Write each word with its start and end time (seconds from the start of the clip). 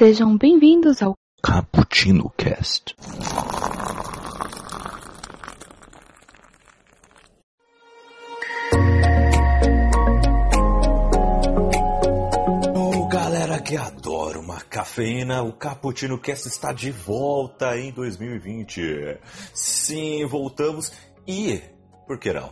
Sejam 0.00 0.34
bem-vindos 0.34 1.02
ao 1.02 1.14
Cappuccino 1.42 2.32
Cast. 2.34 2.96
Oh, 12.74 13.08
galera 13.08 13.60
que 13.60 13.76
adora 13.76 14.40
uma 14.40 14.62
cafeína, 14.62 15.42
o 15.42 15.52
Cappuccino 15.52 16.18
Cast 16.18 16.48
está 16.48 16.72
de 16.72 16.90
volta 16.90 17.76
em 17.76 17.92
2020. 17.92 19.18
Sim, 19.52 20.24
voltamos 20.24 20.94
e, 21.26 21.60
por 22.06 22.18
que 22.18 22.32
não? 22.32 22.50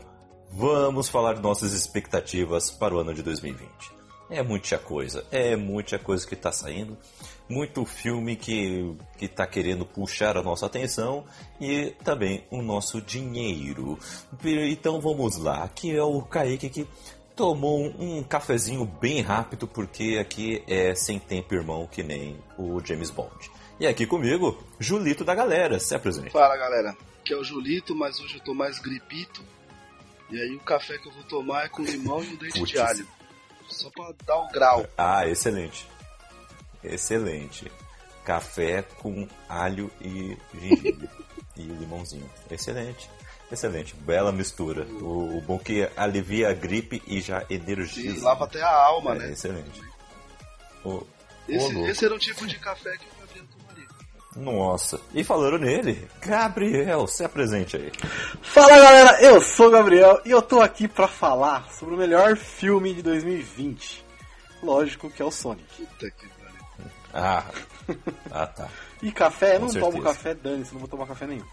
Vamos 0.52 1.08
falar 1.08 1.36
de 1.36 1.40
nossas 1.40 1.72
expectativas 1.72 2.70
para 2.70 2.94
o 2.94 2.98
ano 2.98 3.14
de 3.14 3.22
2020. 3.22 3.97
É 4.30 4.42
muita 4.42 4.78
coisa, 4.78 5.24
é 5.30 5.56
muita 5.56 5.98
coisa 5.98 6.26
que 6.26 6.34
está 6.34 6.52
saindo, 6.52 6.98
muito 7.48 7.84
filme 7.86 8.36
que 8.36 8.94
que 9.16 9.24
está 9.24 9.46
querendo 9.46 9.86
puxar 9.86 10.36
a 10.36 10.42
nossa 10.42 10.66
atenção 10.66 11.24
e 11.58 11.94
também 12.04 12.44
o 12.50 12.60
nosso 12.60 13.00
dinheiro. 13.00 13.98
Então 14.44 15.00
vamos 15.00 15.38
lá, 15.38 15.64
aqui 15.64 15.96
é 15.96 16.02
o 16.02 16.20
Kaique 16.20 16.68
que 16.68 16.86
tomou 17.34 17.86
um, 17.98 18.22
cafezinho 18.22 18.84
bem 18.84 19.22
rápido 19.22 19.66
porque 19.66 20.18
aqui 20.20 20.62
é 20.66 20.94
sem 20.94 21.18
tempo 21.18 21.54
irmão 21.54 21.86
que 21.86 22.02
nem 22.02 22.36
o 22.58 22.84
James 22.84 23.10
Bond. 23.10 23.50
E 23.80 23.86
aqui 23.86 24.06
comigo, 24.06 24.62
Julito 24.78 25.24
da 25.24 25.34
galera, 25.34 25.78
se 25.78 25.94
apresente. 25.94 26.30
Fala 26.30 26.56
galera, 26.56 26.94
aqui 27.20 27.32
é 27.32 27.36
o 27.36 27.44
Julito, 27.44 27.94
mas 27.94 28.20
hoje 28.20 28.34
eu 28.34 28.40
tô 28.40 28.52
mais 28.52 28.78
gripito. 28.78 29.42
E 30.30 30.38
aí 30.38 30.54
o 30.54 30.60
café 30.60 30.98
que 30.98 31.08
eu 31.08 31.12
vou 31.12 31.22
tomar 31.22 31.64
é 31.64 31.68
com 31.68 31.82
limão 31.82 32.22
e 32.22 32.26
um 32.26 32.36
dente 32.36 32.62
de 32.62 32.78
alho. 32.78 33.06
Só 33.68 33.90
pra 33.90 34.12
dar 34.26 34.36
o 34.38 34.48
grau. 34.48 34.86
Ah, 34.96 35.26
excelente. 35.28 35.86
Excelente. 36.82 37.70
Café 38.24 38.82
com 38.82 39.26
alho 39.48 39.90
e 40.00 40.36
gengibre. 40.54 41.08
e 41.56 41.62
limãozinho. 41.62 42.30
Excelente. 42.50 43.08
Excelente. 43.50 43.94
Bela 43.96 44.30
mistura. 44.32 44.84
O, 44.84 45.38
o 45.38 45.40
bom 45.40 45.58
que 45.58 45.88
alivia 45.96 46.50
a 46.50 46.52
gripe 46.54 47.02
e 47.06 47.20
já 47.20 47.44
energiza. 47.48 48.24
lava 48.24 48.44
até 48.44 48.62
a 48.62 48.70
alma, 48.70 49.14
É, 49.14 49.18
né? 49.18 49.32
excelente. 49.32 49.80
Ô, 50.84 51.02
Esse, 51.48 51.72
louco. 51.72 51.88
esse 51.90 52.04
era 52.04 52.14
o 52.14 52.18
tipo 52.18 52.46
de 52.46 52.58
café 52.58 52.96
que 52.96 53.06
o. 53.06 53.17
Nossa. 54.36 55.00
E 55.14 55.24
falando 55.24 55.58
nele, 55.58 56.08
Gabriel, 56.20 57.06
se 57.06 57.24
apresente 57.24 57.76
aí. 57.76 57.90
Fala 58.42 58.78
galera, 58.78 59.22
eu 59.22 59.40
sou 59.40 59.68
o 59.68 59.70
Gabriel 59.70 60.20
e 60.24 60.30
eu 60.30 60.42
tô 60.42 60.60
aqui 60.60 60.86
pra 60.86 61.08
falar 61.08 61.70
sobre 61.72 61.94
o 61.94 61.98
melhor 61.98 62.36
filme 62.36 62.94
de 62.94 63.02
2020. 63.02 64.04
Lógico 64.62 65.10
que 65.10 65.22
é 65.22 65.24
o 65.24 65.30
Sonic. 65.30 65.86
Puta 65.86 66.10
que 66.10 66.28
pariu. 66.28 66.90
Ah, 67.14 67.44
ah 68.30 68.46
tá. 68.46 68.68
E 69.02 69.10
café? 69.10 69.54
Com 69.54 69.62
não 69.62 69.68
certeza. 69.70 69.92
tomo 69.92 70.02
café, 70.02 70.34
dane-se, 70.34 70.72
não 70.72 70.80
vou 70.80 70.88
tomar 70.88 71.06
café 71.06 71.26
nenhum. 71.26 71.46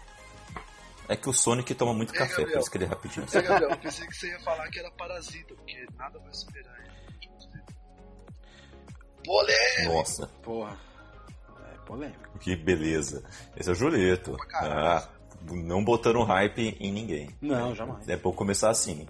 É 1.08 1.16
que 1.16 1.28
o 1.28 1.32
Sonic 1.32 1.72
toma 1.74 1.94
muito 1.94 2.12
Ei, 2.12 2.18
café, 2.18 2.44
por 2.44 2.58
isso 2.58 2.70
que 2.70 2.78
ele 2.78 2.84
é 2.84 2.88
rapidinho. 2.88 3.28
Você, 3.28 3.40
Gabriel, 3.40 3.70
eu 3.70 3.78
pensei 3.78 4.06
que 4.06 4.14
você 4.14 4.28
ia 4.28 4.40
falar 4.40 4.68
que 4.68 4.78
era 4.78 4.90
parasita, 4.90 5.54
porque 5.54 5.86
nada 5.96 6.18
vai 6.18 6.34
superar 6.34 6.74
ele. 6.80 6.96
Polêmico! 9.24 9.92
Nossa. 9.92 10.26
Porra, 10.42 10.72
é 10.72 10.85
polêmico. 11.86 12.38
Que 12.40 12.54
beleza. 12.54 13.24
Esse 13.56 13.70
é 13.70 13.72
o 13.72 14.36
caralho. 14.36 14.78
Ah, 14.78 15.08
não 15.50 15.84
botando 15.84 16.22
hype 16.22 16.76
em 16.80 16.92
ninguém. 16.92 17.30
Não, 17.40 17.74
jamais. 17.74 18.06
É 18.08 18.16
bom 18.16 18.32
começar 18.32 18.70
assim. 18.70 19.06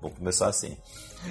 Vamos 0.00 0.18
começar 0.18 0.48
assim. 0.48 0.76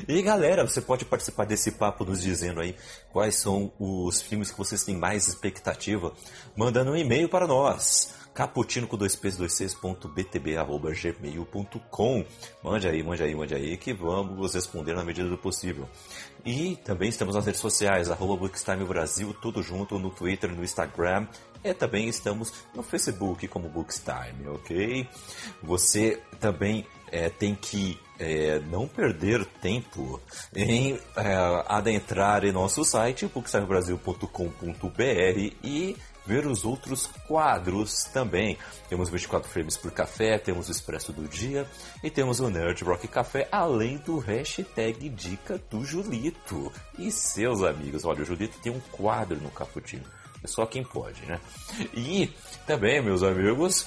E 0.08 0.22
galera, 0.22 0.66
você 0.66 0.82
pode 0.82 1.06
participar 1.06 1.46
desse 1.46 1.74
papo 1.74 2.04
nos 2.06 2.22
dizendo 2.22 2.60
aí 2.60 2.76
quais 3.12 3.36
são 3.36 3.72
os 3.78 4.22
filmes 4.22 4.52
que 4.52 4.58
vocês 4.58 4.84
têm 4.84 4.98
mais 4.98 5.28
expectativa, 5.28 6.12
mandando 6.56 6.92
um 6.92 6.96
e-mail 6.96 7.30
para 7.30 7.46
nós. 7.46 8.16
Caputino 8.34 8.88
com 8.88 8.98
dois 8.98 9.16
p's, 9.16 9.38
dois 9.38 9.54
c's, 9.54 9.76
ponto 9.76 10.08
btb, 10.08 10.58
arroba 10.58 10.92
gmail.com. 10.92 12.26
Mande 12.64 12.88
aí, 12.88 13.04
mande 13.04 13.24
aí, 13.24 13.36
mande 13.36 13.54
aí, 13.54 13.78
que 13.78 13.94
vamos 13.94 14.54
responder 14.54 14.96
na 14.96 15.04
medida 15.04 15.30
do 15.30 15.38
possível. 15.38 15.88
E 16.46 16.76
também 16.84 17.10
estamos 17.10 17.36
nas 17.36 17.46
redes 17.46 17.62
sociais, 17.62 18.10
arroba 18.10 18.36
Bookstime 18.36 18.84
Brasil, 18.86 19.36
tudo 19.42 19.62
junto, 19.62 20.00
no 20.00 20.10
Twitter, 20.10 20.50
no 20.50 20.64
Instagram. 20.64 21.28
E 21.64 21.74
também 21.74 22.10
estamos 22.10 22.52
no 22.76 22.84
Facebook 22.84 23.48
como 23.48 23.70
Bookstime, 23.70 24.48
ok? 24.48 25.08
Você 25.62 26.22
também 26.40 26.86
é, 27.12 27.30
tem 27.30 27.56
que 27.56 27.98
é, 28.20 28.60
não 28.60 28.88
perder 28.88 29.46
tempo 29.62 30.20
em 30.56 31.00
é, 31.16 31.64
adentrar 31.68 32.44
em 32.44 32.52
nosso 32.52 32.84
site, 32.84 33.28
bookstimebrasil.com.br 33.28 35.54
e 35.64 35.96
ver 36.26 36.46
os 36.46 36.66
outros 36.66 37.08
quadros 37.28 38.04
também. 38.06 38.58
Temos 38.90 39.10
24 39.10 39.50
frames 39.50 39.78
por 39.78 39.92
café, 39.92 40.38
temos 40.38 40.70
o 40.70 40.72
Expresso 40.72 41.12
do 41.12 41.28
Dia 41.28 41.68
e 42.04 42.10
temos 42.10 42.40
o 42.40 42.50
Nerd 42.50 42.84
Rock 42.84 43.08
Café, 43.08 43.48
além 43.52 43.98
do 43.98 44.20
hashtag 44.20 45.10
Dica 45.10 45.62
do 45.70 45.84
Julito 45.84 46.72
e 46.98 47.12
seus 47.12 47.64
amigos. 47.64 48.06
Olha, 48.06 48.22
o 48.22 48.26
Julito 48.26 48.58
tem 48.60 48.72
um 48.72 48.80
quadro 48.92 49.40
no 49.40 49.50
Caputino. 49.50 50.06
É 50.44 50.48
só 50.48 50.66
quem 50.66 50.84
pode, 50.84 51.26
né? 51.26 51.40
E 51.94 52.30
também, 52.68 53.02
meus 53.02 53.24
amigos, 53.24 53.86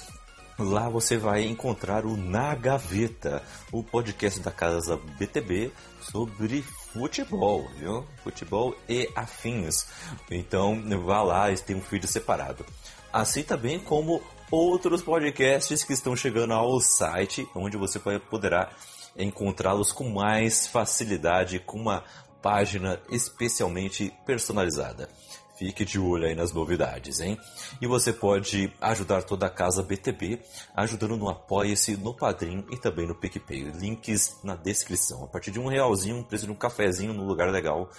Lá 0.59 0.89
você 0.89 1.19
vai 1.19 1.45
encontrar 1.45 2.07
o 2.07 2.17
Na 2.17 2.55
Gaveta, 2.55 3.43
o 3.71 3.83
podcast 3.83 4.41
da 4.41 4.51
Casa 4.51 4.99
BTB 5.19 5.71
sobre 6.01 6.65
futebol, 6.99 7.69
viu? 7.77 8.07
Futebol 8.23 8.77
e 8.89 9.11
afins. 9.15 9.87
Então 10.31 10.83
vá 11.05 11.23
lá, 11.23 11.55
tem 11.57 11.77
um 11.77 11.81
feed 11.81 12.07
separado. 12.07 12.65
Assim 13.13 13.43
também 13.43 13.79
como 13.79 14.23
outros 14.51 15.03
podcasts 15.03 15.85
que 15.85 15.93
estão 15.93 16.15
chegando 16.15 16.53
ao 16.53 16.81
site, 16.81 17.49
onde 17.55 17.77
você 17.77 17.99
poderá 17.99 18.71
encontrá-los 19.17 19.93
com 19.93 20.09
mais 20.11 20.67
facilidade, 20.67 21.59
com 21.59 21.79
uma 21.81 22.05
página 22.43 23.01
especialmente 23.11 24.13
personalizada. 24.25 25.09
Fique 25.57 25.85
de 25.85 25.99
olho 25.99 26.27
aí 26.27 26.35
nas 26.35 26.53
novidades, 26.53 27.19
hein? 27.21 27.39
E 27.81 27.87
você 27.87 28.13
pode 28.13 28.73
ajudar 28.81 29.23
toda 29.23 29.47
a 29.47 29.51
casa 29.51 29.83
BTB, 29.83 30.41
ajudando 30.75 31.17
no 31.17 31.29
Apoia-se, 31.31 31.97
no 31.97 32.15
Padrim 32.15 32.65
e 32.71 32.77
também 32.77 33.07
no 33.07 33.15
PicPay. 33.15 33.71
Links 33.71 34.37
na 34.45 34.55
descrição. 34.55 35.25
A 35.25 35.29
partir 35.29 35.51
de 35.51 35.59
um 35.59 35.67
realzinho, 35.67 36.17
um 36.17 36.23
preço 36.23 36.45
de 36.45 36.53
um 36.53 36.57
cafezinho 36.57 37.15
no 37.15 37.25
lugar 37.25 37.51
legal, 37.51 37.91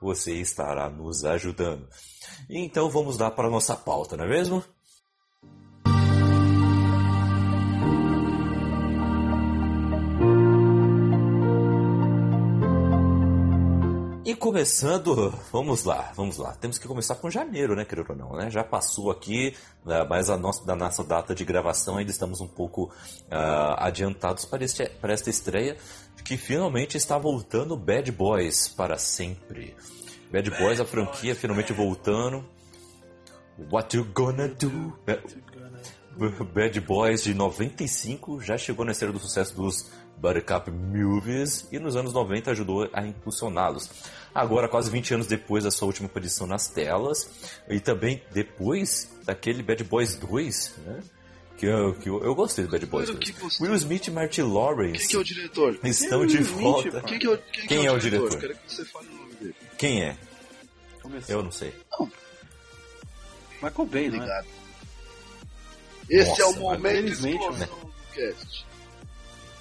você 0.00 0.34
estará 0.34 0.90
nos 0.90 1.24
ajudando. 1.24 1.88
Então 2.50 2.90
vamos 2.90 3.18
lá 3.18 3.30
para 3.30 3.48
a 3.48 3.50
nossa 3.50 3.74
pauta, 3.74 4.16
não 4.16 4.24
é 4.24 4.28
mesmo? 4.28 4.62
Começando, 14.36 15.34
vamos 15.52 15.84
lá, 15.84 16.12
vamos 16.14 16.36
lá. 16.36 16.52
Temos 16.54 16.78
que 16.78 16.86
começar 16.86 17.16
com 17.16 17.30
janeiro, 17.30 17.74
né, 17.74 17.84
querido 17.84 18.12
ou 18.12 18.16
não, 18.16 18.36
né? 18.36 18.50
Já 18.50 18.62
passou 18.62 19.10
aqui, 19.10 19.54
né, 19.84 20.06
mas 20.08 20.30
a 20.30 20.36
nossa, 20.36 20.64
da 20.64 20.76
nossa 20.76 21.02
data 21.02 21.34
de 21.34 21.44
gravação 21.44 21.96
ainda 21.96 22.10
estamos 22.10 22.40
um 22.40 22.46
pouco 22.46 22.92
ah, 23.30 23.86
adiantados 23.86 24.44
para, 24.44 24.64
este, 24.64 24.88
para 25.00 25.12
esta 25.12 25.30
estreia, 25.30 25.76
que 26.24 26.36
finalmente 26.36 26.96
está 26.96 27.18
voltando 27.18 27.76
Bad 27.76 28.10
Boys 28.12 28.68
para 28.68 28.98
sempre. 28.98 29.76
Bad 30.30 30.50
Boys, 30.50 30.80
a 30.80 30.84
franquia 30.84 31.34
finalmente 31.34 31.72
voltando. 31.72 32.44
What 33.70 33.96
you 33.96 34.04
gonna 34.04 34.48
do? 34.48 34.96
Bad 36.54 36.80
Boys 36.80 37.22
de 37.22 37.34
95 37.34 38.40
já 38.40 38.56
chegou 38.56 38.84
na 38.84 38.92
esteira 38.92 39.12
do 39.12 39.18
sucesso 39.18 39.54
dos 39.54 39.90
Buttercup 40.16 40.70
Movies 40.70 41.68
e 41.70 41.78
nos 41.78 41.94
anos 41.96 42.12
90 42.12 42.50
ajudou 42.52 42.88
a 42.92 43.06
impulsioná-los. 43.06 43.90
Agora, 44.34 44.68
quase 44.68 44.90
20 44.90 45.14
anos 45.14 45.26
depois 45.26 45.64
da 45.64 45.70
sua 45.70 45.86
última 45.86 46.06
aparição 46.08 46.46
nas 46.46 46.68
telas, 46.68 47.30
e 47.68 47.80
também 47.80 48.22
depois 48.32 49.10
daquele 49.24 49.62
Bad 49.62 49.82
Boys 49.84 50.14
2, 50.16 50.74
né? 50.84 51.00
Que 51.56 51.64
eu, 51.66 51.94
que 51.94 52.08
eu, 52.10 52.22
eu 52.22 52.34
gostei 52.34 52.64
do 52.66 52.70
Bad 52.70 52.84
Boys 52.84 53.06
Claro 53.06 53.18
2. 53.20 53.30
que 53.30 53.40
gostou. 53.40 53.66
Will 53.66 53.76
Smith 53.76 54.06
e 54.06 54.10
Martin 54.10 54.42
Lawrence 54.42 54.98
Quem 54.98 55.08
que 55.08 55.16
é 55.16 55.18
o 55.18 55.24
diretor? 55.24 55.78
estão 55.84 56.26
de 56.26 56.36
Will 56.36 56.44
Smith, 56.44 56.60
volta. 56.62 57.00
Quem, 57.02 57.18
que 57.18 57.26
é 57.26 57.30
o, 57.30 57.38
quem, 57.38 57.66
Quem 57.66 57.86
é 57.86 57.92
o 57.92 57.98
diretor? 57.98 58.32
Eu 58.32 58.38
quero 58.38 58.54
que 58.56 58.74
você 58.74 58.84
fale 58.84 59.08
o 59.08 59.12
nome 59.14 59.34
dele. 59.36 59.54
Quem 59.78 60.02
é? 60.02 60.16
Começou. 61.02 61.34
Eu 61.34 61.42
não 61.42 61.50
sei. 61.52 61.72
Michael 63.62 63.86
Bay, 63.86 64.10
não 64.10 64.22
é? 64.22 64.44
Esse 66.08 66.40
é 66.40 66.44
o 66.44 66.48
Nossa, 66.48 66.60
momento 66.60 67.08
explosão 67.08 67.66
do 67.66 67.92
cast. 68.14 68.66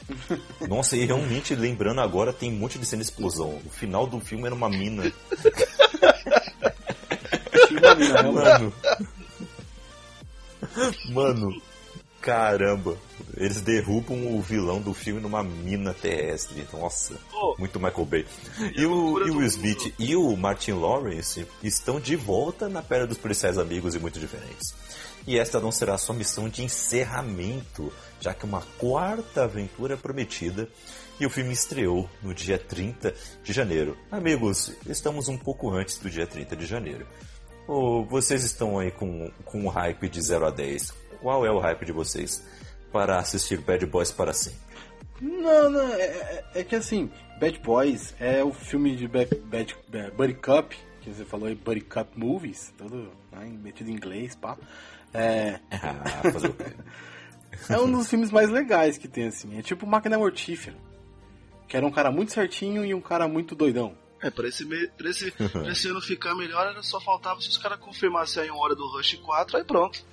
Nossa, 0.67 0.95
e 0.97 1.05
realmente, 1.05 1.55
lembrando 1.55 2.01
agora, 2.01 2.31
tem 2.31 2.51
um 2.51 2.55
monte 2.55 2.77
de 2.77 2.85
cena 2.85 3.01
de 3.03 3.09
explosão. 3.09 3.59
O 3.65 3.69
final 3.69 4.05
do 4.05 4.19
filme 4.19 4.45
era 4.45 4.53
uma 4.55 4.69
mina. 4.69 5.11
Tinha 7.67 7.79
uma 7.79 7.95
mina. 7.95 8.23
Mano. 8.31 8.73
Mano. 11.09 11.61
Caramba. 12.21 12.97
Eles 13.37 13.61
derrubam 13.61 14.35
o 14.35 14.41
vilão 14.41 14.81
do 14.81 14.93
filme 14.93 15.21
numa 15.21 15.43
mina 15.43 15.93
terrestre. 15.93 16.65
Nossa, 16.73 17.15
Pô. 17.29 17.55
muito 17.59 17.79
Michael 17.79 18.05
Bay. 18.05 18.25
E 18.75 18.85
o, 18.85 19.27
e 19.27 19.31
o. 19.31 19.43
Smith 19.43 19.93
e 19.99 20.15
o 20.15 20.35
Martin 20.35 20.71
Lawrence 20.71 21.45
estão 21.61 21.99
de 21.99 22.15
volta 22.15 22.67
na 22.67 22.81
pele 22.81 23.05
dos 23.05 23.17
policiais 23.17 23.57
amigos 23.57 23.93
e 23.93 23.99
muito 23.99 24.19
diferentes. 24.19 24.73
E 25.27 25.39
esta 25.39 25.59
não 25.59 25.71
será 25.71 25.97
sua 25.97 26.13
missão 26.15 26.47
de 26.47 26.63
encerramento, 26.63 27.91
já 28.19 28.33
que 28.33 28.45
uma 28.45 28.61
quarta 28.77 29.43
aventura 29.43 29.95
é 29.95 29.97
prometida 29.97 30.69
e 31.19 31.25
o 31.25 31.29
filme 31.29 31.51
estreou 31.53 32.07
no 32.21 32.33
dia 32.33 32.59
30 32.59 33.13
de 33.43 33.51
janeiro. 33.53 33.97
Amigos, 34.11 34.71
estamos 34.85 35.27
um 35.27 35.37
pouco 35.37 35.71
antes 35.71 35.97
do 35.97 36.09
dia 36.09 36.27
30 36.27 36.55
de 36.55 36.65
janeiro. 36.65 37.07
Vocês 38.09 38.43
estão 38.43 38.77
aí 38.77 38.91
com, 38.91 39.31
com 39.43 39.61
um 39.61 39.67
hype 39.69 40.07
de 40.09 40.21
0 40.21 40.45
a 40.45 40.51
10. 40.51 40.91
Qual 41.21 41.43
é 41.45 41.49
o 41.51 41.57
hype 41.59 41.85
de 41.85 41.91
vocês 41.91 42.43
para 42.91 43.17
assistir 43.17 43.59
Bad 43.61 43.83
Boys 43.87 44.11
para 44.11 44.31
sempre? 44.33 44.59
Não, 45.19 45.69
não, 45.71 45.93
é, 45.93 46.01
é- 46.03 46.45
é 46.55 46.63
que 46.63 46.75
assim, 46.75 47.09
Bad 47.39 47.57
Boys 47.59 48.13
é 48.19 48.43
o 48.43 48.53
filme 48.53 48.95
de 48.95 49.07
Bad, 49.07 49.33
Bad, 49.45 49.75
Bad- 49.87 50.11
Buddy 50.11 50.33
Cup, 50.35 50.73
que 51.01 51.09
você 51.09 51.23
falou 51.25 51.47
aí, 51.47 51.55
Buddy 51.55 51.81
Cup 51.81 52.09
Movies, 52.15 52.71
todo 52.77 53.09
né, 53.31 53.45
metido 53.63 53.89
em 53.89 53.93
inglês, 53.93 54.35
pá. 54.35 54.57
É, 55.15 55.59
Ah, 55.71 56.31
fazer 56.31 56.47
o 56.47 56.53
quê? 56.53 56.65
é 57.69 57.77
um 57.79 57.91
dos 57.91 58.09
filmes 58.09 58.31
mais 58.31 58.49
legais 58.49 58.97
que 58.97 59.07
tem, 59.07 59.27
assim. 59.27 59.57
É 59.57 59.61
tipo 59.61 59.85
Máquina 59.87 60.17
Mortífera. 60.17 60.75
Que 61.67 61.75
era 61.77 61.85
um 61.85 61.91
cara 61.91 62.11
muito 62.11 62.31
certinho 62.31 62.85
e 62.85 62.93
um 62.93 63.01
cara 63.01 63.27
muito 63.27 63.55
doidão. 63.55 63.95
É, 64.21 64.29
pra 64.29 64.47
esse, 64.47 64.63
me- 64.65 64.87
pra, 64.89 65.09
esse, 65.09 65.31
pra 65.51 65.71
esse 65.71 65.87
ano 65.87 66.01
ficar 66.01 66.35
melhor, 66.35 66.67
era 66.67 66.81
só 66.83 66.99
faltava 67.01 67.41
se 67.41 67.49
os 67.49 67.57
caras 67.57 67.79
confirmassem 67.79 68.43
aí 68.43 68.49
uma 68.49 68.59
hora 68.63 68.75
do 68.75 68.87
Rush 68.87 69.15
4, 69.15 69.57
aí 69.57 69.63
pronto. 69.63 70.03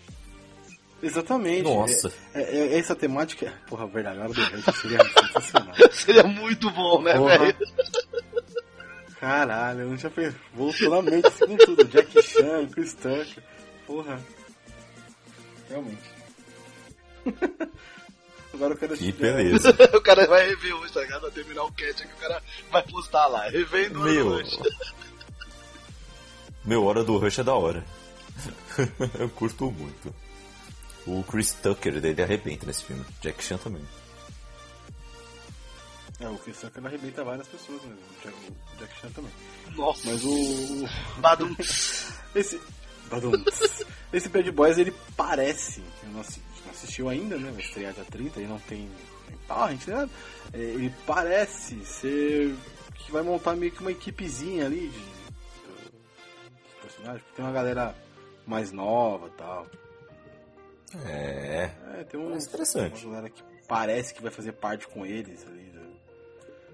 Exatamente. 1.03 1.63
Nossa. 1.65 2.13
É, 2.33 2.43
é- 2.43 2.67
é 2.75 2.79
essa 2.79 2.95
temática. 2.95 3.53
Porra, 3.67 3.87
verdade, 3.87 4.19
a 4.21 4.23
hora 4.25 4.33
do 4.33 4.41
Rush 4.41 4.81
seria 4.81 4.99
sensacional. 5.05 5.75
Seria 5.91 6.23
muito 6.25 6.71
bom, 6.71 7.03
né, 7.03 7.13
velho? 7.19 7.57
Caralho, 9.21 9.81
eu 9.83 9.89
não 9.91 9.97
tinha 9.97 10.11
pensado. 10.11 10.41
Voltou 10.55 10.91
na 10.91 11.03
mente 11.03 11.27
assim 11.29 11.47
com 11.47 11.57
tudo. 11.57 11.85
Jack 11.85 12.23
Chan, 12.23 12.67
Chris 12.69 12.95
Tucker. 12.95 13.43
Porra. 13.87 14.21
Realmente. 15.73 16.11
Agora 18.53 18.75
eu 18.75 18.79
quero 18.79 18.97
Que 18.97 19.11
beleza. 19.13 19.71
o 19.97 20.01
cara 20.03 20.27
vai 20.27 20.47
rever 20.47 20.75
hoje, 20.77 20.93
tá 20.93 21.01
ligado? 21.01 21.23
Vai 21.23 21.31
terminar 21.31 21.65
o 21.65 21.73
cat 21.73 22.03
aqui, 22.03 22.13
o 22.13 22.17
cara 22.19 22.43
vai 22.71 22.83
postar 22.83 23.27
lá, 23.27 23.49
revendo 23.49 23.99
o 24.01 24.05
Meu. 24.05 24.29
Rush. 24.39 24.59
Meu, 26.65 26.85
Hora 26.85 27.03
do 27.03 27.17
Rush 27.17 27.39
é 27.39 27.43
da 27.45 27.55
hora. 27.55 27.83
Eu 29.19 29.29
curto 29.31 29.71
muito. 29.71 30.15
O 31.07 31.25
Chris 31.25 31.53
Tucker, 31.55 31.97
ele 31.97 32.23
arrebenta 32.23 32.67
nesse 32.67 32.85
filme. 32.85 33.05
Jack 33.21 33.43
Chan 33.43 33.57
também. 33.57 33.83
É, 36.21 36.29
o 36.29 36.37
Chris 36.39 36.59
Tucker 36.61 36.85
arrebenta 36.87 37.25
várias 37.25 37.49
pessoas 37.49 37.83
mesmo. 37.83 37.99
O 37.99 38.23
Jack, 38.79 38.93
o 38.97 39.01
Chan 39.01 39.11
também. 39.11 39.33
Nossa, 39.75 40.09
Mas 40.11 40.23
o. 40.23 40.31
o- 40.85 40.89
Badum. 41.19 41.57
Esse. 42.35 42.61
Badum. 43.13 43.33
Esse 44.13 44.29
Bad 44.29 44.51
Boys 44.51 44.79
ele 44.79 44.93
parece. 45.17 45.83
Eu 46.03 46.11
não 46.11 46.21
assisti, 46.21 46.43
não 46.65 46.71
assistiu 46.71 47.09
ainda, 47.09 47.37
né? 47.39 47.51
Vai 47.51 47.63
estrear 47.63 47.93
dia 47.93 48.05
30 48.05 48.41
e 48.41 48.47
não 48.47 48.59
tem. 48.61 48.89
tem 49.27 49.37
torrent, 49.47 49.87
né? 49.87 50.09
É, 50.53 50.59
ele 50.59 50.95
parece 51.07 51.85
ser. 51.85 52.55
que 52.95 53.13
vai 53.13 53.23
montar 53.23 53.55
meio 53.57 53.73
que 53.73 53.81
uma 53.81 53.93
equipezinha 53.93 54.67
ali 54.67 54.89
de. 54.89 54.99
de 54.99 56.81
personagens. 56.81 57.23
Porque 57.23 57.37
tem 57.37 57.45
uma 57.45 57.53
galera 57.53 57.95
mais 58.47 58.73
nova 58.73 59.29
e 59.29 59.31
tal. 59.33 59.67
É. 61.07 61.71
É, 61.99 62.05
tem 62.05 62.21
um. 62.21 62.29
Parece 62.29 62.49
interessante. 62.49 63.05
Uma 63.07 63.15
galera 63.15 63.31
que 63.31 63.43
parece 63.67 64.15
que 64.15 64.23
vai 64.23 64.31
fazer 64.31 64.53
parte 64.53 64.87
com 64.89 65.07
eles 65.07 65.47
ali. 65.47 65.71
né? 65.73 65.83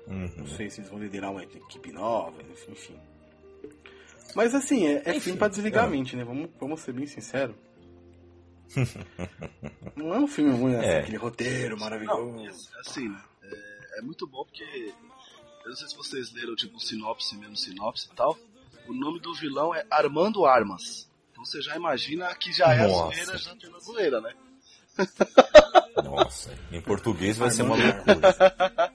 Uhum. 0.09 0.33
Não 0.39 0.47
sei 0.47 0.71
se 0.71 0.81
eles 0.81 0.91
vão 0.91 0.99
liderar 0.99 1.31
uma 1.31 1.43
equipe 1.43 1.93
nova, 1.93 2.43
enfim. 2.69 2.99
Mas 4.35 4.55
assim, 4.55 4.87
é, 4.87 5.03
é 5.05 5.11
Enfim, 5.11 5.21
filme 5.21 5.39
pra 5.39 5.49
desligar 5.49 5.85
é. 5.85 5.87
a 5.87 5.91
mente, 5.91 6.17
né? 6.17 6.25
Vamos, 6.25 6.51
vamos 6.61 6.81
ser 6.81 6.93
bem 6.93 7.07
sinceros. 7.07 7.57
não 9.97 10.15
é 10.15 10.19
um 10.19 10.27
filme 10.27 10.53
ruim, 10.53 10.73
né? 10.73 10.87
É. 10.87 10.99
Aquele 11.01 11.17
roteiro 11.17 11.79
maravilhoso. 11.79 12.33
Não, 12.33 12.45
isso, 12.47 12.69
assim, 12.79 13.09
né? 13.09 13.23
É, 13.43 13.99
é 13.99 14.03
muito 14.03 14.27
bom 14.27 14.45
porque. 14.45 14.93
Eu 15.65 15.71
não 15.71 15.77
sei 15.77 15.89
se 15.89 15.97
vocês 15.97 16.33
leram, 16.33 16.55
tipo, 16.55 16.81
sinopse 16.81 17.37
mesmo, 17.37 17.57
sinopse 17.57 18.09
e 18.11 18.15
tal. 18.15 18.39
O 18.87 18.95
nome 18.95 19.21
do 19.21 19.35
vilão 19.35 19.75
é 19.75 19.85
Armando 19.91 20.47
Armas. 20.47 21.11
Então 21.31 21.45
você 21.45 21.61
já 21.61 21.77
imagina 21.77 22.35
que 22.35 22.53
já 22.53 22.73
é 22.75 22.85
a 22.85 22.89
Nossa. 22.89 23.17
zoeira 23.17 23.39
já 23.39 23.57
pela 23.57 23.79
zoeira, 23.79 24.21
né? 24.21 24.35
Nossa, 26.03 26.57
em 26.73 26.81
português 26.81 27.37
vai 27.37 27.51
ser 27.51 27.63
uma 27.63 27.77
Armando 27.77 28.07
loucura. 28.07 28.93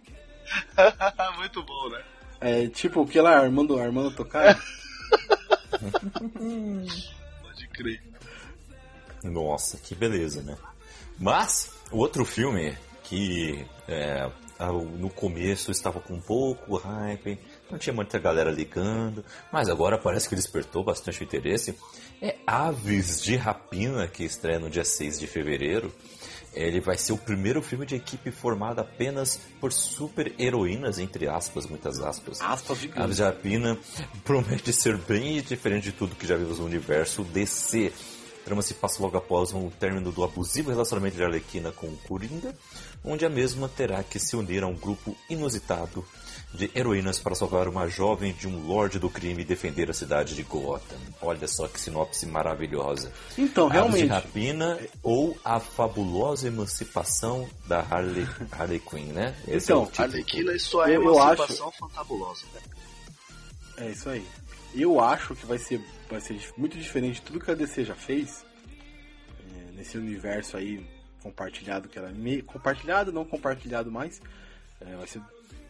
muito 1.37 1.63
bom, 1.63 1.89
né? 1.89 2.03
É 2.41 2.67
tipo 2.67 3.01
o 3.01 3.07
que 3.07 3.21
lá, 3.21 3.37
Armando, 3.37 3.79
Armando 3.79 4.15
Tocar? 4.15 4.59
Pode 7.41 7.67
crer. 7.69 8.01
Nossa, 9.23 9.77
que 9.77 9.95
beleza, 9.95 10.41
né? 10.41 10.57
Mas, 11.17 11.71
o 11.91 11.97
outro 11.97 12.25
filme 12.25 12.75
que 13.03 13.65
é, 13.87 14.29
no 14.97 15.09
começo 15.09 15.71
estava 15.71 15.99
com 15.99 16.13
um 16.13 16.21
pouco 16.21 16.77
hype, 16.77 17.37
não 17.69 17.77
tinha 17.77 17.93
muita 17.93 18.17
galera 18.17 18.49
ligando, 18.49 19.23
mas 19.51 19.69
agora 19.69 19.97
parece 19.97 20.29
que 20.29 20.35
despertou 20.35 20.83
bastante 20.83 21.23
interesse. 21.23 21.77
É 22.21 22.37
Aves 22.47 23.21
de 23.21 23.35
Rapina, 23.35 24.07
que 24.07 24.23
estreia 24.23 24.59
no 24.59 24.69
dia 24.69 24.85
6 24.85 25.19
de 25.19 25.27
fevereiro. 25.27 25.93
Ele 26.53 26.79
vai 26.79 26.97
ser 26.97 27.13
o 27.13 27.17
primeiro 27.17 27.61
filme 27.61 27.85
de 27.85 27.95
equipe 27.95 28.29
formada 28.31 28.81
apenas 28.81 29.39
por 29.59 29.73
super 29.73 30.33
heroínas, 30.37 30.99
entre 30.99 31.27
aspas, 31.27 31.65
muitas 31.65 31.99
aspas. 31.99 32.39
Aspas 32.41 32.77
gigantes. 32.77 33.17
de 33.17 33.23
Rapina 33.23 33.77
promete 34.23 34.71
ser 34.71 34.97
bem 34.97 35.41
diferente 35.41 35.85
de 35.85 35.93
tudo 35.93 36.15
que 36.15 36.27
já 36.27 36.37
vimos 36.37 36.59
no 36.59 36.65
universo 36.65 37.23
DC. 37.23 37.91
A 38.41 38.45
trama 38.45 38.61
se 38.61 38.73
passa 38.73 39.01
logo 39.01 39.17
após 39.17 39.53
o 39.53 39.71
término 39.79 40.11
do 40.11 40.23
abusivo 40.23 40.69
relacionamento 40.69 41.15
de 41.15 41.23
Arlequina 41.23 41.71
com 41.71 41.87
o 41.87 41.97
Coringa, 42.07 42.53
onde 43.03 43.25
a 43.25 43.29
mesma 43.29 43.69
terá 43.69 44.03
que 44.03 44.19
se 44.19 44.35
unir 44.35 44.63
a 44.63 44.67
um 44.67 44.75
grupo 44.75 45.15
inusitado 45.29 46.05
de 46.53 46.69
heroínas 46.75 47.19
para 47.19 47.33
salvar 47.33 47.67
uma 47.67 47.87
jovem 47.87 48.31
de 48.33 48.47
um 48.47 48.67
lorde 48.67 48.99
do 48.99 49.09
crime 49.09 49.41
e 49.41 49.45
defender 49.45 49.89
a 49.89 49.93
cidade 49.93 50.35
de 50.35 50.43
Gotham. 50.43 50.97
Olha 51.21 51.47
só 51.47 51.67
que 51.67 51.79
sinopse 51.81 52.25
maravilhosa. 52.27 53.11
Então, 53.37 53.65
Aves 53.67 53.73
de 53.73 53.79
realmente. 54.01 54.07
Rapina 54.07 54.79
ou 55.01 55.35
a 55.43 55.59
fabulosa 55.59 56.47
emancipação 56.47 57.49
da 57.67 57.79
Harley, 57.79 58.27
Harley 58.51 58.79
Quinn, 58.79 59.07
né? 59.13 59.35
Esse 59.47 59.65
Então, 59.71 59.79
é 59.81 59.83
o 59.83 59.87
título. 59.87 60.07
Arlequina 60.09 60.53
e 60.53 60.59
sua 60.59 60.89
Eu- 60.91 61.03
eu 61.03 61.13
emancipação 61.15 61.71
fantabulosa. 61.71 62.45
É 63.77 63.89
isso 63.89 64.07
aí. 64.09 64.25
Eu 64.75 64.99
acho 64.99 65.35
que 65.35 65.45
vai 65.45 65.57
ser, 65.57 65.81
vai 66.09 66.21
ser 66.21 66.39
muito 66.57 66.77
diferente 66.77 67.15
de 67.15 67.21
tudo 67.23 67.39
que 67.39 67.49
a 67.49 67.55
DC 67.55 67.83
já 67.85 67.95
fez 67.95 68.45
é, 69.39 69.71
nesse 69.71 69.97
universo 69.97 70.55
aí 70.57 70.85
compartilhado 71.21 71.87
que 71.89 71.97
ela 71.97 72.09
me, 72.11 72.41
compartilhado, 72.41 73.11
não 73.11 73.23
compartilhado 73.25 73.91
mais. 73.91 74.21
É, 74.81 74.95
vai 74.95 75.07
ser 75.07 75.21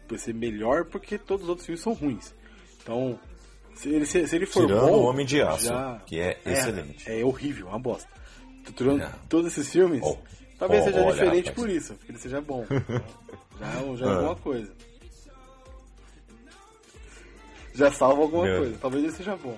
vai 0.09 0.17
ser 0.17 0.33
melhor 0.33 0.85
porque 0.85 1.17
todos 1.17 1.43
os 1.43 1.49
outros 1.49 1.65
filmes 1.65 1.81
são 1.81 1.93
ruins. 1.93 2.33
Então, 2.81 3.19
se 3.75 3.89
ele, 3.89 4.05
se, 4.05 4.27
se 4.27 4.35
ele 4.35 4.45
for 4.45 4.65
Tirando 4.67 4.81
bom, 4.87 4.91
o 4.99 5.03
Homem 5.05 5.25
de 5.25 5.41
Aço, 5.41 5.65
já- 5.65 6.01
que 6.05 6.19
é 6.19 6.39
excelente. 6.45 7.09
É, 7.09 7.23
horrível, 7.23 7.67
é 7.67 7.69
uma 7.71 7.79
bosta. 7.79 8.07
Tirando 8.75 9.05
todos 9.27 9.51
esses 9.51 9.71
filmes, 9.71 10.01
Oh. 10.03 10.17
talvez 10.59 10.81
Oh, 10.83 10.85
seja 10.85 11.01
olha, 11.01 11.13
diferente 11.13 11.45
rapaz. 11.49 11.55
por 11.55 11.69
isso, 11.69 11.93
porque 11.95 12.11
ele 12.11 12.19
seja 12.19 12.41
bom. 12.41 12.65
já 13.59 13.67
é, 13.67 13.95
já 13.97 14.05
é 14.05 14.09
Ah. 14.09 14.15
alguma 14.15 14.35
coisa. 14.37 14.71
Já 17.73 17.91
salva 17.91 18.21
alguma 18.21 18.43
Meu. 18.45 18.57
coisa. 18.59 18.77
Talvez 18.79 19.03
ele 19.03 19.13
seja 19.13 19.35
bom. 19.35 19.57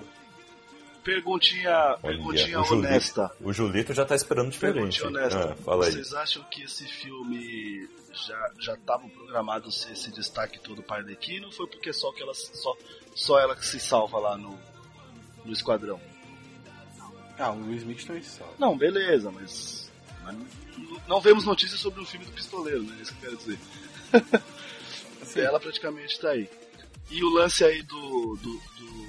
Perguntinha, 1.06 1.70
Olha, 1.72 1.98
perguntinha 1.98 2.60
o 2.60 2.64
Julito- 2.64 2.88
honesta. 2.88 3.30
O 3.40 3.52
Julito 3.52 3.94
já 3.94 4.04
tá 4.04 4.16
esperando 4.16 4.50
diferente. 4.50 4.98
Perguntinha 5.00 5.08
honesta. 5.08 5.52
Ah, 5.52 5.56
fala 5.64 5.86
aí. 5.86 5.92
Vocês 5.92 6.12
acham 6.12 6.42
que 6.50 6.64
esse 6.64 6.84
filme 6.88 7.88
já 8.12 8.50
já 8.58 8.74
estava 8.74 9.08
programado 9.08 9.70
ser 9.70 9.92
esse 9.92 10.10
destaque 10.10 10.58
todo 10.58 10.82
para 10.82 11.02
Arlequina 11.02 11.46
ou 11.46 11.52
foi 11.52 11.68
porque 11.68 11.92
só 11.92 12.10
que 12.12 12.22
ela 12.22 12.34
só 12.34 12.76
só 13.14 13.38
ela 13.38 13.54
que 13.54 13.64
se 13.64 13.78
salva 13.78 14.18
lá 14.18 14.36
no 14.36 14.58
no 15.44 15.52
esquadrão? 15.52 16.00
Ah, 17.38 17.52
o 17.52 17.62
Will 17.66 17.76
Smith 17.76 18.04
também 18.04 18.22
se 18.22 18.38
salva. 18.38 18.54
Não, 18.58 18.76
beleza, 18.76 19.30
mas 19.30 19.92
mas 20.24 20.34
não- 20.36 21.00
não 21.06 21.20
vemos 21.20 21.44
notícias 21.44 21.78
sobre 21.78 22.02
o 22.02 22.04
filme 22.06 22.26
do 22.26 22.32
pistoleiro, 22.32 22.82
né? 22.82 22.96
É 22.98 23.02
isso 23.02 23.14
que 23.14 23.26
eu 23.26 23.30
quero 23.30 23.36
dizer. 23.36 23.58
Assim, 25.22 25.40
Ela 25.40 25.60
praticamente 25.60 26.18
tá 26.18 26.30
aí. 26.30 26.48
E 27.10 27.22
o 27.22 27.28
lance 27.30 27.62
aí 27.64 27.82
do, 27.82 28.36
do, 28.36 28.60
do- 28.78 29.05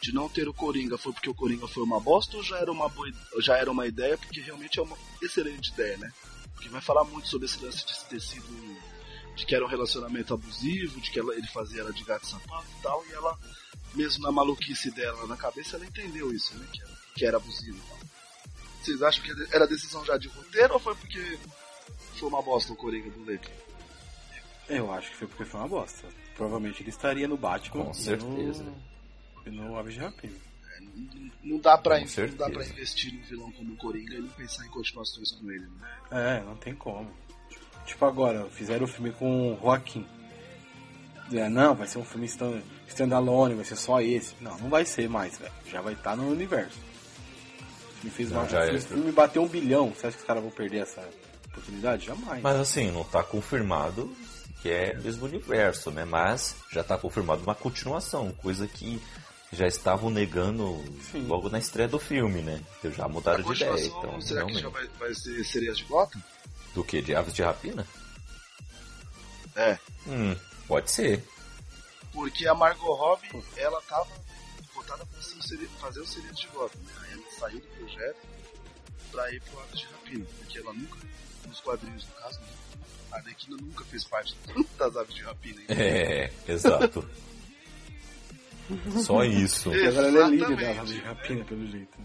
de 0.00 0.12
não 0.12 0.28
ter 0.28 0.48
o 0.48 0.54
Coringa 0.54 0.96
foi 0.96 1.12
porque 1.12 1.28
o 1.28 1.34
Coringa 1.34 1.68
foi 1.68 1.82
uma 1.82 2.00
bosta 2.00 2.36
ou 2.36 2.42
já 2.42 2.58
era 2.58 2.72
uma 2.72 2.88
boa, 2.88 3.10
já 3.38 3.56
era 3.58 3.70
uma 3.70 3.86
ideia 3.86 4.16
porque 4.16 4.40
realmente 4.40 4.78
é 4.78 4.82
uma 4.82 4.96
excelente 5.22 5.70
ideia, 5.72 5.98
né? 5.98 6.12
Porque 6.54 6.68
vai 6.68 6.80
falar 6.80 7.04
muito 7.04 7.28
sobre 7.28 7.46
esse 7.46 7.62
lance 7.62 7.84
de 7.84 8.04
ter 8.06 8.20
sido 8.20 8.80
de 9.36 9.46
que 9.46 9.54
era 9.54 9.64
um 9.64 9.68
relacionamento 9.68 10.34
abusivo, 10.34 11.00
de 11.00 11.10
que 11.10 11.18
ela, 11.18 11.34
ele 11.34 11.46
fazia 11.46 11.80
ela 11.80 11.92
de 11.92 12.02
gato 12.04 12.24
e 12.24 12.28
sapato 12.28 12.66
e 12.78 12.82
tal, 12.82 13.04
e 13.06 13.12
ela 13.12 13.38
mesmo 13.94 14.22
na 14.22 14.32
maluquice 14.32 14.90
dela 14.90 15.26
na 15.26 15.36
cabeça 15.36 15.76
ela 15.76 15.86
entendeu 15.86 16.32
isso, 16.32 16.56
né? 16.56 16.66
Que 16.72 16.82
era, 16.82 16.92
que 17.14 17.26
era 17.26 17.36
abusivo 17.36 17.76
e 17.76 17.88
tal. 17.88 17.98
Vocês 18.82 19.02
acham 19.02 19.22
que 19.22 19.54
era 19.54 19.66
decisão 19.66 20.04
já 20.04 20.16
de 20.16 20.28
roteiro 20.28 20.74
ou 20.74 20.80
foi 20.80 20.94
porque 20.94 21.38
foi 22.14 22.28
uma 22.28 22.40
bosta 22.40 22.72
o 22.72 22.76
Coringa 22.76 23.10
do 23.10 23.24
Leto? 23.24 23.50
Eu 24.68 24.90
acho 24.92 25.10
que 25.10 25.16
foi 25.16 25.28
porque 25.28 25.44
foi 25.44 25.60
uma 25.60 25.68
bosta. 25.68 26.08
Provavelmente 26.36 26.82
ele 26.82 26.90
estaria 26.90 27.28
no 27.28 27.36
Batman. 27.36 27.84
Com 27.84 27.92
certeza. 27.92 28.62
No, 28.62 28.89
e 29.46 29.50
no 29.50 29.76
Aves 29.76 29.94
de 29.94 30.00
Rapina. 30.00 30.34
Não- 30.94 31.30
Não 31.42 31.58
dá, 31.58 31.76
pra, 31.78 31.98
não 32.00 32.06
dá 32.36 32.50
pra 32.50 32.64
investir 32.64 33.12
num 33.14 33.22
vilão 33.22 33.52
como 33.52 33.72
o 33.72 33.76
Coringa 33.76 34.14
e 34.14 34.20
não 34.20 34.28
pensar 34.30 34.64
em 34.66 34.70
continuações 34.70 35.30
com 35.32 35.50
ele, 35.50 35.66
né? 35.80 35.88
É, 36.10 36.42
não 36.44 36.56
tem 36.56 36.74
como. 36.74 37.10
Tipo 37.86 38.04
agora, 38.04 38.46
fizeram 38.50 38.84
o 38.84 38.88
filme 38.88 39.10
com 39.12 39.54
o 39.54 39.58
Joaquim. 39.60 40.06
É, 41.32 41.48
não, 41.48 41.74
vai 41.74 41.86
ser 41.86 41.98
um 41.98 42.04
filme 42.04 42.26
stand- 42.26 42.62
standalone, 42.88 43.54
vai 43.54 43.64
ser 43.64 43.76
só 43.76 44.00
esse. 44.00 44.34
Não, 44.40 44.56
não 44.58 44.68
vai 44.68 44.84
ser 44.84 45.08
mais, 45.08 45.38
velho. 45.38 45.52
Já 45.66 45.80
vai 45.80 45.94
estar 45.94 46.16
no 46.16 46.28
universo. 46.30 46.78
Me 48.02 48.10
fez 48.10 48.30
Não, 48.30 48.40
uma, 48.40 48.48
já 48.48 48.66
esse 48.72 48.88
filme 48.88 49.12
bateu 49.12 49.42
um 49.42 49.48
bilhão. 49.48 49.90
Você 49.90 50.06
acha 50.06 50.16
que 50.16 50.22
os 50.22 50.26
caras 50.26 50.42
vão 50.42 50.50
perder 50.50 50.78
essa 50.82 51.06
oportunidade? 51.48 52.06
Jamais. 52.06 52.42
Mas 52.42 52.56
assim, 52.56 52.90
não 52.90 53.04
tá 53.04 53.22
confirmado 53.22 54.14
que 54.62 54.68
é 54.70 54.94
mesmo 54.98 55.24
universo, 55.26 55.90
né? 55.90 56.04
Mas 56.04 56.56
já 56.70 56.82
tá 56.82 56.96
confirmado 56.98 57.42
uma 57.42 57.54
continuação, 57.54 58.32
coisa 58.32 58.66
que 58.66 59.00
já 59.52 59.66
estavam 59.66 60.10
negando 60.10 60.82
Sim. 61.10 61.26
logo 61.26 61.48
na 61.48 61.58
estreia 61.58 61.88
do 61.88 61.98
filme, 61.98 62.40
né? 62.40 62.62
Que 62.80 62.90
já 62.92 63.08
mudaram 63.08 63.42
de 63.42 63.52
ideia, 63.52 63.86
então 63.86 64.20
será 64.20 64.44
que 64.44 64.52
realmente. 64.52 64.62
já 64.62 64.68
vai, 64.68 64.86
vai 64.98 65.14
ser 65.14 65.44
Serias 65.44 65.78
de 65.78 65.84
Gotham? 65.84 66.22
Do 66.74 66.84
que? 66.84 67.02
De 67.02 67.14
Aves 67.14 67.34
de 67.34 67.42
Rapina? 67.42 67.86
É. 69.56 69.78
Hum, 70.06 70.36
pode 70.68 70.90
ser. 70.90 71.22
Porque 72.12 72.46
a 72.46 72.54
Margot 72.54 72.94
Robbie, 72.94 73.42
ela 73.56 73.80
tava 73.82 74.08
botada 74.74 75.04
pra 75.04 75.20
fazer 75.80 76.00
o 76.00 76.06
Serias 76.06 76.38
de 76.38 76.46
Gotham, 76.48 76.80
né? 76.82 76.92
Aí 77.02 77.12
ela 77.12 77.30
saiu 77.38 77.60
do 77.60 77.66
projeto 77.66 78.16
pra 79.10 79.32
ir 79.32 79.40
pro 79.42 79.60
Aves 79.60 79.80
de 79.80 79.86
Rapina. 79.86 80.26
Porque 80.38 80.58
ela 80.58 80.72
nunca, 80.72 80.98
nos 81.48 81.60
quadrinhos 81.60 82.06
no 82.06 82.14
caso, 82.14 82.40
né? 82.40 82.46
a 83.12 83.16
Arlequina 83.16 83.56
nunca 83.60 83.84
fez 83.86 84.04
parte 84.04 84.36
das 84.78 84.96
Aves 84.96 85.14
de 85.14 85.22
Rapina. 85.22 85.60
então. 85.62 85.76
É, 85.76 86.30
exato. 86.46 87.08
Só 89.02 89.24
isso. 89.24 89.70
Porque 89.70 89.86
agora 89.86 90.08
ela 90.08 90.26
é 90.26 90.30
líder 90.30 90.74
da 90.74 90.84
de 90.84 90.98
Rapina, 91.00 91.44
pelo 91.44 91.66
jeito. 91.66 91.98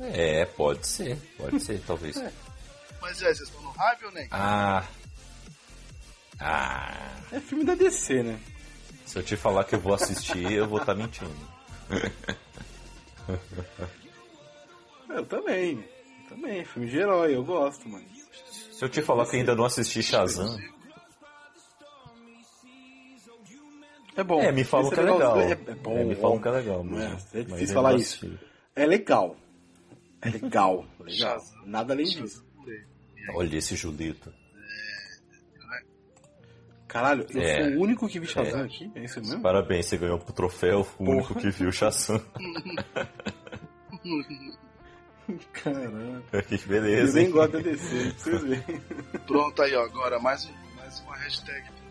É, 0.00 0.44
pode 0.44 0.86
ser, 0.86 1.18
pode 1.36 1.60
ser, 1.60 1.80
talvez. 1.86 2.22
Mas 3.00 3.22
é, 3.22 3.34
vocês 3.34 3.40
estão 3.40 3.62
no 3.62 3.70
hype 3.70 4.04
ou 4.04 4.12
nem? 4.12 4.28
Ah. 4.30 4.84
Ah. 6.38 7.16
É 7.32 7.40
filme 7.40 7.64
da 7.64 7.74
DC, 7.74 8.22
né? 8.22 8.38
Se 9.04 9.18
eu 9.18 9.22
te 9.22 9.36
falar 9.36 9.64
que 9.64 9.74
eu 9.74 9.80
vou 9.80 9.94
assistir, 9.94 10.52
eu 10.52 10.68
vou 10.68 10.78
estar 10.78 10.94
mentindo. 10.94 11.34
Eu 15.08 15.24
também. 15.26 15.84
Eu 16.22 16.28
também. 16.28 16.64
Filme 16.64 16.88
de 16.88 16.98
herói, 16.98 17.34
eu 17.34 17.42
gosto, 17.42 17.88
mano. 17.88 18.06
Se 18.72 18.84
eu 18.84 18.88
te 18.88 19.02
falar 19.02 19.26
que 19.26 19.36
ainda 19.36 19.54
não 19.56 19.64
assisti 19.64 20.02
Shazam, 20.02 20.56
É 24.18 24.24
bom. 24.24 24.40
é, 24.40 24.50
me 24.50 24.64
falam 24.64 24.90
que 24.90 24.98
é 24.98 25.02
legal. 25.04 25.40
É, 25.40 25.52
é 25.52 25.74
bom. 25.76 25.96
É, 25.96 26.04
me 26.04 26.14
falam 26.16 26.40
que 26.40 26.48
é 26.48 26.50
legal, 26.50 26.82
Não 26.84 27.00
é, 27.00 27.08
mas, 27.08 27.34
é 27.34 27.38
mas 27.38 27.46
difícil 27.46 27.68
eu 27.68 27.74
falar 27.74 27.94
isso. 27.94 28.38
É 28.74 28.84
legal. 28.84 29.36
É 30.20 30.28
legal. 30.30 30.84
legal. 31.00 31.40
Nada 31.64 31.92
além 31.94 32.06
disso. 32.06 32.44
Olha 33.34 33.56
esse 33.56 33.76
Julito. 33.76 34.32
Caralho, 36.88 37.26
eu 37.30 37.40
É. 37.42 37.68
sou 37.70 37.78
o 37.78 37.82
único 37.82 38.08
que 38.08 38.18
vi 38.18 38.26
Shazam 38.26 38.62
aqui? 38.64 38.90
É 38.94 39.04
isso 39.04 39.20
mesmo? 39.20 39.42
Parabéns, 39.42 39.86
você 39.86 39.98
ganhou 39.98 40.16
o 40.16 40.32
troféu, 40.32 40.86
o 40.98 41.04
único 41.04 41.34
que 41.34 41.50
viu 41.50 41.70
Shazam. 41.70 42.18
Caralho. 45.52 46.24
que 46.48 46.54
Eu 46.54 46.60
beleza, 46.66 47.14
nem 47.14 47.26
hein? 47.26 47.30
gosto 47.30 47.60
DC, 47.62 48.12
pra 48.14 48.18
vocês 48.18 48.42
verem. 48.42 48.80
Pronto 49.26 49.62
aí, 49.62 49.74
ó. 49.76 49.84
Agora 49.84 50.18
mais, 50.18 50.46
um, 50.46 50.52
mais 50.76 50.98
uma 51.00 51.14
hashtag 51.16 51.68
pro 51.70 51.87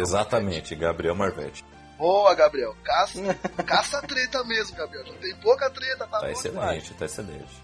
Exatamente, 0.00 0.74
Gabriel 0.74 1.14
Marvetti. 1.14 1.64
Boa, 1.98 2.34
Gabriel. 2.34 2.74
Caça, 2.82 3.20
caça 3.66 3.98
a 3.98 4.02
treta 4.02 4.42
mesmo, 4.44 4.76
Gabriel. 4.76 5.06
Já 5.06 5.14
tem 5.18 5.36
pouca 5.36 5.70
treta, 5.70 6.06
tá, 6.06 6.20
Tá 6.20 6.26
bom 6.26 6.32
demais. 6.32 6.38
excelente, 6.38 6.94
tá 6.94 7.04
excelente. 7.06 7.62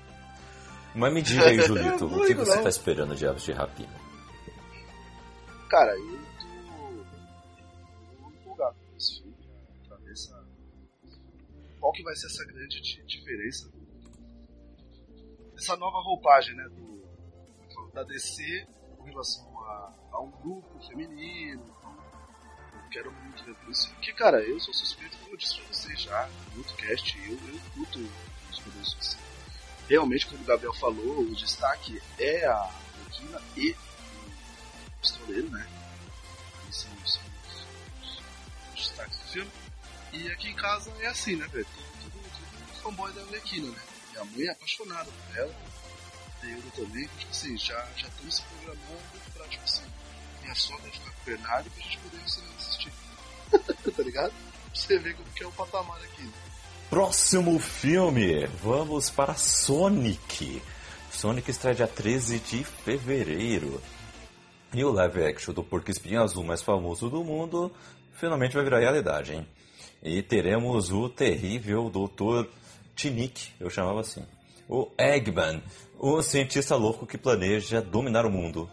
Mas 0.95 1.13
me 1.13 1.23
diga 1.23 1.45
aí, 1.47 1.61
Julito, 1.61 2.07
o 2.13 2.27
que 2.27 2.35
você 2.35 2.57
não. 2.57 2.63
tá 2.63 2.69
esperando 2.69 3.15
de 3.17 3.27
Aves 3.27 3.43
de 3.43 3.53
Rapina? 3.53 3.93
Cara, 5.69 5.93
eu 5.99 6.19
tô, 6.41 7.05
tô 8.23 8.31
empolgado 8.31 8.77
com 8.89 8.97
esse 8.97 9.19
filme 9.21 9.37
pra, 9.87 9.97
ver 9.99 10.13
essa, 10.13 10.45
qual 11.81 11.93
que 11.93 12.03
vai 12.03 12.15
ser 12.17 12.27
essa 12.27 12.45
grande 12.47 12.81
di- 12.81 13.03
diferença 13.07 13.71
essa 15.57 15.77
nova 15.77 15.99
roupagem 16.05 16.55
né, 16.55 16.65
do, 16.69 17.03
da 17.93 18.05
DC 18.05 18.67
com 18.97 19.03
relação 19.05 19.61
a, 19.61 19.93
a 20.13 20.21
um 20.23 20.31
grupo 20.31 20.79
feminino. 20.87 21.63
Então, 21.65 21.93
eu 21.93 22.08
quero 22.89 23.13
muito 23.13 23.45
ver 23.45 23.57
isso. 23.69 23.89
Porque, 23.91 24.13
cara, 24.13 24.41
eu 24.41 24.59
sou 24.61 24.75
suspeito, 24.75 25.17
como 25.19 25.33
eu 25.33 25.37
disse 25.37 25.57
pra 25.57 25.67
vocês 25.67 26.01
já 26.01 26.29
outro 26.57 26.75
cast, 26.77 27.19
eu, 27.19 27.33
eu 27.33 27.61
curto 27.75 27.99
os 28.51 28.59
poderes. 28.61 29.17
Realmente, 29.89 30.27
como 30.27 30.43
o 30.43 30.47
Gabriel 30.47 30.75
falou, 30.75 31.21
o 31.21 31.35
destaque 31.35 32.01
é 32.19 32.45
a 32.47 32.71
Roquina 33.05 33.41
e 33.57 33.71
o 33.71 35.01
pistoleiro, 35.01 35.51
né? 35.51 35.67
Eles 36.65 36.77
são, 36.77 36.91
são 37.07 37.23
os, 38.03 38.19
os 38.75 38.89
destaques 38.89 39.19
do 39.19 39.25
filme. 39.25 39.51
E 40.13 40.31
aqui 40.31 40.49
em 40.49 40.57
casa 40.57 40.93
é 41.01 41.07
assim, 41.07 41.37
né, 41.37 41.47
velho? 41.49 41.67
Tudo, 41.75 42.11
tudo, 42.11 42.31
tudo 42.31 42.83
fanboy 42.83 43.13
da 43.13 43.23
Arlequina, 43.23 43.71
né? 43.71 43.83
Minha 44.13 44.25
mãe 44.25 44.47
é 44.47 44.51
apaixonada 44.51 45.11
por 45.11 45.37
ela. 45.37 45.55
Eu 46.43 46.63
também, 46.73 47.09
tipo 47.19 47.31
assim, 47.31 47.57
já, 47.59 47.85
já 47.97 48.09
estamos 48.09 48.37
se 48.37 48.43
programando 48.43 49.03
pra, 49.35 49.47
tipo 49.49 49.65
assim, 49.65 49.83
minha 50.49 50.55
sogra 50.55 50.91
ficar 50.91 51.11
com 51.11 51.21
o 51.21 51.25
Bernardo 51.27 51.71
pra 51.71 51.83
gente 51.83 51.99
poder 51.99 52.29
cinema 52.29 52.55
assistir. 52.59 52.93
tá 53.97 54.03
ligado? 54.03 54.33
Pra 54.33 54.75
você 54.75 54.99
ver 54.99 55.15
como 55.15 55.29
que 55.31 55.45
é 55.45 55.47
o 55.47 55.53
patamar 55.53 56.01
aqui. 56.03 56.31
Próximo 56.89 57.59
filme, 57.59 58.47
vamos 58.63 59.11
para 59.11 59.35
Sonic. 59.35 60.63
Sonic 61.11 61.51
estreia 61.51 61.75
dia 61.75 61.87
13 61.87 62.39
de 62.39 62.65
fevereiro. 62.65 63.83
E 64.73 64.85
o 64.85 64.91
live 64.91 65.25
action 65.25 65.53
do 65.53 65.63
Porco 65.63 65.91
Espinho 65.91 66.23
Azul 66.23 66.45
mais 66.45 66.63
famoso 66.63 67.11
do 67.11 67.23
mundo 67.23 67.73
finalmente 68.13 68.55
vai 68.55 68.65
virar 68.65 68.81
realidade, 68.81 69.35
hein? 69.35 69.47
E 70.03 70.23
teremos 70.23 70.91
o 70.91 71.09
terrível 71.09 71.91
Dr. 71.91 72.49
Tinick, 72.95 73.51
eu 73.61 73.69
chamava 73.69 74.01
assim. 74.01 74.25
O 74.69 74.91
Eggman, 74.99 75.63
o 75.99 76.23
cientista 76.23 76.77
louco 76.77 77.07
que 77.07 77.17
planeja 77.19 77.81
dominar 77.81 78.27
o 78.27 78.31
mundo, 78.31 78.71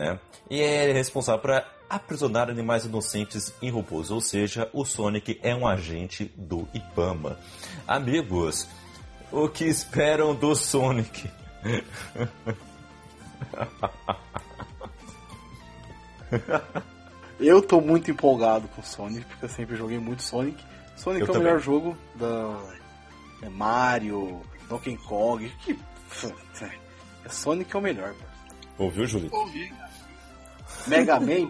né? 0.00 0.18
E 0.48 0.62
é 0.62 0.90
responsável 0.92 1.42
para 1.42 1.68
aprisionar 1.88 2.48
animais 2.48 2.86
inocentes 2.86 3.52
em 3.60 3.70
robôs, 3.70 4.10
ou 4.10 4.20
seja, 4.20 4.70
o 4.72 4.84
Sonic 4.84 5.38
é 5.42 5.54
um 5.54 5.66
agente 5.66 6.32
do 6.36 6.66
Ibama. 6.72 7.38
Amigos, 7.86 8.66
o 9.30 9.46
que 9.48 9.66
esperam 9.66 10.34
do 10.34 10.56
Sonic? 10.56 11.30
Eu 17.38 17.60
tô 17.62 17.80
muito 17.80 18.10
empolgado 18.10 18.68
com 18.68 18.82
Sonic, 18.82 19.24
porque 19.24 19.46
eu 19.46 19.48
sempre 19.48 19.74
joguei 19.74 19.98
muito 19.98 20.22
Sonic. 20.22 20.62
Sonic 20.96 21.22
Eu 21.22 21.26
é 21.26 21.30
o 21.30 21.32
também. 21.32 21.48
melhor 21.48 21.58
jogo 21.60 21.96
da 22.14 22.54
é 23.42 23.48
Mario, 23.48 24.42
Donkey 24.68 24.96
Kong. 24.96 25.50
Que... 25.64 25.78
É 27.22 27.28
Sonic 27.28 27.74
é 27.74 27.78
o 27.78 27.82
melhor. 27.82 28.14
Ouviu, 28.78 29.06
Julito? 29.06 29.36
Ouvi. 29.36 29.70
Mega 30.86 31.20
Man, 31.20 31.48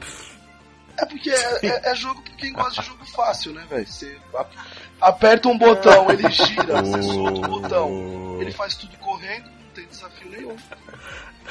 É 0.98 1.06
porque 1.06 1.30
é, 1.30 1.66
é- 1.66 1.90
é 1.90 1.94
jogo 1.94 2.20
pra 2.22 2.34
quem 2.34 2.52
gosta 2.52 2.82
de 2.82 2.88
jogo 2.88 3.06
fácil, 3.06 3.52
né, 3.54 3.64
velho? 3.70 3.86
Você 3.86 4.16
aperta 5.00 5.48
um 5.48 5.56
botão, 5.58 6.10
ele 6.10 6.28
gira, 6.30 6.82
você 6.82 7.02
solta 7.02 7.38
o 7.38 7.60
botão. 7.60 8.38
Ele 8.40 8.52
faz 8.52 8.74
tudo 8.74 8.96
correndo, 8.98 9.44
não 9.50 9.70
tem 9.74 9.86
desafio 9.86 10.30
nenhum. 10.30 10.56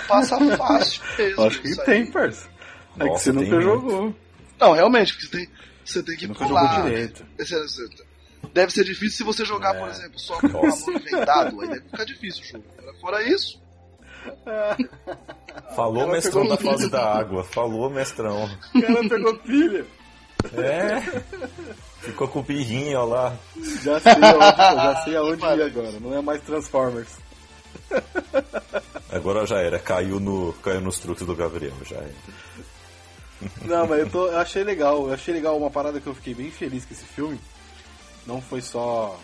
Passa 0.07 0.37
fácil 0.57 1.01
mesmo. 1.17 1.43
acho 1.43 1.61
que 1.61 1.75
tem, 1.83 2.05
parça. 2.11 2.47
É 2.99 3.03
que 3.03 3.09
você 3.19 3.31
nunca 3.31 3.49
muito. 3.49 3.61
jogou. 3.61 4.15
Não, 4.59 4.73
realmente, 4.73 5.13
porque 5.13 5.25
você 5.27 5.31
tem, 5.37 5.49
você 5.85 6.03
tem 6.03 6.17
que 6.17 6.27
Nunca 6.27 6.45
pular. 6.45 6.75
jogou 6.75 6.89
direito. 6.89 7.25
Esse- 7.37 7.55
esse- 7.55 8.09
Deve 8.53 8.71
ser 8.71 8.83
difícil 8.85 9.17
se 9.17 9.23
você 9.23 9.43
jogar, 9.43 9.75
É. 9.75 9.79
por 9.79 9.89
exemplo, 9.89 10.17
só 10.19 10.39
com 10.39 10.47
o 10.47 10.65
amor 10.65 10.99
vendado, 11.03 11.61
aí 11.61 11.67
deve 11.67 11.81
ficar 11.81 12.03
difícil 12.05 12.41
o 12.43 12.45
jogo. 12.47 12.65
Fora 13.01 13.21
isso, 13.23 13.61
Falou 15.75 16.03
Ela 16.03 16.11
mestrão 16.13 16.47
da 16.47 16.57
fase 16.57 16.89
da 16.89 17.17
água. 17.17 17.43
Falou 17.43 17.89
mestrão. 17.89 18.49
O 18.75 18.81
cara 18.81 19.09
pegou 19.09 19.37
pilha. 19.39 19.85
É. 20.53 21.01
Ficou 21.99 22.27
com 22.27 22.39
o 22.39 22.43
birrinho 22.43 22.99
ó 22.99 23.05
lá. 23.05 23.35
Já 23.83 23.99
sei 23.99 24.11
aonde, 24.13 24.57
já 24.57 24.95
sei 25.03 25.15
aonde 25.17 25.43
ir 25.43 25.61
agora. 25.63 25.99
Não 25.99 26.17
é 26.17 26.21
mais 26.21 26.41
Transformers. 26.41 27.17
Agora 29.11 29.45
já 29.45 29.59
era. 29.59 29.79
Caiu, 29.79 30.19
no, 30.19 30.53
caiu 30.53 30.81
nos 30.81 30.99
truques 30.99 31.25
do 31.25 31.35
Gabriel. 31.35 31.73
Já 31.85 31.97
era. 31.97 32.15
Não, 33.65 33.87
mas 33.87 33.99
eu, 33.99 34.09
tô, 34.11 34.27
eu 34.27 34.37
achei 34.39 34.63
legal. 34.63 35.07
Eu 35.07 35.13
achei 35.13 35.33
legal 35.33 35.57
uma 35.57 35.69
parada 35.69 35.99
que 35.99 36.07
eu 36.07 36.15
fiquei 36.15 36.33
bem 36.33 36.51
feliz 36.51 36.85
com 36.85 36.93
esse 36.93 37.05
filme. 37.05 37.39
Não 38.25 38.41
foi 38.41 38.61
só 38.61 39.19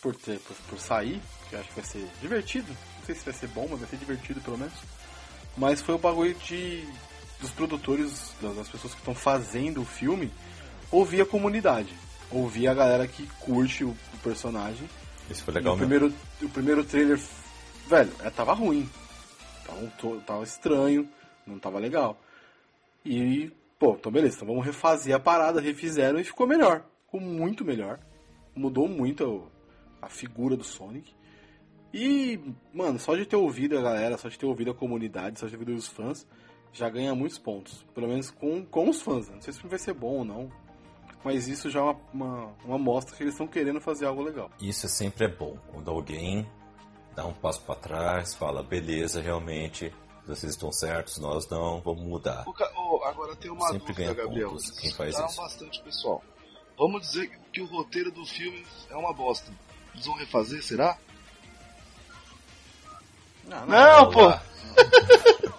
por, 0.00 0.14
ter, 0.14 0.38
por, 0.38 0.56
por 0.68 0.78
sair, 0.78 1.20
que 1.48 1.56
eu 1.56 1.60
acho 1.60 1.68
que 1.68 1.74
vai 1.74 1.84
ser 1.84 2.06
divertido. 2.20 2.74
Não 3.04 3.06
sei 3.06 3.16
se 3.16 3.24
vai 3.26 3.34
ser 3.34 3.48
bom, 3.48 3.66
mas 3.70 3.80
vai 3.80 3.88
ser 3.90 3.98
divertido 3.98 4.40
pelo 4.40 4.56
menos. 4.56 4.72
Mas 5.58 5.82
foi 5.82 5.94
o 5.94 5.98
bagulho 5.98 6.32
de 6.34 6.82
dos 7.38 7.50
produtores, 7.50 8.34
das 8.40 8.66
pessoas 8.70 8.94
que 8.94 9.00
estão 9.00 9.14
fazendo 9.14 9.82
o 9.82 9.84
filme, 9.84 10.32
ouvir 10.90 11.20
a 11.20 11.26
comunidade, 11.26 11.94
ouvir 12.30 12.66
a 12.66 12.72
galera 12.72 13.06
que 13.06 13.26
curte 13.40 13.84
o, 13.84 13.94
personagem. 14.22 14.88
Isso 15.28 15.44
foi 15.44 15.52
legal 15.52 15.74
o 15.74 15.76
mesmo. 15.76 15.90
primeiro, 15.90 16.14
o 16.40 16.48
primeiro 16.48 16.82
trailer, 16.82 17.20
velho, 17.86 18.10
é, 18.22 18.30
tava 18.30 18.54
ruim. 18.54 18.88
Tava, 19.66 20.20
tava 20.22 20.44
estranho, 20.44 21.06
não 21.46 21.58
tava 21.58 21.78
legal. 21.78 22.18
E, 23.04 23.52
pô, 23.78 23.96
então 24.00 24.10
beleza, 24.10 24.36
então 24.36 24.48
vamos 24.48 24.64
refazer 24.64 25.14
a 25.14 25.20
parada, 25.20 25.60
refizeram 25.60 26.18
e 26.18 26.24
ficou 26.24 26.46
melhor. 26.46 26.82
Ficou 27.04 27.20
muito 27.20 27.62
melhor. 27.66 27.98
Mudou 28.56 28.88
muito 28.88 29.50
a, 30.00 30.06
a 30.06 30.08
figura 30.08 30.56
do 30.56 30.64
Sonic. 30.64 31.12
E, 31.96 32.40
mano, 32.72 32.98
só 32.98 33.14
de 33.14 33.24
ter 33.24 33.36
ouvido 33.36 33.78
a 33.78 33.82
galera, 33.82 34.18
só 34.18 34.28
de 34.28 34.36
ter 34.36 34.46
ouvido 34.46 34.72
a 34.72 34.74
comunidade, 34.74 35.38
só 35.38 35.46
de 35.46 35.52
ter 35.52 35.58
ouvido 35.58 35.76
os 35.78 35.86
fãs, 35.86 36.26
já 36.72 36.88
ganha 36.88 37.14
muitos 37.14 37.38
pontos. 37.38 37.84
Pelo 37.94 38.08
menos 38.08 38.30
com, 38.32 38.64
com 38.66 38.90
os 38.90 39.00
fãs. 39.00 39.28
né? 39.28 39.34
Não 39.36 39.40
sei 39.42 39.52
se 39.52 39.64
vai 39.66 39.78
ser 39.78 39.94
bom 39.94 40.18
ou 40.18 40.24
não. 40.24 40.50
Mas 41.22 41.46
isso 41.46 41.70
já 41.70 41.78
é 41.78 41.82
uma, 41.82 41.96
uma, 42.12 42.52
uma 42.64 42.78
mostra 42.78 43.16
que 43.16 43.22
eles 43.22 43.32
estão 43.34 43.46
querendo 43.46 43.80
fazer 43.80 44.06
algo 44.06 44.22
legal. 44.22 44.50
Isso 44.60 44.88
sempre 44.88 45.26
é 45.26 45.28
bom. 45.28 45.56
Quando 45.70 45.88
alguém 45.90 46.44
dá 47.14 47.24
um 47.24 47.32
passo 47.32 47.62
pra 47.62 47.76
trás, 47.76 48.34
fala, 48.34 48.60
beleza, 48.62 49.22
realmente, 49.22 49.94
vocês 50.26 50.52
estão 50.52 50.72
certos, 50.72 51.16
nós 51.18 51.48
não, 51.48 51.80
vamos 51.80 52.02
mudar. 52.02 52.42
O 52.46 52.52
ca- 52.52 52.70
ô, 52.76 53.04
agora 53.04 53.36
tem 53.36 53.50
uma 53.52 53.68
Sempre 53.68 53.78
dúvida, 53.94 54.12
ganha 54.12 54.14
Gabriel. 54.14 54.48
pontos 54.50 54.70
quem 54.72 54.90
faz 54.92 55.10
escutaram 55.10 55.30
isso. 55.30 55.40
bastante, 55.40 55.82
pessoal. 55.82 56.22
Vamos 56.76 57.02
dizer 57.02 57.28
que, 57.30 57.38
que 57.52 57.60
o 57.62 57.66
roteiro 57.66 58.10
do 58.10 58.26
filme 58.26 58.62
é 58.90 58.96
uma 58.96 59.12
bosta. 59.14 59.50
Eles 59.94 60.04
vão 60.04 60.16
refazer, 60.16 60.60
será? 60.62 60.98
Não, 63.46 63.66
Não, 63.66 64.10
pô! 64.10 64.20
Olá. 64.26 64.42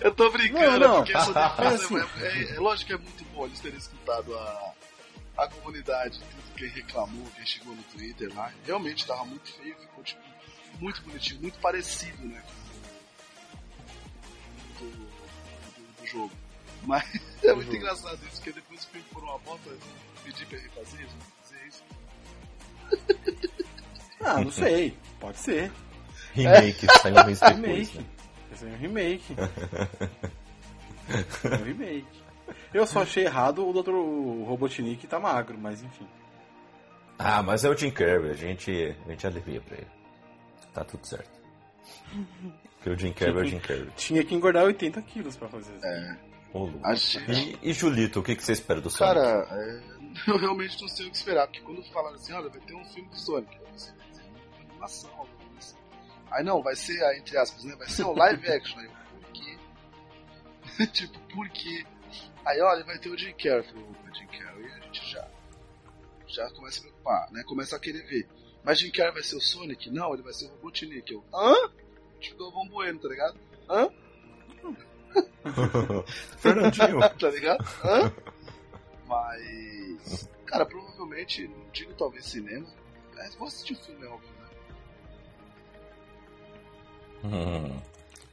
Eu 0.00 0.14
tô 0.14 0.30
brincando, 0.30 0.78
Não, 0.80 0.88
não. 0.88 0.96
porque 0.96 1.12
essa 1.16 1.32
defesa 1.32 1.84
Assim. 1.84 1.96
é, 2.22 2.26
é- 2.26 2.56
é 2.56 2.58
lógico 2.60 2.86
que 2.88 2.92
é 2.94 2.96
muito 2.98 3.24
bom 3.34 3.44
eles 3.46 3.60
terem 3.60 3.78
escutado 3.78 4.34
a, 4.36 4.72
a 5.36 5.48
comunidade, 5.48 6.18
tudo 6.18 6.54
quem 6.56 6.68
reclamou, 6.68 7.26
quem 7.36 7.44
chegou 7.46 7.74
no 7.74 7.82
Twitter 7.84 8.34
lá. 8.34 8.50
Realmente 8.66 9.06
tava 9.06 9.24
muito 9.26 9.52
feio, 9.52 9.76
ficou 9.78 10.02
tipo, 10.02 10.20
muito 10.78 11.02
bonitinho, 11.02 11.40
muito 11.42 11.58
parecido, 11.60 12.26
né? 12.26 12.42
com 14.78 14.84
o 14.84 14.88
Do, 14.88 14.96
do, 14.96 16.00
do 16.00 16.06
jogo. 16.06 16.32
Mas 16.82 17.04
é 17.44 17.52
muito 17.52 17.66
jogo. 17.66 17.76
engraçado 17.76 18.18
isso, 18.26 18.36
porque 18.36 18.52
depois 18.52 18.80
que 18.84 18.86
o 18.86 18.90
filme 18.92 19.06
for 19.12 19.22
uma 19.22 19.38
bota, 19.40 19.70
pedir 20.24 20.46
pra 20.46 20.58
vão 20.58 20.84
fazer 20.84 21.04
isso. 21.68 21.82
Ah, 24.22 24.40
não 24.40 24.50
sei. 24.50 24.96
Pode 25.18 25.38
ser. 25.38 25.70
Remake, 26.34 26.86
saiu 27.00 27.16
um 27.16 27.26
mês 27.26 27.40
depois, 27.40 27.90
Remake. 27.90 27.98
né? 27.98 28.04
É 28.62 28.66
um 28.66 28.76
remake. 28.76 29.34
é 31.44 31.54
um 31.56 31.64
remake. 31.64 32.06
Eu 32.74 32.86
só 32.86 33.02
achei 33.02 33.24
errado 33.24 33.66
o 33.68 33.72
Dr. 33.82 33.90
Robotnik 34.48 35.06
tá 35.06 35.18
magro, 35.18 35.58
mas 35.58 35.82
enfim. 35.82 36.06
Ah, 37.18 37.42
mas 37.42 37.64
é 37.64 37.68
o 37.68 37.76
Jim 37.76 37.90
Carrey, 37.90 38.30
a 38.30 38.34
gente, 38.34 38.96
a 39.06 39.10
gente 39.10 39.26
alivia 39.26 39.60
pra 39.60 39.76
ele. 39.76 39.86
Tá 40.72 40.84
tudo 40.84 41.06
certo. 41.06 41.30
Porque 42.76 42.90
o 42.90 42.98
Jim 42.98 43.12
Carrey 43.12 43.34
é 43.36 43.40
o 43.40 43.44
Jim 43.44 43.58
Carrey. 43.58 43.88
Tinha 43.96 44.24
que 44.24 44.34
engordar 44.34 44.64
80 44.64 45.02
quilos 45.02 45.36
pra 45.36 45.48
fazer 45.48 45.74
isso. 45.76 45.84
É, 45.86 46.16
Ô, 46.52 46.64
Lu. 46.64 46.80
a 46.82 46.94
gente- 46.94 47.58
E, 47.62 47.70
e 47.70 47.72
Julito, 47.72 48.20
o 48.20 48.22
que, 48.22 48.34
que 48.36 48.42
você 48.42 48.52
espera 48.52 48.80
do 48.80 48.88
Sonic? 48.90 49.14
Cara, 49.20 49.46
é, 49.50 49.80
eu 50.30 50.38
realmente 50.38 50.80
não 50.80 50.88
sei 50.88 51.06
o 51.06 51.10
que 51.10 51.16
esperar, 51.16 51.46
porque 51.46 51.60
quando 51.60 51.82
falaram 51.92 52.14
assim, 52.16 52.32
olha, 52.32 52.48
vai 52.48 52.60
ter 52.60 52.74
um 52.74 52.84
filme 52.86 53.08
do 53.10 53.16
Sonic, 53.16 53.54
eu 53.56 53.62
pensei, 53.66 53.92
vai 53.94 54.06
ser 54.12 54.22
uma 54.22 54.70
animação, 54.70 55.10
assim. 55.22 55.39
Aí 56.30 56.44
não, 56.44 56.62
vai 56.62 56.76
ser, 56.76 57.00
entre 57.16 57.36
aspas, 57.36 57.64
né, 57.64 57.74
vai 57.76 57.88
ser 57.88 58.04
um 58.04 58.12
live 58.12 58.46
action. 58.50 58.78
Aí 58.78 58.88
por 58.88 59.32
quê? 59.32 60.86
tipo, 60.92 61.18
por 61.34 61.48
quê? 61.50 61.84
Aí, 62.44 62.60
olha, 62.60 62.84
vai 62.84 62.98
ter 62.98 63.10
o 63.10 63.18
Jim 63.18 63.32
Carrey. 63.32 63.62
Falei, 63.62 63.84
opa, 63.84 64.14
Jim 64.14 64.26
Carrey, 64.26 64.72
a 64.72 64.80
gente 64.80 65.10
já, 65.10 65.28
já 66.26 66.50
começa 66.50 66.66
a 66.68 66.72
se 66.72 66.80
preocupar, 66.82 67.30
né, 67.32 67.42
começa 67.44 67.76
a 67.76 67.80
querer 67.80 68.02
ver. 68.06 68.28
Mas 68.62 68.78
Jim 68.78 68.90
Carrey 68.90 69.12
vai 69.12 69.22
ser 69.22 69.36
o 69.36 69.40
Sonic? 69.40 69.90
Não, 69.90 70.12
ele 70.12 70.22
vai 70.22 70.32
ser 70.32 70.46
o 70.46 70.48
Robotnik. 70.50 71.12
Eu, 71.12 71.24
hã? 71.34 71.54
Tipo, 72.20 72.38
Galvão 72.38 72.68
Bueno, 72.68 72.98
tá 72.98 73.08
ligado? 73.08 73.38
Hã? 73.68 73.88
Fernandinho. 76.38 77.00
tá 77.00 77.30
ligado? 77.30 77.64
Hã? 77.84 78.12
Mas. 79.06 80.28
Cara, 80.46 80.66
provavelmente, 80.66 81.48
não 81.48 81.68
digo 81.72 81.94
talvez 81.94 82.26
cinema, 82.26 82.66
mas 83.14 83.34
vou 83.34 83.48
assistir 83.48 83.72
o 83.74 83.76
filme, 83.76 84.04
é 84.04 84.08
óbvio? 84.08 84.30
Hum. 87.24 87.78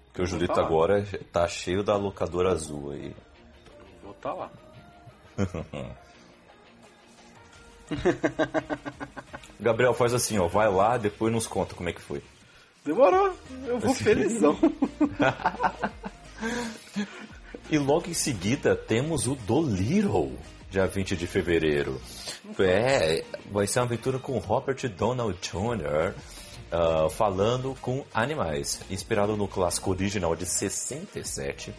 Porque 0.08 0.22
o 0.22 0.26
Julito 0.26 0.54
Tá 0.54 0.62
agora 0.62 1.06
tá 1.32 1.48
cheio 1.48 1.84
da 1.84 1.96
locadora 1.96 2.52
azul 2.52 2.92
aí. 2.92 3.16
Vou 4.04 4.14
tá 4.16 4.34
lá. 4.34 4.52
Gabriel, 9.60 9.94
faz 9.94 10.14
assim, 10.14 10.38
ó, 10.40 10.48
vai 10.48 10.70
lá, 10.70 10.98
depois 10.98 11.32
nos 11.32 11.48
conta 11.48 11.76
como 11.76 11.90
é 11.90 11.94
que 11.94 12.02
foi. 12.02 12.24
Demorou. 12.86 13.34
Eu 13.66 13.80
vou 13.80 13.94
felizão. 13.94 14.58
E 17.70 17.78
logo 17.78 18.10
em 18.10 18.14
seguida 18.14 18.76
temos 18.76 19.28
o 19.28 19.36
Dolittle, 19.36 20.38
dia 20.70 20.88
20 20.88 21.18
de 21.18 21.28
fevereiro. 21.28 22.00
É, 22.60 23.26
vai 23.52 23.68
ser 23.68 23.80
uma 23.80 23.86
aventura 23.86 24.20
com 24.20 24.38
Robert 24.38 24.88
Donald 24.90 25.38
Jr. 25.42 26.16
ah, 26.72 27.08
falando 27.10 27.76
com 27.82 28.04
animais. 28.14 28.82
Inspirado 28.90 29.38
no 29.38 29.48
clássico 29.48 29.92
original 29.92 30.36
de 30.36 30.46
67, 30.46 31.74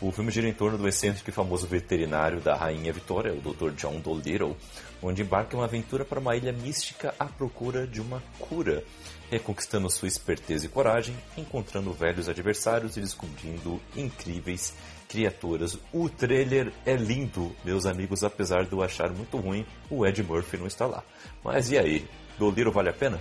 o 0.00 0.10
filme 0.10 0.30
gira 0.30 0.48
em 0.48 0.52
torno 0.52 0.76
do 0.76 0.88
excêntrico 0.88 1.30
e 1.30 1.32
famoso 1.32 1.66
veterinário 1.66 2.40
da 2.40 2.54
Rainha 2.54 2.92
Vitória, 2.92 3.32
o 3.32 3.40
Dr. 3.40 3.70
John 3.70 4.00
Dolittle, 4.00 4.56
onde 5.00 5.22
embarca 5.22 5.54
em 5.54 5.58
uma 5.58 5.66
aventura 5.66 6.04
para 6.04 6.18
uma 6.18 6.36
ilha 6.36 6.52
mística 6.52 7.14
à 7.18 7.26
procura 7.26 7.86
de 7.86 8.00
uma 8.00 8.22
cura, 8.38 8.82
reconquistando 9.30 9.88
sua 9.88 10.08
esperteza 10.08 10.66
e 10.66 10.68
coragem, 10.68 11.16
encontrando 11.36 11.92
velhos 11.92 12.28
adversários 12.28 12.96
e 12.96 13.00
descobrindo 13.00 13.80
incríveis 13.96 14.74
criaturas. 15.08 15.78
O 15.92 16.08
trailer 16.08 16.72
é 16.84 16.96
lindo, 16.96 17.54
meus 17.64 17.86
amigos, 17.86 18.24
apesar 18.24 18.64
de 18.64 18.72
eu 18.72 18.82
achar 18.82 19.10
muito 19.10 19.36
ruim, 19.36 19.64
o 19.88 20.04
Ed 20.04 20.20
Murphy 20.24 20.56
não 20.56 20.66
está 20.66 20.86
lá. 20.86 21.04
Mas 21.42 21.70
e 21.70 21.78
aí? 21.78 22.04
Dolittle 22.36 22.72
vale 22.72 22.88
a 22.88 22.92
pena? 22.92 23.20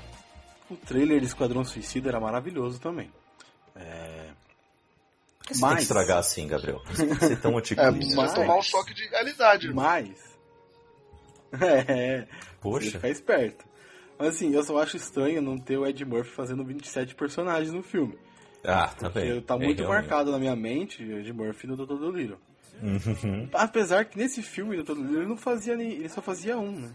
O 0.73 0.85
trailer 0.85 1.19
de 1.19 1.25
Esquadrão 1.27 1.63
Suicida 1.63 2.09
era 2.09 2.19
maravilhoso 2.19 2.79
também. 2.79 3.11
É... 3.75 4.29
Você 5.45 5.53
tem 5.53 5.61
Mas- 5.61 5.75
que 5.77 5.81
estragar 5.83 6.17
assim, 6.19 6.47
Gabriel. 6.47 6.81
Você 6.85 7.15
ser 7.15 7.39
tão 7.41 7.51
É, 7.53 7.55
otimista. 7.57 8.15
vai 8.15 8.25
mas- 8.25 8.33
tomar 8.33 8.55
um 8.57 8.61
choque 8.61 8.93
de 8.93 9.07
realidade. 9.07 9.67
irmão. 9.67 9.83
Mas. 9.83 10.33
É. 11.61 12.27
Poxa. 12.61 12.85
Você 12.85 12.91
ficar 12.93 13.09
esperto. 13.09 13.65
Mas 14.17 14.29
assim, 14.35 14.53
eu 14.53 14.63
só 14.63 14.77
acho 14.79 14.95
estranho 14.97 15.41
não 15.41 15.57
ter 15.57 15.77
o 15.77 15.85
Ed 15.85 16.03
Murphy 16.05 16.31
fazendo 16.31 16.63
27 16.63 17.13
personagens 17.15 17.73
no 17.73 17.83
filme. 17.83 18.17
Ah, 18.63 18.87
Porque 18.87 18.99
também. 19.05 19.41
tá 19.41 19.55
É, 19.55 19.57
muito 19.57 19.79
realmente. 19.79 19.87
marcado 20.07 20.31
na 20.31 20.39
minha 20.39 20.55
mente 20.55 21.03
o 21.03 21.19
Ed 21.19 21.33
Murphy 21.33 21.67
no 21.67 21.75
Dr. 21.75 21.95
Dolittle. 21.97 22.37
Uhum. 22.81 23.49
Apesar 23.53 24.05
que 24.05 24.17
nesse 24.17 24.41
filme 24.41 24.77
do 24.77 24.83
Dr. 24.83 24.93
Dolittle 24.95 25.17
ele 25.19 25.29
não 25.29 25.37
fazia 25.37 25.75
nem. 25.75 25.91
Ele 25.91 26.09
só 26.09 26.21
fazia 26.21 26.57
um, 26.57 26.71
né? 26.71 26.91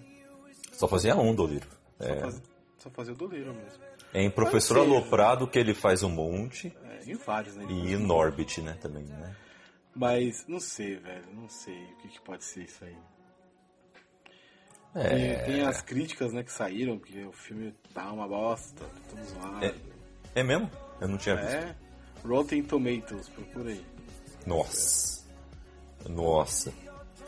Só 0.72 0.88
fazia 0.88 1.14
um, 1.16 1.34
Dolittle. 1.34 1.70
Só, 2.00 2.04
É, 2.04 2.20
fazia, 2.20 2.42
só 2.78 2.90
fazia 2.90 3.12
o 3.12 3.16
Dolittle 3.16 3.52
mesmo. 3.54 3.82
é 4.14 4.22
em 4.22 4.30
Professor 4.30 4.74
ser. 4.74 4.80
Aloprado 4.80 5.46
que 5.46 5.58
ele 5.58 5.74
faz 5.74 6.02
um 6.02 6.08
monte. 6.10 6.72
É, 6.84 7.10
em 7.10 7.14
vários, 7.14 7.54
né? 7.56 7.66
E 7.68 7.92
em 7.92 7.96
Norbit, 7.96 8.60
né, 8.60 8.76
também, 8.80 9.04
né? 9.04 9.34
Mas 9.94 10.44
não 10.46 10.60
sei, 10.60 10.96
velho. 10.96 11.24
Não 11.34 11.48
sei 11.48 11.74
o 11.76 11.96
que, 11.98 12.08
que 12.08 12.20
pode 12.20 12.44
ser 12.44 12.62
isso 12.64 12.84
aí. 12.84 12.96
É, 14.94 15.08
Tem, 15.44 15.54
tem 15.54 15.66
as 15.66 15.82
críticas, 15.82 16.32
né, 16.32 16.42
que 16.42 16.50
saíram, 16.52 16.98
que 16.98 17.22
o 17.24 17.32
filme 17.32 17.74
tá 17.92 18.10
uma 18.10 18.26
bosta, 18.26 18.84
tudo 19.10 19.24
zoado. 19.26 19.64
É, 19.64 19.74
é 20.36 20.42
mesmo? 20.42 20.70
Eu 21.00 21.08
não 21.08 21.18
tinha 21.18 21.36
visto. 21.36 21.54
É. 21.54 21.76
Rotten 22.24 22.62
Tomatoes, 22.64 23.28
procura 23.28 23.70
aí. 23.70 23.84
Nossa. 24.46 25.24
Nossa. 26.08 26.72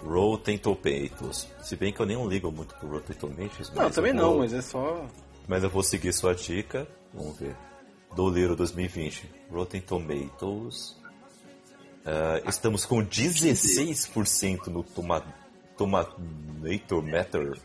Rotten 0.03 0.59
Tomatoes. 0.59 1.49
Se 1.61 1.77
bem 1.77 1.93
que 1.93 2.01
eu 2.01 2.07
nem 2.07 2.27
ligo 2.27 2.51
muito 2.51 2.75
pro 2.77 2.89
Rotten 2.89 3.17
Tomatoes. 3.17 3.71
Não, 3.73 3.91
também 3.91 4.13
eu 4.13 4.17
não, 4.17 4.31
vou- 4.31 4.39
mas 4.39 4.53
é 4.55 4.63
só. 4.63 5.07
Mas 5.51 5.65
eu 5.65 5.69
vou 5.69 5.83
seguir 5.83 6.13
sua 6.13 6.33
dica. 6.33 6.87
Vamos 7.13 7.37
ver. 7.37 7.57
Doliro 8.15 8.55
2020. 8.55 9.29
Rotten 9.51 9.81
Tomatoes. 9.81 10.97
Ah, 12.07 12.41
estamos 12.47 12.87
com 12.87 13.05
16% 13.05 14.69
no 14.69 14.85
toma, 14.85 15.25
Tomator 15.77 17.03
Matter. 17.03 17.59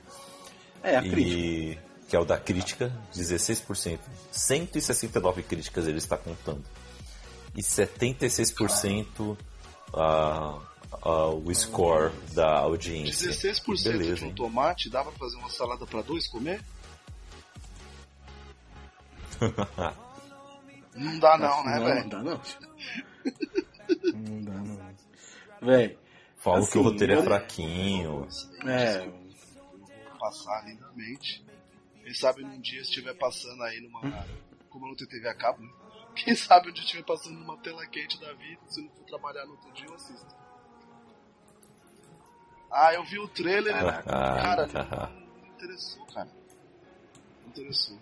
É, 0.81 0.95
a 0.95 1.01
crítica. 1.03 1.37
E, 1.37 1.79
que 2.09 2.15
é 2.15 2.19
o 2.19 2.25
da 2.25 2.39
crítica, 2.39 2.91
16%. 3.13 3.99
169 4.31 5.43
críticas 5.43 5.87
ele 5.87 5.99
está 5.99 6.17
contando. 6.17 6.63
E 7.55 7.61
76% 7.61 9.37
ah, 9.93 10.59
ah, 11.03 11.27
o 11.27 11.53
score 11.53 12.11
da 12.33 12.61
audiência. 12.61 13.29
16% 13.29 13.83
Beleza, 13.83 14.15
de 14.15 14.25
um 14.25 14.33
tomate, 14.33 14.89
dá 14.89 15.03
pra 15.03 15.11
fazer 15.11 15.37
uma 15.37 15.51
salada 15.51 15.85
pra 15.85 16.01
dois 16.01 16.27
comer? 16.27 16.63
Não 20.95 21.19
dá 21.19 21.37
não, 21.37 21.63
né, 21.65 21.77
não, 21.77 21.85
velho? 21.85 22.01
não 22.03 22.09
dá 22.09 22.23
não. 22.23 22.41
Não 24.13 24.41
dá, 24.43 24.53
não. 24.53 24.95
Véi. 25.61 25.99
Falo 26.37 26.57
Assim, 26.59 26.71
que 26.71 26.77
o 26.77 26.81
roteiro 26.83 27.13
é 27.13 27.17
eu- 27.17 27.23
fraquinho. 27.23 28.27
É. 28.65 29.11
Passar 30.17 30.65
lindamente. 30.65 31.45
Quem 32.01 32.13
sabe 32.13 32.43
num 32.43 32.61
dia 32.61 32.79
estiver 32.81 33.13
passando 33.15 33.61
aí 33.63 33.81
numa. 33.81 33.99
Como 34.69 34.85
eu 34.85 34.89
não 34.89 34.95
tenho 34.95 35.09
TV 35.09 35.27
a 35.27 35.33
cabo, 35.35 35.61
né? 35.63 35.69
Quem 36.15 36.33
sabe 36.33 36.69
um 36.69 36.71
dia 36.73 36.83
estiver 36.83 37.03
passando 37.03 37.37
numa 37.39 37.57
tela 37.57 37.85
quente 37.87 38.17
da 38.21 38.31
vida, 38.33 38.61
se 38.69 38.81
não 38.81 38.89
for 38.91 39.03
trabalhar 39.05 39.43
no 39.45 39.51
outro 39.51 39.71
dia, 39.73 39.85
eu 39.87 39.95
assisto. 39.95 40.33
Ah, 42.71 42.93
eu 42.93 43.03
vi 43.03 43.19
o 43.19 43.27
trailer, 43.27 43.75
Ah, 43.75 44.01
cara, 44.03 44.67
tá. 44.67 45.09
não, 45.13 45.19
não 45.19 45.41
me 45.41 45.49
interessou, 45.49 46.05
cara. 46.07 46.29
Não 47.43 47.49
interessou. 47.49 47.99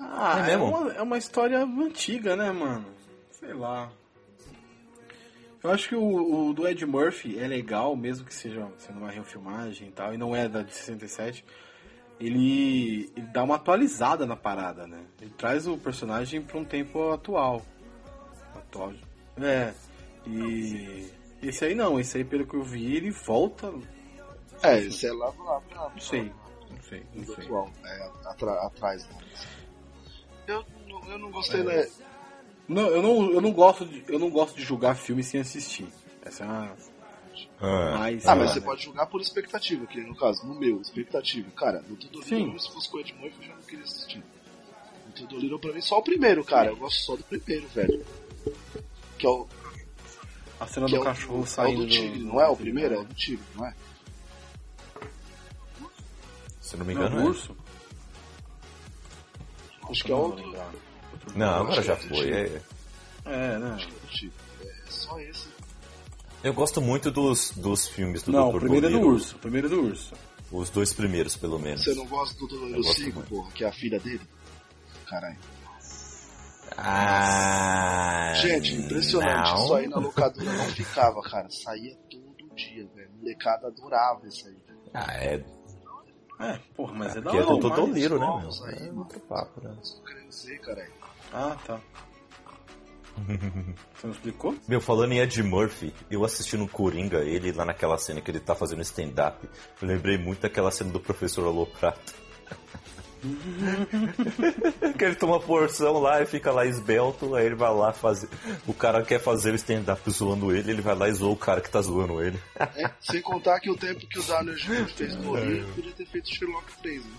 Ah, 0.00 0.38
É 0.46 0.52
é, 0.52 0.56
mesmo? 0.56 0.66
uma, 0.76 0.92
é 0.92 1.02
uma 1.02 1.18
história 1.18 1.58
antiga, 1.62 2.36
né, 2.36 2.50
mano? 2.52 2.86
Sei 3.30 3.52
lá. 3.52 3.90
Eu 5.62 5.70
acho 5.70 5.88
que 5.88 5.96
o, 5.96 6.48
o 6.48 6.52
do 6.54 6.66
Ed 6.68 6.84
Murphy 6.86 7.38
é 7.38 7.46
legal, 7.48 7.96
mesmo 7.96 8.24
que 8.26 8.34
seja 8.34 8.66
sendo 8.78 8.98
uma 9.00 9.10
refilmagem 9.10 9.88
e 9.88 9.92
tal, 9.92 10.14
e 10.14 10.18
não 10.18 10.34
é 10.36 10.48
da 10.48 10.62
de 10.62 10.72
67. 10.72 11.44
Ele, 12.20 13.10
ele 13.16 13.26
dá 13.26 13.42
uma 13.42 13.56
atualizada 13.56 14.24
na 14.26 14.36
parada, 14.36 14.86
né? 14.86 15.00
Ele 15.20 15.32
traz 15.36 15.66
o 15.66 15.76
personagem 15.76 16.40
pra 16.40 16.56
um 16.58 16.64
tempo 16.64 17.10
atual. 17.10 17.62
Atual. 18.54 18.92
É. 19.38 19.74
E. 20.26 21.10
Esse 21.42 21.64
aí 21.66 21.74
não, 21.74 22.00
esse 22.00 22.16
aí, 22.16 22.24
pelo 22.24 22.46
que 22.46 22.54
eu 22.54 22.62
vi, 22.62 22.96
ele 22.96 23.10
volta. 23.10 23.72
É, 24.62 24.78
esse 24.78 25.06
é 25.06 25.12
lá, 25.12 25.30
lá, 25.38 25.60
lá. 25.74 25.90
Não 25.90 26.00
sei. 26.00 26.32
Não 26.70 26.82
sei, 26.88 27.02
não 27.14 27.24
do 27.24 27.34
sei. 27.34 27.44
atual, 27.44 27.70
é, 27.84 28.10
atra- 28.24 28.66
atrás. 28.66 29.06
Né? 29.08 29.16
Eu, 30.46 30.64
não- 30.88 31.10
eu 31.10 31.18
não 31.18 31.30
gostei, 31.30 31.60
É. 31.60 31.64
né? 31.64 31.88
Não, 32.68 32.86
eu 32.88 33.00
não, 33.02 33.30
eu 33.32 33.40
não 33.40 33.52
gosto 33.52 33.84
de, 33.86 34.04
eu 34.08 34.18
não 34.18 34.28
gosto 34.30 34.56
de 34.56 34.62
julgar 34.62 34.96
filme 34.96 35.22
sem 35.22 35.40
assistir. 35.40 35.86
Essa 36.22 36.44
é 36.44 36.46
uma. 36.46 36.76
Ah, 37.60 37.96
Mas, 37.98 38.26
Ah, 38.26 38.34
mas 38.34 38.50
você 38.50 38.60
pode 38.60 38.82
julgar 38.84 39.06
por 39.06 39.20
expectativa, 39.20 39.86
que 39.86 40.00
no 40.00 40.16
caso, 40.16 40.44
no 40.46 40.54
meu, 40.54 40.80
expectativa. 40.80 41.50
Cara, 41.52 41.82
no 41.88 41.96
Tudo 41.96 42.22
Sim. 42.22 42.44
Little, 42.44 42.58
se 42.58 42.70
fosse 42.72 42.88
com 42.90 42.96
o 42.96 43.00
Ed 43.00 43.14
Murphy, 43.14 43.36
eu 43.40 43.46
já 43.48 43.54
não 43.54 43.62
queria 43.62 43.84
assistir. 43.84 44.22
No 45.06 45.12
Tudo 45.12 45.38
Little, 45.38 45.58
pra 45.58 45.72
mim, 45.72 45.80
só 45.80 45.98
o 45.98 46.02
primeiro, 46.02 46.44
cara. 46.44 46.68
Eu 46.70 46.76
gosto 46.76 47.00
só 47.02 47.14
do 47.16 47.22
primeiro, 47.24 47.66
velho. 47.68 48.04
Que 49.18 49.26
é 49.26 49.30
o, 49.30 49.46
A 50.58 50.66
cena 50.66 50.86
que 50.86 50.92
do 50.92 50.96
é 50.98 51.00
o, 51.00 51.04
cachorro 51.04 51.38
é 51.38 51.42
o 51.42 51.46
saindo. 51.46 51.84
do 51.84 51.88
tigre, 51.88 52.18
não 52.20 52.40
é 52.40 52.48
o 52.48 52.56
primeiro? 52.56 52.94
É 52.94 52.98
o 52.98 53.04
do 53.04 53.14
tigre, 53.14 53.44
não 53.54 53.66
é? 53.66 53.74
se 56.60 56.76
não 56.76 56.84
me 56.84 56.94
Não, 56.94 57.02
engano, 57.02 57.16
do 57.16 57.22
é. 57.22 57.24
urso? 57.30 57.56
Acho 59.90 60.04
que 60.04 60.12
é 60.12 60.14
o 60.14 60.28
Não. 60.36 60.66
Não, 61.34 61.54
agora 61.62 61.82
já 61.82 61.92
é 61.94 61.96
foi. 61.96 62.30
é. 62.32 62.62
É, 63.24 63.58
né? 63.58 63.72
Acho 63.74 63.88
que 63.88 63.94
é 64.26 64.28
do. 64.28 64.32
É 64.68 64.90
só 64.90 65.18
esse. 65.20 65.48
Eu 66.44 66.54
gosto 66.54 66.80
muito 66.80 67.10
dos, 67.10 67.50
dos 67.56 67.88
filmes 67.88 68.22
do 68.22 68.30
Não, 68.32 68.50
Dr. 68.50 68.56
o 68.56 68.60
primeiro 68.60 68.86
é 68.86 68.90
do 68.90 69.00
urso. 69.00 69.36
O 69.36 69.38
primeiro 69.38 69.66
é 69.66 69.70
do 69.70 69.82
urso. 69.82 70.14
Os 70.52 70.70
dois 70.70 70.92
primeiros, 70.92 71.36
pelo 71.36 71.58
menos. 71.58 71.82
Você 71.82 71.94
não 71.94 72.06
gosta 72.06 72.38
do 72.38 72.46
Little 72.66 72.82
gosto 72.82 73.00
5, 73.02 73.14
muito. 73.16 73.28
porra, 73.28 73.50
que 73.52 73.64
é 73.64 73.68
a 73.68 73.72
filha 73.72 73.98
dele? 73.98 74.20
Caralho. 75.08 75.38
Ah. 76.76 78.32
Gente, 78.36 78.74
impressionante. 78.74 79.50
não. 79.50 79.64
Isso 79.64 79.74
aí 79.74 79.88
na 79.88 79.98
locadora 79.98 80.52
não 80.52 80.66
ficava, 80.66 81.20
cara. 81.22 81.48
Saía 81.50 81.96
todo 82.10 82.54
dia, 82.54 82.86
velho. 82.94 83.10
Molecada 83.18 83.66
adorava 83.68 84.26
isso 84.28 84.46
aí. 84.46 84.56
Ah, 84.94 85.12
é. 85.14 85.44
É, 86.38 86.58
porra, 86.74 86.92
mas 86.94 87.16
é, 87.16 87.20
da 87.20 87.30
Porque 87.30 87.36
é 87.36 87.40
hora. 87.40 87.50
do 87.50 88.18
né, 88.18 88.26
meu? 88.26 88.64
aí, 88.66 88.88
É 88.88 88.92
outro 88.92 89.20
papo, 89.20 89.60
né? 89.62 89.74
Dizer. 89.80 90.90
Ah, 91.32 91.56
tá. 91.66 91.80
Você 93.96 94.06
não 94.06 94.12
explicou? 94.12 94.54
Meu, 94.68 94.80
falando 94.80 95.12
em 95.12 95.18
Ed 95.20 95.42
Murphy, 95.42 95.94
eu 96.10 96.24
assisti 96.24 96.56
no 96.56 96.68
Coringa, 96.68 97.20
ele 97.20 97.50
lá 97.52 97.64
naquela 97.64 97.96
cena 97.96 98.20
que 98.20 98.30
ele 98.30 98.40
tá 98.40 98.54
fazendo 98.54 98.82
stand-up, 98.82 99.48
lembrei 99.80 100.18
muito 100.18 100.42
daquela 100.42 100.70
cena 100.70 100.92
do 100.92 101.00
professor 101.00 101.46
Aloprato. 101.46 102.14
Que 104.96 105.04
ele 105.04 105.14
toma 105.16 105.40
porção 105.40 105.98
lá 106.00 106.22
e 106.22 106.26
fica 106.26 106.50
lá 106.50 106.64
esbelto, 106.66 107.34
aí 107.34 107.46
ele 107.46 107.54
vai 107.54 107.72
lá 107.72 107.92
fazer. 107.92 108.28
O 108.66 108.72
cara 108.74 109.02
quer 109.02 109.20
fazer 109.20 109.52
o 109.52 109.56
stand-up 109.56 110.10
zoando 110.10 110.54
ele, 110.54 110.70
ele 110.72 110.82
vai 110.82 110.94
lá 110.94 111.08
e 111.08 111.12
zoa 111.12 111.32
o 111.32 111.36
cara 111.36 111.60
que 111.60 111.70
tá 111.70 111.80
zoando 111.82 112.22
ele. 112.22 112.40
É, 112.58 112.90
sem 113.00 113.20
contar 113.22 113.60
que 113.60 113.70
o 113.70 113.76
tempo 113.76 114.06
que 114.06 114.18
o 114.18 114.22
Daniel 114.22 114.56
Jr. 114.56 114.88
fez 114.94 115.16
correr, 115.24 115.64
podia 115.74 115.92
ter 115.92 116.06
feito 116.06 116.28
Sherlock 116.34 116.66
3, 116.82 117.04
né? 117.04 117.10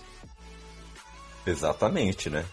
Exatamente, 1.46 2.28
né? 2.28 2.44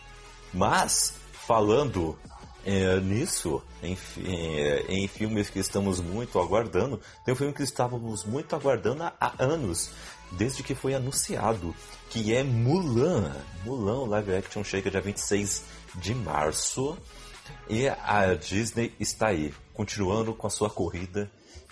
Mas, 0.54 1.16
falando 1.46 2.18
é, 2.66 3.00
nisso, 3.00 3.62
em, 3.84 3.96
fi- 3.96 4.26
é, 4.26 4.86
em 4.88 5.08
filmes 5.08 5.50
que 5.50 5.60
estamos 5.60 6.00
muito 6.00 6.40
aguardando, 6.40 7.00
tem 7.26 7.34
um 7.34 7.38
filme 7.38 7.54
que 7.54 7.64
estávamos 7.64 8.24
muito 8.24 8.56
aguardando 8.56 9.04
há, 9.04 9.14
há 9.20 9.34
anos, 9.44 9.92
desde 10.32 10.64
que 10.64 10.76
foi 10.76 10.94
anunciado, 10.94 11.76
que 12.10 12.34
é 12.34 12.44
Mulan. 12.44 13.36
Mulan, 13.64 14.00
o 14.00 14.06
live 14.06 14.36
action 14.36 14.64
chega 14.64 14.92
dia 14.92 15.02
26 15.02 15.64
de 15.96 16.14
março. 16.14 16.98
E 17.70 17.88
a 17.88 18.34
Disney 18.34 18.94
está 19.00 19.28
aí, 19.28 19.54
continuando 19.74 20.34
com 20.34 20.48
a 20.48 20.50
sua 20.50 20.70
corrida 20.70 21.30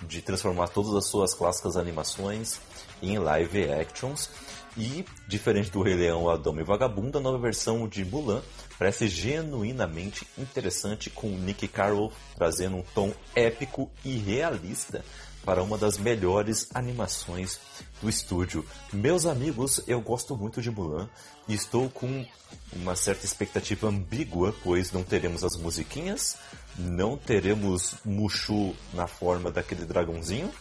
de 0.08 0.22
transformar 0.22 0.68
todas 0.68 0.94
as 0.96 1.08
suas 1.08 1.34
clássicas 1.34 1.78
animações 1.78 2.60
em 3.02 3.18
live 3.18 3.72
actions. 3.72 4.30
E, 4.76 5.06
diferente 5.28 5.70
do 5.70 5.84
Rei 5.84 5.94
Leão, 5.94 6.28
A 6.28 6.36
Dama 6.36 6.62
e 6.62 6.63
Vagabunda, 6.63 7.20
a 7.20 7.22
nova 7.22 7.38
versão 7.38 7.88
de 7.88 8.04
Mulan 8.04 8.42
parece 8.80 9.08
genuinamente 9.08 10.28
interessante, 10.36 11.12
com 11.12 11.28
Nick 11.28 11.68
Carroll 11.68 12.12
trazendo 12.36 12.78
um 12.78 12.84
tom 12.96 13.13
épico 13.36 13.89
e 14.04 14.18
realista 14.18 15.06
para 15.46 15.62
uma 15.62 15.78
das 15.78 15.98
melhores 15.98 16.70
animações 16.74 17.60
do 18.04 18.10
estúdio. 18.10 18.66
Meus 18.92 19.26
amigos, 19.26 19.82
eu 19.88 20.02
gosto 20.02 20.36
muito 20.36 20.62
de 20.62 20.70
Mulan 20.70 21.10
e 21.48 21.54
estou 21.54 21.89
com 21.89 22.26
uma 22.74 22.96
certa 22.98 23.26
expectativa 23.26 23.88
ambígua, 23.88 24.54
pois 24.62 24.92
não 24.92 25.04
teremos 25.04 25.44
as 25.44 25.56
musiquinhas, 25.56 26.38
não 26.78 27.18
teremos 27.18 27.96
Mushu 28.04 28.76
na 28.94 29.08
forma 29.08 29.50
daquele 29.50 29.86
dragãozinho, 29.86 30.52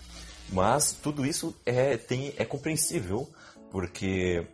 mas 0.51 0.93
tudo 0.93 1.27
isso 1.27 1.55
é, 1.67 1.97
tem, 1.97 2.33
é 2.37 2.45
compreensível, 2.45 3.29
porque 3.73 4.47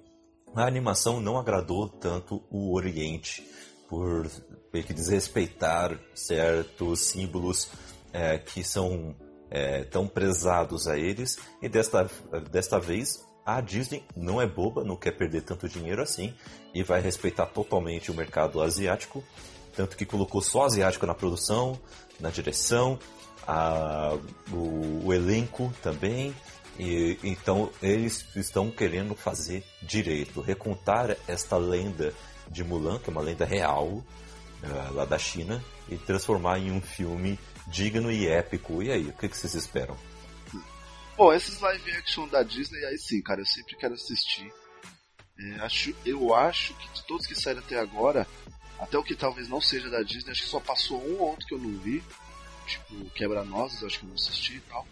a 0.54 0.66
animação 0.66 1.20
não 1.20 1.38
agradou 1.38 1.90
tanto 1.90 2.42
o 2.50 2.74
Oriente 2.74 3.46
por 3.86 4.30
ter 4.72 4.84
que 4.84 4.94
desrespeitar 4.94 5.98
certos 6.14 7.00
símbolos 7.00 7.68
é, 8.14 8.38
que 8.38 8.64
são 8.64 9.14
é, 9.50 9.84
tão 9.84 10.06
prezados 10.06 10.86
a 10.86 10.96
eles. 10.98 11.38
E 11.62 11.68
desta, 11.68 12.10
desta 12.50 12.78
vez 12.78 13.26
a 13.44 13.60
Disney 13.60 14.04
não 14.16 14.40
é 14.42 14.46
boba, 14.46 14.84
não 14.84 14.96
quer 14.96 15.12
perder 15.12 15.42
tanto 15.42 15.68
dinheiro 15.68 16.02
assim 16.02 16.34
e 16.74 16.82
vai 16.82 17.00
respeitar 17.00 17.46
totalmente 17.46 18.10
o 18.10 18.14
mercado 18.14 18.60
asiático. 18.60 19.24
Tanto 19.74 19.96
que 19.96 20.04
colocou 20.04 20.42
só 20.42 20.64
asiático 20.66 21.06
na 21.06 21.14
produção, 21.14 21.78
na 22.20 22.30
direção, 22.30 22.98
a- 23.46 24.18
o, 24.52 25.06
o 25.06 25.14
elenco 25.14 25.72
também. 25.82 26.34
E, 26.78 27.18
então 27.24 27.70
eles 27.82 28.24
estão 28.36 28.70
querendo 28.70 29.14
fazer 29.14 29.64
direito, 29.82 30.40
recontar 30.40 31.16
esta 31.26 31.56
lenda 31.56 32.12
de 32.50 32.62
Mulan, 32.62 32.98
que 32.98 33.10
é 33.10 33.12
uma 33.12 33.20
lenda 33.22 33.44
real 33.44 34.02
ah, 34.62 34.90
lá 34.92 35.04
da 35.04 35.18
China, 35.18 35.62
e 35.88 35.96
transformar 35.96 36.58
em 36.58 36.70
um 36.70 36.80
filme 36.80 37.38
digno 37.70 38.10
e 38.10 38.26
épico. 38.26 38.82
E 38.82 38.90
aí, 38.90 39.06
o 39.08 39.12
que, 39.12 39.28
que 39.28 39.36
vocês 39.36 39.54
esperam? 39.54 39.96
Bom, 41.16 41.32
esses 41.32 41.58
live 41.60 41.90
action 41.92 42.28
da 42.28 42.42
Disney, 42.42 42.84
aí 42.84 42.96
sim, 42.98 43.20
cara, 43.22 43.40
eu 43.40 43.46
sempre 43.46 43.76
quero 43.76 43.94
assistir. 43.94 44.52
É, 45.38 45.54
acho, 45.60 45.94
eu 46.04 46.34
acho 46.34 46.74
que 46.74 46.88
de 46.92 47.04
todos 47.06 47.26
que 47.26 47.34
saíram 47.34 47.60
até 47.60 47.78
agora, 47.78 48.26
até 48.78 48.96
o 48.96 49.02
que 49.02 49.14
talvez 49.16 49.48
não 49.48 49.60
seja 49.60 49.88
da 49.90 50.02
Disney, 50.02 50.30
acho 50.30 50.42
que 50.42 50.48
só 50.48 50.60
passou 50.60 51.02
um 51.04 51.14
ou 51.20 51.30
outro 51.30 51.46
que 51.46 51.54
eu 51.54 51.58
não 51.58 51.76
vi. 51.78 52.02
Tipo, 52.66 53.04
Quebra-Nozes, 53.10 53.82
acho 53.82 53.98
que 53.98 54.04
eu 54.04 54.08
não 54.08 54.14
assisti 54.16 54.56
e 54.56 54.60
tal. 54.60 54.86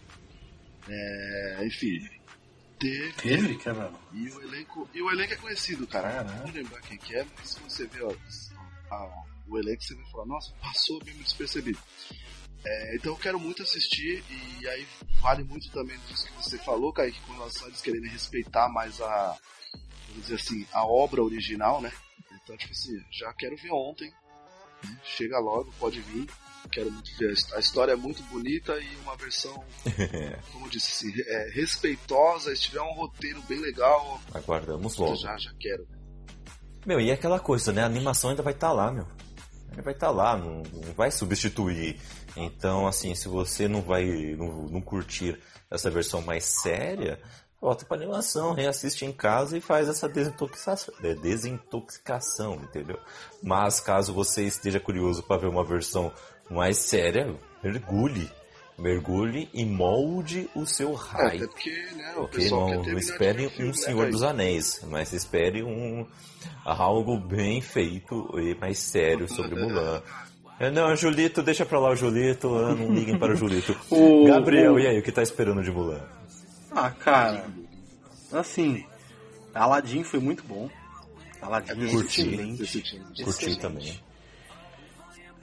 É, 0.89 1.63
enfim. 1.65 1.99
Teve. 2.79 3.13
Teve, 3.13 3.55
cara? 3.57 3.91
E 4.13 4.29
o 4.29 4.41
elenco. 4.41 4.89
E 4.93 5.01
o 5.01 5.09
elenco 5.11 5.33
é 5.33 5.37
conhecido, 5.37 5.87
cara. 5.87 6.09
Caralho. 6.11 6.29
Não 6.29 6.43
vou 6.43 6.51
lembrar 6.51 6.81
quem 6.81 6.97
que 6.97 7.15
é, 7.15 7.25
mas 7.37 7.49
se 7.51 7.59
você 7.61 7.85
vê 7.87 8.01
ó, 8.03 8.13
a- 8.91 9.23
o 9.47 9.57
elenco, 9.57 9.81
você 9.83 9.95
vai 9.95 10.05
falar, 10.11 10.25
nossa, 10.25 10.53
passou 10.61 11.01
bem 11.03 11.15
despercebido. 11.15 11.79
É, 12.65 12.95
então 12.95 13.13
eu 13.13 13.17
quero 13.17 13.39
muito 13.39 13.63
assistir 13.63 14.23
e 14.59 14.67
aí 14.67 14.85
vale 15.21 15.43
muito 15.43 15.71
também 15.71 15.97
disso 16.07 16.25
que 16.27 16.33
você 16.43 16.57
falou, 16.57 16.91
Kaique, 16.91 17.19
com 17.21 17.33
relação 17.33 17.65
a 17.65 17.69
eles 17.69 17.81
quererem 17.81 18.09
respeitar 18.09 18.67
mais 18.69 18.99
a, 19.01 19.37
vamos 20.09 20.23
dizer 20.23 20.35
assim, 20.35 20.65
a 20.73 20.85
obra 20.85 21.23
original, 21.23 21.81
né? 21.81 21.91
Então, 22.43 22.57
tipo 22.57 22.71
assim, 22.73 22.97
já 23.11 23.33
quero 23.33 23.55
ver 23.57 23.71
ontem. 23.71 24.09
né? 24.83 24.99
Chega 25.03 25.39
logo, 25.39 25.71
pode 25.79 26.01
vir. 26.01 26.27
Quero 26.71 26.91
muito 26.91 27.09
ver. 27.17 27.33
A 27.53 27.59
história 27.59 27.93
é 27.93 27.95
muito 27.95 28.21
bonita 28.23 28.77
e 28.77 28.95
uma 28.97 29.15
versão, 29.15 29.63
como 30.51 30.65
eu 30.65 30.69
disse, 30.69 31.07
assim, 31.07 31.21
é, 31.25 31.49
respeitosa. 31.53 32.53
Se 32.55 32.63
tiver 32.63 32.81
um 32.81 32.93
roteiro 32.93 33.41
bem 33.43 33.59
legal, 33.59 34.19
Aguardamos 34.33 34.97
logo. 34.97 35.15
já, 35.15 35.37
já 35.37 35.51
quero. 35.59 35.87
Meu, 36.85 36.99
e 36.99 37.11
aquela 37.11 37.39
coisa, 37.39 37.71
né? 37.71 37.83
A 37.83 37.85
animação 37.85 38.29
ainda 38.29 38.43
vai 38.43 38.53
estar 38.53 38.71
lá, 38.73 38.91
meu. 38.91 39.07
Vai 39.81 39.93
estar 39.93 40.07
tá 40.07 40.11
lá, 40.11 40.37
não, 40.37 40.63
não, 40.63 40.93
vai 40.95 41.11
substituir. 41.11 41.99
Então, 42.35 42.87
assim, 42.87 43.13
se 43.15 43.27
você 43.27 43.67
não 43.67 43.81
vai 43.81 44.05
não, 44.37 44.63
não 44.63 44.81
curtir 44.81 45.39
essa 45.69 45.89
versão 45.89 46.21
mais 46.21 46.45
séria, 46.45 47.19
volta 47.59 47.85
para 47.85 47.97
animação, 47.97 48.53
reassiste 48.53 49.05
em 49.05 49.11
casa 49.11 49.57
e 49.57 49.61
faz 49.61 49.87
essa 49.87 50.07
desintoxicação, 50.07 50.93
é, 51.03 51.13
desintoxicação, 51.15 52.55
entendeu? 52.55 52.99
Mas 53.41 53.79
caso 53.79 54.13
você 54.13 54.43
esteja 54.43 54.79
curioso 54.79 55.23
para 55.23 55.41
ver 55.41 55.47
uma 55.47 55.63
versão 55.63 56.11
mais 56.49 56.77
séria, 56.77 57.35
mergulhe. 57.63 58.31
Mergulhe 58.77 59.49
e 59.53 59.65
molde 59.65 60.47
o 60.53 60.65
seu 60.65 60.93
raio. 60.93 61.43
É, 61.43 61.47
porque, 61.47 61.71
né, 61.95 62.13
o 62.15 62.23
okay? 62.23 62.49
não, 62.49 62.83
não 62.83 62.97
espere 62.97 63.51
um 63.59 63.67
né, 63.67 63.73
Senhor 63.73 64.11
dos 64.11 64.21
Anéis, 64.21 64.81
mas 64.87 65.13
espere 65.13 65.63
um 65.63 66.05
algo 66.63 67.17
bem 67.17 67.59
feito 67.59 68.29
e 68.39 68.53
mais 68.55 68.77
sério 68.77 69.27
sobre 69.33 69.59
Mulan. 69.59 70.01
É, 70.59 70.69
não, 70.69 70.95
Julito, 70.95 71.41
deixa 71.41 71.65
pra 71.65 71.79
lá 71.79 71.89
o 71.89 71.95
Julito, 71.95 72.49
não 72.49 72.93
liguem 72.93 73.17
para 73.17 73.33
o 73.33 73.35
Julito. 73.37 73.75
o, 73.89 74.25
Gabriel, 74.27 74.79
e 74.79 74.87
aí, 74.87 74.99
o 74.99 75.03
que 75.03 75.11
tá 75.11 75.23
esperando 75.23 75.63
de 75.63 75.71
Mulan? 75.71 76.03
Ah, 76.71 76.91
cara, 76.91 77.45
assim, 78.31 78.85
Aladdin 79.55 80.03
foi 80.03 80.19
muito 80.19 80.43
bom. 80.43 80.69
Aladdin 81.41 81.87
é 81.87 81.91
curti, 81.91 82.21
excelente. 82.21 82.83
Curti 83.23 83.45
excelente. 83.45 83.59
também. 83.59 83.99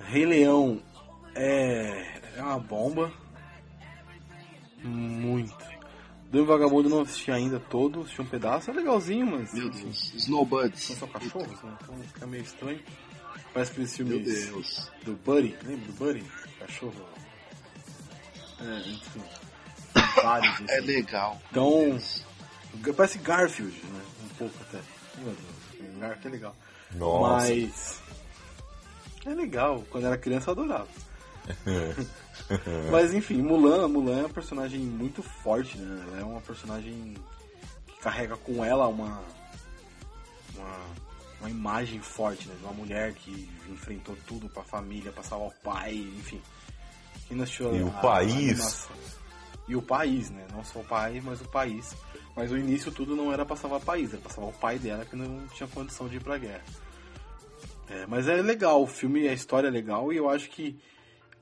Rei 0.07 0.27
Leão 0.27 0.81
é, 1.35 2.21
é 2.37 2.43
uma 2.43 2.59
bomba. 2.59 3.13
Muito. 4.85 5.75
Dame 6.31 6.47
Vagabundo 6.47 6.89
não 6.89 7.03
assisti 7.03 7.31
ainda 7.31 7.61
todo, 7.61 8.01
assisti 8.01 8.21
um 8.21 8.27
pedaço, 8.27 8.71
é 8.71 8.75
legalzinho, 8.75 9.27
mas. 9.27 9.55
Meu 9.55 9.71
Deus, 9.71 10.13
Snowbuds. 10.15 10.83
São 10.83 10.97
só 10.97 11.07
cachorros, 11.07 11.63
né? 11.63 11.77
Então 11.81 11.97
fica 11.99 12.27
meio 12.27 12.43
estranho. 12.43 12.81
Parece 13.53 13.71
aqueles 13.71 13.97
filmes 13.97 14.91
do 15.05 15.13
Buddy, 15.25 15.57
lembra 15.63 15.87
do 15.87 15.93
Buddy? 15.93 16.25
Cachorro. 16.59 17.09
É, 18.61 18.79
enfim. 18.81 19.23
Vários. 20.23 20.55
Assim. 20.55 20.67
É 20.71 20.81
legal. 20.81 21.41
Então. 21.51 21.99
Parece 22.97 23.19
Garfield, 23.19 23.81
né? 23.85 24.01
Um 24.25 24.29
pouco 24.37 24.55
até. 24.61 24.81
Meu 25.19 25.33
Deus, 25.33 25.99
Garfield 26.01 26.27
é 26.27 26.31
legal. 26.31 26.57
Nossa. 26.97 27.47
Mas. 27.47 28.03
É 29.25 29.31
legal. 29.31 29.85
Quando 29.89 30.07
era 30.07 30.19
criança 30.19 30.51
eu 30.51 30.53
adorava. 30.53 30.89
Mas 32.91 33.15
enfim, 33.15 33.43
Mulan, 33.43 33.89
Mulan 33.89 34.19
é 34.19 34.21
uma 34.21 34.29
personagem 34.29 34.81
muito 34.81 35.23
forte, 35.23 35.79
né? 35.79 36.05
Ela 36.09 36.21
é 36.21 36.25
uma 36.25 36.41
personagem 36.41 37.15
que 37.87 37.99
carrega 38.01 38.37
com 38.37 38.65
ela 38.65 38.87
uma, 38.87 39.23
uma, 40.55 40.81
uma 41.41 41.51
imagem 41.51 42.01
forte, 42.01 42.49
né? 42.49 42.55
De 42.59 42.65
uma 42.65 42.73
mulher 42.73 43.15
que 43.15 43.49
enfrentou 43.71 44.17
tudo 44.27 44.49
pra 44.49 44.63
família, 44.63 45.13
pra 45.13 45.23
salvar 45.23 45.49
o 45.49 45.63
pai, 45.63 45.95
enfim. 45.95 46.41
E, 47.75 47.79
e 47.79 47.83
o 47.83 47.91
país. 47.91 48.89
e 49.67 49.77
o 49.77 49.83
país, 49.83 50.31
né? 50.31 50.47
Não 50.53 50.63
só 50.63 50.81
o 50.81 50.85
pai, 50.85 51.21
mas 51.25 51.41
o 51.41 51.49
país. 51.49 51.95
Mas 52.37 52.51
o 52.51 52.59
início 52.59 52.91
tudo 52.93 53.15
não 53.17 53.33
era 53.33 53.47
pra 53.47 53.57
salvar 53.57 53.81
o 53.81 53.85
país, 53.85 54.13
era 54.13 54.21
pra 54.21 54.31
salvar 54.31 54.53
o 54.53 54.59
pai 54.59 54.79
dela 54.79 55.05
que 55.05 55.17
não 55.17 55.47
tinha 55.49 55.69
condição 55.69 56.09
de 56.09 56.17
ir 56.17 56.23
pra 56.23 56.37
guerra. 56.37 56.65
É, 57.89 58.07
mas 58.07 58.29
é 58.29 58.35
legal, 58.37 58.83
o 58.83 58.87
filme, 58.87 59.29
a 59.29 59.33
história 59.33 59.69
é 59.69 59.71
legal 59.71 60.13
e 60.13 60.17
eu 60.17 60.29
acho 60.29 60.49
que 60.51 60.79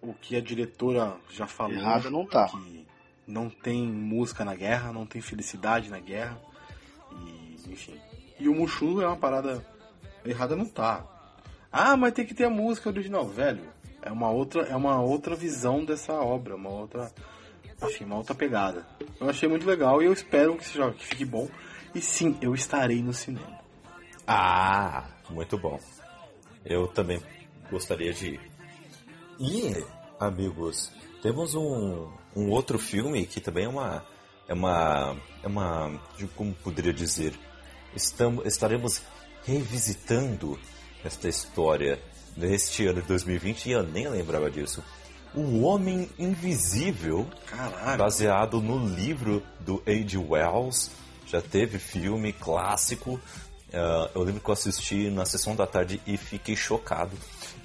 o 0.03 0.13
que 0.13 0.37
a 0.37 0.41
diretora 0.41 1.17
já 1.31 1.47
falou. 1.47 1.77
Errada 1.77 2.11
não 2.11 2.27
tá. 2.27 2.49
Que 2.49 2.87
não 3.27 3.49
tem 3.49 3.87
música 3.87 4.45
na 4.45 4.55
guerra, 4.55 4.93
não 4.93 5.07
tem 5.07 5.23
felicidade 5.23 5.89
na 5.89 6.01
guerra. 6.01 6.39
E, 7.13 7.71
enfim. 7.71 7.99
E 8.39 8.49
o 8.49 8.55
Mushu 8.55 9.01
é 9.01 9.07
uma 9.07 9.17
parada. 9.17 9.65
Errada 10.25 10.57
não 10.57 10.67
tá. 10.67 11.07
Ah, 11.71 11.97
mas 11.97 12.13
tem 12.13 12.27
que 12.27 12.35
ter 12.35 12.45
a 12.45 12.51
música 12.51 12.89
original, 12.89 13.27
velho. 13.27 13.63
É 14.03 14.11
uma 14.11 14.31
outra, 14.31 14.63
é 14.63 14.75
uma 14.75 15.01
outra 15.01 15.37
visão 15.37 15.85
dessa 15.85 16.13
obra, 16.13 16.57
uma 16.57 16.71
outra. 16.71 17.11
Enfim, 17.83 18.05
uma 18.05 18.17
outra 18.17 18.35
pegada. 18.35 18.85
Eu 19.21 19.31
achei 19.31 19.49
muito 19.49 19.67
legal 19.67 20.03
e 20.03 20.07
eu 20.07 20.13
espero 20.13 20.57
que, 20.57 20.65
seja, 20.65 20.91
que 20.93 21.07
fique 21.07 21.25
bom. 21.25 21.49
E 21.95 22.01
sim, 22.01 22.37
eu 22.41 22.55
estarei 22.55 23.03
no 23.03 23.13
cinema. 23.13 23.61
Ah, 24.27 25.09
muito 25.31 25.57
bom. 25.57 25.79
Eu 26.65 26.89
também 26.89 27.21
gostaria 27.71 28.13
de 28.13 28.35
ir. 28.35 28.52
E, 29.43 29.85
amigos, 30.21 30.93
temos 31.21 31.57
um, 31.57 32.09
um 32.37 32.49
outro 32.49 32.79
filme 32.79 33.27
que 33.27 33.41
também 33.41 33.65
é 33.65 33.69
uma. 33.69 34.07
É 34.47 34.55
uma. 34.55 35.17
É 35.43 35.49
uma. 35.49 36.01
Como 36.37 36.55
poderia 36.55 36.93
dizer? 36.93 37.37
Estamos, 37.93 38.47
estaremos 38.47 39.03
revisitando 39.45 40.57
esta 41.05 41.29
história 41.29 42.01
neste 42.37 42.87
ano 42.87 43.03
de 43.03 43.09
2020 43.09 43.67
e 43.67 43.73
eu 43.73 43.83
nem 43.83 44.09
lembrava 44.09 44.49
disso. 44.49 44.81
O 45.35 45.63
Homem 45.63 46.09
Invisível, 46.17 47.27
Caralho. 47.47 47.99
baseado 47.99 48.61
no 48.61 48.87
livro 48.95 49.43
do 49.59 49.83
H. 49.85 50.21
Wells, 50.21 50.93
já 51.27 51.43
teve 51.43 51.81
filme 51.81 52.33
clássico. 52.33 53.15
Uh, 53.15 54.09
eu 54.15 54.23
lembro 54.23 54.41
que 54.41 54.49
eu 54.49 54.53
assisti 54.53 55.11
na 55.11 55.25
sessão 55.25 55.57
da 55.57 55.67
tarde 55.67 56.01
e 56.07 56.17
fiquei 56.17 56.55
chocado 56.55 57.17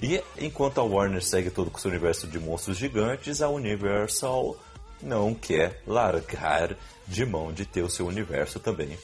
e 0.01 0.21
enquanto 0.39 0.79
a 0.79 0.83
Warner 0.83 1.23
segue 1.23 1.49
todo 1.49 1.71
com 1.71 1.79
seu 1.79 1.89
universo 1.89 2.27
de 2.27 2.39
monstros 2.39 2.77
gigantes, 2.77 3.41
a 3.41 3.49
Universal 3.49 4.55
não 5.01 5.33
quer 5.33 5.81
largar 5.85 6.75
de 7.07 7.25
mão 7.25 7.51
de 7.51 7.65
ter 7.65 7.81
o 7.81 7.89
seu 7.89 8.05
universo 8.05 8.59
também 8.59 8.97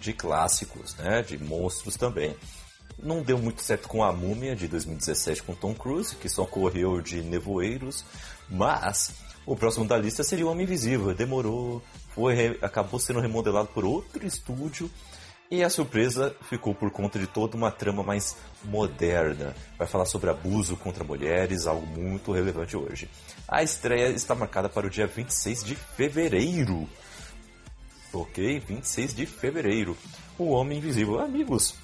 de 0.00 0.12
clássicos, 0.12 0.96
né, 0.96 1.22
de 1.22 1.38
monstros 1.38 1.94
também. 1.94 2.34
Não 2.98 3.22
deu 3.22 3.38
muito 3.38 3.62
certo 3.62 3.88
com 3.88 4.02
a 4.02 4.12
Múmia 4.12 4.56
de 4.56 4.66
2017 4.66 5.42
com 5.42 5.54
Tom 5.54 5.74
Cruise, 5.74 6.16
que 6.16 6.28
só 6.28 6.44
correu 6.44 7.00
de 7.00 7.22
nevoeiros, 7.22 8.04
mas 8.48 9.12
o 9.46 9.54
próximo 9.54 9.86
da 9.86 9.96
lista 9.96 10.22
seria 10.22 10.46
o 10.46 10.50
Homem 10.50 10.64
Invisível. 10.64 11.14
Demorou, 11.14 11.82
foi 12.14 12.58
acabou 12.60 12.98
sendo 12.98 13.20
remodelado 13.20 13.68
por 13.68 13.84
outro 13.84 14.26
estúdio 14.26 14.90
e 15.50 15.64
a 15.64 15.68
surpresa 15.68 16.34
ficou 16.48 16.72
por 16.72 16.92
conta 16.92 17.18
de 17.18 17.26
toda 17.26 17.56
uma 17.56 17.72
trama 17.72 18.04
mais 18.04 18.36
moderna. 18.62 19.52
Vai 19.76 19.88
falar 19.88 20.04
sobre 20.04 20.30
abuso 20.30 20.76
contra 20.76 21.02
mulheres, 21.02 21.66
algo 21.66 21.84
muito 21.84 22.30
relevante 22.30 22.76
hoje. 22.76 23.10
A 23.48 23.60
estreia 23.60 24.10
está 24.10 24.32
marcada 24.32 24.68
para 24.68 24.86
o 24.86 24.90
dia 24.90 25.08
26 25.08 25.64
de 25.64 25.74
fevereiro. 25.74 26.88
Ok? 28.12 28.60
26 28.60 29.12
de 29.12 29.26
fevereiro. 29.26 29.96
O 30.38 30.50
Homem 30.50 30.78
Invisível. 30.78 31.18
Amigos, 31.18 31.74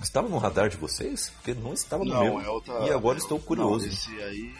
estava 0.00 0.28
no 0.28 0.38
radar 0.38 0.68
de 0.68 0.76
vocês? 0.76 1.30
Porque 1.30 1.52
não 1.52 1.72
estava 1.72 2.04
no 2.04 2.14
não, 2.14 2.22
meu. 2.22 2.40
É 2.40 2.48
outra, 2.48 2.74
e 2.86 2.92
agora 2.92 3.18
é 3.18 3.20
estou 3.20 3.40
curioso. 3.40 3.86
Não, 3.86 3.92
esse 3.92 4.22
aí... 4.22 4.54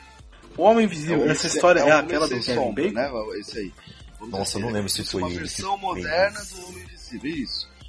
O 0.56 0.64
Homem 0.64 0.86
Invisível, 0.86 1.24
é 1.24 1.30
essa 1.30 1.46
história 1.46 1.80
é, 1.80 1.88
é 1.88 1.92
aquela 1.92 2.26
do 2.26 2.40
Kevin 2.40 2.74
Bacon? 2.74 2.94
Né? 2.94 3.38
Esse 3.38 3.58
aí. 3.60 3.72
Vamos 4.18 4.38
Nossa, 4.40 4.58
eu 4.58 4.62
não 4.62 4.70
lembro 4.70 4.88
se 4.88 5.04
foi... 5.04 5.22
uma 5.22 5.30
versão 5.30 5.78
moderna 5.78 6.44
do 6.44 6.66
Homem 6.66 6.82
Invisível, 6.82 7.30
isso 7.30 7.79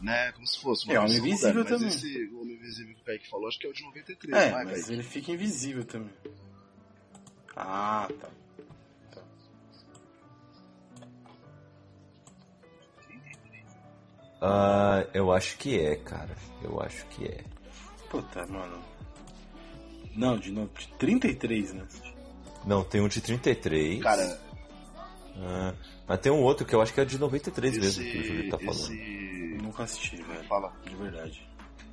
né? 0.00 0.32
Como 0.32 0.46
se 0.46 0.58
fosse 0.60 0.84
uma 0.84 0.94
É, 0.94 0.98
o 0.98 1.02
Homem 1.02 1.16
Invisível 1.18 1.64
também. 1.64 1.84
Mas 1.84 1.94
esse 1.96 2.30
Homem 2.34 2.56
Invisível 2.56 2.94
que 2.94 3.00
o 3.00 3.04
Kaique 3.04 3.30
falou, 3.30 3.48
acho 3.48 3.58
que 3.58 3.66
é 3.66 3.70
o 3.70 3.72
de 3.72 3.82
93, 3.82 4.36
é, 4.36 4.50
não 4.50 4.60
é, 4.60 4.64
mas 4.64 4.90
ele 4.90 5.02
fica 5.02 5.32
invisível 5.32 5.84
também. 5.84 6.10
Ah, 7.56 8.08
tá. 8.20 8.28
tá. 9.10 9.22
Uh, 14.40 15.10
eu 15.12 15.32
acho 15.32 15.58
que 15.58 15.78
é, 15.78 15.96
cara. 15.96 16.34
Eu 16.62 16.80
acho 16.80 17.04
que 17.06 17.26
é. 17.26 17.44
Puta, 18.08 18.46
mano. 18.46 18.82
Não, 20.16 20.38
de, 20.38 20.50
no... 20.50 20.68
de 20.68 20.88
33, 20.98 21.74
né? 21.74 21.86
Não, 22.64 22.82
tem 22.82 23.00
um 23.00 23.08
de 23.08 23.20
33. 23.20 24.02
Cara. 24.02 24.40
Uh, 25.36 25.76
mas 26.06 26.20
tem 26.20 26.32
um 26.32 26.42
outro 26.42 26.66
que 26.66 26.74
eu 26.74 26.80
acho 26.80 26.92
que 26.92 27.00
é 27.00 27.04
de 27.04 27.18
93 27.18 27.76
esse, 27.76 27.80
mesmo 27.80 28.04
que 28.04 28.18
o 28.18 28.24
Júlio 28.24 28.50
tá 28.50 28.58
falando. 28.58 28.92
Esse... 28.92 29.29
Nunca 29.80 29.84
assisti, 29.84 30.16
velho. 30.16 30.44
Fala. 30.44 30.72
De 30.84 30.94
verdade. 30.94 31.48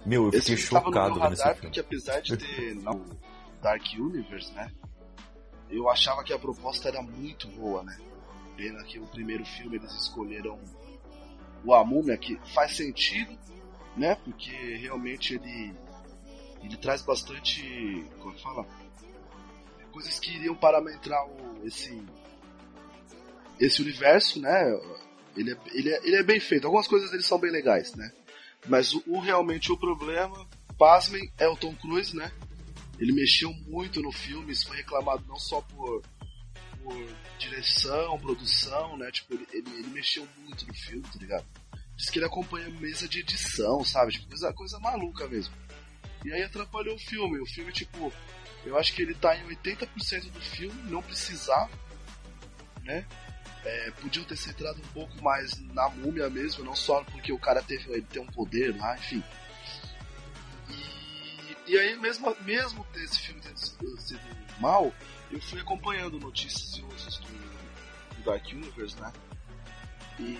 Meu, 0.06 0.26
eu 0.26 0.32
fiquei 0.32 0.56
esse 0.56 0.63
chocado 0.63 1.19
vendo 1.19 1.34
esse 1.34 1.43
filme. 1.43 1.62
Porque 1.62 1.80
apesar 1.80 2.21
de 2.21 2.38
ter 2.38 2.76
no 2.84 3.06
Dark 3.62 3.84
Universe, 3.97 4.54
né? 4.54 4.71
Eu 5.69 5.89
achava 5.89 6.23
que 6.23 6.34
a 6.34 6.39
proposta 6.39 6.89
era 6.89 7.02
muito 7.02 7.47
boa, 7.50 7.84
né? 7.84 7.97
Pena 8.56 8.84
que 8.84 9.00
o 9.00 9.08
primeiro 9.08 9.45
filme 9.45 9.78
eles 9.78 9.91
escolheram 9.93 10.60
o 11.63 11.73
Amúmia, 11.73 12.17
que 12.17 12.39
faz 12.54 12.76
sentido, 12.76 13.38
né? 13.95 14.15
Porque 14.23 14.52
realmente 14.78 15.36
ele 15.36 15.73
ele 16.63 16.78
traz 16.78 17.02
bastante, 17.02 18.06
como 18.19 18.36
é 18.36 18.39
fala, 18.39 18.65
coisas 19.91 20.19
que 20.19 20.36
iriam 20.36 20.56
parametrar 20.56 21.26
o, 21.26 21.65
esse 21.65 22.02
esse 23.60 23.82
universo, 23.82 24.41
né? 24.41 24.73
Ele 25.38 25.52
é, 25.52 25.58
ele, 25.71 25.89
é, 25.89 26.00
ele 26.04 26.15
é 26.15 26.23
bem 26.23 26.39
feito. 26.39 26.65
Algumas 26.65 26.88
coisas 26.88 27.12
dele 27.12 27.23
são 27.23 27.39
bem 27.39 27.52
legais, 27.52 27.93
né? 27.95 28.12
Mas 28.67 28.93
o, 28.93 29.04
o, 29.06 29.19
realmente 29.19 29.71
o 29.71 29.78
problema, 29.78 30.47
pasmem, 30.78 31.32
é 31.38 31.47
o 31.47 31.56
Tom 31.56 31.76
Cruise, 31.76 32.15
né? 32.15 32.32
Ele 33.00 33.13
mexeu 33.13 33.54
muito 33.67 34.02
no 34.02 34.12
filme, 34.12 34.52
isso 34.52 34.67
foi 34.67 34.78
reclamado 34.78 35.23
não 35.28 35.38
só 35.38 35.62
por, 35.62 36.02
por 36.84 37.08
direção, 37.38 38.19
produção, 38.19 38.97
né? 38.97 39.12
Tipo, 39.12 39.36
ele, 39.36 39.47
ele, 39.54 39.69
ele, 39.69 39.88
mexeu 39.89 40.28
muito 40.39 40.65
no 40.65 40.73
filme, 40.73 41.04
tá 41.04 41.19
ligado? 41.19 41.45
Diz 41.95 42.10
que 42.10 42.17
ele 42.17 42.26
acompanha 42.26 42.69
mesa 42.69 43.08
de 43.08 43.19
edição, 43.19 43.84
sabe? 43.84 44.13
Tipo, 44.13 44.28
coisa, 44.28 44.54
coisa 44.54 44.80
maluca 44.80 45.28
mesmo. 45.28 45.54
E 46.26 46.34
aí 46.34 46.41
atrapalhou 46.41 46.95
o 46.95 47.00
filme. 47.00 47.39
O 47.39 47.45
filme, 47.45 47.71
tipo, 47.71 48.12
eu 48.65 48.78
acho 48.78 48.93
que 48.93 49.02
ele 49.02 49.13
tá 49.13 49.36
em 49.36 49.47
80% 49.47 50.32
do 50.32 50.41
filme, 50.41 50.89
não 50.89 51.02
precisava, 51.02 51.69
né? 52.84 53.06
É, 53.67 53.91
podiam 53.91 54.23
ter 54.23 54.38
centrado 54.38 54.80
um 54.80 54.93
pouco 54.93 55.21
mais 55.21 55.60
na 55.73 55.89
múmia 55.89 56.30
mesmo, 56.30 56.63
não 56.63 56.73
só 56.73 57.03
porque 57.03 57.34
o 57.34 57.38
cara 57.38 57.62
teve, 57.62 57.91
ele 57.91 58.03
tem 58.03 58.21
um 58.21 58.27
poder 58.27 58.73
lá, 58.77 58.95
enfim. 58.95 59.21
E, 60.69 61.73
e 61.73 61.77
aí, 61.77 61.97
mesmo, 61.97 62.34
mesmo 62.41 62.88
esse 62.95 63.19
filme 63.19 63.41
tendo 63.41 63.58
sido 63.99 64.21
mal, 64.62 64.93
eu 65.30 65.41
fui 65.41 65.60
acompanhando 65.60 66.17
notícias 66.17 66.77
e 66.77 66.82
usos 66.82 67.17
do, 67.17 68.15
do 68.15 68.23
Dark 68.23 68.45
Universe, 68.47 68.97
né? 69.01 69.12
E, 70.17 70.38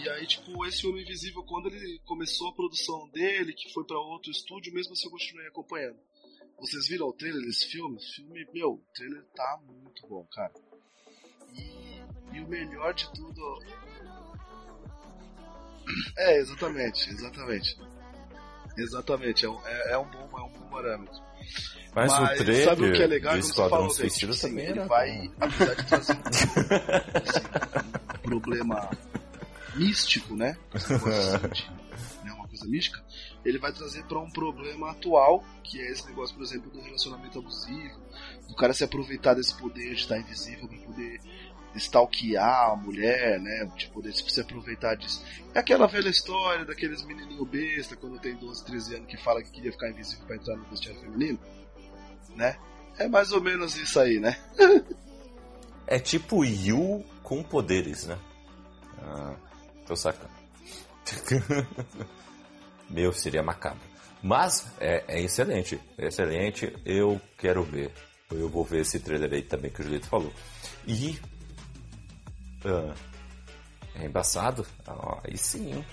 e 0.00 0.08
aí, 0.10 0.24
tipo, 0.24 0.64
esse 0.66 0.86
Homem 0.86 1.02
Invisível, 1.02 1.42
quando 1.42 1.66
ele 1.66 2.00
começou 2.04 2.48
a 2.48 2.54
produção 2.54 3.08
dele, 3.08 3.52
que 3.52 3.72
foi 3.72 3.84
para 3.84 3.98
outro 3.98 4.30
estúdio, 4.30 4.72
mesmo 4.72 4.92
assim 4.92 5.06
eu 5.06 5.10
continuei 5.10 5.48
acompanhando. 5.48 5.98
Vocês 6.60 6.86
viram 6.86 7.08
o 7.08 7.12
trailer 7.12 7.42
desse 7.42 7.66
filme? 7.66 8.00
Filme, 8.14 8.46
meu, 8.52 8.74
o 8.74 8.84
trailer 8.94 9.24
tá 9.34 9.60
muito 9.66 10.06
bom, 10.06 10.24
cara. 10.32 10.52
E, 11.52 11.93
e 12.34 12.40
o 12.40 12.48
melhor 12.48 12.92
de 12.94 13.10
tudo. 13.12 13.62
É, 16.16 16.38
exatamente, 16.38 17.10
exatamente. 17.10 17.78
Exatamente, 18.76 19.44
é 19.44 19.50
um, 19.50 19.66
é, 19.66 19.92
é 19.92 19.98
um, 19.98 20.06
bom, 20.06 20.30
é 20.38 20.42
um 20.42 20.48
bom 20.48 20.66
parâmetro. 20.70 21.22
Mas, 21.94 22.10
Mas 22.10 22.40
o 22.40 22.44
trailer 22.44 22.64
sabe 22.64 22.88
o 22.88 22.92
que 22.92 23.02
é 23.02 23.06
legal? 23.06 23.32
Como 23.32 23.42
você 23.42 23.68
falou, 23.68 24.58
ele 24.58 24.80
vai, 24.80 25.30
apesar 25.40 25.74
de 25.74 25.86
trazer 25.86 26.12
um, 28.16 28.18
problema 28.22 28.90
místico, 29.76 30.34
né? 30.34 30.56
Né? 32.24 32.32
Uma 32.32 32.48
coisa 32.48 32.66
mística, 32.66 33.00
ele 33.44 33.58
vai 33.58 33.72
trazer 33.72 34.04
para 34.04 34.18
um 34.18 34.30
problema 34.30 34.90
atual, 34.90 35.44
que 35.62 35.80
é 35.80 35.92
esse 35.92 36.06
negócio, 36.08 36.34
por 36.34 36.42
exemplo, 36.42 36.70
do 36.70 36.80
relacionamento 36.80 37.38
abusivo, 37.38 38.00
do 38.48 38.56
cara 38.56 38.72
se 38.72 38.82
aproveitar 38.82 39.34
desse 39.34 39.54
poder 39.54 39.94
de 39.94 40.00
estar 40.00 40.18
invisível 40.18 40.66
para 40.66 40.78
poder 40.78 41.20
stalkear 41.76 42.72
a 42.72 42.76
mulher, 42.76 43.40
né? 43.40 43.70
De 43.76 43.88
poder 43.88 44.12
se 44.12 44.40
aproveitar 44.40 44.94
disso. 44.96 45.24
É 45.54 45.58
aquela 45.58 45.86
velha 45.86 46.08
história 46.08 46.64
daqueles 46.64 47.04
menininhos 47.04 47.48
besta 47.48 47.96
quando 47.96 48.18
tem 48.18 48.34
12, 48.36 48.64
13 48.64 48.96
anos 48.96 49.08
que 49.08 49.16
fala 49.16 49.42
que 49.42 49.50
queria 49.50 49.72
ficar 49.72 49.90
invisível 49.90 50.26
para 50.26 50.36
entrar 50.36 50.56
no 50.56 50.64
vestiário 50.64 51.00
feminino, 51.00 51.38
né? 52.34 52.56
É 52.98 53.08
mais 53.08 53.32
ou 53.32 53.40
menos 53.40 53.76
isso 53.76 53.98
aí, 53.98 54.18
né? 54.20 54.36
É 55.86 55.98
tipo 55.98 56.44
Yu 56.44 57.04
com 57.22 57.42
poderes, 57.42 58.06
né? 58.06 58.18
Ah, 59.02 59.36
tô 59.86 59.94
sacando. 59.94 60.32
Meu, 62.88 63.12
seria 63.12 63.42
macabro. 63.42 63.80
Mas 64.22 64.66
é, 64.80 65.04
é 65.06 65.20
excelente, 65.20 65.78
é 65.98 66.06
excelente. 66.06 66.74
Eu 66.84 67.20
quero 67.36 67.62
ver. 67.62 67.92
Eu 68.30 68.48
vou 68.48 68.64
ver 68.64 68.80
esse 68.80 68.98
trailer 68.98 69.32
aí 69.32 69.42
também 69.42 69.70
que 69.70 69.80
o 69.80 69.84
Julito 69.84 70.06
falou. 70.06 70.32
E. 70.86 71.18
ah, 72.64 72.94
é 73.96 74.06
embaçado? 74.06 74.66
Ah, 74.86 75.20
aí 75.24 75.36
sim. 75.36 75.84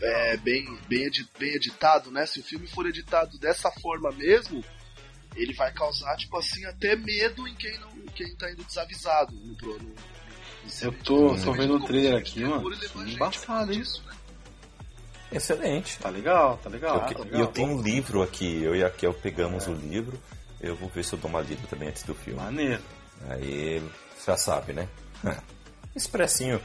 é, 0.00 0.36
bem, 0.38 0.78
bem, 0.88 1.04
edi- 1.06 1.28
bem 1.38 1.54
editado, 1.54 2.10
né? 2.10 2.26
Se 2.26 2.40
o 2.40 2.42
filme 2.42 2.66
for 2.66 2.86
editado 2.86 3.38
dessa 3.38 3.70
forma 3.80 4.10
mesmo, 4.12 4.62
ele 5.34 5.54
vai 5.54 5.72
causar, 5.72 6.16
tipo 6.16 6.36
assim, 6.38 6.64
até 6.66 6.94
medo 6.96 7.46
em 7.48 7.54
quem 7.54 7.78
não 7.78 7.90
em 7.96 8.06
quem 8.14 8.34
tá 8.36 8.50
indo 8.50 8.64
desavisado 8.64 9.32
no. 9.34 9.54
No, 9.54 9.78
no- 9.78 9.94
Eu 10.82 10.92
tô, 11.02 11.34
no- 11.34 11.44
tô 11.44 11.52
vendo 11.52 11.76
o 11.76 11.84
trailer 11.86 12.16
aqui, 12.18 12.40
no- 12.40 12.50
mano. 12.60 12.74
Embaçado, 13.08 13.72
hein? 13.72 13.80
disso, 13.80 14.02
né? 14.06 14.14
Excelente. 15.32 15.98
Tá 15.98 16.08
legal, 16.08 16.56
tá 16.62 16.68
legal. 16.70 16.94
eu, 16.96 17.00
tá 17.00 17.06
que- 17.08 17.22
legal. 17.22 17.40
eu 17.40 17.46
tenho 17.48 17.68
um 17.68 17.82
livro 17.82 18.22
aqui, 18.22 18.62
eu 18.62 18.74
e 18.76 18.84
a 18.84 18.90
Kel 18.90 19.12
pegamos 19.14 19.66
o 19.66 19.72
livro. 19.72 20.20
Eu 20.60 20.74
vou 20.76 20.88
ver 20.88 21.04
se 21.04 21.12
eu 21.14 21.18
dou 21.18 21.28
uma 21.28 21.40
lida 21.40 21.66
também 21.68 21.88
antes 21.88 22.02
do 22.04 22.14
filme. 22.14 22.40
Maneiro. 22.40 22.82
Aí 23.28 23.82
já 24.24 24.36
sabe, 24.36 24.72
né? 24.72 24.88
Expressinho. 25.96 26.60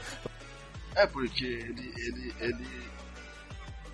É, 0.94 1.06
porque 1.06 1.44
ele. 1.44 1.92
ele, 1.96 2.34
ele 2.40 2.92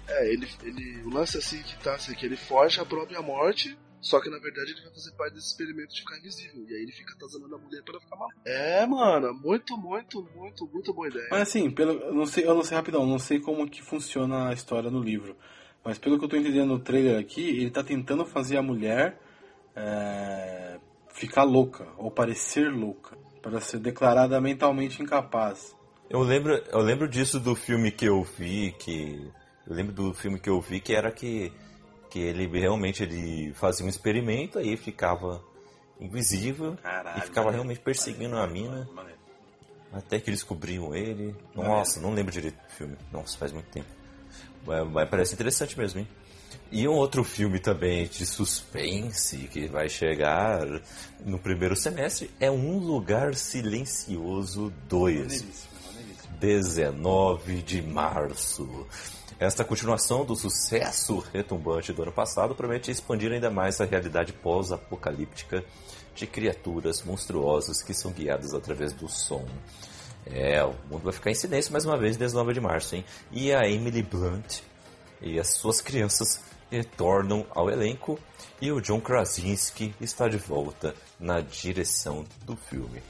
é, 0.09 0.33
ele, 0.33 0.49
ele. 0.63 1.03
O 1.03 1.11
lance 1.11 1.39
assim 1.39 1.63
que 1.63 1.79
tá, 1.79 1.95
assim, 1.95 2.15
que 2.15 2.27
ele 2.27 2.37
foge 2.37 2.81
à 2.81 2.85
própria 2.85 3.23
morte. 3.23 3.79
Só 4.01 4.21
que 4.21 4.31
na 4.31 4.39
verdade 4.39 4.71
ele 4.71 4.83
vai 4.83 4.93
fazer 4.93 5.11
parte 5.17 5.35
desse 5.35 5.49
experimento 5.49 5.93
de 5.93 6.01
ficar 6.01 6.19
invisível. 6.19 6.65
E 6.69 6.75
aí 6.75 6.83
ele 6.83 6.93
fica 6.93 7.15
atazanando 7.15 7.57
a 7.57 7.59
mulher 7.59 7.83
pra 7.83 7.99
ficar 7.99 8.17
mal. 8.17 8.29
É, 8.45 8.87
mano, 8.87 9.35
muito, 9.35 9.77
muito, 9.77 10.29
muito, 10.37 10.69
muito 10.73 10.95
boa 10.95 11.09
ideia. 11.09 11.27
Mas 11.31 11.43
assim, 11.43 11.69
pelo, 11.69 11.93
eu 11.95 12.15
não 12.15 12.25
sei, 12.25 12.45
eu 12.45 12.55
não 12.55 12.63
sei 12.63 12.77
rapidão, 12.77 13.05
não 13.05 13.19
sei 13.19 13.41
como 13.41 13.69
que 13.69 13.83
funciona 13.83 14.51
a 14.51 14.53
história 14.53 14.89
no 14.89 15.03
livro. 15.03 15.37
Mas 15.85 15.99
pelo 15.99 16.17
que 16.17 16.25
eu 16.25 16.29
tô 16.29 16.37
entendendo 16.37 16.69
no 16.69 16.79
trailer 16.79 17.19
aqui, 17.19 17.41
ele 17.41 17.71
tá 17.71 17.83
tentando 17.83 18.25
fazer 18.25 18.57
a 18.57 18.63
mulher 18.63 19.21
é, 19.75 20.79
ficar 21.13 21.43
louca, 21.43 21.89
ou 21.97 22.11
parecer 22.11 22.71
louca, 22.73 23.18
para 23.43 23.61
ser 23.61 23.79
declarada 23.79 24.41
mentalmente 24.41 25.03
incapaz. 25.03 25.75
Eu 26.11 26.21
lembro, 26.21 26.55
eu 26.55 26.81
lembro 26.81 27.09
disso 27.09 27.39
do 27.39 27.55
filme 27.55 27.91
que 27.91 28.07
eu 28.07 28.23
vi, 28.23 28.73
que. 28.79 29.31
Eu 29.67 29.75
lembro 29.75 29.93
do 29.93 30.15
filme 30.15 30.39
que 30.39 30.49
eu 30.49 30.61
vi 30.61 30.81
que 30.81 30.95
era 30.95 31.11
que, 31.11 31.53
que 32.09 32.19
ele 32.19 32.47
realmente 32.47 33.03
ele 33.03 33.53
fazia 33.53 33.85
um 33.85 33.89
experimento, 33.89 34.59
aí 34.59 34.77
ficava 34.77 35.45
invisível 36.01 36.77
Caralho. 36.83 37.19
e 37.19 37.21
ficava 37.23 37.51
realmente 37.51 37.81
perseguindo 37.81 38.37
a 38.39 38.47
mina, 38.47 38.89
Maneiro. 38.95 39.19
até 39.93 40.19
que 40.19 40.31
descobriam 40.31 40.95
ele. 40.95 41.37
Nossa, 41.55 42.01
não 42.01 42.15
lembro 42.15 42.33
direito 42.33 42.57
do 42.57 42.71
filme. 42.71 42.97
Nossa, 43.13 43.37
faz 43.37 43.53
muito 43.53 43.67
tempo. 43.67 43.89
Mas, 44.67 44.89
mas 44.89 45.09
parece 45.09 45.35
interessante 45.35 45.79
mesmo, 45.79 46.01
hein? 46.01 46.09
E 46.71 46.87
um 46.87 46.93
outro 46.93 47.25
filme 47.25 47.59
também 47.59 48.07
de 48.07 48.27
suspense 48.27 49.49
que 49.51 49.67
vai 49.67 49.89
chegar 49.89 50.67
no 51.25 51.39
primeiro 51.39 51.75
semestre 51.75 52.31
é 52.39 52.51
Um 52.51 52.77
Lugar 52.77 53.35
Silencioso 53.35 54.71
2. 54.87 55.17
Maneiríssimo, 55.17 55.57
maneiríssimo. 55.87 56.37
19 56.39 57.63
de 57.63 57.81
março. 57.81 58.87
Esta 59.41 59.65
continuação 59.65 60.27
do 60.27 60.37
sucesso 60.37 61.25
retumbante 61.33 61.91
do 61.91 62.03
ano 62.03 62.13
passado 62.13 62.55
promete 62.55 62.91
expandir 62.91 63.33
ainda 63.33 63.51
mais 63.51 63.81
a 63.81 63.87
realidade 63.87 64.35
pós-apocalíptica 64.35 65.65
de 66.15 66.27
criaturas 66.27 67.03
monstruosas 67.03 67.83
que 67.83 67.95
são 67.95 68.13
guiadas 68.13 68.53
através 68.53 68.93
do 68.93 69.09
som. 69.09 69.47
É, 70.27 70.63
o 70.63 70.75
mundo 70.91 71.05
vai 71.05 71.15
ficar 71.15 71.31
em 71.31 71.35
silêncio 71.35 71.73
mais 71.73 71.87
uma 71.87 71.97
vez, 71.97 72.19
19 72.19 72.53
de 72.53 72.61
março, 72.61 72.95
hein? 72.95 73.05
E 73.33 73.55
a 73.55 73.67
Emily 73.67 74.03
Blunt 74.03 74.61
e 75.23 75.41
as 75.41 75.53
suas 75.53 75.81
crianças 75.81 76.43
retornam 76.71 77.47
ao 77.51 77.71
elenco 77.71 78.19
e 78.61 78.71
o 78.73 78.81
John 78.81 79.01
Krasinski 79.01 79.95
está 80.01 80.29
de 80.29 80.37
volta 80.37 80.95
na 81.19 81.41
direção 81.41 82.25
do 82.45 82.57
filme. 82.57 83.03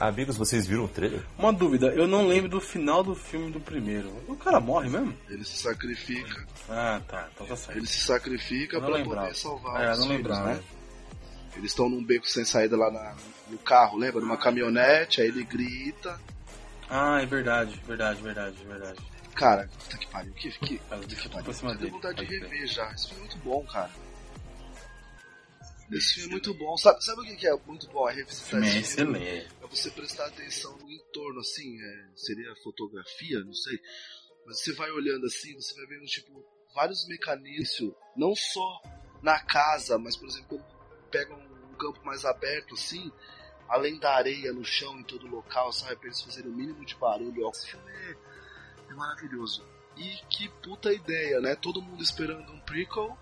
Amigos, 0.00 0.36
vocês 0.36 0.66
viram 0.66 0.84
o 0.84 0.88
trailer? 0.88 1.24
Uma 1.36 1.52
dúvida, 1.52 1.88
eu 1.88 2.06
não 2.06 2.26
lembro 2.26 2.48
do 2.48 2.60
final 2.60 3.02
do 3.02 3.14
filme 3.16 3.50
do 3.50 3.58
primeiro. 3.58 4.08
O 4.28 4.36
cara 4.36 4.60
morre 4.60 4.88
mesmo? 4.88 5.12
Ele 5.28 5.44
se 5.44 5.58
sacrifica. 5.58 6.46
Ah, 6.68 7.00
tá, 7.08 7.28
então 7.34 7.46
tá 7.46 7.56
certo. 7.56 7.76
Ele 7.78 7.86
se 7.86 8.00
sacrifica 8.06 8.76
Eu 8.76 8.80
não 8.82 8.88
pra 8.90 8.96
lembrava. 8.98 9.26
poder 9.26 9.36
salvar 9.38 9.82
É, 9.82 9.90
os 9.92 9.98
não 9.98 10.06
filhos, 10.06 10.16
lembrava. 10.22 10.54
né? 10.54 10.60
Eles 11.56 11.72
estão 11.72 11.88
num 11.88 12.04
beco 12.04 12.28
sem 12.28 12.44
saída 12.44 12.76
lá 12.76 12.90
na- 12.92 13.16
no 13.50 13.58
carro, 13.58 13.98
lembra? 13.98 14.20
Numa 14.20 14.36
caminhonete, 14.36 15.20
aí 15.20 15.26
ele 15.28 15.42
grita. 15.42 16.20
Ah, 16.88 17.20
é 17.20 17.26
verdade, 17.26 17.80
verdade, 17.86 18.22
verdade, 18.22 18.56
verdade. 18.64 19.00
Cara, 19.38 19.68
puta 19.68 19.96
que 19.96 20.06
pariu. 20.08 20.32
Que, 20.34 20.50
que, 20.50 20.78
Cara, 20.78 21.06
que 21.06 21.28
pariu. 21.28 21.52
Eu 21.52 21.78
tenho 21.78 21.92
vontade 21.92 22.26
de 22.26 22.38
rever 22.38 22.66
já. 22.66 22.90
Esse 22.92 23.08
filme 23.08 23.20
é 23.20 23.26
muito 23.28 23.38
bom, 23.38 23.64
cara. 23.66 23.90
Esse 25.92 26.14
filme 26.14 26.28
é 26.28 26.32
muito 26.32 26.54
bom. 26.54 26.76
Sabe, 26.76 27.04
sabe 27.04 27.22
o 27.22 27.36
que 27.36 27.46
é 27.46 27.56
muito 27.64 27.88
bom? 27.88 28.08
É 28.08 28.14
revisitar 28.14 28.62
é 28.62 28.66
esse 28.66 28.96
filme. 28.96 29.18
excelente. 29.18 29.54
É 29.62 29.66
você 29.68 29.90
prestar 29.92 30.26
atenção 30.26 30.76
no 30.78 30.90
entorno, 30.90 31.38
assim, 31.38 31.80
é, 31.80 32.08
seria 32.16 32.52
fotografia, 32.64 33.38
não 33.44 33.54
sei. 33.54 33.78
Mas 34.44 34.60
você 34.60 34.72
vai 34.74 34.90
olhando 34.90 35.26
assim, 35.26 35.54
você 35.54 35.72
vai 35.74 35.86
vendo, 35.86 36.04
tipo, 36.06 36.44
vários 36.74 37.06
mecanismos, 37.06 37.94
não 38.16 38.34
só 38.34 38.82
na 39.22 39.38
casa, 39.44 39.98
mas, 39.98 40.16
por 40.16 40.28
exemplo, 40.28 40.48
quando 40.48 41.10
pega 41.10 41.32
um 41.34 41.74
campo 41.74 42.04
mais 42.04 42.24
aberto, 42.24 42.74
assim, 42.74 43.12
além 43.68 43.98
da 44.00 44.14
areia 44.14 44.52
no 44.52 44.64
chão 44.64 44.98
em 44.98 45.04
todo 45.04 45.28
local, 45.28 45.72
sabe, 45.72 45.96
pra 45.96 46.06
eles 46.06 46.20
fazerem 46.22 46.50
o 46.50 46.54
mínimo 46.54 46.84
de 46.84 46.96
barulho. 46.96 47.46
ó. 47.46 47.50
Esse 47.50 47.70
filme 47.70 47.90
é, 47.90 48.10
é 48.10 48.16
maravilhoso. 48.94 49.64
E 49.96 50.16
que 50.28 50.48
puta 50.62 50.92
ideia, 50.92 51.40
né? 51.40 51.56
Todo 51.56 51.82
mundo 51.82 52.02
esperando 52.02 52.52
um 52.52 52.60
prequel, 52.60 53.16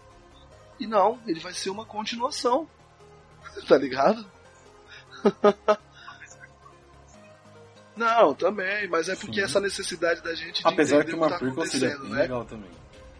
e 0.79 0.87
não, 0.87 1.19
ele 1.27 1.41
vai 1.41 1.53
ser 1.53 1.71
uma 1.71 1.85
continuação. 1.85 2.69
tá 3.67 3.77
ligado? 3.79 4.27
Não, 7.97 8.35
também, 8.35 8.87
mas 8.89 9.09
é 9.09 9.17
porque 9.17 9.37
Sim. 9.37 9.47
essa 9.47 9.59
necessidade 9.59 10.23
da 10.23 10.35
gente 10.35 10.62
de 10.62 10.69
Apesar 10.69 10.97
entender 10.97 11.12
que 11.12 11.17
o 11.17 11.19
uma 11.19 11.33
que 11.33 11.39
tá 11.39 11.47
acontecendo, 11.47 12.05
né? 12.11 12.21
legal 12.23 12.45
também. 12.45 12.71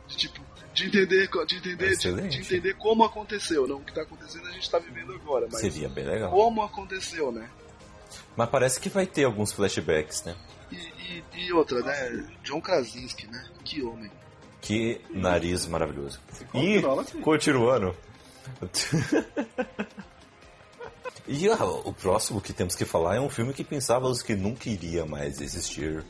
De, 0.07 0.17
tipo, 0.19 0.39
de 0.75 0.87
entender, 0.87 1.31
de 1.47 1.57
entender, 1.57 1.97
de, 1.97 2.29
de 2.29 2.41
entender 2.41 2.75
como 2.75 3.03
aconteceu, 3.03 3.67
não 3.67 3.77
o 3.77 3.81
que 3.83 3.95
tá 3.95 4.03
acontecendo 4.03 4.47
a 4.47 4.51
gente 4.51 4.71
tá 4.71 4.79
vivendo 4.79 5.15
agora, 5.15 5.49
mas 5.51 5.63
Seria 5.63 5.89
bem 5.89 6.05
legal. 6.05 6.31
como 6.31 6.63
aconteceu, 6.63 7.33
né? 7.33 7.49
Mas 8.37 8.51
parece 8.51 8.79
que 8.79 8.91
vai 8.91 9.07
ter 9.07 9.25
alguns 9.25 9.51
flashbacks, 9.51 10.23
né? 10.25 10.37
E, 11.09 11.23
e- 11.35 11.53
outra, 11.53 11.81
né? 11.81 12.27
John 12.43 12.61
Krasinski, 12.61 13.27
né? 13.27 13.45
Que 13.65 13.83
homem. 13.83 14.11
Que 14.61 15.01
nariz 15.11 15.67
maravilhoso. 15.67 16.21
E 16.55 16.83
continuando. 17.23 17.95
e 21.27 21.49
ah, 21.49 21.65
o 21.65 21.93
próximo 21.93 22.41
que 22.41 22.53
temos 22.53 22.75
que 22.75 22.85
falar 22.85 23.17
é 23.17 23.21
um 23.21 23.29
filme 23.29 23.53
que 23.53 23.65
pensávamos 23.65 24.23
que 24.23 24.35
nunca 24.35 24.69
iria 24.69 25.05
mais 25.07 25.41
existir. 25.41 26.05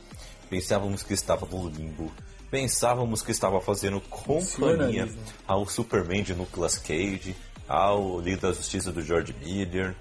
Pensávamos 0.49 1.03
que 1.03 1.13
estava 1.15 1.47
no 1.47 1.69
limbo. 1.69 2.13
Pensávamos 2.51 3.23
que 3.23 3.33
estava 3.33 3.61
fazendo 3.61 4.01
companhia 4.01 5.09
ao 5.47 5.67
Superman 5.67 6.23
de 6.23 6.35
Nicolas 6.35 6.79
Cage, 6.79 7.37
ao 7.69 8.21
Liga 8.21 8.49
da 8.49 8.53
Justiça 8.53 8.93
do 8.93 9.03
George 9.03 9.35
Miller, 9.43 9.95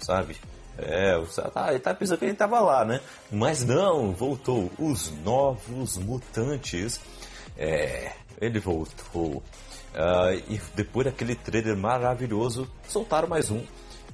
sabe? 0.00 0.36
É, 0.78 1.20
tá, 1.52 1.70
ele 1.70 1.78
tá 1.78 1.94
pensando 1.94 2.18
que 2.18 2.24
ele 2.24 2.34
tava 2.34 2.60
lá, 2.60 2.84
né? 2.84 3.00
Mas 3.30 3.64
não, 3.64 4.12
voltou. 4.12 4.70
Os 4.78 5.12
Novos 5.22 5.98
Mutantes. 5.98 7.00
É, 7.56 8.12
ele 8.40 8.58
voltou. 8.58 9.42
Uh, 9.92 10.34
e 10.48 10.60
depois 10.74 11.04
daquele 11.04 11.34
trailer 11.34 11.76
maravilhoso, 11.76 12.68
soltaram 12.88 13.28
mais 13.28 13.50
um. 13.50 13.62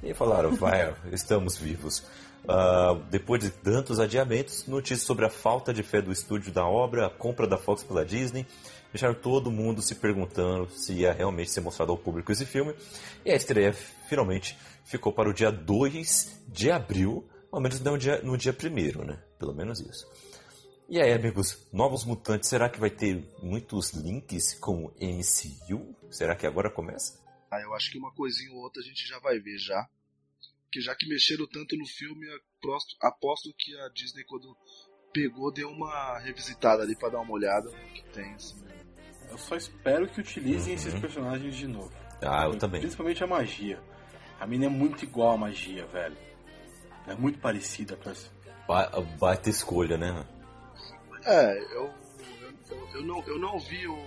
E 0.03 0.13
falaram, 0.13 0.55
vai, 0.57 0.95
estamos 1.13 1.57
vivos. 1.57 2.05
Uh, 2.45 3.01
depois 3.11 3.43
de 3.43 3.51
tantos 3.51 4.01
adiamentos, 4.01 4.67
notícias 4.67 5.03
sobre 5.03 5.27
a 5.27 5.31
falta 5.31 5.73
de 5.73 5.83
fé 5.83 6.01
do 6.01 6.11
estúdio 6.11 6.53
da 6.53 6.67
obra, 6.67 7.07
a 7.07 7.11
compra 7.11 7.47
da 7.47 7.59
Fox 7.59 7.83
pela 7.83 8.05
Disney, 8.05 8.47
deixaram 8.93 9.15
todo 9.15 9.51
mundo 9.51 9.83
se 9.83 9.95
perguntando 9.95 10.69
se 10.71 10.95
ia 10.95 11.13
realmente 11.13 11.51
ser 11.51 11.61
mostrado 11.61 11.93
ao 11.93 11.99
público 11.99 12.33
esse 12.33 12.47
filme. 12.47 12.75
E 13.25 13.31
a 13.31 13.37
estreia 13.37 13.73
finalmente 14.09 14.57
ficou 14.89 15.13
para 15.13 15.29
o 15.29 15.33
dia 15.33 15.51
2 15.51 16.45
de 16.49 16.71
abril, 16.71 17.29
ao 17.53 17.61
menos 17.61 17.81
no 17.81 17.99
dia, 17.99 18.23
no 18.23 18.37
dia 18.37 18.53
1 18.53 19.05
né? 19.05 19.23
Pelo 19.39 19.55
menos 19.55 19.81
isso. 19.81 20.07
E 20.89 20.99
aí, 20.99 21.13
amigos, 21.13 21.69
Novos 21.71 22.05
Mutantes, 22.05 22.49
será 22.49 22.69
que 22.71 22.81
vai 22.81 22.89
ter 22.89 23.23
muitos 23.43 23.93
links 23.93 24.55
com 24.55 24.87
o 24.87 24.95
MCU? 24.99 25.95
Será 26.11 26.35
que 26.35 26.47
agora 26.47 26.71
começa? 26.71 27.21
Ah, 27.51 27.61
eu 27.61 27.75
acho 27.75 27.91
que 27.91 27.99
uma 27.99 28.11
coisinha 28.13 28.51
ou 28.53 28.63
outra 28.63 28.81
a 28.81 28.85
gente 28.85 29.07
já 29.07 29.19
vai 29.19 29.39
ver 29.39 29.59
já. 29.59 29.87
Porque 30.65 30.81
já 30.81 30.95
que 30.95 31.07
mexeram 31.07 31.47
tanto 31.47 31.77
no 31.77 31.87
filme, 31.87 32.27
aposto 33.01 33.55
que 33.59 33.79
a 33.81 33.89
Disney, 33.91 34.25
quando 34.25 34.57
pegou, 35.13 35.53
deu 35.53 35.69
uma 35.69 36.19
revisitada 36.19 36.83
ali 36.83 36.97
para 36.97 37.11
dar 37.11 37.21
uma 37.21 37.33
olhada 37.33 37.71
no 37.71 37.93
que 37.93 38.05
tem. 38.11 38.33
Assim. 38.35 38.57
Eu 39.31 39.37
só 39.37 39.57
espero 39.57 40.09
que 40.09 40.21
utilizem 40.21 40.75
uhum. 40.75 40.79
esses 40.79 40.95
personagens 40.99 41.55
de 41.55 41.67
novo. 41.67 41.93
Ah, 42.23 42.45
eu 42.47 42.57
também. 42.57 42.81
Principalmente 42.81 43.23
a 43.23 43.27
magia. 43.27 43.79
A 44.41 44.47
mina 44.47 44.67
é 44.67 44.69
muito 44.69 45.05
igual 45.05 45.33
à 45.33 45.37
magia, 45.37 45.87
velho. 45.87 46.17
É 47.07 47.15
muito 47.15 47.39
parecida 47.39 47.97
com 47.97 48.11
essa. 48.11 48.29
Baita 49.19 49.49
escolha, 49.49 49.97
né? 49.97 50.25
É, 51.25 51.59
eu, 51.75 51.91
eu, 52.71 52.89
eu, 52.95 53.03
não, 53.03 53.23
eu 53.27 53.39
não 53.39 53.59
vi 53.59 53.87
o. 53.87 53.99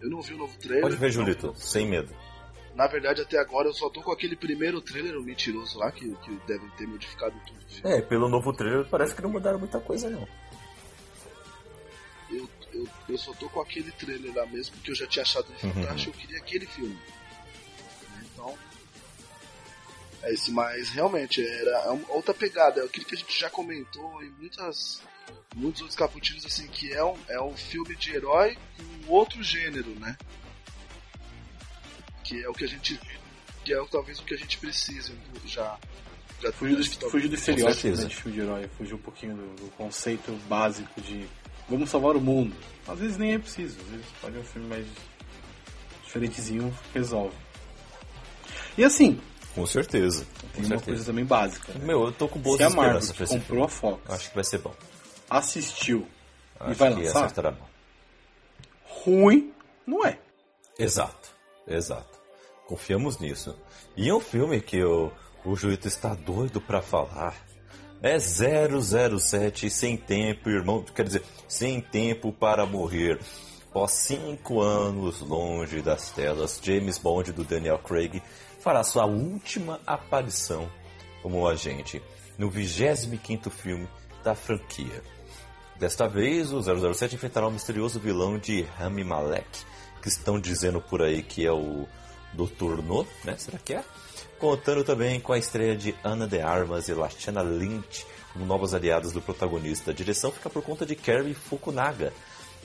Eu 0.00 0.10
não 0.10 0.20
vi 0.20 0.34
o 0.34 0.38
novo 0.38 0.56
trailer. 0.58 0.82
Pode 0.82 0.96
ver, 0.96 1.10
Julito, 1.10 1.54
sem 1.56 1.86
medo. 1.86 2.14
Na 2.74 2.86
verdade, 2.86 3.22
até 3.22 3.38
agora 3.38 3.68
eu 3.68 3.74
só 3.74 3.90
tô 3.90 4.00
com 4.00 4.12
aquele 4.12 4.36
primeiro 4.36 4.80
trailer, 4.80 5.18
o 5.18 5.22
mentiroso 5.22 5.78
lá, 5.78 5.90
que, 5.90 6.08
que 6.16 6.30
devem 6.46 6.68
ter 6.70 6.86
modificado 6.86 7.34
tudo. 7.46 7.88
É, 7.88 8.00
pelo 8.00 8.28
novo 8.28 8.52
trailer 8.52 8.86
parece 8.88 9.14
que 9.14 9.22
não 9.22 9.30
mudaram 9.30 9.58
muita 9.58 9.80
coisa, 9.80 10.08
não. 10.08 10.26
Eu, 12.30 12.48
eu, 12.72 12.88
eu 13.08 13.18
só 13.18 13.32
tô 13.34 13.48
com 13.48 13.60
aquele 13.60 13.90
trailer 13.92 14.34
lá 14.34 14.46
mesmo, 14.46 14.76
porque 14.76 14.92
eu 14.92 14.94
já 14.94 15.06
tinha 15.06 15.22
achado 15.22 15.46
ele 15.50 15.72
uhum. 15.72 15.82
fantástico, 15.82 16.16
eu 16.16 16.20
queria 16.20 16.38
aquele 16.38 16.66
filme. 16.66 16.96
É 20.22 20.32
esse, 20.32 20.50
mas 20.50 20.88
realmente 20.90 21.44
era 21.44 21.70
é 21.70 21.90
outra 22.08 22.34
pegada, 22.34 22.80
é 22.80 22.84
aquilo 22.84 23.06
que 23.06 23.14
a 23.14 23.18
gente 23.18 23.38
já 23.38 23.48
comentou 23.48 24.22
em 24.22 24.30
muitas 24.38 25.02
muitos 25.54 25.82
outros 25.82 25.98
caputinos 25.98 26.44
assim 26.44 26.66
que 26.68 26.92
é 26.92 27.04
um, 27.04 27.16
é 27.28 27.40
um 27.40 27.56
filme 27.56 27.96
de 27.96 28.14
herói 28.14 28.56
com 28.76 29.12
outro 29.12 29.42
gênero, 29.42 29.90
né? 29.98 30.16
Que 32.24 32.42
é 32.44 32.48
o 32.48 32.52
que 32.52 32.64
a 32.64 32.68
gente 32.68 33.00
que 33.64 33.74
é 33.74 33.84
talvez 33.90 34.18
o 34.18 34.24
que 34.24 34.34
a 34.34 34.38
gente 34.38 34.58
precise 34.58 35.12
já 35.46 35.78
já 36.42 36.52
fugiu 36.52 36.76
do, 36.76 37.10
fugiu 37.10 37.28
do 37.28 37.34
estereótipo 37.34 37.96
né, 37.96 38.04
de 38.06 38.16
filme 38.16 38.38
de 38.38 38.42
herói, 38.42 38.70
fugiu 38.78 38.96
um 38.96 39.00
pouquinho 39.00 39.36
do, 39.36 39.64
do, 39.64 39.70
conceito 39.72 40.32
básico 40.48 41.00
de 41.00 41.26
vamos 41.68 41.90
salvar 41.90 42.16
o 42.16 42.20
mundo. 42.20 42.56
Às 42.88 42.98
vezes 42.98 43.18
nem 43.18 43.34
é 43.34 43.38
preciso, 43.38 43.78
às 43.80 43.86
vezes 43.88 44.06
pode 44.20 44.38
um 44.38 44.44
filme 44.44 44.68
mais 44.68 44.86
diferentezinho 46.02 46.76
resolve. 46.94 47.36
E 48.78 48.84
assim, 48.84 49.20
com 49.54 49.66
certeza. 49.66 50.26
Tem 50.54 50.64
uma 50.64 50.80
coisa 50.80 51.04
também 51.04 51.24
básica. 51.24 51.72
Né? 51.72 51.84
Meu, 51.84 52.04
eu 52.06 52.12
tô 52.12 52.28
com 52.28 52.38
boas 52.38 52.58
Se 52.58 52.64
a 52.64 52.70
Marvel 52.70 53.00
comprou 53.26 53.64
a 53.64 53.68
Fox. 53.68 54.02
Acho 54.08 54.28
que 54.28 54.34
vai 54.34 54.44
ser 54.44 54.58
bom. 54.58 54.74
Assistiu 55.28 56.06
Acho 56.58 56.72
e 56.72 56.74
vai 56.74 56.90
lançar. 56.90 57.24
Acertará 57.24 57.50
bom. 57.50 57.66
Ruim 58.84 59.52
não 59.86 60.04
é. 60.04 60.18
Exato, 60.78 61.30
exato. 61.66 62.18
Confiamos 62.66 63.18
nisso. 63.18 63.56
E 63.96 64.12
um 64.12 64.20
filme 64.20 64.60
que 64.60 64.82
o, 64.82 65.10
o 65.44 65.56
Juízo 65.56 65.88
está 65.88 66.14
doido 66.14 66.60
para 66.60 66.80
falar 66.80 67.34
é 68.02 68.18
007 68.18 69.68
sem 69.68 69.96
tempo, 69.96 70.48
irmão. 70.48 70.82
Quer 70.82 71.04
dizer, 71.04 71.22
sem 71.46 71.80
tempo 71.80 72.32
para 72.32 72.64
morrer. 72.64 73.18
Após 73.68 73.92
cinco 73.92 74.60
anos 74.60 75.20
longe 75.20 75.80
das 75.80 76.10
telas, 76.10 76.60
James 76.62 76.98
Bond 76.98 77.32
do 77.32 77.44
Daniel 77.44 77.78
Craig 77.78 78.20
fará 78.60 78.84
sua 78.84 79.06
última 79.06 79.80
aparição 79.86 80.70
como 81.22 81.48
agente 81.48 82.02
no 82.38 82.50
25º 82.50 83.50
filme 83.50 83.88
da 84.22 84.34
franquia. 84.34 85.02
Desta 85.78 86.06
vez, 86.06 86.52
o 86.52 86.62
007 86.62 87.14
enfrentará 87.14 87.46
o 87.48 87.50
misterioso 87.50 87.98
vilão 87.98 88.38
de 88.38 88.62
Rami 88.62 89.02
Malek, 89.02 89.64
que 90.02 90.08
estão 90.08 90.38
dizendo 90.38 90.80
por 90.80 91.02
aí 91.02 91.22
que 91.22 91.44
é 91.44 91.52
o 91.52 91.86
Dr. 92.34 92.82
No, 92.82 93.06
né? 93.24 93.36
Será 93.38 93.58
que 93.58 93.74
é? 93.74 93.84
Contando 94.38 94.84
também 94.84 95.20
com 95.20 95.32
a 95.32 95.38
estreia 95.38 95.76
de 95.76 95.94
Ana 96.04 96.26
de 96.26 96.40
Armas 96.40 96.88
e 96.88 96.94
Lashana 96.94 97.42
Lynch 97.42 98.06
como 98.32 98.46
novas 98.46 98.74
aliadas 98.74 99.12
do 99.12 99.20
protagonista. 99.20 99.90
A 99.90 99.94
direção 99.94 100.30
fica 100.30 100.48
por 100.48 100.62
conta 100.62 100.86
de 100.86 100.94
Kerry 100.94 101.34
Fukunaga, 101.34 102.12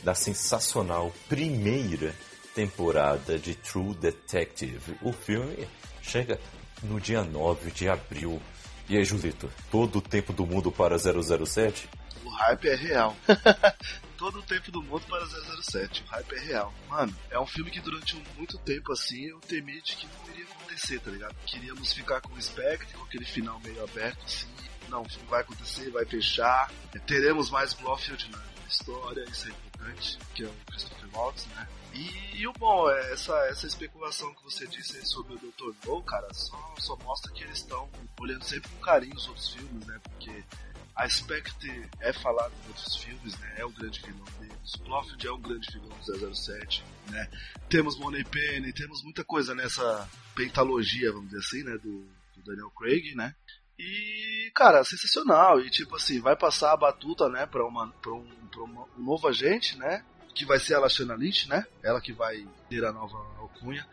da 0.03 0.13
sensacional 0.13 1.11
primeira 1.27 2.13
temporada 2.53 3.37
de 3.37 3.55
True 3.55 3.93
Detective. 3.95 4.97
O 5.01 5.11
filme 5.11 5.67
chega 6.05 6.39
no 6.83 6.99
dia 6.99 7.23
9 7.23 7.71
de 7.71 7.89
abril. 7.89 8.41
E 8.87 8.97
aí, 8.97 9.03
Julito, 9.03 9.51
todo 9.71 9.97
o 9.97 10.01
tempo 10.01 10.31
do 10.31 10.45
mundo 10.45 10.71
para 10.71 10.97
007? 10.97 11.89
O 12.23 12.29
hype 12.29 12.69
é 12.69 12.75
real. 12.75 13.15
todo 14.17 14.39
o 14.39 14.43
tempo 14.43 14.71
do 14.71 14.81
mundo 14.81 15.03
para 15.07 15.25
007. 15.25 16.03
O 16.03 16.11
hype 16.11 16.33
é 16.33 16.39
real. 16.39 16.73
Mano, 16.87 17.15
é 17.29 17.39
um 17.39 17.45
filme 17.45 17.71
que 17.71 17.79
durante 17.79 18.15
muito 18.37 18.57
tempo 18.59 18.91
assim 18.91 19.25
eu 19.25 19.39
temi 19.39 19.81
de 19.81 19.95
que 19.95 20.07
não 20.07 20.33
iria 20.33 20.45
acontecer, 20.45 20.99
tá 20.99 21.11
ligado? 21.11 21.35
Queríamos 21.45 21.93
ficar 21.93 22.21
com 22.21 22.33
o 22.33 22.41
Spectre, 22.41 22.93
com 22.95 23.03
aquele 23.03 23.25
final 23.25 23.59
meio 23.61 23.83
aberto 23.83 24.23
assim. 24.25 24.47
Não, 24.89 25.03
vai 25.27 25.41
acontecer, 25.41 25.89
vai 25.89 26.05
fechar. 26.05 26.71
Teremos 27.07 27.49
mais 27.49 27.73
Blofeld 27.73 28.29
na 28.31 28.41
história, 28.67 29.25
isso 29.29 29.47
é 29.47 29.51
importante, 29.51 30.19
que 30.35 30.43
é 30.43 30.47
o 30.47 30.53
Christopher 30.67 31.09
Waltz, 31.13 31.47
né? 31.47 31.67
E, 31.95 32.41
e, 32.41 32.47
o 32.47 32.51
bom, 32.53 32.89
é 32.91 33.13
essa, 33.13 33.33
essa 33.47 33.65
especulação 33.65 34.33
que 34.35 34.43
você 34.43 34.67
disse 34.67 35.03
sobre 35.05 35.33
o 35.33 35.37
Dr. 35.37 35.73
No, 35.85 36.03
cara, 36.03 36.27
só, 36.33 36.75
só 36.77 36.97
mostra 36.97 37.31
que 37.31 37.43
eles 37.43 37.59
estão 37.59 37.89
olhando 38.19 38.43
sempre 38.43 38.69
com 38.69 38.79
carinho 38.81 39.15
os 39.15 39.27
outros 39.29 39.53
filmes, 39.53 39.85
né? 39.87 39.97
Porque 40.03 40.43
a 40.93 41.07
Spectre 41.07 41.89
é 42.01 42.11
falado 42.11 42.51
em 42.63 42.67
outros 42.67 42.97
filmes, 42.97 43.37
né? 43.39 43.55
É 43.57 43.65
o 43.65 43.69
grande 43.69 44.01
vilão 44.01 44.25
deles. 44.39 44.75
Blofeld 44.83 45.25
é 45.25 45.31
um 45.31 45.41
grande 45.41 45.71
vilão 45.71 45.97
do 45.97 46.35
007, 46.35 46.83
né? 47.09 47.29
Temos 47.69 47.97
Money 47.97 48.25
Penny, 48.25 48.73
temos 48.73 49.01
muita 49.01 49.23
coisa 49.23 49.55
nessa 49.55 50.09
pentalogia, 50.35 51.13
vamos 51.13 51.29
dizer 51.29 51.39
assim, 51.39 51.63
né? 51.63 51.77
Do, 51.77 52.05
do 52.35 52.43
Daniel 52.43 52.71
Craig, 52.71 53.15
né? 53.15 53.33
E, 53.79 54.51
cara, 54.53 54.83
sensacional. 54.83 55.61
E, 55.61 55.69
tipo 55.69 55.95
assim, 55.95 56.19
vai 56.19 56.35
passar 56.35 56.73
a 56.73 56.77
batuta, 56.77 57.29
né, 57.29 57.45
pra, 57.45 57.65
uma, 57.65 57.87
pra, 58.01 58.13
um, 58.13 58.47
pra 58.51 58.63
uma, 58.63 58.83
um 58.97 59.03
novo 59.03 59.27
agente, 59.27 59.77
né? 59.77 60.03
Que 60.35 60.45
vai 60.45 60.59
ser 60.59 60.75
a 60.75 60.79
Lashana 60.79 61.15
Lynch, 61.15 61.49
né? 61.49 61.65
Ela 61.81 62.01
que 62.01 62.11
vai 62.11 62.45
ter 62.69 62.83
a 62.83 62.91
nova 62.91 63.17
alcunha. 63.39 63.87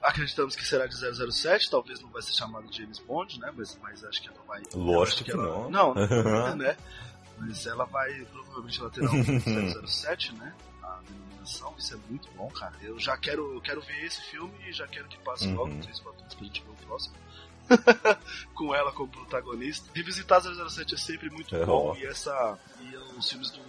Acreditamos 0.00 0.54
que 0.54 0.64
será 0.64 0.86
de 0.86 0.94
007, 0.96 1.68
talvez 1.68 2.00
não 2.00 2.08
vai 2.08 2.22
ser 2.22 2.32
chamado 2.32 2.68
de 2.68 2.78
James 2.78 3.00
Bond, 3.00 3.40
né? 3.40 3.52
Mas, 3.54 3.76
mas 3.82 4.04
acho 4.04 4.22
que 4.22 4.28
ela 4.28 4.38
vai. 4.46 4.62
Lógico 4.72 5.24
que, 5.24 5.32
ela, 5.32 5.68
não. 5.68 5.94
Não, 5.94 5.94
né? 6.56 6.76
Mas 7.36 7.66
ela 7.66 7.84
vai, 7.84 8.24
provavelmente 8.26 8.80
ela 8.80 8.90
terá 8.90 9.10
um 9.10 9.86
007, 9.86 10.34
né? 10.36 10.54
A 10.82 11.00
denominação, 11.08 11.74
isso 11.76 11.94
é 11.94 11.98
muito 12.08 12.30
bom, 12.36 12.48
cara. 12.50 12.74
Eu 12.80 12.98
já 13.00 13.16
quero, 13.16 13.54
eu 13.54 13.60
quero 13.60 13.80
ver 13.80 14.04
esse 14.04 14.22
filme 14.22 14.54
e 14.68 14.72
já 14.72 14.86
quero 14.86 15.08
que 15.08 15.18
passe 15.18 15.48
uhum. 15.48 15.54
logo 15.54 15.82
três 15.82 15.98
batutas 15.98 16.34
pra 16.34 16.44
gente 16.46 16.62
ver 16.62 16.70
o 16.70 16.86
próximo. 16.86 17.16
com 18.54 18.74
ela 18.74 18.92
como 18.92 19.08
protagonista. 19.08 19.90
Revisitar 19.94 20.40
007 20.40 20.94
é 20.94 20.96
sempre 20.96 21.28
muito 21.28 21.54
é 21.54 21.66
bom, 21.66 21.94
e 21.96 22.06
essa 22.06 22.58
e 22.80 22.96
os 22.96 23.28
filmes 23.28 23.50
do 23.50 23.60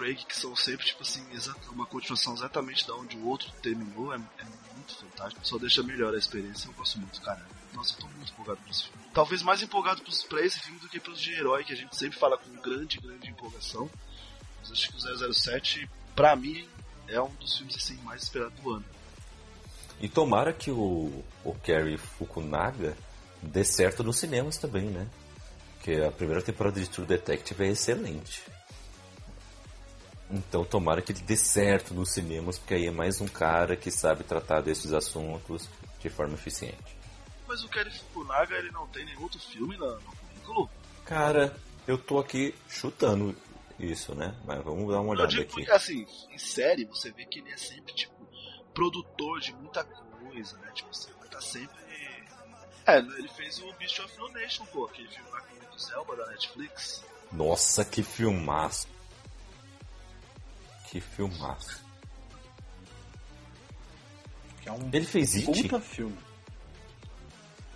Craig, 0.00 0.24
que 0.24 0.34
são 0.34 0.56
sempre, 0.56 0.86
tipo 0.86 1.02
assim, 1.02 1.22
uma 1.70 1.84
continuação 1.84 2.32
exatamente 2.32 2.86
da 2.86 2.94
onde 2.94 3.18
o 3.18 3.26
outro 3.26 3.50
terminou, 3.62 4.14
é, 4.14 4.16
é 4.16 4.44
muito 4.74 4.96
fantástico. 4.96 5.46
Só 5.46 5.58
deixa 5.58 5.82
melhor 5.82 6.14
a 6.14 6.18
experiência, 6.18 6.68
eu 6.68 6.72
gosto 6.72 6.98
muito, 6.98 7.20
cara. 7.20 7.46
Nossa, 7.74 7.94
eu 7.94 7.98
tô 7.98 8.06
muito 8.08 8.32
empolgado 8.32 8.58
por 8.62 8.70
esse 8.70 8.84
filme. 8.84 8.98
Talvez 9.12 9.42
mais 9.42 9.62
empolgado 9.62 10.02
pra 10.28 10.40
esse 10.40 10.58
filme 10.58 10.80
do 10.80 10.88
que 10.88 10.98
pelos 10.98 11.20
de 11.20 11.34
herói, 11.34 11.64
que 11.64 11.74
a 11.74 11.76
gente 11.76 11.94
sempre 11.94 12.18
fala 12.18 12.38
com 12.38 12.50
grande, 12.62 12.98
grande 12.98 13.28
empolgação. 13.28 13.90
Mas 14.60 14.72
acho 14.72 14.88
que 14.88 14.96
o 14.96 15.32
007, 15.34 15.90
pra 16.16 16.34
mim, 16.34 16.66
é 17.06 17.20
um 17.20 17.32
dos 17.34 17.58
filmes 17.58 17.76
assim, 17.76 17.96
mais 18.02 18.22
esperados 18.22 18.58
do 18.58 18.70
ano. 18.70 18.84
E 20.00 20.08
tomara 20.08 20.50
que 20.50 20.70
o, 20.70 21.22
o 21.44 21.54
Kerry 21.62 21.98
Fukunaga 21.98 22.96
dê 23.42 23.64
certo 23.64 24.02
nos 24.02 24.16
cinemas 24.16 24.56
também, 24.56 24.86
né? 24.86 25.06
Porque 25.74 25.92
a 25.92 26.10
primeira 26.10 26.40
temporada 26.40 26.80
de 26.80 26.88
True 26.88 27.06
Detective 27.06 27.64
é 27.64 27.68
excelente. 27.68 28.42
Então 30.30 30.64
tomara 30.64 31.02
que 31.02 31.12
ele 31.12 31.20
dê 31.22 31.36
certo 31.36 31.92
nos 31.92 32.12
cinemas, 32.12 32.58
porque 32.58 32.74
aí 32.74 32.86
é 32.86 32.90
mais 32.90 33.20
um 33.20 33.26
cara 33.26 33.76
que 33.76 33.90
sabe 33.90 34.22
tratar 34.22 34.60
desses 34.60 34.92
assuntos 34.92 35.68
de 35.98 36.08
forma 36.08 36.34
eficiente. 36.34 36.96
Mas 37.48 37.64
o 37.64 37.68
Kerry 37.68 37.90
Fukunaga, 37.90 38.56
ele 38.56 38.70
não 38.70 38.86
tem 38.86 39.04
nenhum 39.04 39.22
outro 39.22 39.40
filme 39.40 39.76
no, 39.76 39.94
no 39.96 40.00
currículo? 40.00 40.70
Cara, 41.04 41.54
eu 41.86 41.98
tô 41.98 42.18
aqui 42.20 42.54
chutando 42.68 43.34
isso, 43.78 44.14
né? 44.14 44.36
Mas 44.44 44.62
vamos 44.62 44.92
dar 44.92 45.00
uma 45.00 45.10
olhada 45.10 45.24
eu 45.24 45.28
digo 45.28 45.42
aqui. 45.42 45.52
porque, 45.54 45.70
assim, 45.72 46.06
em 46.30 46.38
série, 46.38 46.84
você 46.84 47.10
vê 47.10 47.24
que 47.24 47.40
ele 47.40 47.50
é 47.50 47.56
sempre, 47.56 47.92
tipo, 47.92 48.14
produtor 48.72 49.40
de 49.40 49.52
muita 49.54 49.82
coisa, 49.82 50.56
né? 50.58 50.70
Tipo, 50.72 50.94
você 50.94 51.10
estar 51.24 51.40
sempre... 51.40 51.80
É, 52.86 52.98
ele 52.98 53.28
fez 53.28 53.58
o 53.62 53.72
Beast 53.74 53.98
of 54.00 54.16
No 54.18 54.28
Nation, 54.30 54.64
pô, 54.66 54.86
aquele 54.86 55.08
filme 55.08 55.28
lá 55.30 55.40
com 55.40 55.74
o 55.74 55.78
Zelba 55.78 56.16
da 56.16 56.26
Netflix. 56.26 57.04
Nossa, 57.32 57.84
que 57.84 58.02
filmaço. 58.02 58.86
Que 60.90 61.00
filmaço. 61.00 61.84
Que 64.60 64.68
é 64.68 64.72
um 64.72 64.90
Ele 64.92 65.06
fez 65.06 65.36
It? 65.36 65.46
puta 65.46 65.80
filme. 65.80 66.18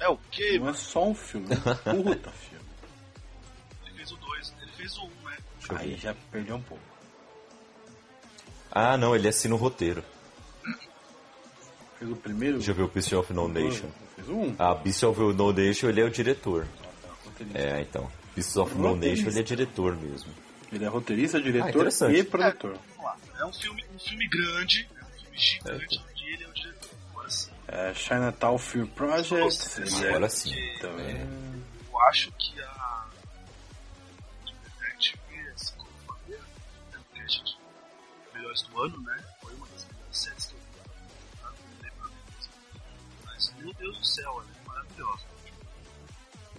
É 0.01 0.09
o 0.09 0.19
quê? 0.31 0.59
Não 0.59 0.71
é 0.71 0.75
só 0.75 1.09
um 1.09 1.15
filme, 1.15 1.47
é 1.87 1.91
um 1.93 2.03
puta 2.03 2.31
filme. 2.33 2.65
Ele 3.87 3.95
fez 3.95 4.11
o 4.11 4.17
2, 4.17 4.55
ele 4.61 4.73
fez 4.73 4.99
o 4.99 5.03
1, 5.03 5.05
um, 5.05 5.29
né? 5.29 5.37
Aí 5.77 5.97
já 5.97 6.15
perdeu 6.33 6.57
um 6.57 6.63
pouco. 6.63 6.83
Ah, 8.71 8.99
não, 8.99 9.15
ele 9.15 9.29
assina 9.29 9.55
o 9.55 9.59
roteiro. 9.59 10.03
Fez 11.97 12.11
o 12.11 12.17
primeiro. 12.17 12.57
Deixa 12.57 12.73
eu 12.73 12.75
ver 12.75 12.83
o 12.83 12.89
Beast 12.89 13.13
of 13.13 13.33
No 13.33 13.47
Nation. 13.47 13.89
Fez 14.17 14.29
o 14.29 14.33
um. 14.33 14.57
Ah, 14.59 14.75
Beast 14.75 15.05
of 15.05 15.21
No 15.21 15.53
Nation, 15.53 15.89
ele 15.89 16.01
é 16.01 16.05
o 16.05 16.11
diretor. 16.11 16.67
Roteirista. 17.25 17.59
É, 17.59 17.81
então. 17.81 18.11
Beast 18.35 18.57
of 18.57 18.75
No 18.75 18.97
Nation, 18.97 19.29
ele 19.29 19.39
é 19.39 19.43
diretor 19.45 19.97
mesmo. 19.97 20.44
Ele 20.75 20.85
é 20.85 20.89
roteirista, 20.89 21.39
Ah, 21.39 21.41
diretor 21.41 21.69
interessante. 21.71 22.17
e 22.19 22.25
produtor. 22.25 22.79
Vamos 22.97 23.05
lá. 23.05 23.17
É 23.39 23.45
um 23.47 23.53
filme, 23.53 23.85
um 23.95 23.99
filme 23.99 24.29
grande, 24.29 24.89
é 24.99 25.05
um 25.05 25.19
filme 25.21 25.39
gigante, 25.39 26.05
e 26.17 26.33
ele 26.35 26.45
é 26.45 26.49
o 26.49 26.53
diretor. 26.53 26.91
Agora 27.11 27.31
sim, 27.31 27.51
É 27.69 27.95
Chinatown 27.95 28.59
Film 28.59 28.87
Project. 28.87 29.35
Nossa, 29.35 29.81
Ele 29.83 30.05
é 30.07 30.09
Agora 30.09 30.29
sim. 30.31 30.55
também. 30.81 31.17
eu 31.93 32.01
acho 32.09 32.33
que 32.33 32.61
a 32.61 33.07
Detective, 34.45 35.19
assim 35.55 35.75
como 35.77 35.91
eu 35.91 36.15
falei, 36.15 36.39
é 36.93 36.99
um 36.99 37.03
cast 37.15 37.45
de 37.45 37.57
melhores 38.35 38.63
do 38.63 38.83
ano, 38.83 39.01
né? 39.03 39.25
Foi 39.43 39.55
uma 39.55 39.67
das 39.69 39.85
melhores 39.87 40.19
séries 40.19 40.47
que 40.47 40.55
eu 40.55 40.59
vi. 40.59 41.41
Tá? 41.41 41.51
Não 41.51 41.83
lembro 41.83 42.11
mesmo. 42.11 42.53
Mas, 43.25 43.55
meu 43.59 43.73
Deus 43.75 43.99
do 43.99 44.05
céu, 44.05 44.31
ela 44.43 44.45
é 44.51 44.69
maravilhosa. 44.69 45.23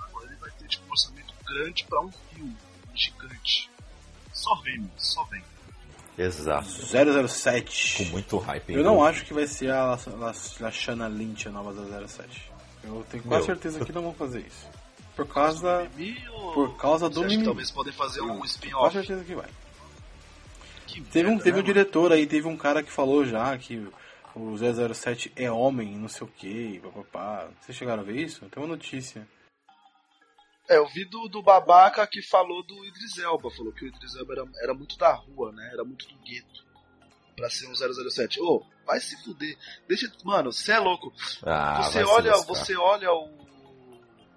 Agora 0.02 0.26
ele 0.28 0.36
vai 0.38 0.52
ter 0.52 0.68
tipo, 0.68 0.86
um 0.88 0.92
orçamento 0.92 1.34
grande 1.46 1.84
pra 1.86 2.02
um 2.02 2.12
filme 2.12 2.56
gigante. 2.94 3.70
Só 4.36 4.54
vem, 4.56 4.92
só 4.98 5.24
vem. 5.24 5.42
Exato. 6.18 6.68
007. 7.28 7.98
Com 7.98 8.04
muito 8.12 8.38
hype. 8.38 8.74
Eu 8.74 8.84
não 8.84 9.04
acho 9.04 9.26
que 9.26 9.34
vai 9.34 9.48
ser 9.48 9.72
a, 9.72 9.94
a, 9.94 10.68
a 10.68 10.72
Shana 10.72 11.08
Lynch 11.08 11.48
a 11.48 11.52
nova 11.52 11.74
da 11.74 12.06
07. 12.08 12.52
Eu 12.84 13.06
tenho 13.10 13.24
quase 13.24 13.48
Meu. 13.48 13.56
certeza 13.56 13.84
que 13.84 13.92
não 13.92 14.04
vão 14.04 14.14
fazer 14.14 14.42
isso. 14.42 14.68
Por 15.16 15.26
causa. 15.26 15.90
Por 16.54 16.76
causa 16.78 17.10
do 17.10 17.44
talvez 17.44 17.72
podem 17.72 17.94
fazer 17.94 18.22
um 18.22 18.38
Com 18.40 18.46
spin-off? 18.46 18.94
certeza 18.94 19.24
que 19.24 19.34
vai. 19.34 19.48
Que 20.86 21.02
Teve 21.02 21.28
um, 21.28 21.32
merda, 21.32 21.44
teve 21.44 21.58
né, 21.58 21.62
um 21.62 21.66
diretor 21.66 22.12
aí, 22.12 22.28
teve 22.28 22.48
um 22.48 22.58
cara 22.58 22.84
que 22.84 22.92
falou 22.92 23.26
já 23.26 23.58
que 23.58 23.88
o 24.36 24.56
007 24.58 25.32
é 25.36 25.50
homem, 25.50 25.96
não 25.96 26.10
sei 26.10 26.28
o 26.28 26.30
que, 26.30 26.80
papapá. 26.84 27.48
Vocês 27.62 27.78
chegaram 27.78 28.02
a 28.02 28.06
ver 28.06 28.18
isso? 28.18 28.46
Tem 28.46 28.62
uma 28.62 28.70
notícia. 28.70 29.26
É, 30.68 30.78
eu 30.78 30.88
vi 30.88 31.06
do, 31.06 31.28
do 31.28 31.44
babaca 31.44 32.06
que 32.08 32.22
falou 32.22 32.64
do 32.64 32.84
Idris 32.86 33.18
Elba. 33.20 33.52
Falou 33.52 33.72
que 33.72 33.86
o 33.86 33.88
Idris 33.88 34.16
Elba 34.16 34.34
era, 34.34 34.46
era 34.64 34.74
muito 34.74 34.98
da 34.98 35.14
rua, 35.14 35.52
né? 35.52 35.70
Era 35.72 35.84
muito 35.84 36.08
do 36.08 36.16
gueto. 36.20 36.66
Pra 37.36 37.50
ser 37.50 37.68
um 37.68 37.76
007. 37.76 38.40
Ô, 38.42 38.66
vai 38.86 39.00
se 39.00 39.22
fuder. 39.24 39.58
Deixa. 39.88 40.12
Mano, 40.24 40.52
você 40.52 40.72
é 40.72 40.80
louco. 40.80 41.14
Ah, 41.44 41.84
você 41.84 42.04
olha, 42.04 42.32
você 42.44 42.76
olha 42.76 43.12
o, 43.12 43.30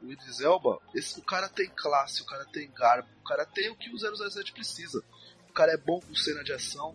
o 0.03 0.13
Idris 0.13 0.41
Elba, 0.41 0.81
esse, 0.95 1.19
o 1.19 1.23
cara 1.23 1.49
tem 1.49 1.71
classe, 1.75 2.21
o 2.23 2.27
cara 2.27 2.45
tem 2.47 2.71
garbo, 2.73 3.09
o 3.21 3.25
cara 3.25 3.47
tem 3.47 3.71
o 3.71 3.77
que 3.77 3.89
o 3.91 3.97
007 3.99 4.53
precisa. 4.53 5.03
O 5.49 5.53
cara 5.53 5.73
é 5.73 5.77
bom 5.77 6.01
com 6.01 6.15
cena 6.15 6.43
de 6.45 6.53
ação, 6.53 6.95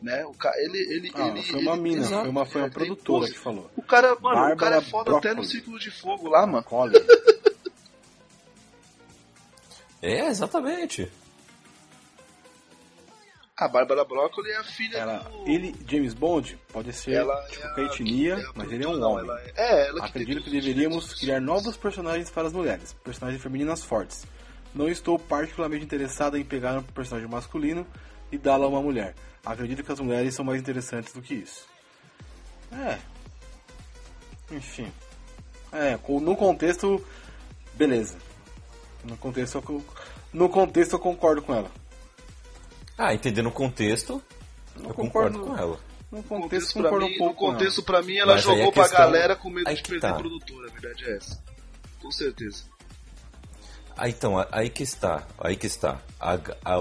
né? 0.00 0.24
O 0.24 0.32
cara, 0.34 0.56
ele, 0.62 0.78
ele, 0.78 1.10
Ah, 1.14 1.28
ele, 1.28 1.42
foi 1.42 1.60
uma 1.62 1.72
ele- 1.72 1.82
mina, 1.82 2.00
Exato. 2.02 2.20
foi 2.22 2.30
uma, 2.30 2.46
foi 2.46 2.62
uma 2.62 2.70
produtora 2.70 3.26
que 3.30 3.38
falou. 3.38 3.70
O 3.76 3.82
cara, 3.82 4.08
mano, 4.20 4.20
o 4.20 4.22
Bárbara 4.40 4.56
cara 4.56 4.76
é 4.76 4.80
foda 4.80 5.16
até 5.18 5.34
no. 5.34 5.44
Círculo 5.44 5.78
de 5.78 5.90
Fogo 5.90 6.28
lá, 6.28 6.46
mano. 6.46 6.64
É, 10.02 10.26
exatamente. 10.28 11.10
A 13.56 13.66
Bárbara 13.66 14.04
Broccoli 14.04 14.50
é 14.52 14.56
a 14.58 14.62
filha 14.64 14.98
Ela, 14.98 15.18
do... 15.18 15.48
ele, 15.48 15.74
James 15.88 16.14
Bond, 16.14 16.56
pode 16.72 16.92
ser 16.92 17.14
ela 17.14 17.34
de 17.48 17.56
é 17.56 17.60
qualquer 17.60 17.80
a- 17.82 17.84
etnia, 17.86 18.34
é 18.34 18.44
mas 18.54 18.70
ele 18.70 18.84
é 18.84 18.88
um 18.88 19.02
homem. 19.02 19.24
ela 19.24 19.40
é, 19.42 19.52
é, 19.56 19.88
ela 19.88 20.00
que 20.00 20.06
Acredito 20.06 20.44
que 20.44 20.50
deveríamos 20.50 20.98
direitos. 21.04 21.20
criar 21.20 21.40
novos 21.40 21.76
personagens 21.76 22.30
para 22.30 22.46
as 22.46 22.52
mulheres, 22.52 22.92
personagens 23.02 23.42
femininas 23.42 23.82
fortes. 23.82 24.24
Não 24.72 24.88
estou 24.88 25.18
particularmente 25.18 25.84
interessada 25.84 26.38
em 26.38 26.44
pegar 26.44 26.78
um 26.78 26.82
personagem 26.84 27.28
masculino 27.28 27.84
e 28.30 28.38
dá-lo 28.38 28.62
a 28.64 28.68
uma 28.68 28.80
mulher. 28.82 29.16
Acredito 29.44 29.82
que 29.82 29.90
as 29.90 29.98
mulheres 29.98 30.34
são 30.34 30.44
mais 30.44 30.60
interessantes 30.60 31.12
do 31.12 31.20
que 31.20 31.34
isso. 31.34 31.66
É. 32.70 32.96
Enfim. 34.52 34.92
É, 35.72 35.98
no 36.20 36.36
contexto, 36.36 37.04
beleza. 37.74 38.18
No 39.04 39.16
contexto, 39.16 39.62
eu 39.68 39.84
no 40.32 40.48
contexto 40.48 40.92
eu 40.94 40.98
concordo 40.98 41.42
com 41.42 41.54
ela. 41.54 41.70
Ah, 42.96 43.14
entendendo 43.14 43.48
o 43.48 43.52
contexto, 43.52 44.22
Não 44.76 44.88
eu 44.90 44.94
concordo 44.94 45.40
com 45.40 45.56
ela. 45.56 45.78
No 46.10 46.18
No 46.18 46.22
contexto, 46.24 46.72
contexto, 46.72 46.72
pra 46.80 46.82
concordo 46.90 47.06
mim, 47.06 47.16
um 47.22 47.26
no 47.26 47.34
contexto 47.34 47.82
pra 47.82 48.02
mim, 48.02 48.16
ela 48.16 48.34
Mas 48.34 48.46
aí 48.46 48.54
jogou 48.56 48.68
a 48.70 48.72
pra 48.72 48.82
questão- 48.84 48.98
galera 49.00 49.36
com 49.36 49.50
medo 49.50 49.68
aí 49.68 49.76
de 49.76 49.82
perder 49.82 50.00
tá. 50.00 50.14
produtora, 50.14 50.68
a 50.68 50.72
verdade 50.72 51.04
é 51.04 51.16
essa. 51.16 51.42
Com 52.00 52.10
certeza. 52.10 52.64
Ah, 53.96 54.08
então, 54.08 54.34
aí 54.52 54.70
que 54.70 54.82
está, 54.82 55.26
aí 55.38 55.56
que 55.56 55.66
está. 55.66 56.00
A, 56.20 56.34
a, 56.64 56.76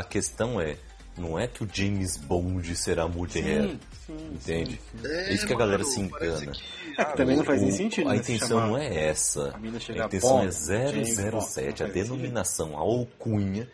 a 0.00 0.04
questão 0.04 0.60
é, 0.60 0.76
não 1.20 1.38
é 1.38 1.46
que 1.46 1.62
o 1.62 1.68
James 1.72 2.16
Bond 2.16 2.74
será 2.74 3.06
mulher, 3.06 3.32
Sim, 3.32 3.78
sim, 4.06 4.30
entende? 4.32 4.80
sim, 4.92 4.98
sim. 5.02 5.06
É 5.08 5.32
isso 5.34 5.46
que 5.46 5.52
a 5.52 5.56
galera 5.56 5.84
se 5.84 6.02
parece 6.08 6.42
engana. 6.44 6.52
que- 6.52 7.00
É 7.00 7.04
que 7.04 7.16
também 7.16 7.36
não 7.36 7.44
faz 7.44 7.62
nem 7.62 7.70
sentido, 7.70 8.08
A 8.08 8.14
né, 8.14 8.22
se 8.22 8.32
intenção 8.32 8.66
não 8.66 8.76
é 8.78 9.08
essa. 9.08 9.50
a 9.50 9.56
A 9.56 10.06
intenção 10.06 10.30
Bond, 10.38 10.46
é 10.72 10.86
James 10.92 11.16
Bond, 11.16 11.44
007, 11.44 11.82
a 11.84 11.86
denominação, 11.86 12.76
a 12.76 12.80
alcunha 12.80 13.68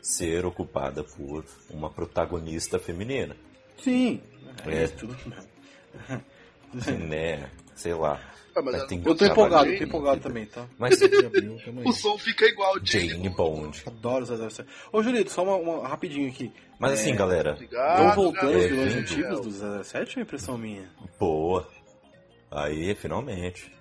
ser 0.00 0.44
ocupada 0.46 1.04
por 1.04 1.44
uma 1.70 1.90
protagonista 1.90 2.78
feminina. 2.78 3.36
Sim. 3.82 4.20
É. 4.66 4.84
É, 4.84 4.88
tudo 4.88 5.16
né? 7.08 7.48
Sei 7.74 7.94
lá. 7.94 8.20
Ah, 8.54 8.60
mas 8.62 8.74
Mas 8.74 8.84
tem 8.86 9.02
Eu 9.04 9.14
tô 9.14 9.24
empolgado, 9.24 9.66
eu 9.66 9.78
tô 9.78 9.84
empolgado 9.84 10.16
vida. 10.16 10.28
também, 10.28 10.46
tá? 10.46 10.66
Mas 10.78 11.00
abril. 11.02 11.56
O 11.86 11.92
som 11.92 12.18
fica 12.18 12.44
igual, 12.44 12.74
Jane 12.84 13.28
Bond. 13.30 13.82
Adoro 13.86 14.26
007. 14.26 14.68
Ô, 14.92 15.02
Julito, 15.02 15.30
só 15.30 15.42
uma, 15.42 15.56
uma- 15.56 15.88
rapidinho 15.88 16.28
aqui. 16.28 16.52
Mas 16.78 16.92
assim, 17.00 17.14
galera, 17.14 17.52
Obrigado, 17.52 17.98
Estão 18.08 18.14
voltando 18.14 18.44
os 18.48 18.52
galera. 18.66 18.68
vilões 18.68 18.94
É, 18.94 18.98
antigos 18.98 19.40
do 19.40 19.84
007 19.84 20.16
ou 20.16 20.20
é 20.20 20.22
impressão 20.24 20.58
minha? 20.58 20.90
boa. 21.18 21.66
Aí, 22.50 22.94
finalmente. 22.94 23.72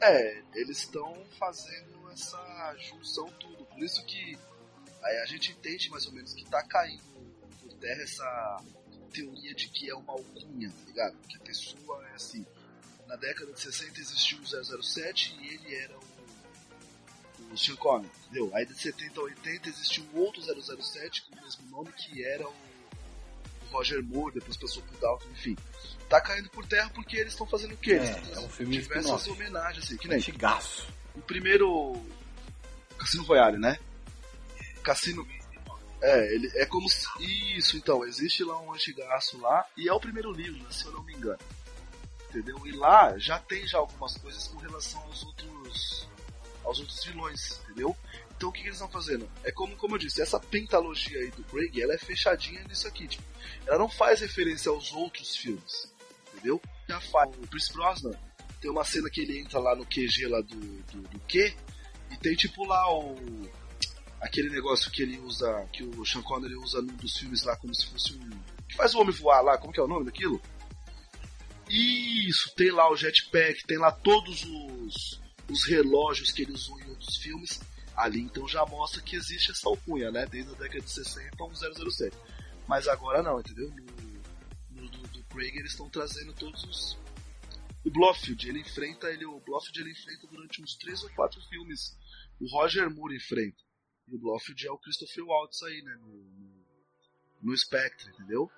É, 0.00 0.42
eles 0.54 0.78
estão 0.78 1.14
fazendo 1.38 2.10
essa 2.12 2.74
junção 2.78 3.28
tudo. 3.38 3.64
Por 3.66 3.82
isso 3.82 4.04
que 4.06 4.36
aí 5.02 5.16
a 5.18 5.26
gente 5.26 5.52
entende 5.52 5.90
mais 5.90 6.06
ou 6.06 6.12
menos 6.12 6.32
que 6.32 6.44
tá 6.50 6.62
caindo 6.64 7.02
por 7.60 7.72
terra 7.74 8.02
essa 8.02 8.56
teoria 9.10 9.54
de 9.54 9.68
que 9.68 9.90
é 9.90 9.94
uma 9.94 10.12
alcunha, 10.12 10.70
tá 10.70 10.84
ligado? 10.86 11.16
Que 11.28 11.36
a 11.36 11.40
pessoa 11.40 12.06
é 12.08 12.14
assim. 12.14 12.44
Na 13.06 13.16
década 13.16 13.52
de 13.52 13.60
60 13.60 14.00
existiu 14.00 14.38
o 14.38 14.82
007 14.82 15.36
e 15.40 15.48
ele 15.54 15.74
era 15.74 15.96
o, 15.98 17.52
o 17.52 17.58
Sean 17.58 17.76
Connery, 17.76 18.10
entendeu? 18.24 18.50
Aí 18.54 18.64
de 18.64 18.74
70 18.74 19.20
a 19.20 19.24
80 19.24 19.68
existiu 19.68 20.04
um 20.14 20.18
outro 20.20 20.40
007 20.42 21.22
com 21.22 21.36
o 21.36 21.42
mesmo 21.42 21.66
nome 21.70 21.92
que 21.92 22.24
era 22.24 22.46
o, 22.48 22.52
o 22.52 23.66
Roger 23.72 24.02
Moore, 24.02 24.34
depois 24.34 24.56
passou 24.56 24.82
pro 24.84 24.98
Dalton, 24.98 25.28
enfim. 25.32 25.56
Tá 26.08 26.20
caindo 26.20 26.48
por 26.50 26.66
terra 26.66 26.90
porque 26.90 27.16
eles 27.16 27.32
estão 27.32 27.46
fazendo 27.46 27.74
o 27.74 27.76
quê? 27.76 27.92
Eles 27.92 28.10
É, 28.10 28.20
tão 28.32 28.42
é 28.42 28.46
um 28.46 28.48
filme 28.48 28.78
diversas 28.78 29.26
homenagens, 29.28 29.84
assim, 29.84 29.96
que 29.96 30.06
nem 30.08 30.18
Antigaço. 30.18 30.86
o 31.14 31.20
primeiro 31.20 32.00
Cassino 32.98 33.24
Royale, 33.24 33.58
né? 33.58 33.78
Cassino 34.82 35.26
é, 36.02 36.34
ele 36.34 36.50
é 36.54 36.66
como 36.66 36.88
se... 36.88 37.06
isso, 37.56 37.76
então, 37.76 38.04
existe 38.04 38.42
lá 38.42 38.60
um 38.60 38.72
antigaço 38.72 39.38
lá 39.38 39.66
e 39.76 39.88
é 39.88 39.92
o 39.92 40.00
primeiro 40.00 40.32
livro, 40.32 40.62
né, 40.62 40.68
se 40.70 40.84
eu 40.86 40.92
não 40.92 41.02
me 41.02 41.14
engano. 41.14 41.38
Entendeu? 42.28 42.64
E 42.66 42.72
lá 42.72 43.18
já 43.18 43.38
tem 43.38 43.66
já 43.66 43.78
algumas 43.78 44.16
coisas 44.16 44.46
com 44.48 44.58
relação 44.58 45.02
aos 45.02 45.24
outros 45.24 46.08
aos 46.64 46.78
outros 46.78 47.04
vilões, 47.04 47.60
entendeu? 47.64 47.96
Então 48.36 48.48
o 48.48 48.52
que, 48.52 48.60
que 48.60 48.68
eles 48.68 48.76
estão 48.76 48.88
fazendo? 48.88 49.28
É 49.42 49.50
como, 49.50 49.76
como 49.76 49.94
eu 49.94 49.98
disse, 49.98 50.22
essa 50.22 50.38
pentalogia 50.38 51.18
aí 51.18 51.30
do 51.30 51.42
Craig, 51.44 51.80
ela 51.80 51.94
é 51.94 51.98
fechadinha 51.98 52.62
nisso 52.64 52.86
aqui. 52.86 53.08
Tipo, 53.08 53.24
ela 53.66 53.78
não 53.78 53.88
faz 53.88 54.20
referência 54.20 54.70
aos 54.70 54.92
outros 54.92 55.36
filmes, 55.36 55.92
entendeu? 56.32 56.60
Já 56.88 57.00
faz. 57.00 57.30
O 57.36 57.46
Chris 57.48 57.68
Brosnan 57.68 58.12
tem 58.60 58.70
uma 58.70 58.84
cena 58.84 59.10
que 59.10 59.22
ele 59.22 59.40
entra 59.40 59.58
lá 59.58 59.74
no 59.74 59.84
QG 59.84 60.28
lá 60.28 60.40
do, 60.40 60.56
do, 60.56 61.02
do 61.02 61.20
Q 61.20 61.54
e 62.10 62.16
tem 62.18 62.34
tipo 62.36 62.64
lá 62.64 62.92
o 62.92 63.16
aquele 64.20 64.50
negócio 64.50 64.90
que 64.90 65.02
ele 65.02 65.18
usa, 65.18 65.66
que 65.72 65.82
o 65.82 66.04
Sean 66.04 66.22
Connery 66.22 66.56
usa 66.56 66.82
num 66.82 66.94
dos 66.96 67.16
filmes 67.16 67.42
lá 67.42 67.56
como 67.56 67.74
se 67.74 67.86
fosse 67.86 68.12
um 68.14 68.30
que 68.70 68.76
faz 68.76 68.94
o 68.94 69.00
homem 69.00 69.12
voar 69.12 69.40
lá, 69.42 69.58
como 69.58 69.72
que 69.72 69.80
é 69.80 69.82
o 69.82 69.88
nome 69.88 70.04
daquilo? 70.04 70.40
Isso, 71.68 72.54
tem 72.54 72.70
lá 72.70 72.90
o 72.90 72.96
jetpack, 72.96 73.64
tem 73.66 73.78
lá 73.78 73.90
todos 73.90 74.44
os, 74.44 75.20
os 75.48 75.64
relógios 75.66 76.30
que 76.30 76.42
ele 76.42 76.52
usou 76.52 76.80
em 76.80 76.88
outros 76.88 77.16
filmes. 77.16 77.60
Ali 77.96 78.20
então 78.20 78.48
já 78.48 78.64
mostra 78.64 79.02
que 79.02 79.16
existe 79.16 79.50
essa 79.50 79.68
alcunha, 79.68 80.10
né? 80.10 80.24
Desde 80.26 80.52
a 80.52 80.54
década 80.54 80.80
de 80.80 80.90
60 80.90 81.30
a 81.38 81.46
um 81.46 81.54
007. 81.54 82.16
Mas 82.66 82.86
agora 82.86 83.22
não, 83.22 83.40
entendeu? 83.40 83.68
No, 83.70 84.82
no 84.82 84.88
do, 84.88 84.98
do 85.08 85.24
Craig 85.24 85.56
eles 85.56 85.72
estão 85.72 85.88
trazendo 85.90 86.32
todos 86.32 86.64
os. 86.64 86.98
O 87.84 87.90
Blofeld, 87.90 88.48
ele 88.48 88.60
enfrenta, 88.60 89.10
ele, 89.10 89.24
o 89.24 89.40
Blofeld 89.40 89.80
ele 89.80 89.92
enfrenta 89.92 90.26
durante 90.26 90.62
uns 90.62 90.76
3 90.76 91.02
ou 91.04 91.10
4 91.10 91.40
filmes. 91.48 91.96
O 92.40 92.46
Roger 92.46 92.88
Moore 92.90 93.16
enfrenta. 93.16 93.69
E 94.08 94.14
o 94.14 94.18
Blofeld 94.18 94.66
é 94.66 94.70
o 94.70 94.78
Christopher 94.78 95.24
Waltz 95.24 95.62
aí, 95.62 95.82
né? 95.82 95.96
No, 96.00 96.08
no, 96.08 96.64
no 97.42 97.56
Spectre, 97.56 98.10
entendeu? 98.10 98.50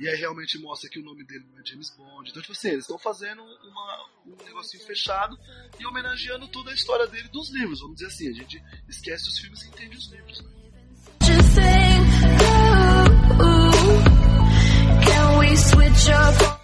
E 0.00 0.08
aí 0.08 0.16
realmente 0.16 0.58
mostra 0.58 0.88
que 0.88 0.98
o 0.98 1.02
nome 1.02 1.22
dele 1.24 1.44
não 1.50 1.60
é 1.60 1.62
James 1.64 1.94
Bond. 1.94 2.30
Então, 2.30 2.40
tipo 2.40 2.52
assim, 2.52 2.68
eles 2.68 2.84
estão 2.84 2.98
fazendo 2.98 3.42
uma, 3.42 4.08
um 4.26 4.44
negocinho 4.44 4.82
fechado 4.86 5.38
e 5.78 5.86
homenageando 5.86 6.48
toda 6.48 6.70
a 6.70 6.74
história 6.74 7.06
dele 7.06 7.28
dos 7.28 7.50
livros. 7.50 7.80
Vamos 7.80 7.96
dizer 7.96 8.06
assim, 8.06 8.30
a 8.30 8.32
gente 8.32 8.64
esquece 8.88 9.28
os 9.28 9.38
filmes 9.38 9.62
e 9.62 9.68
entende 9.68 9.98
os 9.98 10.10
livros. 10.10 10.40
Né? 10.40 10.50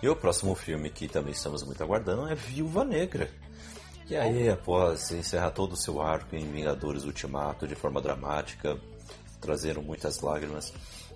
E 0.02 0.08
o 0.08 0.16
próximo 0.16 0.54
filme 0.54 0.88
que 0.88 1.06
também 1.06 1.32
estamos 1.32 1.62
muito 1.62 1.82
aguardando 1.82 2.28
é 2.28 2.34
Viúva 2.34 2.86
Negra. 2.86 3.30
E 4.08 4.16
aí, 4.16 4.48
após 4.48 5.10
encerrar 5.10 5.50
todo 5.50 5.72
o 5.72 5.76
seu 5.76 6.00
arco 6.00 6.36
em 6.36 6.50
Vingadores 6.50 7.04
Ultimato 7.04 7.66
de 7.66 7.74
forma 7.74 8.00
dramática, 8.00 8.78
trazeram 9.40 9.82
muitas 9.82 10.20
lágrimas 10.20 10.72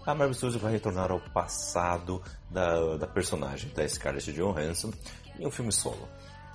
a 0.06 0.14
Marvel 0.14 0.34
Studios 0.34 0.62
vai 0.62 0.72
retornar 0.72 1.12
ao 1.12 1.20
passado 1.20 2.22
da, 2.50 2.96
da 2.96 3.06
personagem, 3.06 3.70
da 3.74 3.86
Scarlett 3.86 4.32
Johansson, 4.32 4.92
em 5.38 5.46
um 5.46 5.50
filme 5.50 5.70
solo. 5.70 6.08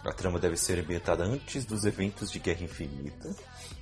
A 0.04 0.12
trama 0.12 0.40
deve 0.40 0.58
ser 0.58 0.80
ambientada 0.80 1.24
antes 1.24 1.64
dos 1.64 1.86
eventos 1.86 2.32
de 2.32 2.40
Guerra 2.40 2.64
Infinita, 2.64 3.36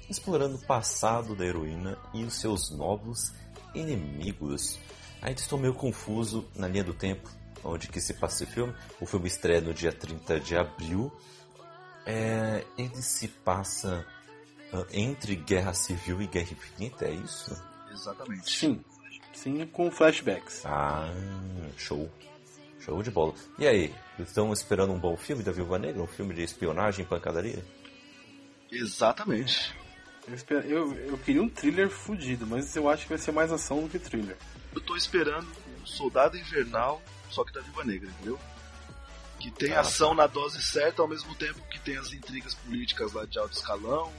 explorando 0.10 0.56
o 0.56 0.66
passado 0.66 1.36
da 1.36 1.46
heroína 1.46 1.98
e 2.14 2.24
os 2.24 2.36
seus 2.36 2.72
novos 2.72 3.34
inimigos. 3.74 4.78
Ainda 5.22 5.40
estou 5.40 5.58
meio 5.58 5.74
confuso 5.74 6.46
na 6.56 6.68
linha 6.68 6.84
do 6.84 6.94
tempo 6.94 7.30
onde 7.64 7.88
que 7.88 8.02
se 8.02 8.14
passa 8.14 8.44
esse 8.44 8.54
filme. 8.54 8.74
O 9.00 9.06
filme 9.06 9.28
estreia 9.28 9.62
no 9.62 9.74
dia 9.74 9.92
30 9.92 10.40
de 10.40 10.58
abril. 10.58 11.12
É, 12.06 12.66
ele 12.78 13.02
se 13.02 13.28
passa 13.28 14.06
uh, 14.74 14.86
entre 14.92 15.36
Guerra 15.36 15.74
Civil 15.74 16.22
e 16.22 16.28
Guerra 16.28 16.52
Infinita, 16.52 17.06
é 17.06 17.14
isso? 17.14 17.62
Exatamente. 17.92 18.52
Sim. 18.52 18.84
Sim, 19.34 19.66
com 19.68 19.90
flashbacks. 19.90 20.66
Ah, 20.66 21.12
show. 21.78 22.10
Show 22.80 23.02
de 23.02 23.10
bola. 23.10 23.34
E 23.58 23.68
aí, 23.68 23.94
estão 24.20 24.52
esperando 24.54 24.94
um 24.94 25.00
bom 25.00 25.16
filme 25.18 25.44
da 25.44 25.52
Viúva 25.52 25.80
Negra? 25.80 26.02
Um 26.02 26.08
filme 26.08 26.34
de 26.34 26.44
espionagem 26.44 27.04
e 27.04 27.08
pancadaria? 27.08 27.64
Exatamente. 28.72 29.74
Eu, 30.28 30.34
esper... 30.34 30.66
eu, 30.66 30.94
eu, 30.94 31.18
queria 31.18 31.42
um 31.42 31.50
thriller 31.50 31.90
fudido, 31.90 32.46
mas 32.46 32.76
eu 32.76 32.90
acho 32.90 33.04
que 33.04 33.10
vai 33.10 33.18
ser 33.18 33.32
mais 33.32 33.52
ação 33.52 33.84
do 33.84 33.90
que 33.90 34.00
thriller. 34.00 34.38
Eu 34.74 34.82
tô 34.82 34.96
esperando 34.96 35.48
um 35.82 35.86
Soldado 35.86 36.38
Invernal, 36.38 37.02
só 37.30 37.44
que 37.44 37.54
da 37.54 37.62
Viúva 37.62 37.84
Negra, 37.84 38.10
entendeu? 38.10 38.40
Que 39.44 39.52
tem 39.52 39.74
ah, 39.74 39.82
ação 39.82 40.14
na 40.14 40.26
dose 40.26 40.64
certa, 40.64 41.02
ao 41.02 41.08
mesmo 41.08 41.36
tempo 41.36 41.60
que 41.70 41.78
tem 41.78 41.98
as 41.98 42.14
intrigas 42.14 42.54
políticas 42.54 43.12
lá 43.12 43.26
de 43.26 43.38
alto 43.38 43.52
escalão, 43.52 44.10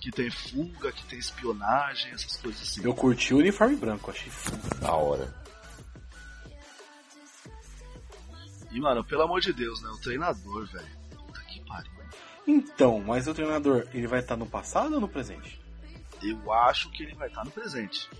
que 0.00 0.10
tem 0.10 0.28
fuga, 0.28 0.90
que 0.90 1.06
tem 1.06 1.20
espionagem, 1.20 2.10
essas 2.10 2.34
coisas 2.34 2.62
assim. 2.62 2.84
Eu 2.84 2.92
curti 2.92 3.32
o 3.32 3.38
uniforme 3.38 3.76
branco, 3.76 4.10
achei 4.10 4.28
da 4.80 4.92
hora. 4.92 5.32
E, 8.72 8.80
mano, 8.80 9.04
pelo 9.04 9.22
amor 9.22 9.40
de 9.40 9.52
Deus, 9.52 9.80
né? 9.82 9.88
O 9.90 9.98
treinador, 9.98 10.66
velho. 10.66 10.98
Puta 11.16 11.40
que 11.42 11.60
pariu. 11.60 11.92
Então, 12.44 12.98
mas 12.98 13.28
o 13.28 13.34
treinador, 13.34 13.86
ele 13.94 14.08
vai 14.08 14.18
estar 14.18 14.36
no 14.36 14.46
passado 14.46 14.96
ou 14.96 15.00
no 15.00 15.08
presente? 15.08 15.60
Eu 16.20 16.52
acho 16.52 16.90
que 16.90 17.04
ele 17.04 17.14
vai 17.14 17.28
estar 17.28 17.44
no 17.44 17.52
presente. 17.52 18.10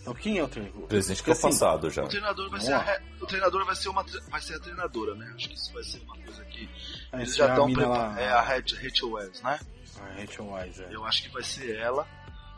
Então 0.00 0.14
quem 0.14 0.38
é 0.38 0.44
o 0.44 0.48
treinador? 0.48 0.84
O 0.84 0.86
presente 0.86 1.22
que 1.22 1.30
é 1.30 1.32
assim, 1.32 1.42
passado 1.42 1.90
já. 1.90 2.04
O 2.04 2.08
treinador 2.08 2.50
vai 2.50 2.60
ser 2.60 2.72
a, 2.72 3.02
o 3.20 3.26
treinador 3.26 3.64
vai 3.64 3.76
ser 3.76 3.88
uma 3.88 4.04
vai 4.28 4.40
ser 4.40 4.54
a 4.54 4.60
treinadora, 4.60 5.14
né? 5.14 5.32
Acho 5.34 5.48
que 5.48 5.54
isso 5.54 5.72
vai 5.72 5.82
ser 5.82 5.98
uma 6.00 6.16
coisa 6.16 6.44
que 6.46 6.68
ah, 7.12 7.20
eles 7.20 7.36
já 7.36 7.48
estão 7.48 7.72
preparando. 7.72 8.18
É 8.18 8.28
a 8.28 8.40
Rachel 8.40 9.10
Wells, 9.10 9.42
né? 9.42 9.58
A 10.00 10.20
Rachel 10.20 10.52
Wise, 10.52 10.84
é. 10.84 10.88
Eu 10.94 11.04
acho 11.04 11.22
que 11.22 11.28
vai 11.30 11.42
ser 11.42 11.76
ela. 11.76 12.06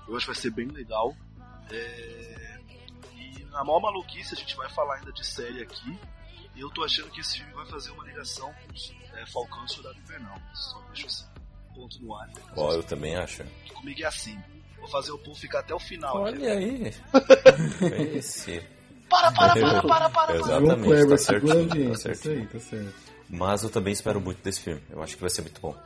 Eu 0.06 0.16
acho 0.16 0.26
que 0.26 0.32
vai 0.32 0.42
ser 0.42 0.50
bem 0.50 0.68
legal. 0.68 1.16
É... 1.70 2.58
E 3.16 3.44
na 3.44 3.64
maior 3.64 3.80
maluquice 3.80 4.34
a 4.34 4.36
gente 4.36 4.56
vai 4.56 4.68
falar 4.68 4.96
ainda 4.96 5.12
de 5.12 5.26
série 5.26 5.62
aqui. 5.62 5.98
E 6.54 6.60
eu 6.60 6.70
tô 6.70 6.84
achando 6.84 7.10
que 7.10 7.20
esse 7.20 7.38
filme 7.38 7.52
vai 7.52 7.66
fazer 7.66 7.90
uma 7.92 8.04
ligação 8.04 8.52
com 8.52 9.16
é, 9.16 9.26
Falcão 9.26 9.64
e 9.64 9.72
Soldado 9.72 9.98
Invernal. 9.98 10.38
Só 10.52 10.80
deixo 10.92 11.06
esse 11.06 11.24
ponto 11.74 12.02
no 12.02 12.14
ar. 12.14 12.26
Né? 12.28 12.34
Ó, 12.56 12.72
eu 12.72 12.82
também 12.82 13.16
acho. 13.16 13.44
Comigo 13.72 14.02
é 14.02 14.06
assim. 14.06 14.38
Vou 14.80 14.88
fazer 14.88 15.12
o 15.12 15.18
povo 15.18 15.38
ficar 15.38 15.60
até 15.60 15.74
o 15.74 15.78
final. 15.78 16.16
Olha 16.22 16.38
né? 16.38 16.50
aí. 16.52 16.94
esse. 18.16 18.62
Para, 19.08 19.32
para, 19.32 19.54
para, 19.54 19.82
para, 19.82 20.10
para. 20.10 20.36
Exatamente, 20.36 21.08
tá 21.08 21.16
certinho, 21.16 21.68
tá 21.68 21.74
aí, 22.30 22.46
tá 22.46 22.60
certo. 22.60 22.94
Mas 23.28 23.62
eu 23.62 23.70
também 23.70 23.92
espero 23.92 24.20
muito 24.20 24.42
desse 24.42 24.60
filme. 24.60 24.82
Eu 24.90 25.02
acho 25.02 25.14
que 25.14 25.20
vai 25.20 25.30
ser 25.30 25.42
muito 25.42 25.60
bom. 25.60 25.76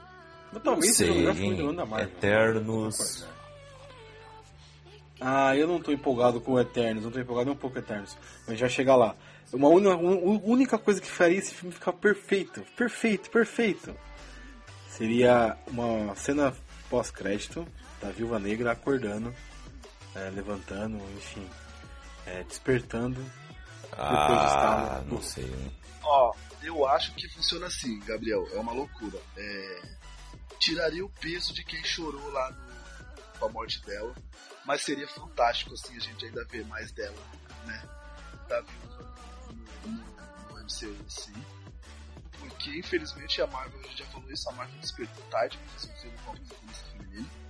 Não 0.64 0.82
sei, 0.82 1.28
hein? 1.28 1.76
Eternos. 2.00 3.26
Ah, 5.20 5.56
eu 5.56 5.66
não 5.66 5.80
tô 5.80 5.90
empolgado 5.90 6.40
com 6.40 6.60
Eternos, 6.60 7.04
não 7.04 7.10
tô 7.10 7.18
empolgado 7.18 7.46
nem 7.46 7.54
um 7.54 7.58
pouco 7.58 7.74
com 7.74 7.80
Eternos. 7.80 8.16
Mas 8.46 8.58
já 8.58 8.68
chegar 8.68 8.96
lá. 8.96 9.16
Uma 9.52 9.68
única 9.68 10.78
coisa 10.78 11.00
que 11.00 11.06
faria 11.06 11.38
esse 11.38 11.54
filme 11.54 11.72
ficar 11.72 11.92
perfeito, 11.92 12.62
perfeito, 12.76 13.30
perfeito. 13.30 13.94
Seria 14.88 15.56
uma 15.66 16.14
cena 16.14 16.54
pós-crédito 16.90 17.66
da 18.04 18.10
Viúva 18.10 18.38
Negra 18.38 18.72
acordando, 18.72 19.34
é, 20.14 20.28
levantando, 20.28 20.98
enfim, 21.16 21.48
é, 22.26 22.42
despertando. 22.44 23.18
Ah, 23.96 25.02
não 25.06 25.22
sei. 25.22 25.50
Ó, 26.02 26.34
eu 26.62 26.86
acho 26.86 27.14
que 27.14 27.26
funciona 27.30 27.66
assim, 27.66 27.98
Gabriel. 28.00 28.46
É 28.52 28.58
uma 28.58 28.72
loucura. 28.72 29.18
É, 29.36 29.82
tiraria 30.58 31.04
o 31.04 31.08
peso 31.08 31.54
de 31.54 31.64
quem 31.64 31.82
chorou 31.82 32.30
lá 32.30 32.50
no, 32.50 33.38
com 33.38 33.46
a 33.46 33.48
morte 33.48 33.80
dela. 33.86 34.14
Mas 34.66 34.82
seria 34.82 35.08
fantástico 35.08 35.72
assim 35.72 35.96
a 35.96 36.00
gente 36.00 36.26
ainda 36.26 36.44
ver 36.44 36.66
mais 36.66 36.92
dela, 36.92 37.16
né? 37.64 37.88
Da 38.48 38.60
viúva 38.60 39.14
no, 39.84 39.90
no, 39.90 40.54
no 40.54 40.62
MCU 40.62 40.94
assim. 41.06 41.34
Porque 42.38 42.78
infelizmente 42.78 43.40
a 43.40 43.46
Marvel, 43.46 43.80
a 43.80 43.82
gente 43.84 43.98
já 43.98 44.06
falou 44.06 44.30
isso, 44.30 44.48
a 44.50 44.52
Marvel 44.52 44.78
despertou 44.80 45.24
tarde 45.30 45.56
pra 45.56 45.68
fazer 45.68 45.92
um 45.92 45.96
filme 45.96 46.18
com 46.18 46.30
a 46.30 46.34
protagonista 46.34 46.84
feminina. 46.90 47.43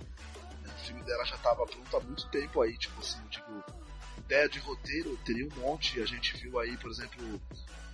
O 0.85 0.87
filme 0.87 1.03
dela 1.03 1.25
já 1.25 1.37
tava 1.37 1.65
pronto 1.65 1.97
há 1.97 1.99
muito 2.01 2.29
tempo 2.29 2.61
aí, 2.61 2.77
tipo 2.77 2.99
assim, 2.99 3.19
tipo, 3.27 3.51
ideia 4.19 4.47
de 4.47 4.59
roteiro 4.59 5.17
teria 5.25 5.47
um 5.47 5.61
monte. 5.61 5.99
A 5.99 6.05
gente 6.05 6.37
viu 6.37 6.59
aí, 6.59 6.77
por 6.77 6.91
exemplo, 6.91 7.41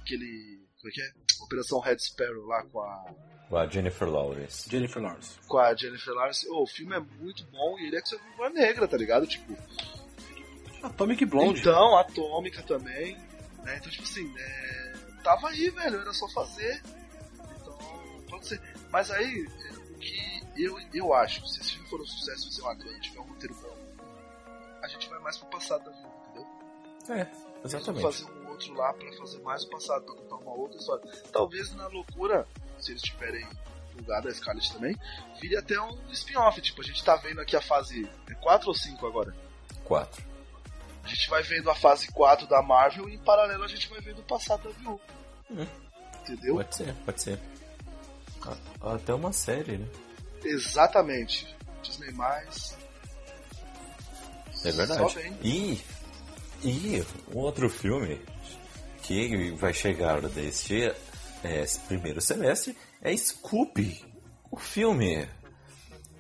aquele. 0.02 0.62
Como 0.78 0.90
é 0.90 0.92
que 0.92 1.02
é? 1.02 1.12
Operação 1.44 1.80
Red 1.80 2.00
Sparrow 2.00 2.46
lá 2.46 2.64
com 2.66 2.82
a 2.82 3.16
com 3.52 3.58
a 3.58 3.68
Jennifer 3.68 4.10
Lawrence. 4.10 4.70
Jennifer 4.70 5.02
Lawrence. 5.02 5.38
Com 5.46 5.58
a 5.58 5.76
Jennifer 5.76 6.14
Lawrence. 6.14 6.48
Oh, 6.50 6.64
o 6.64 6.68
filme 6.68 6.96
é 6.96 7.00
muito 7.00 7.46
bom 7.48 7.78
e 7.80 7.88
ele 7.88 7.98
é 7.98 8.02
que 8.02 8.08
você 8.08 8.18
viúva 8.18 8.50
negra, 8.50 8.88
tá 8.88 8.96
ligado? 8.96 9.28
Tipo. 9.28 9.58
Atomic 10.82 11.26
Blonde. 11.26 11.60
Então, 11.60 11.98
Atômica 11.98 12.64
também. 12.64 13.18
Né? 13.64 13.78
Então, 13.78 13.92
tipo 13.92 14.04
assim, 14.04 14.34
é... 14.38 14.94
tava 15.22 15.50
aí, 15.50 15.70
velho. 15.70 16.00
Era 16.00 16.14
só 16.14 16.30
fazer. 16.30 16.82
Então, 17.62 17.78
pode 18.30 18.48
ser. 18.48 18.62
Mas 18.90 19.12
aí, 19.12 19.46
o 19.90 19.98
que 20.00 20.41
eu, 20.56 20.78
eu 20.94 21.14
acho, 21.14 21.46
se 21.48 21.62
esse 21.62 21.74
filme 21.74 21.88
for 21.88 22.02
um 22.02 22.06
sucesso, 22.06 22.46
fazer 22.46 22.62
uma 22.62 22.76
grande, 22.76 23.02
tiver 23.02 23.20
um 23.20 23.28
roteiro 23.28 23.56
bom, 23.56 23.78
a 24.82 24.88
gente 24.88 25.10
vai 25.10 25.20
mais 25.20 25.38
pro 25.38 25.48
passado 25.50 25.86
da 25.86 25.92
vida, 25.92 26.10
entendeu? 26.26 26.48
É, 27.10 27.32
exatamente. 27.64 28.02
Fazer 28.02 28.26
um 28.26 28.50
outro 28.50 28.74
lá 28.74 28.94
pra 28.94 29.12
fazer 29.18 29.40
mais 29.42 29.64
o 29.64 29.70
passado, 29.70 30.06
pra 30.06 30.16
contar 30.16 30.36
uma 30.36 30.54
outra 30.54 30.78
história. 30.78 31.12
Talvez 31.32 31.74
na 31.76 31.88
loucura 31.88 32.48
se 32.80 32.92
eles 32.92 33.02
tiverem 33.02 33.48
lugar 33.96 34.26
a 34.26 34.34
Scarlet 34.34 34.74
também, 34.74 34.96
vire 35.40 35.58
até 35.58 35.80
um 35.80 36.12
spin-off. 36.12 36.60
Tipo, 36.62 36.82
a 36.82 36.84
gente 36.84 37.04
tá 37.04 37.16
vendo 37.16 37.42
aqui 37.42 37.56
a 37.56 37.62
fase 37.62 38.10
4 38.42 38.68
ou 38.68 38.74
5 38.74 39.06
agora? 39.06 39.36
4. 39.86 40.24
A 41.04 41.08
gente 41.08 41.30
vai 41.30 41.44
vendo 41.44 41.70
a 41.70 41.76
fase 41.76 42.12
4 42.12 42.48
da 42.48 42.62
Marvel 42.62 43.10
e 43.10 43.16
em 43.16 43.20
paralelo 43.20 43.64
a 43.64 43.68
gente 43.68 43.90
vai 43.90 44.00
vendo 44.02 44.20
o 44.20 44.24
passado 44.24 44.64
da 44.64 44.70
Viúva. 44.70 45.02
Hum. 45.50 45.68
Entendeu? 46.22 46.56
Pode 46.56 46.76
ser, 46.76 46.96
pode 47.06 47.22
ser. 47.22 47.40
Até 48.82 49.14
uma 49.14 49.32
série, 49.32 49.78
né? 49.78 49.88
Exatamente. 50.44 51.56
Disney 51.82 52.12
mais. 52.12 52.78
É 54.64 54.72
verdade. 54.72 55.00
Só 55.00 55.08
vem. 55.08 55.38
E, 55.44 55.82
e 56.64 57.06
um 57.34 57.40
outro 57.40 57.70
filme 57.70 58.22
que 59.02 59.52
vai 59.52 59.74
chegar 59.74 60.22
neste 60.22 60.94
é, 61.44 61.66
primeiro 61.88 62.22
semestre 62.22 62.78
é 63.02 63.16
Scooby, 63.16 64.06
o 64.50 64.58
filme. 64.58 65.28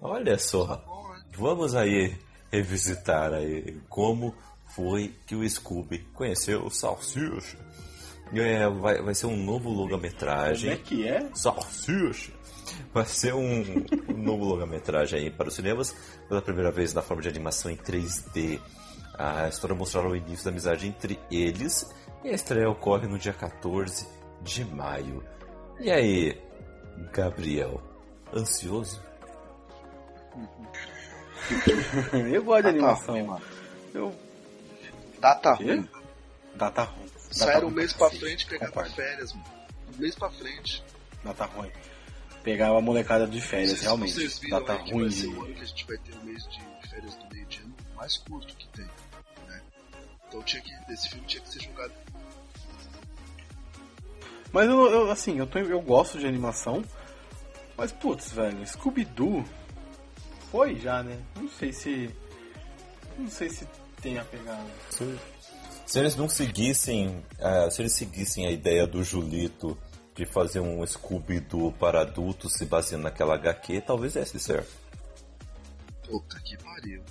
Olha 0.01 0.38
só, 0.39 0.84
vamos 1.38 1.76
aí 1.76 2.17
revisitar 2.51 3.34
aí 3.34 3.80
como 3.88 4.36
foi 4.76 5.13
que 5.28 5.36
o 5.36 5.47
Scooby 5.47 5.99
conheceu 6.13 6.65
o 6.65 6.72
Salsicha. 6.72 7.57
É, 8.34 8.68
vai, 8.70 9.02
vai 9.02 9.14
ser 9.14 9.26
um 9.26 9.36
novo 9.38 9.66
Como 9.66 9.82
longa-metragem. 9.82 10.72
é 10.72 10.78
que 10.78 11.08
é? 11.08 11.30
Salsicha. 11.34 12.32
Vai 12.94 13.06
ser 13.06 13.34
um, 13.34 13.62
um 14.10 14.18
novo 14.18 14.46
longa-metragem 14.46 15.20
aí 15.20 15.30
para 15.30 15.50
os 15.50 15.54
cinemas, 15.56 15.94
pela 16.30 16.42
primeira 16.42 16.72
vez 16.72 16.94
na 16.94 17.02
forma 17.02 17.22
de 17.22 17.28
animação 17.30 17.70
em 17.70 17.76
3D. 17.76 18.60
A 19.18 19.48
história 19.50 19.76
mostrará 19.76 20.08
o 20.10 20.16
início 20.16 20.46
da 20.46 20.52
amizade 20.52 20.88
entre 20.88 21.20
eles 21.30 21.90
e 22.24 22.30
a 22.30 22.34
estreia 22.34 22.70
ocorre 22.70 23.08
no 23.08 23.18
dia 23.20 23.34
14 23.34 24.08
de 24.42 24.64
maio. 24.66 25.24
E 25.80 25.92
aí, 25.92 26.42
Gabriel, 27.12 27.82
ansioso? 28.34 29.02
Eu 32.32 32.44
gosto 32.44 32.58
de 32.58 32.64
Data 32.64 32.70
animação. 32.70 33.16
ruim, 33.16 33.24
mano. 33.28 33.42
Eu. 33.94 34.16
Data 35.20 35.54
ruim. 35.54 35.90
Data 36.56 36.84
ruim. 36.84 37.01
Sair 37.32 37.54
Data 37.54 37.66
um 37.66 37.72
mês 37.72 37.94
pra 37.94 38.10
pra 38.10 38.20
frente 38.20 38.42
e 38.44 38.46
pegar 38.48 38.68
Concordo. 38.68 38.92
férias, 38.92 39.34
mano. 39.34 39.46
Um 39.96 40.02
mês 40.02 40.16
pra 40.16 40.30
frente. 40.30 40.84
Data 41.24 41.46
ruim. 41.46 41.72
Pegar 42.44 42.72
uma 42.72 42.82
molecada 42.82 43.28
de 43.28 43.40
Não 43.40 43.46
férias, 43.46 43.78
se 43.80 43.84
realmente. 43.84 44.14
Vocês 44.14 44.40
viram 44.40 44.60
Data 44.60 44.74
aí 44.74 44.84
que 44.84 44.92
ruim 44.92 45.04
vai 45.04 45.12
ser 45.12 45.22
de. 45.22 45.28
o 45.28 45.44
ano 45.44 45.56
que 45.56 45.62
a 45.62 45.66
gente 45.66 45.86
vai 45.88 45.98
ter 45.98 46.14
o 46.14 46.26
mês 46.26 46.48
de 46.48 46.90
férias 46.90 47.16
do 47.16 47.34
meio 47.34 47.46
de 47.46 47.60
ano 47.60 47.76
mais 47.96 48.18
curto 48.18 48.56
que 48.56 48.68
tem. 48.70 48.86
Né? 49.48 49.62
Então 50.28 50.44
tinha 50.44 50.62
que, 50.62 50.72
esse 50.92 51.10
filme 51.10 51.26
tinha 51.26 51.42
que 51.44 51.50
ser 51.50 51.62
jogado. 51.62 51.94
Mas 54.52 54.68
eu, 54.70 54.92
eu, 54.92 55.12
assim, 55.12 55.38
eu, 55.38 55.48
tô, 55.48 55.60
eu 55.60 55.82
gosto 55.82 56.20
de 56.20 56.26
animação. 56.28 56.84
Mas, 57.78 57.92
putz, 57.92 58.32
velho, 58.34 58.66
Scooby-Doo 58.68 59.46
foi 60.52 60.76
já, 60.76 61.02
né? 61.02 61.18
Não 61.36 61.50
sei 61.50 61.72
se. 61.72 62.10
Não 63.18 63.30
sei 63.30 63.50
se 63.50 63.68
tem 64.02 64.20
a 64.20 64.26
pegada. 64.26 64.66
Se, 64.90 65.18
se 65.92 66.00
eles 66.00 66.16
não 66.16 66.30
seguissem, 66.30 67.22
ah, 67.38 67.70
se 67.70 67.82
eles 67.82 67.92
seguissem 67.92 68.48
a 68.48 68.50
ideia 68.50 68.88
do 68.88 69.04
Julito 69.04 69.78
de 70.16 70.26
fazer 70.26 70.62
um 70.62 70.88
Scooby-Doo 70.88 71.74
para 71.74 72.00
adultos 72.00 72.54
se 72.54 72.66
baseando 72.66 73.04
naquela 73.04 73.36
HQ, 73.36 73.82
talvez 73.82 74.14
desse 74.14 74.39
certo. 74.39 74.72
Puta 76.08 76.39
que 76.39 76.56
pariu. 76.64 77.04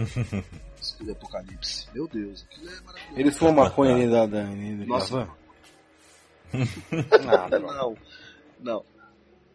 Escudo 0.82 1.12
Apocalipse. 1.12 1.86
Meu 1.94 2.08
Deus, 2.08 2.44
aquilo 2.50 2.68
é 2.68 2.80
maravilhoso. 2.80 3.20
Eles 3.20 3.38
fumam 3.38 3.54
maconha 3.54 3.94
ali 3.94 4.10
da, 4.10 4.26
da, 4.26 4.42
da 4.42 4.86
Nossa. 4.86 5.28
não, 7.60 7.96
não. 8.58 8.84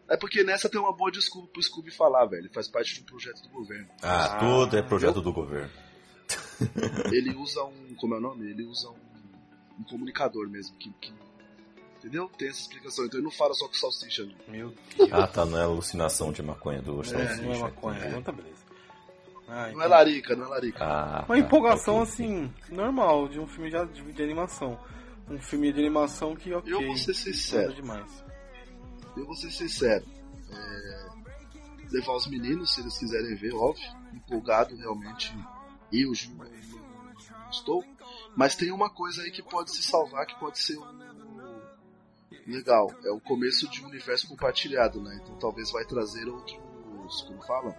É 0.08 0.16
porque 0.16 0.42
nessa 0.42 0.70
tem 0.70 0.80
uma 0.80 0.96
boa 0.96 1.12
desculpa 1.12 1.50
pro 1.52 1.62
Scooby 1.62 1.92
falar, 1.92 2.28
velho. 2.28 2.44
Ele 2.44 2.54
faz 2.54 2.70
parte 2.70 2.94
de 2.94 3.02
um 3.02 3.04
projeto 3.04 3.42
do 3.42 3.50
governo. 3.50 3.90
Ah, 4.02 4.24
Ah, 4.24 4.40
tudo 4.40 4.78
é 4.78 4.82
projeto 4.82 5.20
do 5.22 5.34
governo. 5.34 5.83
Ele 7.12 7.36
usa 7.36 7.64
um. 7.64 7.96
Como 7.96 8.14
é 8.16 8.18
o 8.18 8.22
nome? 8.22 8.50
Ele 8.50 8.64
usa 8.64 8.90
um, 8.90 9.80
um 9.80 9.84
comunicador 9.84 10.48
mesmo. 10.50 10.76
Que, 10.78 10.90
que- 11.02 11.14
entendeu? 11.98 12.30
Tem 12.38 12.50
essa 12.50 12.62
explicação. 12.62 13.06
Então 13.06 13.18
ele 13.20 13.26
não 13.26 13.32
fala 13.32 13.54
só 13.54 13.68
com 13.68 13.74
salsicha, 13.74 14.24
não. 14.26 14.36
Meu 14.48 14.74
Deus. 14.98 15.12
Ah, 15.14 15.28
tá, 15.28 15.46
não 15.46 15.58
é 15.58 15.64
alucinação 15.64 16.32
de 16.32 16.42
maconha 16.44 16.82
do 16.82 16.96
não, 16.98 17.04
Salsicha. 17.04 17.42
não 17.42 17.54
é 17.54 17.58
maconha, 17.60 18.10
não 18.10 18.22
tá 18.22 18.32
beleza. 18.32 18.64
Ah, 19.48 19.64
Não 19.64 19.70
então- 19.72 19.82
é 19.84 19.88
larica, 19.88 20.36
não 20.36 20.46
é 20.46 20.50
larica. 20.50 20.84
Ah, 20.84 21.26
Uma 21.28 21.36
tá, 21.36 21.38
empolgação 21.38 21.96
ok. 21.98 22.08
assim, 22.12 22.54
normal, 22.70 23.28
de 23.28 23.40
um 23.40 23.46
filme 23.48 23.70
de, 23.70 24.14
de, 24.14 24.24
animação. 24.24 24.80
Um 25.30 25.38
filme 25.40 25.72
de 25.72 25.80
animação 25.80 26.36
que, 26.36 26.54
ok. 26.54 26.72
Eu 26.74 26.86
vou 26.88 26.98
ser 26.98 27.14
sincero. 27.14 27.74
demais. 27.74 28.24
Eu 29.16 29.26
vou 29.26 29.36
ser 29.36 29.52
sincero. 29.52 30.06
É, 30.50 31.08
levar 31.92 32.14
os 32.16 32.28
meninos, 32.28 32.74
se 32.74 32.82
eles 32.82 32.98
quiserem 32.98 33.36
ver, 33.36 33.54
óbvio. 33.54 33.86
Empolgado 34.14 34.76
realmente. 34.78 35.34
Eu, 35.94 36.12
estou. 37.52 37.84
Mas 38.36 38.56
tem 38.56 38.72
uma 38.72 38.90
coisa 38.90 39.22
aí 39.22 39.32
que 39.32 39.44
pode 39.44 39.72
se 39.72 39.84
salvar, 39.84 40.26
que 40.26 40.40
pode 40.40 40.58
ser 40.60 40.78
um. 40.78 41.04
Legal. 42.48 42.92
É 43.06 43.12
o 43.12 43.22
começo 43.22 43.70
de 43.70 43.82
um 43.84 43.88
universo 43.88 44.28
compartilhado, 44.28 45.00
né? 45.02 45.20
Então 45.24 45.36
talvez 45.38 45.72
vai 45.72 45.86
trazer 45.86 46.28
outros. 46.28 46.58
Como 47.28 47.42
fala? 47.44 47.76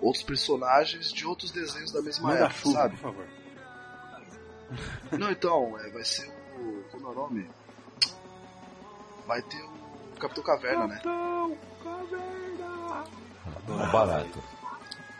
Outros 0.00 0.24
personagens 0.24 1.12
de 1.12 1.24
outros 1.24 1.52
desenhos 1.52 1.92
da 1.92 2.02
mesma 2.02 2.28
Manda 2.30 2.46
época, 2.46 2.58
chuva, 2.58 2.78
sabe? 2.78 2.96
por 2.96 3.02
favor. 3.02 3.28
Não, 5.18 5.30
então, 5.30 5.78
é, 5.78 5.90
vai 5.90 6.04
ser 6.04 6.28
o. 6.58 6.82
Como 6.90 7.06
é 7.06 7.10
o 7.10 7.14
nome? 7.14 7.50
Vai 9.26 9.40
ter 9.42 9.62
o 9.62 10.18
Capitão 10.18 10.42
Caverna, 10.42 10.86
né? 10.88 10.94
Capitão 10.96 11.56
Caverna! 11.84 12.32
Barato. 13.92 14.42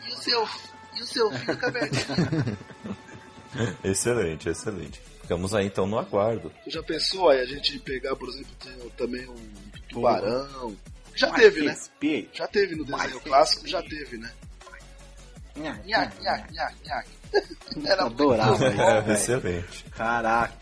E 0.08 0.12
o 0.12 0.16
seu, 0.16 0.48
e 0.96 1.02
o 1.02 1.06
seu 1.06 1.30
filho 1.32 1.56
Caverninha? 1.56 2.58
Excelente, 3.84 4.48
excelente. 4.48 5.00
Ficamos 5.20 5.54
aí 5.54 5.66
então 5.66 5.86
no 5.86 5.98
aguardo. 5.98 6.50
Já 6.66 6.82
pensou 6.82 7.28
aí 7.28 7.40
a 7.40 7.44
gente 7.44 7.78
pegar, 7.80 8.16
por 8.16 8.28
exemplo, 8.28 8.50
tem 8.58 8.90
também 8.96 9.28
um 9.28 9.36
tubarão? 9.88 10.74
Já 11.14 11.30
teve, 11.32 11.62
né? 11.62 11.76
Já 12.32 12.46
teve 12.48 12.74
no 12.74 12.84
desenho 12.84 13.20
clássico, 13.20 13.68
já 13.68 13.82
teve, 13.82 14.16
né? 14.16 14.32
Nhaque, 15.54 16.22
nhaque, 16.22 16.54
nhaque, 16.54 16.88
nhaque. 16.88 17.10
Era 17.86 18.04
Adorava 18.06 18.56
bom. 18.70 18.82
É, 19.10 19.12
excelente. 19.12 19.84
Caraca. 19.90 20.54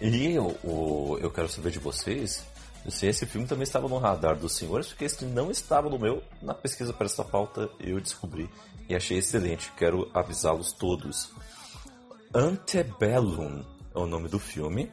E 0.00 0.38
o, 0.38 0.46
o- 0.64 1.18
eu 1.20 1.30
quero 1.30 1.48
saber 1.48 1.70
de 1.72 1.80
vocês 1.80 2.44
se 2.88 3.06
esse 3.06 3.26
filme 3.26 3.46
também 3.48 3.64
estava 3.64 3.88
no 3.88 3.98
radar 3.98 4.36
dos 4.38 4.54
senhores, 4.54 4.86
porque 4.88 5.04
esse 5.04 5.24
não 5.24 5.50
estava 5.50 5.90
no 5.90 5.98
meu. 5.98 6.22
Na 6.40 6.54
pesquisa 6.54 6.92
para 6.92 7.06
essa 7.06 7.24
pauta 7.24 7.68
eu 7.80 8.00
descobri 8.00 8.48
e 8.90 8.96
achei 8.96 9.18
excelente. 9.18 9.72
Quero 9.76 10.10
avisá-los 10.12 10.72
todos. 10.72 11.30
Antebellum 12.34 13.64
é 13.94 13.98
o 13.98 14.06
nome 14.06 14.28
do 14.28 14.38
filme. 14.38 14.90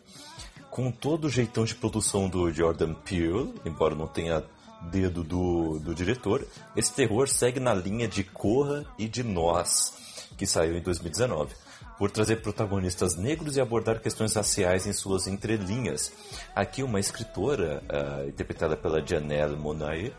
Com 0.70 0.92
todo 0.92 1.26
o 1.26 1.30
jeitão 1.30 1.66
de 1.66 1.74
produção 1.74 2.30
do 2.30 2.52
Jordan 2.54 2.94
Peele, 2.94 3.52
embora 3.66 3.96
não 3.96 4.08
tenha 4.08 4.44
dedo 4.92 5.24
do, 5.24 5.80
do 5.80 5.96
diretor, 5.96 6.46
esse 6.76 6.94
terror 6.94 7.28
segue 7.28 7.60
na 7.60 7.74
linha 7.74 8.08
de 8.08 8.24
Corra 8.24 8.86
e 9.00 9.08
de 9.08 9.24
Nós, 9.24 10.28
que 10.38 10.46
saiu 10.46 10.78
em 10.78 10.82
2019, 10.82 11.56
por 11.98 12.12
trazer 12.12 12.44
protagonistas 12.44 13.16
negros 13.16 13.58
e 13.58 13.62
abordar 13.62 14.00
questões 14.00 14.36
raciais 14.36 14.86
em 14.86 14.94
suas 14.94 15.26
entrelinhas. 15.26 16.14
Aqui 16.54 16.84
uma 16.84 17.00
escritora, 17.00 17.82
ah, 17.90 18.26
interpretada 18.28 18.78
pela 18.78 19.04
Janelle 19.04 19.56
Monáe, 19.56 20.14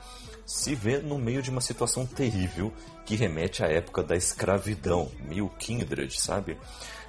se 0.48 0.74
vê 0.74 0.96
no 0.96 1.18
meio 1.18 1.42
de 1.42 1.50
uma 1.50 1.60
situação 1.60 2.06
terrível 2.06 2.72
que 3.04 3.14
remete 3.14 3.62
à 3.62 3.66
época 3.66 4.02
da 4.02 4.16
escravidão, 4.16 5.12
meio 5.20 5.46
Kindred, 5.58 6.18
sabe? 6.18 6.58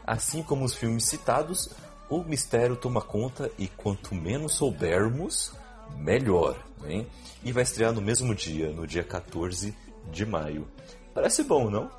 Assim 0.05 0.43
como 0.43 0.65
os 0.65 0.75
filmes 0.75 1.05
citados, 1.05 1.69
o 2.09 2.21
mistério 2.21 2.75
toma 2.75 3.01
conta 3.01 3.49
e 3.57 3.69
quanto 3.69 4.13
menos 4.13 4.55
soubermos, 4.55 5.53
melhor, 5.95 6.61
hein? 6.85 7.07
E 7.41 7.53
vai 7.53 7.63
estrear 7.63 7.93
no 7.93 8.01
mesmo 8.01 8.35
dia, 8.35 8.71
no 8.71 8.85
dia 8.85 9.05
14 9.05 9.73
de 10.11 10.25
maio. 10.25 10.67
Parece 11.13 11.41
bom, 11.41 11.69
não? 11.69 11.89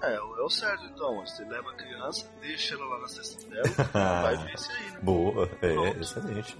É, 0.00 0.14
é 0.14 0.20
o 0.20 0.48
certo 0.48 0.84
então. 0.84 1.16
Você 1.26 1.44
leva 1.44 1.68
a 1.72 1.74
criança, 1.74 2.30
deixa 2.40 2.76
ela 2.76 2.86
lá 2.86 3.00
na 3.00 3.08
sessão 3.08 3.50
dela, 3.50 3.68
vai 4.22 4.36
ver 4.36 4.54
isso 4.54 4.70
aí, 4.70 4.90
né? 4.92 4.98
Boa, 5.02 5.50
é, 5.60 5.72
Pronto. 5.74 6.00
excelente. 6.00 6.56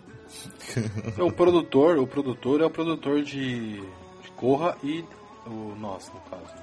O 1.18 1.32
produtor, 1.32 1.98
o 1.98 2.06
produtor 2.06 2.60
é 2.60 2.64
o 2.64 2.70
produtor 2.70 3.22
de, 3.22 3.80
de 3.80 4.30
Corra 4.36 4.76
e 4.82 5.04
o 5.46 5.74
nosso, 5.76 6.12
no 6.12 6.20
caso. 6.22 6.54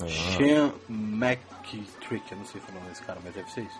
Ah, 0.00 0.06
Sean 0.36 0.72
McTrick, 0.88 2.30
eu 2.32 2.38
não 2.38 2.44
sei 2.44 2.60
falar 2.60 2.72
o 2.72 2.80
nome 2.80 2.90
desse 2.90 3.02
cara, 3.02 3.20
mas 3.22 3.34
deve 3.34 3.50
ser 3.50 3.62
isso. 3.62 3.78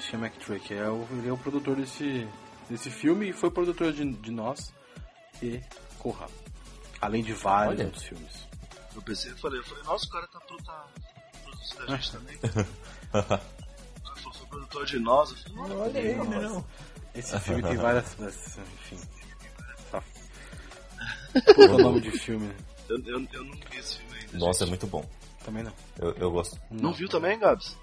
Sean 0.00 0.18
McTrick, 0.20 0.72
é 0.74 0.88
o, 0.88 1.06
ele 1.12 1.28
é 1.28 1.32
o 1.32 1.36
produtor 1.36 1.76
desse, 1.76 2.26
desse 2.68 2.90
filme 2.90 3.28
e 3.28 3.32
foi 3.32 3.50
produtor 3.50 3.92
de, 3.92 4.04
de 4.12 4.30
Nós 4.30 4.72
e 5.42 5.60
Corra. 5.98 6.26
Além 7.00 7.22
de 7.22 7.32
vários 7.32 7.74
Olha. 7.78 7.84
outros 7.86 8.04
filmes. 8.04 8.48
Eu 8.94 9.02
pensei, 9.02 9.30
eu 9.32 9.36
falei, 9.36 9.58
eu 9.60 9.64
falei, 9.64 9.84
nossa, 9.84 10.06
o 10.06 10.08
cara 10.08 10.26
tá, 10.28 10.40
pro- 10.40 10.62
tá 10.62 10.86
produzindo 11.44 11.82
a 11.84 11.96
gente 11.96 12.12
também. 12.12 12.36
O 12.36 12.40
cara 13.12 13.40
falou, 14.16 14.32
foi 14.32 14.46
produtor 14.48 14.86
de 14.86 14.98
nós. 14.98 15.30
Eu 15.30 15.36
falei, 15.36 15.56
"Nossa, 15.58 15.74
Olha 15.74 16.00
aí, 16.00 16.16
não. 16.16 16.64
Esse 17.14 17.38
filme 17.40 17.62
tem 17.62 17.76
várias. 17.76 18.16
Enfim. 18.20 18.98
Tá. 19.90 20.02
Puta 21.54 21.78
nome 21.78 22.00
de 22.00 22.10
filme, 22.18 22.46
né? 22.46 22.54
eu, 22.88 22.98
eu, 22.98 23.28
eu 23.32 23.44
não 23.44 23.52
vi 23.70 23.78
esse 23.78 23.98
filme 23.98 24.18
ainda. 24.18 24.38
Nossa, 24.38 24.64
é 24.64 24.66
gente. 24.66 24.70
muito 24.70 24.86
bom. 24.86 25.04
Também 25.44 25.62
não. 25.62 25.72
Eu, 25.98 26.12
eu 26.12 26.30
gosto. 26.30 26.58
Não 26.70 26.92
viu 26.92 27.08
também, 27.08 27.38
Gabs? 27.38 27.76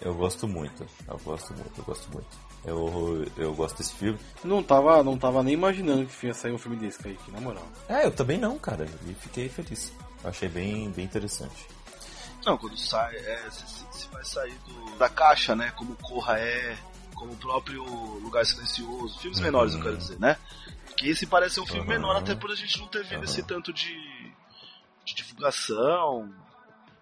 Eu 0.00 0.14
gosto 0.14 0.46
muito. 0.46 0.86
Eu 1.08 1.18
gosto 1.18 1.52
muito, 1.54 1.72
eu 1.78 1.84
gosto 1.84 2.12
muito. 2.12 2.48
Eu, 2.64 3.26
eu 3.36 3.54
gosto 3.54 3.78
desse 3.78 3.94
filme. 3.94 4.18
Não 4.44 4.62
tava, 4.62 5.02
não 5.02 5.16
tava 5.16 5.42
nem 5.42 5.54
imaginando 5.54 6.06
que 6.06 6.26
ia 6.26 6.34
sair 6.34 6.52
um 6.52 6.58
filme 6.58 6.76
desse, 6.76 6.98
Kaique, 6.98 7.30
na 7.30 7.40
moral. 7.40 7.66
É, 7.88 8.04
eu 8.04 8.10
também 8.10 8.38
não, 8.38 8.58
cara. 8.58 8.86
E 9.06 9.14
fiquei 9.14 9.48
feliz. 9.48 9.92
Achei 10.22 10.48
bem, 10.48 10.90
bem 10.90 11.04
interessante. 11.04 11.66
Não, 12.44 12.56
quando 12.56 12.76
sai, 12.76 13.16
é, 13.16 13.50
se, 13.50 13.86
se 13.90 14.08
vai 14.08 14.24
sair 14.24 14.54
do, 14.66 14.98
da 14.98 15.08
caixa, 15.08 15.56
né? 15.56 15.72
Como 15.76 15.94
Corra 15.96 16.38
é, 16.38 16.76
como 17.18 17.32
o 17.32 17.36
próprio 17.36 17.82
Lugar 18.20 18.46
Silencioso, 18.46 19.18
filmes 19.18 19.40
menores, 19.40 19.74
eu 19.74 19.82
quero 19.82 19.96
dizer, 19.96 20.18
né? 20.20 20.36
Que 20.96 21.08
esse 21.10 21.26
parece 21.26 21.56
ser 21.56 21.60
um 21.60 21.66
filme 21.66 21.80
Uhum. 21.82 21.86
menor, 21.88 22.16
até 22.16 22.34
por 22.34 22.50
a 22.50 22.54
gente 22.54 22.78
não 22.80 22.88
ter 22.88 23.04
vindo 23.04 23.24
esse 23.24 23.42
tanto 23.42 23.72
de, 23.72 23.94
de 25.04 25.14
divulgação. 25.14 26.32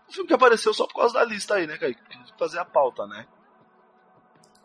Um 0.09 0.13
filme 0.13 0.29
que 0.29 0.35
apareceu 0.35 0.73
só 0.75 0.87
por 0.87 0.95
causa 0.97 1.15
da 1.15 1.25
lista 1.25 1.55
aí, 1.55 1.67
né, 1.67 1.77
cara? 1.79 1.93
Que 1.95 2.39
fazer 2.39 2.59
a 2.59 2.65
pauta, 2.65 3.07
né? 3.07 3.27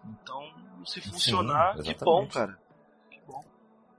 Então, 0.06 0.84
se 0.86 1.00
funcionar, 1.02 1.78
que 1.78 1.94
bom, 1.96 2.28
cara. 2.28 2.58
Que 3.10 3.20
bom. 3.26 3.44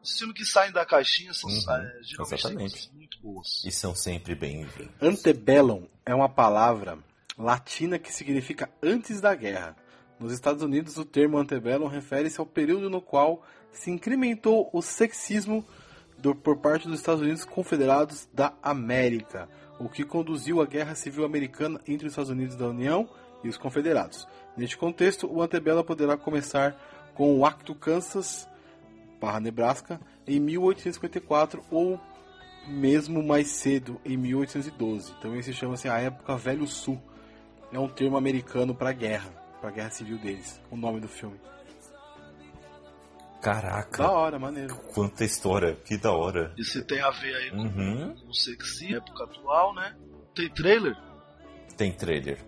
Os 0.03 0.18
filmes 0.18 0.36
que 0.36 0.44
saem 0.44 0.72
da 0.72 0.84
caixinha 0.84 1.32
são 1.32 1.48
Uhum, 1.48 1.57
é, 1.57 2.03
geralmente 2.03 2.34
exatamente. 2.34 2.92
muito 2.92 3.20
boas. 3.22 3.64
E 3.64 3.70
são 3.70 3.94
sempre 3.94 4.34
bem-vindos. 4.34 4.92
Antebellum 5.00 5.86
é 6.05 6.14
uma 6.14 6.28
palavra 6.28 6.98
latina 7.38 7.98
que 7.98 8.12
significa 8.12 8.70
antes 8.82 9.20
da 9.20 9.34
guerra. 9.34 9.76
Nos 10.23 10.33
Estados 10.33 10.62
Unidos, 10.62 10.97
o 10.97 11.05
termo 11.05 11.37
antebellum 11.37 11.87
refere-se 11.89 12.39
ao 12.39 12.47
período 12.47 12.89
no 12.89 13.01
qual 13.01 13.43
se 13.73 13.91
incrementou 13.91 14.70
o 14.73 14.81
sexismo 14.81 15.64
do- 16.16 16.35
por 16.35 16.59
parte 16.59 16.87
dos 16.87 17.01
Estados 17.01 17.20
Unidos 17.23 17.45
Confederados 17.45 18.29
da 18.33 18.53
América, 18.62 19.49
o 19.81 19.89
que 19.89 20.05
conduziu 20.05 20.62
à 20.62 20.66
Guerra 20.66 20.95
Civil 20.95 21.25
Americana 21.25 21.81
entre 21.89 22.07
os 22.07 22.12
Estados 22.12 22.31
Unidos 22.31 22.55
da 22.55 22.68
União 22.68 23.09
e 23.43 23.49
os 23.49 23.59
Confederados. 23.59 24.29
Neste 24.57 24.77
contexto, 24.77 25.27
o 25.27 25.43
antebellum 25.43 25.83
poderá 25.83 26.16
começar 26.16 26.77
com 27.14 27.37
o 27.37 27.45
Acto 27.45 27.75
Kansas 27.75 28.49
barra 29.20 29.41
Nebraska 29.41 30.01
em 30.27 30.39
1854 30.39 31.64
ou 31.70 31.99
mesmo 32.68 33.23
mais 33.25 33.49
cedo, 33.49 34.01
em 34.05 34.16
1812. 34.16 35.12
Então 35.18 35.35
esse 35.35 35.53
chama-se 35.53 35.89
a 35.89 35.99
época 35.99 36.37
Velho 36.37 36.66
Sul. 36.68 37.01
É 37.73 37.79
um 37.79 37.89
termo 37.89 38.16
americano 38.16 38.75
para 38.75 38.93
guerra, 38.93 39.33
para 39.62 39.70
guerra 39.70 39.90
civil 39.90 40.18
deles. 40.18 40.60
O 40.70 40.76
nome 40.76 41.00
do 41.00 41.08
filme. 41.08 41.38
Caraca, 43.40 44.02
Da 44.04 44.10
hora, 44.10 44.38
maneiro. 44.38 44.74
quanta 44.94 45.24
história, 45.24 45.74
que 45.74 45.96
da 45.96 46.12
hora. 46.12 46.52
E 46.56 46.62
se 46.64 46.84
tem 46.84 47.00
a 47.00 47.10
ver 47.10 47.34
aí 47.34 47.50
com, 47.50 47.56
Uhum. 47.58 48.14
com 48.14 48.28
o 48.28 48.34
sexy, 48.34 48.94
época 48.94 49.24
atual, 49.24 49.74
né? 49.74 49.96
Tem 50.34 50.48
trailer? 50.48 50.96
Tem 51.76 51.92
trailer. 51.92 52.38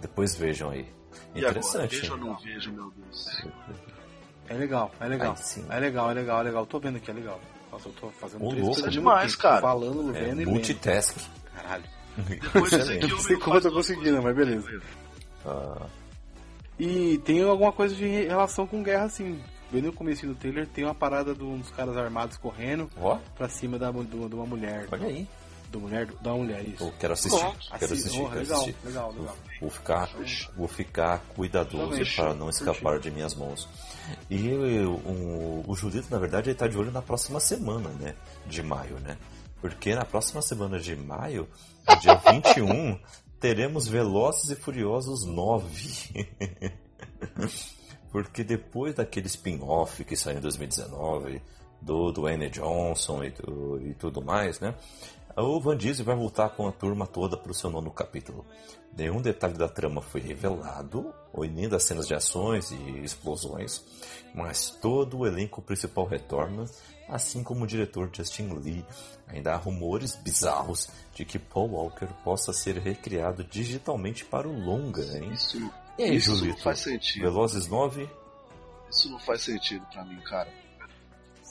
Depois 0.00 0.34
vejam 0.34 0.70
aí. 0.70 0.88
E? 1.34 1.40
Interessante. 1.40 1.96
Vejo 2.00 2.12
ou 2.12 2.18
não 2.18 2.36
vejo, 2.38 2.72
meu 2.72 2.90
Deus. 2.90 3.42
É 4.48 4.54
legal, 4.54 4.90
é 5.00 5.06
legal. 5.08 5.32
Aí 5.32 5.36
sim. 5.42 5.66
É 5.68 5.78
legal, 5.78 6.10
é 6.10 6.14
legal, 6.14 6.40
é 6.40 6.42
legal. 6.44 6.66
Tô 6.66 6.78
vendo 6.80 6.96
aqui, 6.96 7.10
é 7.10 7.14
legal. 7.14 7.40
Nossa, 7.70 7.88
eu 7.88 7.92
tô 7.92 8.08
fazendo 8.10 8.44
Ô, 8.44 8.50
louco. 8.52 8.70
Isso 8.78 8.86
é 8.86 8.90
demais, 8.90 9.32
tempo, 9.32 9.42
cara. 9.42 9.60
Falando, 9.60 10.16
É 10.16 10.20
vendo 10.20 10.40
e 10.40 10.44
lendo. 10.44 10.50
multitask. 10.50 11.16
Caralho. 11.54 11.84
Depois 12.16 12.72
aqui, 12.72 13.06
Não 13.08 13.18
sei 13.18 13.36
como 13.38 13.56
eu 13.56 13.60
tô 13.60 13.72
conseguindo, 13.72 14.22
mas 14.22 14.34
beleza. 14.36 14.80
Ah, 15.44 15.86
E 16.78 17.18
tem 17.18 17.42
alguma 17.42 17.72
coisa 17.72 17.94
de 17.94 18.06
relação 18.26 18.66
com 18.66 18.82
guerra, 18.82 19.04
assim. 19.04 19.40
Bem 19.70 19.82
no 19.82 19.92
começo 19.92 20.26
do 20.26 20.34
trailer 20.34 20.66
tem 20.68 20.84
uma 20.84 20.94
parada 20.94 21.34
de 21.34 21.42
uns 21.42 21.70
caras 21.70 21.96
armados 21.96 22.36
correndo 22.36 22.88
ó, 22.96 23.18
pra 23.36 23.48
cima 23.48 23.78
da, 23.78 23.90
do- 23.90 24.28
de 24.28 24.34
uma 24.34 24.46
mulher. 24.46 24.86
olha 24.92 25.06
aí. 25.06 25.28
Do 25.70 25.80
mulher, 25.80 26.06
da 26.22 26.32
mulher, 26.32 26.62
isso. 26.68 26.84
Eu 26.84 26.92
quero 27.00 27.14
assistir. 27.14 27.40
Quero 27.40 27.54
Assi- 27.72 27.84
assistir, 27.94 28.20
oh, 28.20 28.28
quero 28.28 28.40
legal, 28.42 28.60
assistir. 28.60 28.76
legal, 28.86 29.10
legal. 29.12 29.36
Vou 29.60 29.70
ficar, 29.70 30.08
vou 30.56 30.68
ficar 30.68 31.18
cuidadoso 31.34 31.90
Também. 31.90 32.14
para 32.14 32.34
não 32.34 32.48
escapar 32.48 33.00
de 33.00 33.10
minhas 33.10 33.34
mãos. 33.34 33.68
E 34.30 34.46
eu- 34.46 34.92
o, 34.94 35.64
o 35.66 35.74
Julito, 35.74 36.06
na 36.12 36.18
verdade, 36.18 36.50
ele 36.50 36.56
tá 36.56 36.68
de 36.68 36.78
olho 36.78 36.92
na 36.92 37.02
próxima 37.02 37.40
semana, 37.40 37.88
né? 37.98 38.14
De 38.46 38.62
maio, 38.62 39.00
né? 39.00 39.16
Porque 39.60 39.94
na 39.96 40.04
próxima 40.04 40.40
semana 40.42 40.78
de 40.78 40.94
maio, 40.94 41.48
no 41.88 41.96
dia 41.96 42.14
21, 42.30 42.96
teremos 43.44 43.86
Velozes 43.86 44.48
e 44.48 44.56
Furiosos 44.56 45.26
9. 45.26 46.26
Porque 48.10 48.42
depois 48.42 48.94
daquele 48.94 49.26
spin-off 49.26 50.02
que 50.02 50.16
saiu 50.16 50.38
em 50.38 50.40
2019, 50.40 51.42
do 51.78 52.10
Dwayne 52.10 52.48
Johnson 52.48 53.22
e, 53.22 53.30
tu- 53.32 53.78
e 53.84 53.92
tudo 53.92 54.22
mais, 54.22 54.60
né? 54.60 54.74
O 55.36 55.60
Van 55.60 55.76
Diesel 55.76 56.06
vai 56.06 56.16
voltar 56.16 56.48
com 56.56 56.66
a 56.66 56.72
turma 56.72 57.06
toda 57.06 57.36
para 57.36 57.50
o 57.52 57.54
seu 57.54 57.68
nono 57.68 57.90
capítulo. 57.90 58.46
Nenhum 58.96 59.20
detalhe 59.20 59.58
da 59.58 59.68
trama 59.68 60.00
foi 60.00 60.22
revelado, 60.22 61.12
ou 61.30 61.44
nem 61.44 61.68
das 61.68 61.82
cenas 61.82 62.06
de 62.08 62.14
ações 62.14 62.70
e 62.70 63.00
explosões, 63.04 63.84
mas 64.34 64.70
todo 64.70 65.18
o 65.18 65.26
elenco 65.26 65.60
principal 65.60 66.06
retorna, 66.06 66.64
assim 67.08 67.42
como 67.42 67.64
o 67.64 67.66
diretor 67.66 68.10
Justin 68.12 68.48
Lee. 68.54 68.84
Ainda 69.28 69.52
há 69.54 69.56
rumores 69.56 70.14
bizarros 70.16 70.88
de 71.14 71.24
que 71.24 71.38
Paul 71.38 71.70
Walker 71.72 72.06
possa 72.22 72.52
ser 72.52 72.76
recriado 72.78 73.42
digitalmente 73.44 74.24
para 74.24 74.48
o 74.48 74.52
longa, 74.52 75.02
hein? 75.18 75.32
Isso, 75.32 75.58
E 75.98 76.02
aí, 76.04 76.16
isso 76.16 76.30
não 76.30 76.36
Julito? 76.38 76.62
faz 76.62 76.80
sentido. 76.80 77.22
Velozes 77.22 77.66
9? 77.66 78.08
Isso 78.90 79.10
não 79.10 79.18
faz 79.18 79.42
sentido 79.42 79.84
pra 79.92 80.04
mim, 80.04 80.20
cara. 80.20 80.48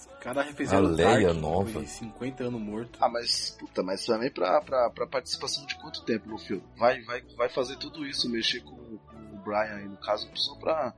O 0.08 0.24
cara 0.24 0.42
refizeram 0.44 0.86
A 0.86 0.90
Leia 0.90 1.28
Dark, 1.28 1.38
nova. 1.42 1.70
foi 1.70 1.86
50 1.86 2.44
anos 2.46 2.62
morto. 2.62 2.98
Ah, 3.02 3.10
mas, 3.10 3.50
puta, 3.60 3.84
mas 3.84 4.06
também 4.06 4.32
pra, 4.32 4.62
pra, 4.62 4.90
pra 4.90 5.06
participação 5.06 5.66
de 5.66 5.76
quanto 5.76 6.02
tempo 6.06 6.30
no 6.30 6.38
filme? 6.38 6.64
Vai, 6.78 7.02
vai, 7.02 7.22
vai 7.36 7.50
fazer 7.50 7.76
tudo 7.76 8.06
isso, 8.06 8.30
mexer 8.30 8.62
com, 8.62 8.72
com 8.78 9.36
o 9.36 9.42
Brian 9.44 9.76
aí, 9.76 9.86
no 9.86 9.98
caso, 9.98 10.30
só 10.34 10.56
pra, 10.56 10.94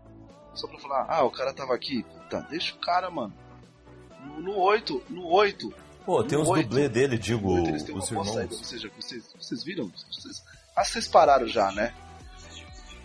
só 0.53 0.67
pra 0.67 0.77
falar, 0.77 1.07
ah, 1.09 1.23
o 1.23 1.31
cara 1.31 1.51
tava 1.55 1.73
aqui. 1.73 2.03
Puta, 2.03 2.41
deixa 2.51 2.75
o 2.75 2.79
cara, 2.79 3.09
mano. 3.09 3.33
No, 4.25 4.41
no 4.41 4.57
8, 4.57 5.03
no 5.09 5.25
8, 5.27 5.73
Pô, 6.05 6.23
tem 6.23 6.37
uns 6.37 6.47
oito. 6.49 6.67
dublê 6.69 6.87
dele, 6.89 7.17
digo, 7.17 7.47
no 7.49 7.55
8 7.61 7.69
eles 7.69 7.83
têm 7.83 7.95
uma 7.95 8.03
os 8.03 8.09
irmãos. 8.11 8.35
Ou 8.35 8.63
seja, 8.63 8.91
vocês, 8.99 9.23
vocês 9.39 9.63
viram? 9.63 9.87
Vocês, 10.11 10.43
ah, 10.75 10.83
vocês 10.83 11.07
pararam 11.07 11.47
já, 11.47 11.71
né? 11.71 11.93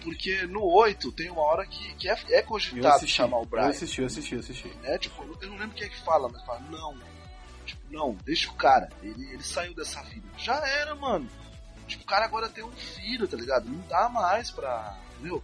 Porque 0.02 0.46
no 0.46 0.62
8 0.64 1.12
tem 1.12 1.30
uma 1.30 1.42
hora 1.42 1.66
que, 1.66 1.94
que 1.94 2.08
é, 2.08 2.18
é 2.30 2.40
Eu 2.40 2.44
cogitado 2.44 2.96
assisti, 2.96 3.16
chamar 3.16 3.38
o 3.38 3.42
eu 3.42 3.46
Brian. 3.46 3.68
assisti, 3.68 4.00
eu 4.00 4.06
assisti, 4.06 4.34
eu 4.34 4.40
assisti. 4.40 4.68
né? 4.82 4.98
Tipo, 4.98 5.22
eu 5.42 5.50
não 5.50 5.58
lembro 5.58 5.76
quem 5.76 5.86
é 5.86 5.90
que 5.90 6.00
fala, 6.02 6.28
mas 6.28 6.42
fala, 6.44 6.60
não. 6.70 6.96
Tipo, 7.66 7.82
não, 7.90 8.14
deixa 8.24 8.50
o 8.50 8.54
cara. 8.54 8.88
Ele, 9.02 9.30
ele 9.30 9.42
saiu 9.42 9.74
dessa 9.74 10.02
vida. 10.04 10.26
Já 10.38 10.56
era, 10.66 10.94
mano. 10.94 11.28
Tipo, 11.86 12.04
o 12.04 12.06
cara 12.06 12.24
agora 12.24 12.48
tem 12.48 12.64
um 12.64 12.72
filho, 12.72 13.28
tá 13.28 13.36
ligado? 13.36 13.68
Não 13.68 13.80
dá 13.88 14.08
mais 14.08 14.50
pra. 14.50 14.96
Meu, 15.20 15.42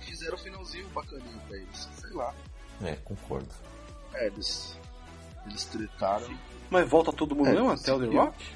fizeram 0.00 0.34
o 0.34 0.38
finalzinho 0.40 0.88
bacaninho 0.88 1.40
pra 1.46 1.56
eles. 1.56 1.88
Sei 2.00 2.10
lá. 2.10 2.34
É, 2.82 2.94
concordo. 3.04 3.48
É, 4.14 4.26
eles. 4.26 4.76
Eles 5.48 5.64
tretaram. 5.64 6.38
Mas 6.70 6.88
volta 6.88 7.12
todo 7.12 7.34
mundo 7.34 7.48
É, 7.48 7.52
mesmo 7.54 7.70
até 7.70 7.92
o 7.92 8.00
The. 8.00 8.06
Rock? 8.16 8.46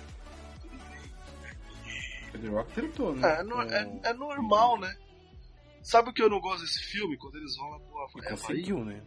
O 2.34 2.38
The 2.38 2.48
Rock 2.48 2.72
tretou, 2.72 3.14
né? 3.14 3.38
É, 3.38 3.42
no- 3.42 3.62
é, 3.62 4.00
é 4.04 4.12
normal, 4.12 4.78
né? 4.78 4.94
Sabe 5.82 6.10
o 6.10 6.12
que 6.12 6.22
eu 6.22 6.30
não 6.30 6.40
gosto 6.40 6.62
desse 6.62 6.80
filme? 6.84 7.16
Quando 7.16 7.36
eles 7.36 7.56
vão 7.56 7.68
lá 7.70 7.78
pro 7.80 7.98
Havaí, 7.98 8.30
conseguiu, 8.30 8.84
né? 8.84 9.02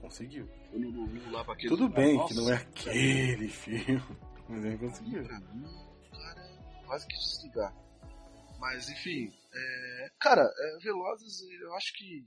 Conseguiu. 0.00 0.48
Tudo 0.70 1.84
lugar. 1.84 1.96
bem 1.96 2.16
Nossa, 2.16 2.28
que 2.34 2.40
não 2.40 2.50
é 2.50 2.54
aquele 2.56 3.48
filme, 3.48 4.02
mas 4.48 4.64
ele 4.64 4.78
conseguiu. 4.78 5.24
Pra 5.24 5.40
mim, 5.40 5.64
cara, 6.12 6.48
quase 6.86 7.06
que 7.06 7.16
desligar. 7.16 7.74
Mas 8.60 8.88
enfim, 8.88 9.32
é, 9.52 10.10
cara, 10.18 10.42
é, 10.42 10.78
Velozes, 10.82 11.40
eu 11.60 11.74
acho 11.74 11.92
que. 11.94 12.24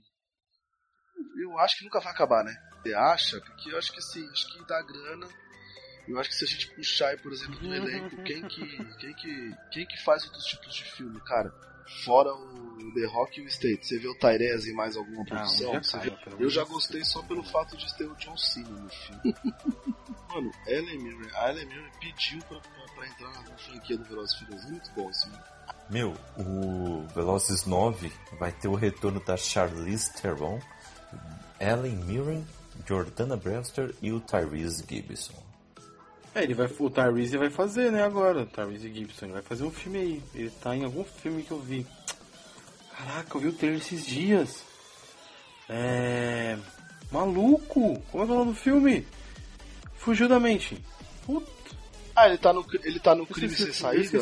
Eu 1.36 1.58
acho 1.58 1.78
que 1.78 1.84
nunca 1.84 2.00
vai 2.00 2.12
acabar, 2.12 2.44
né? 2.44 2.54
Você 2.82 2.94
acha? 2.94 3.40
Porque 3.40 3.72
eu 3.72 3.78
acho 3.78 3.92
que 3.92 3.98
assim, 3.98 4.28
acho 4.30 4.52
que 4.52 4.66
dá 4.66 4.82
grana. 4.82 5.28
Eu 6.06 6.18
acho 6.18 6.30
que 6.30 6.36
se 6.36 6.44
a 6.44 6.48
gente 6.48 6.74
puxar 6.74 7.08
aí, 7.08 7.18
por 7.18 7.32
exemplo, 7.32 7.58
do 7.58 7.74
elenco, 7.74 8.22
quem 8.22 8.46
que. 8.48 8.84
Quem 8.96 9.14
que. 9.14 9.54
Quem 9.70 9.86
que 9.86 10.02
faz 10.02 10.24
outros 10.24 10.44
tipos 10.44 10.74
de 10.74 10.84
filme, 10.84 11.20
cara? 11.20 11.52
Fora 12.04 12.32
o 12.34 12.94
The 12.94 13.06
Rock 13.06 13.40
e 13.40 13.44
o 13.44 13.48
State. 13.48 13.86
Você 13.86 13.98
vê 13.98 14.08
o 14.08 14.14
Tyrese 14.14 14.70
em 14.70 14.74
mais 14.74 14.96
alguma 14.96 15.24
produção? 15.24 15.80
já 15.82 16.02
eu 16.38 16.50
já 16.50 16.64
gostei 16.64 17.04
só 17.04 17.22
pelo 17.22 17.42
fato 17.42 17.76
de 17.76 17.96
ter 17.96 18.06
o 18.06 18.14
John 18.16 18.36
Cena 18.36 18.68
no 18.68 18.88
filme. 18.88 19.34
Mano, 20.28 20.50
Ellen 20.66 20.98
Mirren, 20.98 21.30
a 21.34 21.50
Ellen 21.50 21.66
Mirren 21.66 21.90
pediu 21.98 22.38
pra, 22.40 22.60
pra, 22.60 22.94
pra 22.94 23.06
entrar 23.06 23.32
na 23.32 23.56
franquia 23.56 23.96
do 23.96 24.04
Velozes 24.04 24.38
Furiosos. 24.38 24.70
Muito 24.70 24.90
bom 24.92 25.08
esse 25.08 25.24
filme. 25.24 25.44
Meu, 25.90 26.14
o 26.36 27.06
Velozes 27.14 27.64
9 27.64 28.12
vai 28.38 28.52
ter 28.52 28.68
o 28.68 28.74
retorno 28.74 29.20
da 29.20 29.38
Charlize 29.38 30.12
Theron, 30.20 30.60
Ellen 31.60 31.96
Mirren, 31.96 32.46
Jordana 32.86 33.36
Brewster 33.36 33.94
e 34.00 34.12
o 34.12 34.20
Tyrese 34.20 34.84
Gibson. 34.88 35.34
É, 36.34 36.42
ele 36.42 36.54
vai, 36.54 36.68
o 36.78 36.90
Tyrese 36.90 37.36
vai 37.36 37.50
fazer, 37.50 37.90
né, 37.90 38.02
agora. 38.02 38.42
O 38.42 38.46
Tyrese 38.46 38.92
Gibson, 38.92 39.26
ele 39.26 39.34
vai 39.34 39.42
fazer 39.42 39.64
um 39.64 39.70
filme 39.70 39.98
aí. 39.98 40.22
Ele 40.34 40.50
tá 40.50 40.76
em 40.76 40.84
algum 40.84 41.04
filme 41.04 41.42
que 41.42 41.50
eu 41.50 41.60
vi. 41.60 41.86
Caraca, 42.96 43.36
eu 43.36 43.40
vi 43.40 43.48
o 43.48 43.52
trailer 43.52 43.80
esses 43.80 44.04
dias. 44.04 44.62
É. 45.68 46.56
Maluco! 47.10 48.00
Como 48.10 48.22
é 48.22 48.26
que 48.26 48.32
é 48.32 48.34
o 48.34 48.38
nome 48.38 48.52
do 48.52 48.58
filme? 48.58 49.06
Fugiu 49.96 50.28
da 50.28 50.38
mente. 50.38 50.82
Puta. 51.24 51.58
Ah, 52.14 52.28
ele 52.28 52.38
tá 52.38 52.52
no, 52.52 52.66
ele 52.82 52.98
tá 52.98 53.14
no 53.14 53.26
crime 53.26 53.54
sem 53.54 53.72
saída? 53.72 54.18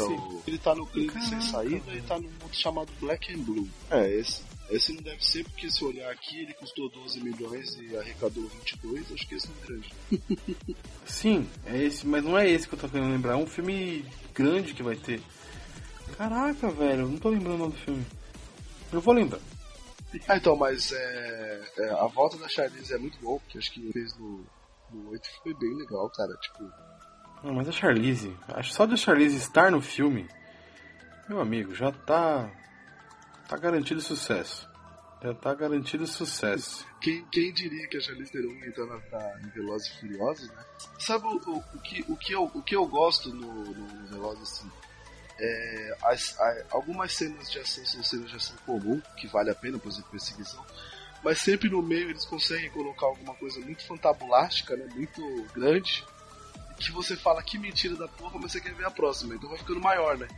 Ele 0.46 0.58
tá 0.58 0.74
no 0.74 0.86
crime 0.86 1.22
sem 1.22 1.40
saída 1.40 1.92
e 1.92 2.02
tá 2.02 2.18
no 2.18 2.26
outro 2.42 2.52
chamado 2.52 2.92
Black 3.00 3.32
and 3.32 3.38
Blue. 3.38 3.66
É, 3.90 4.10
esse. 4.18 4.42
Esse 4.68 4.92
não 4.92 5.02
deve 5.02 5.24
ser 5.24 5.44
porque 5.44 5.70
se 5.70 5.84
olhar 5.84 6.10
aqui 6.10 6.40
ele 6.40 6.54
custou 6.54 6.90
12 6.90 7.20
milhões 7.20 7.78
e 7.80 7.96
arrecadou 7.96 8.48
22, 8.48 9.12
acho 9.12 9.28
que 9.28 9.34
esse 9.36 9.48
não 9.48 9.54
é 9.62 9.66
grande. 9.66 9.94
Sim, 11.06 11.48
é 11.64 11.84
esse, 11.84 12.06
mas 12.06 12.24
não 12.24 12.36
é 12.36 12.48
esse 12.48 12.66
que 12.68 12.74
eu 12.74 12.78
tô 12.78 12.88
querendo 12.88 13.12
lembrar, 13.12 13.34
é 13.34 13.36
um 13.36 13.46
filme 13.46 14.04
grande 14.34 14.74
que 14.74 14.82
vai 14.82 14.96
ter. 14.96 15.22
Caraca, 16.16 16.68
velho, 16.70 17.08
não 17.08 17.18
tô 17.18 17.28
lembrando 17.28 17.68
do 17.68 17.76
filme. 17.76 18.04
Eu 18.92 19.00
vou 19.00 19.14
lembrar. 19.14 19.40
Ah, 20.28 20.36
então, 20.36 20.56
mas 20.56 20.92
é, 20.92 21.60
é, 21.78 21.90
a 21.90 22.06
volta 22.06 22.38
da 22.38 22.48
Charlize 22.48 22.94
é 22.94 22.96
muito 22.96 23.18
bom, 23.20 23.38
que 23.48 23.58
acho 23.58 23.70
que 23.70 23.92
fez 23.92 24.16
no, 24.16 24.46
no 24.90 25.10
8 25.10 25.28
foi 25.42 25.52
bem 25.54 25.74
legal, 25.76 26.08
cara. 26.10 26.34
Tipo. 26.36 26.64
Não, 27.42 27.52
mas 27.54 27.68
a 27.68 27.72
Charlize, 27.72 28.34
acho 28.48 28.72
só 28.72 28.86
da 28.86 28.96
Charlize 28.96 29.36
estar 29.36 29.70
no 29.70 29.82
filme, 29.82 30.26
meu 31.28 31.40
amigo, 31.40 31.74
já 31.74 31.92
tá. 31.92 32.50
Tá 33.48 33.56
garantido 33.56 34.00
sucesso. 34.00 34.68
Já 35.22 35.34
tá 35.34 35.54
garantido 35.54 36.06
sucesso. 36.06 36.86
Quem, 37.00 37.24
quem 37.26 37.52
diria 37.52 37.88
que 37.88 37.96
a 37.96 38.00
Charlize 38.00 38.30
Theron 38.30 38.52
ia 38.52 38.66
entrar 38.66 38.86
na, 38.86 38.98
na, 39.10 39.40
em 39.40 39.48
Velozes 39.50 39.88
e 39.88 40.00
Furiosos, 40.00 40.48
né? 40.48 40.64
Sabe 40.98 41.26
o, 41.26 41.36
o, 41.36 41.58
o, 41.58 41.80
que, 41.80 42.04
o, 42.08 42.16
que, 42.16 42.32
eu, 42.32 42.44
o 42.44 42.62
que 42.62 42.76
eu 42.76 42.86
gosto 42.86 43.32
no, 43.34 43.64
no 43.64 44.06
Velozes, 44.08 44.42
assim? 44.42 44.70
É, 45.38 45.96
as, 46.02 46.38
a, 46.38 46.64
algumas 46.70 47.12
cenas 47.12 47.50
de 47.50 47.58
ação 47.58 47.84
são 47.84 48.02
cenas 48.02 48.30
de 48.30 48.36
ação 48.36 48.56
comum, 48.64 49.00
que 49.16 49.26
vale 49.26 49.50
a 49.50 49.54
pena, 49.54 49.78
por 49.78 49.88
exemplo, 49.88 50.10
perseguição. 50.10 50.64
Mas 51.24 51.38
sempre 51.40 51.68
no 51.70 51.82
meio 51.82 52.10
eles 52.10 52.24
conseguem 52.24 52.70
colocar 52.70 53.06
alguma 53.06 53.34
coisa 53.34 53.58
muito 53.60 53.86
fantabulástica, 53.86 54.76
né? 54.76 54.86
Muito 54.94 55.22
grande. 55.54 56.04
Que 56.78 56.92
você 56.92 57.16
fala 57.16 57.42
que 57.42 57.58
mentira 57.58 57.96
da 57.96 58.06
porra, 58.06 58.38
mas 58.38 58.52
você 58.52 58.60
quer 58.60 58.74
ver 58.74 58.84
a 58.84 58.90
próxima. 58.90 59.34
Então 59.34 59.48
vai 59.48 59.58
ficando 59.58 59.80
maior, 59.80 60.18
né? 60.18 60.28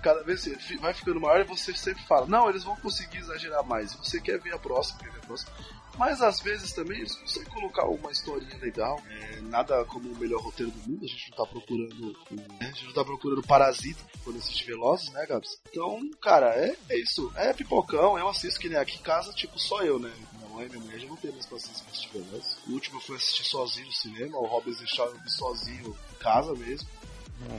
Cada 0.00 0.22
vez 0.22 0.48
vai 0.80 0.92
ficando 0.92 1.20
maior 1.20 1.40
e 1.40 1.44
você 1.44 1.74
sempre 1.74 2.02
fala, 2.04 2.26
não, 2.26 2.48
eles 2.48 2.64
vão 2.64 2.76
conseguir 2.76 3.18
exagerar 3.18 3.64
mais. 3.64 3.94
Você 3.94 4.20
quer 4.20 4.38
ver 4.38 4.54
a 4.54 4.58
próxima, 4.58 5.00
quer 5.00 5.10
ver 5.10 5.18
a 5.18 5.26
próxima. 5.26 5.52
Mas 5.98 6.22
às 6.22 6.40
vezes 6.40 6.72
também 6.72 6.98
eles 6.98 7.14
conseguem 7.14 7.52
colocar 7.52 7.86
uma 7.86 8.10
historinha 8.10 8.56
legal. 8.58 9.00
É, 9.08 9.40
nada 9.42 9.84
como 9.84 10.10
o 10.10 10.16
melhor 10.16 10.40
roteiro 10.40 10.72
do 10.72 10.90
mundo. 10.90 11.04
A 11.04 11.08
gente 11.08 11.30
não 11.30 11.36
tá 11.44 11.50
procurando. 11.50 12.16
A 12.60 12.64
gente 12.64 12.86
não 12.86 12.92
tá 12.92 13.04
procurando 13.04 13.42
parasita 13.42 14.00
quando 14.24 14.38
assiste 14.38 14.66
Velozes, 14.66 15.10
né, 15.10 15.26
Gabs? 15.26 15.60
Então, 15.68 16.00
cara, 16.20 16.54
é, 16.56 16.74
é 16.88 16.98
isso. 16.98 17.30
É 17.36 17.52
pipocão, 17.52 18.18
eu 18.18 18.28
assisto 18.28 18.60
que 18.60 18.68
nem 18.68 18.78
aqui 18.78 18.98
em 18.98 19.02
casa, 19.02 19.32
tipo, 19.32 19.58
só 19.58 19.82
eu, 19.82 19.98
né? 19.98 20.12
Mãe 20.54 20.68
minha 20.68 20.80
mulher 20.80 20.98
já 20.98 21.06
não 21.06 21.16
tem 21.16 21.32
mais 21.32 21.46
paciência 21.46 21.84
pra 21.84 21.92
assistir 21.92 22.10
Velozes. 22.12 22.58
O 22.66 22.72
último 22.72 23.00
fui 23.00 23.16
assistir 23.16 23.44
sozinho 23.44 23.86
no 23.86 23.92
cinema, 23.92 24.38
o 24.38 24.46
Hobbs 24.46 24.80
e 24.80 24.86
Shaw 24.86 25.06
eu 25.06 25.18
vi 25.18 25.30
sozinho 25.30 25.96
em 26.12 26.18
casa 26.18 26.54
mesmo. 26.54 26.88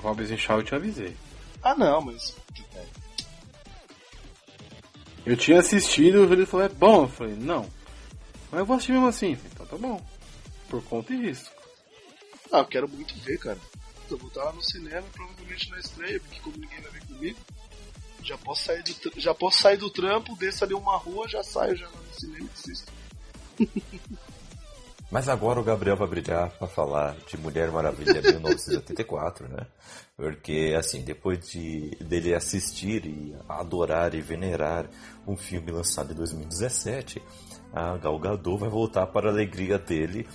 O 0.03 0.21
e 0.21 0.37
Shaw 0.37 0.57
eu 0.57 0.63
te 0.63 0.75
avisei. 0.75 1.15
Ah, 1.63 1.75
não, 1.75 2.01
mas. 2.01 2.35
Eu 5.25 5.37
tinha 5.37 5.59
assistido 5.59 6.25
e 6.25 6.33
ele 6.33 6.45
falou, 6.45 6.65
é 6.65 6.69
bom. 6.69 7.03
Eu 7.03 7.07
falei, 7.07 7.35
não. 7.35 7.69
Mas 8.51 8.59
eu 8.59 8.65
vou 8.65 8.75
assistir 8.75 8.93
mesmo 8.93 9.07
assim. 9.07 9.35
Falei, 9.35 9.51
então 9.53 9.65
tá 9.65 9.77
bom. 9.77 10.05
Por 10.69 10.83
conta 10.83 11.13
e 11.13 11.27
risco. 11.27 11.53
Ah, 12.51 12.59
eu 12.59 12.65
quero 12.65 12.89
muito 12.89 13.15
ver, 13.19 13.37
cara. 13.37 13.59
Eu 14.09 14.17
vou 14.17 14.27
estar 14.27 14.43
lá 14.43 14.51
no 14.51 14.61
cinema, 14.61 15.07
provavelmente 15.13 15.69
na 15.69 15.79
estreia, 15.79 16.19
porque 16.19 16.39
como 16.41 16.57
ninguém 16.57 16.81
vai 16.81 16.91
vir 16.91 17.05
comigo, 17.05 17.39
já 18.23 18.37
posso 18.37 18.65
sair 18.65 18.83
do, 18.83 19.21
já 19.21 19.33
posso 19.33 19.61
sair 19.61 19.77
do 19.77 19.89
trampo, 19.89 20.35
desço 20.35 20.65
ali 20.65 20.73
uma 20.73 20.97
rua, 20.97 21.29
já 21.29 21.41
saio 21.43 21.77
já 21.77 21.85
lá 21.85 21.95
no 21.95 22.13
cinema 22.13 22.45
e 22.45 22.49
assisto. 22.53 22.91
Mas 25.11 25.27
agora 25.27 25.59
o 25.59 25.63
Gabriel 25.63 25.97
vai 25.97 26.07
brilhar 26.07 26.49
para 26.51 26.67
falar 26.69 27.17
de 27.27 27.37
Mulher 27.37 27.69
Maravilha 27.69 28.21
1984, 28.21 29.45
né? 29.49 29.67
Porque, 30.15 30.73
assim, 30.77 31.01
depois 31.01 31.49
de 31.49 31.89
dele 31.99 32.33
assistir 32.33 33.05
e 33.05 33.35
adorar 33.49 34.15
e 34.15 34.21
venerar 34.21 34.89
um 35.27 35.35
filme 35.35 35.69
lançado 35.69 36.13
em 36.13 36.15
2017, 36.15 37.21
a 37.73 37.97
Gal 37.97 38.17
Gadot 38.19 38.57
vai 38.57 38.69
voltar 38.69 39.05
para 39.07 39.27
a 39.27 39.33
alegria 39.33 39.77
dele 39.77 40.25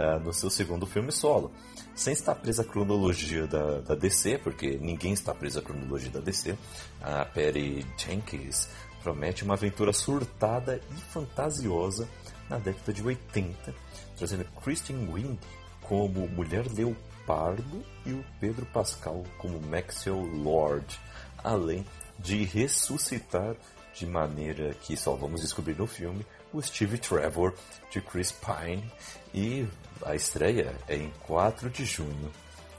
uh, 0.00 0.18
no 0.18 0.32
seu 0.32 0.50
segundo 0.50 0.84
filme 0.84 1.12
solo. 1.12 1.52
Sem 1.94 2.12
estar 2.12 2.34
presa 2.34 2.62
à 2.62 2.64
cronologia 2.64 3.46
da, 3.46 3.82
da 3.82 3.94
DC, 3.94 4.38
porque 4.38 4.76
ninguém 4.78 5.12
está 5.12 5.32
preso 5.32 5.60
à 5.60 5.62
cronologia 5.62 6.10
da 6.10 6.18
DC, 6.18 6.58
a 7.00 7.24
Perry 7.24 7.86
Jenkins 7.96 8.68
promete 9.00 9.44
uma 9.44 9.54
aventura 9.54 9.92
surtada 9.92 10.80
e 10.90 11.00
fantasiosa 11.12 12.08
na 12.48 12.58
década 12.58 12.92
de 12.92 13.02
80, 13.02 13.74
trazendo 14.16 14.44
Kristen 14.62 15.08
Wiig 15.10 15.38
como 15.82 16.28
Mulher 16.28 16.66
Leopardo 16.72 17.84
e 18.06 18.12
o 18.12 18.24
Pedro 18.40 18.66
Pascal 18.66 19.24
como 19.38 19.60
Maxwell 19.60 20.22
Lord, 20.22 20.98
além 21.42 21.84
de 22.18 22.44
ressuscitar 22.44 23.56
de 23.94 24.06
maneira 24.06 24.74
que 24.74 24.96
só 24.96 25.14
vamos 25.14 25.40
descobrir 25.40 25.76
no 25.76 25.86
filme 25.86 26.26
o 26.52 26.60
Steve 26.62 26.98
Trevor 26.98 27.54
de 27.90 28.00
Chris 28.00 28.32
Pine 28.32 28.84
e 29.32 29.66
a 30.04 30.14
estreia 30.14 30.74
é 30.88 30.96
em 30.96 31.10
4 31.20 31.70
de 31.70 31.84
junho. 31.84 32.30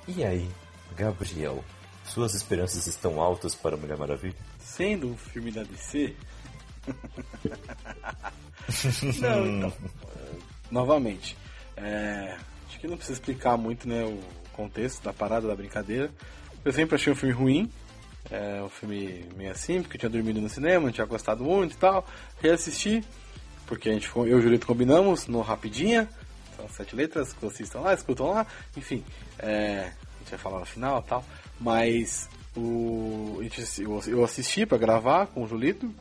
E 0.07 0.23
aí, 0.23 0.49
Gabriel, 0.95 1.63
suas 2.05 2.33
esperanças 2.33 2.87
estão 2.87 3.19
altas 3.19 3.55
para 3.55 3.77
Mulher 3.77 3.97
Maravilha? 3.97 4.35
Sendo 4.59 5.09
um 5.09 5.17
filme 5.17 5.51
da 5.51 5.63
DC, 5.63 6.15
não, 9.19 9.45
então, 9.45 9.73
novamente, 10.71 11.37
é, 11.77 12.37
acho 12.67 12.79
que 12.79 12.87
não 12.87 12.97
precisa 12.97 13.19
explicar 13.19 13.57
muito 13.57 13.87
né, 13.87 14.03
o 14.03 14.19
contexto 14.53 15.03
da 15.03 15.13
parada 15.13 15.47
da 15.47 15.55
brincadeira. 15.55 16.09
Eu 16.63 16.71
sempre 16.71 16.95
achei 16.95 17.11
um 17.11 17.15
filme 17.15 17.33
ruim, 17.33 17.71
é 18.31 18.61
um 18.63 18.69
filme 18.69 19.25
meio 19.35 19.51
assim, 19.51 19.81
porque 19.81 19.97
eu 19.97 19.99
tinha 19.99 20.09
dormido 20.09 20.41
no 20.41 20.49
cinema, 20.49 20.85
não 20.85 20.91
tinha 20.91 21.05
gostado 21.05 21.43
muito 21.43 21.73
e 21.73 21.77
tal. 21.77 22.05
Reassisti, 22.41 23.03
porque 23.67 23.89
a 23.89 23.93
gente, 23.93 24.09
eu 24.15 24.27
e 24.27 24.33
o 24.33 24.41
Julito 24.41 24.65
combinamos 24.65 25.27
no 25.27 25.41
Rapidinha, 25.41 26.09
são 26.55 26.67
sete 26.69 26.95
letras, 26.95 27.33
que 27.33 27.41
vocês 27.41 27.67
estão 27.67 27.81
lá, 27.81 27.93
escutam 27.93 28.31
lá, 28.31 28.47
enfim, 28.75 29.03
é, 29.39 29.91
a 29.91 30.19
gente 30.19 30.29
vai 30.31 30.39
falar 30.39 30.59
no 30.59 30.65
final 30.65 31.03
e 31.05 31.09
tal, 31.09 31.23
mas 31.59 32.29
o, 32.55 33.39
eu 34.07 34.23
assisti 34.23 34.65
para 34.65 34.77
gravar 34.77 35.27
com 35.27 35.43
o 35.43 35.47
Julito, 35.47 35.93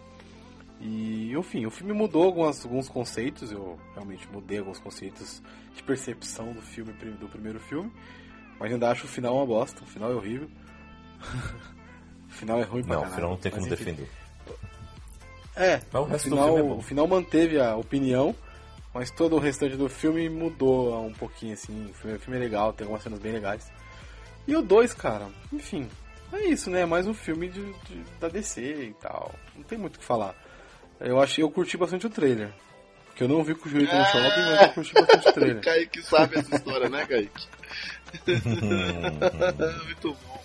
e, 0.80 1.32
enfim, 1.32 1.66
o 1.66 1.70
filme 1.70 1.92
mudou 1.92 2.24
algumas, 2.24 2.64
alguns 2.64 2.88
conceitos, 2.88 3.50
eu 3.52 3.78
realmente 3.94 4.28
mudei 4.30 4.58
alguns 4.58 4.78
conceitos 4.78 5.42
de 5.74 5.82
percepção 5.82 6.52
do 6.52 6.60
filme, 6.60 6.92
do 6.92 7.28
primeiro 7.28 7.58
filme, 7.60 7.90
mas 8.58 8.72
ainda 8.72 8.90
acho 8.90 9.06
o 9.06 9.08
final 9.08 9.36
uma 9.36 9.46
bosta, 9.46 9.82
o 9.82 9.86
final 9.86 10.10
é 10.10 10.14
horrível. 10.14 10.48
o 12.28 12.32
final 12.32 12.58
é 12.60 12.64
ruim 12.64 12.82
pra 12.84 12.96
Não, 12.96 13.02
caralho, 13.02 13.12
o 13.12 13.14
final 13.16 13.30
não 13.30 13.36
tem 13.38 13.52
como 13.52 13.68
defender. 13.68 14.10
É, 15.56 15.80
Mas 15.92 16.10
o 16.10 16.14
o 16.14 16.18
final, 16.18 16.58
é 16.58 16.62
o 16.62 16.82
final 16.82 17.06
manteve 17.06 17.60
a 17.60 17.76
opinião, 17.76 18.34
mas 18.92 19.10
todo 19.10 19.36
o 19.36 19.38
restante 19.38 19.76
do 19.76 19.88
filme 19.88 20.28
mudou 20.28 21.06
um 21.06 21.12
pouquinho, 21.12 21.54
assim. 21.54 21.90
O 21.90 21.94
filme, 21.94 22.16
o 22.16 22.20
filme 22.20 22.36
é 22.36 22.40
legal, 22.40 22.72
tem 22.72 22.84
algumas 22.84 23.02
cenas 23.04 23.20
bem 23.20 23.32
legais. 23.32 23.70
E 24.48 24.56
o 24.56 24.60
2, 24.62 24.92
cara, 24.94 25.28
enfim, 25.52 25.88
é 26.32 26.46
isso, 26.46 26.68
né? 26.70 26.80
É 26.80 26.86
mais 26.86 27.06
um 27.06 27.14
filme 27.14 27.48
de, 27.48 27.62
de- 27.84 28.02
da 28.20 28.28
DC 28.28 28.60
e 28.62 28.94
tal. 29.00 29.32
Não 29.54 29.62
tem 29.62 29.78
muito 29.78 29.96
o 29.96 29.98
que 30.00 30.04
falar. 30.04 30.34
Eu 31.04 31.20
achei, 31.20 31.44
eu 31.44 31.50
curti 31.50 31.76
bastante 31.76 32.06
o 32.06 32.10
trailer. 32.10 32.50
Porque 33.06 33.22
eu 33.24 33.28
não 33.28 33.44
vi 33.44 33.54
com 33.54 33.68
o 33.68 33.70
Julito 33.70 33.94
no 33.94 34.00
É. 34.00 34.04
shopping, 34.06 34.40
mas 34.42 34.62
eu 34.62 34.68
curti 34.74 34.92
bastante 34.94 35.28
o 35.28 35.32
trailer. 35.32 35.60
Kaique 35.64 36.02
sabe 36.02 36.38
essa 36.38 36.56
história, 36.56 36.88
né, 36.88 37.06
Kaique? 37.06 37.46
Muito 39.84 40.12
bom. 40.14 40.42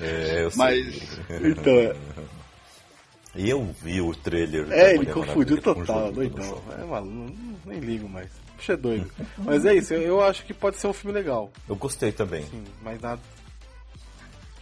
É, 0.00 0.44
eu 0.44 0.50
sei. 0.50 0.58
Mas- 0.58 1.18
Então, 1.42 1.72
é, 1.74 1.96
Eu 3.34 3.64
vi 3.80 3.98
o 4.00 4.14
trailer. 4.14 4.70
é 4.70 4.94
ele 4.94 5.06
confundiu 5.06 5.56
o 5.56 5.62
total, 5.62 6.12
doidão. 6.12 6.62
É 6.78 6.84
maluco, 6.84 7.34
nem 7.64 7.78
ligo 7.80 8.06
mais. 8.06 8.28
Puxa, 8.58 8.74
é 8.74 8.76
doido. 8.76 9.10
Mas 9.38 9.64
é 9.64 9.74
isso, 9.74 9.94
eu, 9.94 10.02
eu 10.02 10.22
acho 10.22 10.44
que 10.44 10.52
pode 10.52 10.76
ser 10.76 10.86
um 10.88 10.92
filme 10.92 11.14
legal. 11.14 11.50
Eu 11.66 11.74
gostei 11.74 12.12
também. 12.12 12.44
Sim, 12.44 12.62
mas 12.82 13.00
nada. 13.00 13.20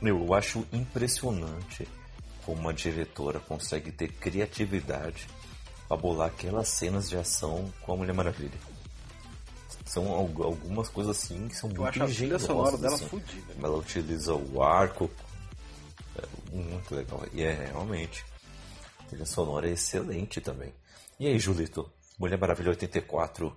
Meu, 0.00 0.24
eu 0.24 0.32
acho 0.34 0.64
impressionante 0.72 1.86
como 2.50 2.62
uma 2.62 2.74
diretora 2.74 3.38
consegue 3.38 3.92
ter 3.92 4.08
criatividade 4.12 5.28
pra 5.86 5.96
bolar 5.96 6.28
aquelas 6.28 6.68
cenas 6.68 7.08
de 7.08 7.16
ação 7.16 7.72
com 7.82 7.92
a 7.92 7.96
Mulher 7.96 8.12
Maravilha. 8.12 8.58
São 9.86 10.08
al- 10.08 10.42
algumas 10.44 10.88
coisas 10.88 11.16
assim 11.16 11.46
que 11.48 11.54
são 11.56 11.70
Eu 11.70 11.76
muito 11.76 11.88
acho 11.90 12.02
a 12.02 12.06
trilha 12.06 12.16
engenhosas, 12.36 12.46
sonora 12.46 12.76
dela 12.76 12.94
assim. 12.96 13.06
fodida. 13.08 13.54
Ela 13.62 13.76
utiliza 13.76 14.34
o 14.34 14.62
arco. 14.62 15.08
É 16.16 16.26
muito 16.56 16.92
legal. 16.94 17.24
E 17.32 17.42
é 17.42 17.52
realmente. 17.52 18.24
A 18.98 19.04
trilha 19.04 19.24
sonora 19.26 19.68
é 19.68 19.72
excelente 19.72 20.40
também. 20.40 20.72
E 21.20 21.26
aí, 21.28 21.38
Julito? 21.38 21.88
Mulher 22.18 22.36
Maravilha 22.38 22.70
84 22.70 23.56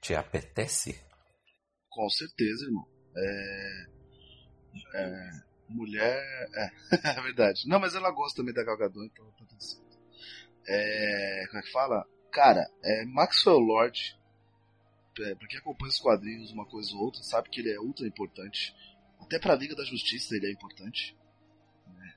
te 0.00 0.14
apetece? 0.14 0.98
Com 1.90 2.08
certeza, 2.08 2.64
irmão. 2.64 2.86
É. 3.16 3.86
é, 4.94 5.30
mulher. 5.70 6.22
É, 6.54 6.70
é 7.18 7.22
verdade. 7.22 7.66
Não, 7.66 7.80
mas 7.80 7.94
ela 7.94 8.10
gosta 8.10 8.36
também 8.36 8.54
da 8.54 8.64
Gal 8.64 8.76
Gadot, 8.76 9.06
então 9.06 9.24
tá 9.32 9.44
tudo 9.48 9.62
certo. 9.62 9.98
É. 10.66 11.44
Como 11.48 11.58
é 11.58 11.62
que 11.62 11.72
fala? 11.72 12.06
Cara, 12.32 12.64
é 12.82 13.04
Maxwell 13.06 13.58
Lord. 13.58 14.18
É, 15.20 15.34
pra 15.34 15.48
quem 15.48 15.58
acompanha 15.58 15.90
os 15.90 15.98
quadrinhos, 15.98 16.52
uma 16.52 16.64
coisa 16.64 16.94
ou 16.94 17.02
outra, 17.02 17.22
sabe 17.22 17.50
que 17.50 17.60
ele 17.60 17.72
é 17.72 17.80
ultra 17.80 18.06
importante. 18.06 18.74
Até 19.20 19.38
pra 19.38 19.54
Liga 19.54 19.74
da 19.74 19.84
Justiça 19.84 20.34
ele 20.34 20.46
é 20.46 20.52
importante. 20.52 21.16
né? 21.86 22.14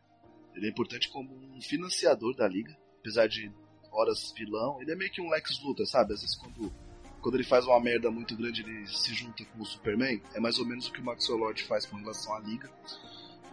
Ele 0.56 0.68
é 0.68 0.70
importante 0.70 1.10
como 1.10 1.36
um 1.36 1.62
financiador 1.62 2.36
da 2.36 2.48
Liga. 2.48 2.78
Apesar 3.00 3.28
de 3.28 3.52
horas 3.94 4.34
vilão. 4.36 4.82
Ele 4.82 4.92
é 4.92 4.96
meio 4.96 5.12
que 5.12 5.22
um 5.22 5.30
Lex 5.30 5.62
Luthor, 5.64 5.86
sabe? 5.86 6.14
Às 6.14 6.22
vezes 6.22 6.36
quando, 6.36 6.74
quando 7.22 7.36
ele 7.36 7.44
faz 7.44 7.66
uma 7.66 7.80
merda 7.80 8.10
muito 8.10 8.36
grande, 8.36 8.62
ele 8.62 8.88
se 8.88 9.14
junta 9.14 9.46
com 9.46 9.62
o 9.62 9.66
Superman. 9.66 10.22
É 10.34 10.40
mais 10.40 10.58
ou 10.58 10.66
menos 10.66 10.88
o 10.88 10.92
que 10.92 11.00
o 11.00 11.06
Maxwell 11.06 11.38
Lord 11.38 11.64
faz 11.64 11.86
com 11.86 11.98
relação 11.98 12.34
à 12.36 12.40
Liga. 12.40 12.70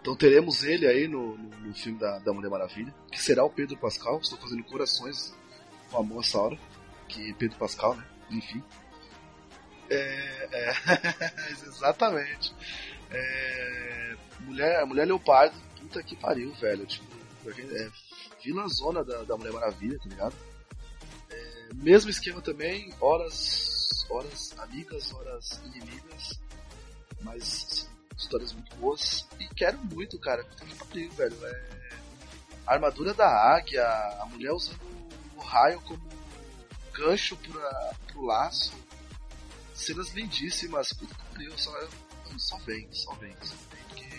Então 0.01 0.15
teremos 0.15 0.63
ele 0.63 0.87
aí 0.87 1.07
no, 1.07 1.37
no, 1.37 1.49
no 1.59 1.73
filme 1.75 1.99
da, 1.99 2.17
da 2.19 2.33
Mulher 2.33 2.49
Maravilha, 2.49 2.93
que 3.11 3.21
será 3.21 3.43
o 3.43 3.49
Pedro 3.49 3.77
Pascal. 3.77 4.19
Estou 4.19 4.39
fazendo 4.39 4.63
corações 4.63 5.33
com 5.89 5.97
a 5.99 6.03
moça 6.03 6.39
hora, 6.39 6.59
que 7.07 7.33
Pedro 7.33 7.57
Pascal, 7.59 7.95
né? 7.95 8.05
Enfim. 8.31 8.63
É, 9.89 10.49
é 10.51 10.73
exatamente. 11.67 12.53
É, 13.11 14.15
mulher, 14.39 14.85
mulher 14.85 15.05
Leopardo, 15.05 15.55
puta 15.79 16.01
que 16.01 16.15
pariu, 16.15 16.51
velho. 16.55 16.85
Tipo, 16.87 17.05
é 17.49 17.91
vilã 18.43 18.67
zona 18.67 19.03
da, 19.03 19.21
da 19.23 19.37
Mulher 19.37 19.53
Maravilha, 19.53 19.99
tá 19.99 20.09
ligado? 20.09 20.35
É, 21.29 21.69
mesmo 21.75 22.09
esquema 22.09 22.41
também, 22.41 22.91
horas, 22.99 24.05
horas 24.09 24.57
amigas, 24.57 25.13
horas 25.13 25.61
inimigas, 25.65 26.39
mas 27.21 27.90
histórias 28.21 28.53
muito 28.53 28.75
boas. 28.77 29.27
E 29.39 29.47
quero 29.49 29.77
muito, 29.79 30.17
cara. 30.19 30.43
Que 30.43 30.75
pariu, 30.75 31.11
velho. 31.11 31.45
É, 31.45 31.97
a 32.65 32.73
armadura 32.73 33.13
da 33.13 33.27
águia, 33.27 33.83
a 34.21 34.25
mulher 34.25 34.51
usando 34.53 34.79
o 35.35 35.39
raio 35.39 35.81
como 35.81 36.01
gancho 36.93 37.35
pra, 37.37 37.93
pro 38.07 38.25
laço. 38.25 38.73
Cenas 39.73 40.09
lindíssimas. 40.11 40.93
Puta 40.93 41.15
que 41.15 41.25
pariu, 41.25 41.57
só, 41.57 41.71
só 42.37 42.57
vem, 42.59 42.87
só 42.91 43.13
vem, 43.15 43.35
só 43.41 43.55
vem, 43.55 43.81
porque. 43.87 44.09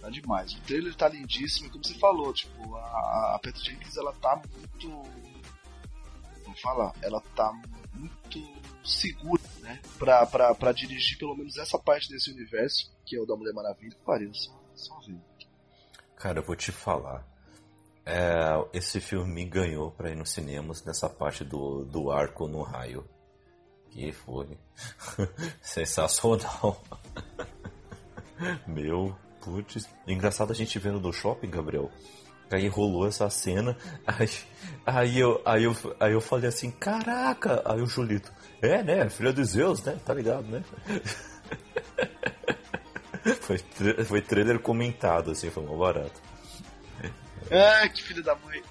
Tá 0.00 0.10
demais. 0.10 0.52
O 0.52 0.60
trailer 0.62 0.94
tá 0.94 1.08
lindíssimo, 1.08 1.70
como 1.70 1.84
você 1.84 1.94
falou, 1.94 2.32
tipo, 2.32 2.76
a, 2.76 3.34
a 3.34 3.40
Pat 3.42 3.56
Jenkins 3.56 3.96
ela 3.96 4.12
tá 4.14 4.36
muito. 4.36 5.02
Vamos 6.44 6.60
falar, 6.60 6.92
ela 7.02 7.20
tá 7.34 7.52
muito 7.94 8.63
segura, 8.84 9.42
né? 9.60 9.80
Pra, 9.98 10.26
pra, 10.26 10.54
pra 10.54 10.72
dirigir 10.72 11.18
pelo 11.18 11.36
menos 11.36 11.56
essa 11.56 11.78
parte 11.78 12.10
desse 12.10 12.30
universo, 12.30 12.92
que 13.04 13.16
é 13.16 13.20
o 13.20 13.26
da 13.26 13.36
Mulher 13.36 13.52
Maravilha. 13.52 13.96
Pariu, 14.04 14.32
só, 14.34 14.52
só 14.74 15.00
vem. 15.06 15.20
Cara, 16.16 16.40
eu 16.40 16.44
vou 16.44 16.54
te 16.54 16.70
falar. 16.70 17.26
É, 18.06 18.42
esse 18.74 19.00
filme 19.00 19.32
me 19.32 19.44
ganhou 19.44 19.90
pra 19.90 20.10
ir 20.10 20.16
nos 20.16 20.30
cinemas 20.30 20.84
nessa 20.84 21.08
parte 21.08 21.42
do, 21.42 21.84
do 21.84 22.10
arco 22.10 22.46
no 22.46 22.62
raio. 22.62 23.08
Que 23.90 24.12
foi 24.12 24.58
sensacional. 25.62 26.82
Meu, 28.66 29.16
putz. 29.40 29.88
Engraçado 30.06 30.52
a 30.52 30.54
gente 30.54 30.78
vendo 30.78 31.00
no 31.00 31.12
shopping, 31.12 31.48
Gabriel. 31.48 31.90
Aí 32.54 32.68
rolou 32.68 33.06
essa 33.06 33.28
cena, 33.28 33.76
aí, 34.06 34.30
aí, 34.86 35.18
eu, 35.18 35.42
aí, 35.44 35.64
eu, 35.64 35.76
aí 35.98 36.12
eu 36.12 36.20
falei 36.20 36.48
assim, 36.48 36.70
caraca! 36.70 37.62
Aí 37.64 37.80
o 37.80 37.86
Julito, 37.86 38.32
é 38.62 38.82
né, 38.82 39.08
filha 39.08 39.32
de 39.32 39.44
Zeus, 39.44 39.82
né? 39.82 39.98
Tá 40.04 40.14
ligado, 40.14 40.44
né? 40.44 40.62
foi, 43.40 43.58
foi 44.04 44.22
trailer 44.22 44.60
comentado, 44.60 45.30
assim, 45.30 45.50
foi 45.50 45.64
mal 45.64 45.76
barato. 45.76 46.22
Ah, 47.50 47.88
que 47.88 48.02
filho 48.02 48.22
da 48.22 48.34
mãe. 48.36 48.62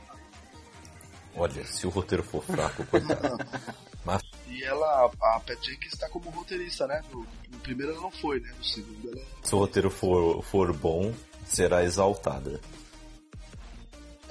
Olha, 1.35 1.65
se 1.65 1.87
o 1.87 1.89
roteiro 1.89 2.23
for 2.23 2.43
fraco, 2.43 2.85
coitado. 2.85 3.37
Mas... 4.05 4.21
E 4.47 4.63
ela, 4.63 5.05
a 5.05 5.39
Pat 5.39 5.57
Jenkins 5.63 5.93
está 5.93 6.07
como 6.09 6.29
roteirista, 6.29 6.85
né? 6.85 7.01
No, 7.11 7.25
no, 7.51 7.59
primeiro 7.59 7.93
ela 7.93 8.01
não 8.01 8.11
foi, 8.11 8.39
né? 8.39 8.51
No 8.57 8.63
segundo 8.63 9.09
ela. 9.09 9.25
Se 9.41 9.55
o 9.55 9.57
roteiro 9.57 9.89
for, 9.89 10.43
for 10.43 10.71
bom, 10.73 11.13
será 11.45 11.83
exaltada. 11.83 12.59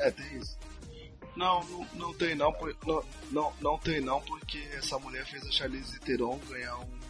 É, 0.03 0.11
tem 0.11 0.37
isso. 0.37 0.59
Não, 1.35 1.65
não, 1.65 1.87
não 1.95 2.15
tem 2.15 2.35
não, 2.35 2.53
não, 2.87 3.05
não, 3.31 3.53
não 3.61 3.79
tem 3.79 4.01
não, 4.01 4.21
porque 4.21 4.59
essa 4.75 4.99
mulher 4.99 5.25
fez 5.25 5.47
a 5.47 5.51
Charlize 5.51 5.99
Theron 6.01 6.39
ganhar 6.49 6.77
um 6.79 7.03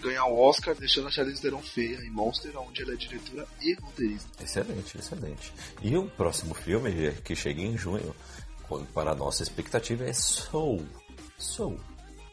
ganhar 0.00 0.26
o 0.26 0.34
um 0.34 0.40
Oscar, 0.40 0.74
deixando 0.74 1.08
a 1.08 1.10
Charlize 1.10 1.42
Theron 1.42 1.60
feia 1.60 1.98
em 2.04 2.10
Monster, 2.10 2.56
onde 2.56 2.82
ela 2.82 2.92
é 2.92 2.96
diretora 2.96 3.46
e 3.60 3.74
roteirista. 3.74 4.42
Excelente, 4.42 4.96
excelente. 4.96 5.52
E 5.82 5.96
o 5.96 6.08
próximo 6.08 6.54
filme, 6.54 7.12
que 7.24 7.34
chega 7.34 7.60
em 7.60 7.76
junho, 7.76 8.14
para 8.94 9.12
a 9.12 9.14
nossa 9.14 9.42
expectativa, 9.42 10.04
é 10.04 10.12
Soul. 10.12 10.86
Soul. 11.36 11.80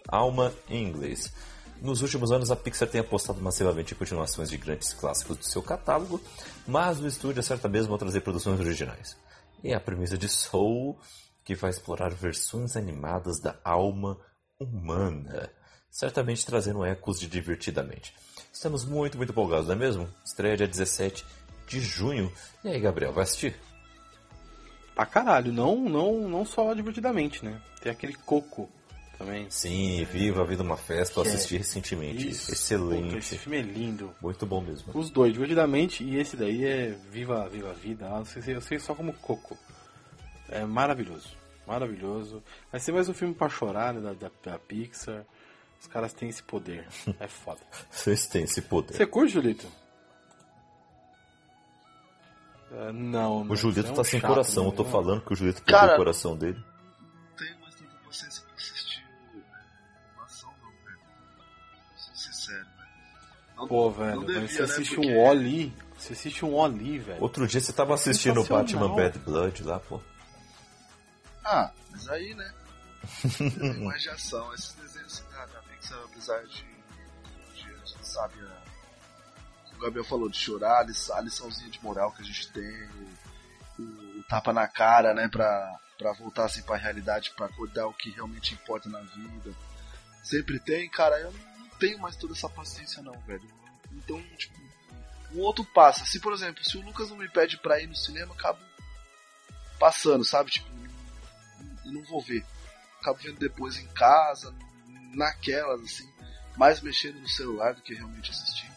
Alma 0.08 0.54
em 0.70 0.84
inglês. 0.84 1.34
Nos 1.82 2.02
últimos 2.02 2.32
anos, 2.32 2.52
a 2.52 2.56
Pixar 2.56 2.88
tem 2.88 3.02
apostado 3.02 3.42
massivamente 3.42 3.94
em 3.94 3.98
continuações 3.98 4.50
de 4.50 4.58
grandes 4.58 4.94
clássicos 4.94 5.38
do 5.38 5.46
seu 5.46 5.62
catálogo, 5.62 6.22
mas 6.68 7.00
o 7.00 7.08
estúdio 7.08 7.40
acerta 7.40 7.68
mesmo 7.68 7.94
ao 7.94 8.00
trazer 8.00 8.22
produções 8.22 8.60
originais. 8.60 9.18
E 9.66 9.74
a 9.74 9.80
premissa 9.80 10.16
de 10.16 10.30
Soul, 10.30 10.96
que 11.44 11.56
vai 11.56 11.72
explorar 11.72 12.14
versões 12.14 12.78
animadas 12.78 13.40
da 13.40 13.58
alma 13.64 14.16
humana, 14.60 15.50
certamente 15.90 16.46
trazendo 16.46 16.86
ecos 16.86 17.20
de 17.20 17.26
Divertidamente. 17.28 18.14
Estamos 18.54 18.86
muito, 18.86 19.18
muito 19.18 19.32
empolgados, 19.32 19.66
não 19.66 19.74
é 19.74 19.76
mesmo? 19.76 20.08
Estreia 20.24 20.56
dia 20.56 20.68
17 20.68 21.26
de 21.66 21.80
junho. 21.80 22.32
E 22.64 22.68
aí, 22.68 22.80
Gabriel, 22.80 23.12
vai 23.12 23.24
assistir? 23.24 23.60
Pra 24.94 25.08
caralho, 25.08 25.52
não, 25.52 25.78
não, 25.78 26.30
não 26.30 26.46
só 26.46 26.72
divertidamente, 26.76 27.44
né? 27.44 27.60
Tem 27.82 27.92
aquele 27.92 28.14
coco 28.14 28.70
também. 29.18 29.50
Sim, 29.50 30.04
Viva 30.06 30.42
a 30.42 30.46
Vida 30.46 30.64
uma 30.64 30.78
Festa, 30.78 31.20
eu 31.20 31.24
assisti 31.24 31.56
é. 31.56 31.58
recentemente. 31.60 32.30
Isso. 32.30 32.52
Excelente. 32.52 33.06
Puta, 33.06 33.18
esse 33.18 33.38
filme 33.38 33.58
é 33.58 33.62
lindo. 33.62 34.14
Muito 34.22 34.46
bom 34.46 34.62
mesmo. 34.62 34.92
Os 34.94 35.10
dois, 35.10 35.34
divertidamente, 35.34 36.04
e 36.04 36.18
esse 36.18 36.36
daí 36.36 36.66
é 36.66 36.96
Viva, 37.12 37.48
Viva 37.50 37.72
a 37.72 37.74
Vida. 37.74 38.08
Ah, 38.12 38.20
eu 38.20 38.26
sei, 38.26 38.56
eu 38.56 38.62
sei 38.62 38.80
só 38.80 38.94
como 38.94 39.14
coco. 39.14 39.58
É 40.50 40.64
maravilhoso. 40.66 41.30
Maravilhoso. 41.66 42.44
Vai 42.72 42.80
ser 42.80 42.92
mais 42.92 43.10
um 43.10 43.14
filme 43.14 43.34
pra 43.34 43.50
chorar, 43.50 43.94
né? 43.94 44.02
Da, 44.02 44.14
da, 44.14 44.32
da 44.44 44.60
Pixar. 44.60 45.26
Os 45.80 45.88
caras 45.88 46.14
têm 46.14 46.30
esse 46.30 46.44
poder. 46.44 46.88
É 47.20 47.28
foda. 47.28 47.62
Vocês 47.90 48.28
têm 48.28 48.44
esse 48.44 48.62
poder. 48.62 48.96
Você 48.96 49.06
curte, 49.06 49.34
Julito? 49.34 49.68
Uh, 52.72 52.92
não, 52.92 53.44
O 53.44 53.56
Julito 53.56 53.88
é 53.88 53.92
um 53.92 53.96
tá 53.96 54.04
sem 54.04 54.20
chato, 54.20 54.30
coração. 54.30 54.64
Né? 54.66 54.70
Eu 54.70 54.76
tô 54.76 54.86
falando 54.86 55.22
que 55.22 55.34
o 55.34 55.36
Julito 55.36 55.64
perdeu 55.64 55.94
o 55.94 55.98
coração 55.98 56.36
dele. 56.36 56.62
Não, 63.66 63.70
Pô, 63.70 63.92
velho, 63.92 64.26
devia, 64.26 64.48
você 64.48 64.62
assiste 64.62 64.92
né, 64.92 64.96
porque... 64.96 65.12
um 65.12 65.20
Oli. 65.20 65.74
Você 65.98 66.14
assiste 66.14 66.46
um 66.46 66.54
Oli, 66.54 67.00
velho. 67.00 67.22
Outro 67.22 67.48
dia 67.48 67.62
você 67.62 67.74
tava 67.74 67.96
assistindo 67.96 68.42
o 68.42 68.46
Batman 68.46 68.96
Bad 68.96 69.20
Blood 69.20 69.64
lá, 69.64 69.80
pô. 69.80 70.00
Ah, 71.44 71.72
mas 71.92 72.08
aí, 72.10 72.34
né? 72.34 72.54
Tem 73.38 73.84
mais 73.84 74.02
de 74.02 74.10
ação. 74.10 74.54
Esses 74.54 74.74
desenhos 74.74 75.24
da, 75.32 75.46
da 75.46 75.60
Pixar, 75.62 76.00
apesar 76.06 76.44
de, 76.46 76.64
de. 77.56 77.72
A 77.72 77.86
gente 77.86 78.08
sabe 78.08 78.36
a 78.42 78.66
o 79.78 79.82
Gabriel 79.82 80.06
falou 80.06 80.30
de 80.30 80.38
chorar, 80.38 80.86
a 81.14 81.22
liçãozinha 81.22 81.70
de 81.70 81.84
moral 81.84 82.12
que 82.12 82.22
a 82.22 82.26
gente 82.26 82.52
tem, 82.52 82.90
o, 83.78 84.20
o 84.20 84.24
tapa 84.28 84.54
na 84.54 84.68
cara, 84.68 85.14
né, 85.14 85.28
pra, 85.28 85.80
pra 85.98 86.14
voltar 86.14 86.46
assim 86.46 86.62
pra 86.62 86.78
realidade, 86.78 87.32
pra 87.36 87.48
acordar 87.48 87.88
o 87.88 87.94
que 87.94 88.10
realmente 88.10 88.54
importa 88.54 88.90
na 88.90 89.02
vida. 89.02 89.54
Sempre 90.24 90.60
tem, 90.60 90.90
cara, 90.90 91.20
eu 91.20 91.32
não 91.32 91.55
tenho 91.80 92.00
mais 92.00 92.16
toda 92.16 92.34
essa 92.34 92.50
paciência 92.50 93.02
não, 93.02 93.18
velho. 93.22 93.50
Então, 93.92 94.22
tipo, 94.38 94.60
o 95.34 95.40
outro 95.40 95.64
passa. 95.66 96.06
Se, 96.06 96.20
por 96.20 96.34
exemplo, 96.34 96.64
se 96.64 96.78
o 96.78 96.82
Lucas 96.82 97.10
não 97.10 97.18
me 97.18 97.30
pede 97.30 97.58
pra 97.58 97.82
ir 97.82 97.88
no 97.88 97.96
cinema, 97.96 98.34
acabo 98.34 98.60
passando, 99.80 100.24
sabe? 100.24 100.52
Tipo, 100.52 100.70
não 101.86 102.04
vou 102.04 102.22
ver. 102.22 102.46
Acabo 103.02 103.20
vendo 103.22 103.40
depois 103.40 103.78
em 103.78 103.88
casa, 103.88 104.54
naquelas, 105.14 105.82
assim, 105.82 106.10
mais 106.58 106.82
mexendo 106.82 107.20
no 107.20 107.30
celular 107.30 107.74
do 107.74 107.82
que 107.82 107.94
realmente 107.94 108.32
assistindo. 108.32 108.76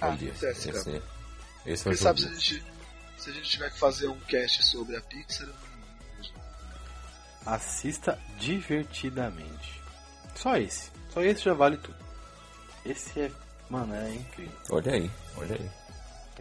Ah, 0.00 0.08
acontece, 0.08 0.68
esse, 0.68 0.84
cara. 0.84 1.02
Esse 1.64 1.84
Quem 1.84 1.94
sabe 1.94 2.20
se 2.20 2.26
a, 2.26 2.30
gente, 2.32 2.64
se 3.16 3.30
a 3.30 3.32
gente 3.32 3.48
tiver 3.48 3.70
que 3.70 3.78
fazer 3.78 4.08
um 4.08 4.18
cast 4.20 4.64
sobre 4.64 4.96
a 4.96 5.00
Pixar, 5.00 5.48
Assista 7.44 8.20
divertidamente. 8.38 9.81
Só 10.34 10.56
esse. 10.56 10.90
Só 11.10 11.22
esse 11.22 11.42
já 11.42 11.54
vale 11.54 11.76
tudo. 11.76 11.96
Esse 12.84 13.20
é. 13.20 13.32
Mano, 13.70 13.94
é 13.94 14.14
incrível. 14.14 14.58
Olha 14.70 14.92
aí, 14.92 15.10
olha 15.36 15.56
aí. 15.56 15.70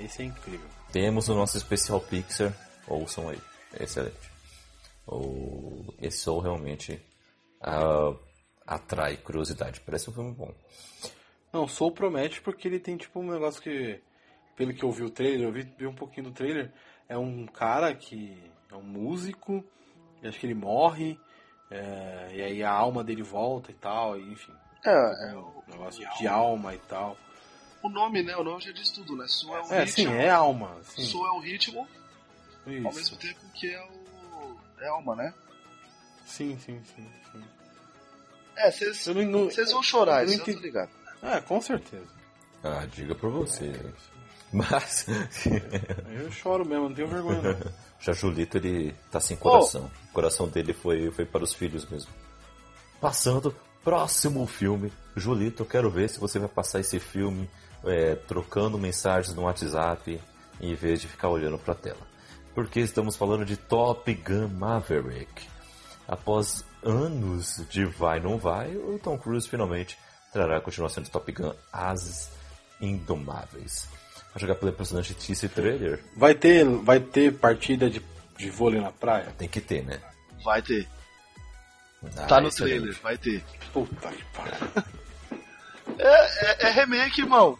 Esse 0.05 0.21
é 0.21 0.25
incrível. 0.25 0.67
Temos 0.91 1.29
o 1.29 1.35
nosso 1.35 1.57
especial 1.57 2.01
Pixar. 2.01 2.53
Ouçam 2.87 3.29
aí. 3.29 3.39
Excelente. 3.79 4.31
O... 5.07 5.93
Esse 6.01 6.17
som 6.17 6.39
realmente 6.39 7.01
uh, 7.61 8.17
atrai 8.65 9.17
curiosidade. 9.17 9.79
Parece 9.81 10.09
um 10.09 10.13
filme 10.13 10.31
bom. 10.33 10.53
Não, 11.53 11.67
Soul 11.67 11.91
promete 11.91 12.41
porque 12.41 12.67
ele 12.67 12.79
tem 12.79 12.97
tipo 12.97 13.19
um 13.19 13.29
negócio 13.29 13.61
que, 13.61 14.01
pelo 14.55 14.73
que 14.73 14.83
eu 14.83 14.91
vi 14.91 15.03
o 15.03 15.09
trailer, 15.09 15.47
eu 15.47 15.51
vi, 15.51 15.63
vi 15.77 15.85
um 15.85 15.93
pouquinho 15.93 16.27
do 16.27 16.33
trailer, 16.33 16.71
é 17.09 17.17
um 17.17 17.45
cara 17.45 17.93
que 17.93 18.37
é 18.71 18.75
um 18.75 18.83
músico, 18.83 19.63
acho 20.23 20.39
que 20.39 20.45
ele 20.45 20.53
morre, 20.53 21.19
é, 21.71 22.29
e 22.33 22.41
aí 22.41 22.63
a 22.63 22.69
alma 22.69 23.03
dele 23.03 23.23
volta 23.23 23.71
e 23.71 23.73
tal, 23.73 24.19
e, 24.19 24.31
enfim. 24.31 24.53
É, 24.85 25.31
é 25.31 25.35
um 25.35 25.63
negócio 25.67 26.05
de 26.17 26.27
alma 26.27 26.75
e 26.75 26.79
tal. 26.79 27.17
O 27.81 27.89
nome, 27.89 28.21
né? 28.21 28.35
O 28.35 28.43
nome 28.43 28.61
já 28.61 28.71
diz 28.71 28.91
tudo, 28.91 29.15
né? 29.15 29.25
Soul 29.27 29.57
é 29.57 29.61
o 29.61 29.73
é, 29.73 29.83
ritmo. 29.83 29.93
sim, 29.93 30.13
é 30.13 30.29
alma. 30.29 30.77
Sim. 30.83 31.03
Soul 31.03 31.27
é 31.27 31.31
o 31.31 31.39
ritmo 31.39 31.87
Isso. 32.67 32.87
Ao 32.87 32.93
mesmo 32.93 33.17
tempo 33.17 33.39
que 33.55 33.73
é 33.73 33.81
o 33.83 34.57
Elma, 34.81 35.15
né? 35.15 35.33
Sim, 36.25 36.57
sim, 36.59 36.81
sim. 36.95 37.07
sim. 37.31 37.43
É, 38.55 38.69
vocês 38.69 39.05
vocês 39.05 39.71
vão 39.71 39.81
chorar, 39.81 40.25
isso 40.25 40.41
eu 40.41 40.55
tô 40.55 40.61
ligado. 40.61 40.89
É, 41.23 41.39
com 41.41 41.61
certeza. 41.61 42.07
Ah, 42.63 42.85
diga 42.91 43.15
pra 43.15 43.29
você. 43.29 43.71
Mas. 44.51 45.05
Eu 46.09 46.31
choro 46.31 46.65
mesmo, 46.65 46.89
não 46.89 46.95
tenho 46.95 47.07
vergonha 47.07 47.41
não. 47.41 47.71
Já 48.01 48.13
Julito, 48.13 48.57
ele 48.57 48.95
tá 49.11 49.19
sem 49.19 49.37
coração. 49.37 49.89
O 50.09 50.13
coração 50.13 50.47
dele 50.47 50.73
foi, 50.73 51.11
foi 51.11 51.25
para 51.25 51.43
os 51.43 51.53
filhos 51.53 51.85
mesmo. 51.85 52.11
Passando, 52.99 53.55
próximo 53.83 54.45
filme. 54.47 54.91
Julito, 55.15 55.63
eu 55.63 55.67
quero 55.67 55.89
ver 55.89 56.09
se 56.09 56.19
você 56.19 56.39
vai 56.39 56.49
passar 56.49 56.79
esse 56.79 56.99
filme 56.99 57.49
é, 57.83 58.15
trocando 58.15 58.77
mensagens 58.77 59.35
no 59.35 59.43
WhatsApp 59.43 60.19
em 60.59 60.75
vez 60.75 61.01
de 61.01 61.07
ficar 61.07 61.29
olhando 61.29 61.57
pra 61.57 61.75
tela. 61.75 62.11
Porque 62.53 62.79
estamos 62.79 63.15
falando 63.15 63.45
de 63.45 63.55
Top 63.55 64.13
Gun 64.13 64.47
Maverick. 64.47 65.47
Após 66.07 66.65
anos 66.83 67.63
de 67.69 67.85
vai 67.85 68.19
não 68.19 68.37
vai, 68.37 68.75
o 68.75 68.99
Tom 68.99 69.17
Cruise 69.17 69.47
finalmente 69.47 69.97
trará 70.33 70.57
a 70.57 70.61
continuação 70.61 71.03
de 71.03 71.09
Top 71.11 71.31
Gun 71.31 71.53
As 71.71 72.31
Indomáveis. 72.81 73.87
Vai 74.33 74.41
jogar 74.41 74.55
pelo 74.55 74.71
personagem 74.73 75.15
teaser 75.15 75.49
trailer? 75.49 76.03
Vai 76.15 76.33
ter, 76.35 76.65
vai 76.65 76.99
ter 76.99 77.33
partida 77.33 77.89
de, 77.89 78.01
de 78.37 78.49
vôlei 78.49 78.79
na 78.81 78.91
praia? 78.91 79.33
Tem 79.37 79.47
que 79.47 79.59
ter, 79.61 79.83
né? 79.83 79.99
Vai 80.43 80.61
ter. 80.61 80.87
Ah, 82.17 82.25
Tá 82.25 82.41
no 82.41 82.47
excelente. 82.47 82.77
trailer, 82.79 82.99
vai 83.01 83.17
ter. 83.17 83.43
Puta 83.73 84.09
que 84.09 84.23
pariu. 84.33 84.53
É, 85.99 86.67
é, 86.67 86.67
é 86.67 86.71
remake, 86.71 87.21
irmão. 87.21 87.59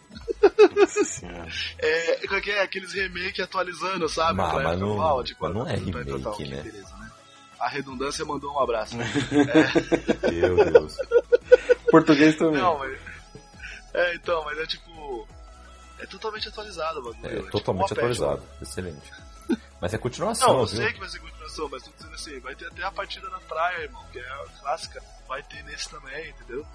Nossa 0.74 1.04
senhora. 1.04 1.46
É, 1.78 2.26
como 2.26 2.36
é 2.36 2.40
que 2.40 2.50
é? 2.50 2.62
Aqueles 2.62 2.92
remake 2.92 3.42
atualizando, 3.42 4.08
sabe? 4.08 4.38
Mas- 4.38 4.52
Pra 4.54 4.62
mas 4.64 4.80
não- 4.80 4.92
atual, 4.94 5.22
de 5.22 5.36
mas 5.38 5.54
não 5.54 5.60
é 5.68 5.76
pra 5.76 5.84
remake, 5.84 6.10
total, 6.10 6.32
que 6.36 6.48
né? 6.48 6.62
Beleza, 6.62 6.96
né? 6.96 7.10
A 7.60 7.68
redundância 7.68 8.24
mandou 8.24 8.52
um 8.54 8.58
abraço. 8.58 8.96
Meu 10.32 10.64
Deus. 10.72 10.96
Português 11.90 12.34
também. 12.36 12.60
Não, 12.60 12.78
mas. 12.78 12.98
É, 13.94 14.14
então, 14.14 14.42
mas 14.44 14.58
é 14.58 14.66
tipo. 14.66 15.28
É 16.02 16.06
totalmente 16.06 16.48
atualizado 16.48 17.00
o 17.00 17.02
bagulho. 17.12 17.26
É 17.26 17.36
tipo 17.36 17.50
totalmente 17.50 17.80
uma 17.82 17.88
patch, 17.88 17.98
atualizado. 17.98 18.42
Excelente. 18.60 19.12
Mas 19.80 19.94
é 19.94 19.98
continuação, 19.98 20.48
Não, 20.52 20.60
eu 20.60 20.66
viu? 20.66 20.82
sei 20.82 20.92
que 20.92 20.98
vai 21.00 21.08
ser 21.08 21.20
continuação, 21.20 21.68
mas 21.70 21.82
tô 21.84 21.90
dizendo 21.92 22.14
assim, 22.14 22.40
vai 22.40 22.54
ter 22.56 22.66
até 22.66 22.82
a 22.82 22.90
partida 22.90 23.28
na 23.30 23.40
praia, 23.40 23.82
irmão, 23.84 24.04
que 24.10 24.18
é 24.18 24.28
a 24.28 24.44
clássica. 24.60 25.02
Vai 25.28 25.42
ter 25.44 25.62
nesse 25.64 25.88
também, 25.88 26.30
entendeu? 26.30 26.66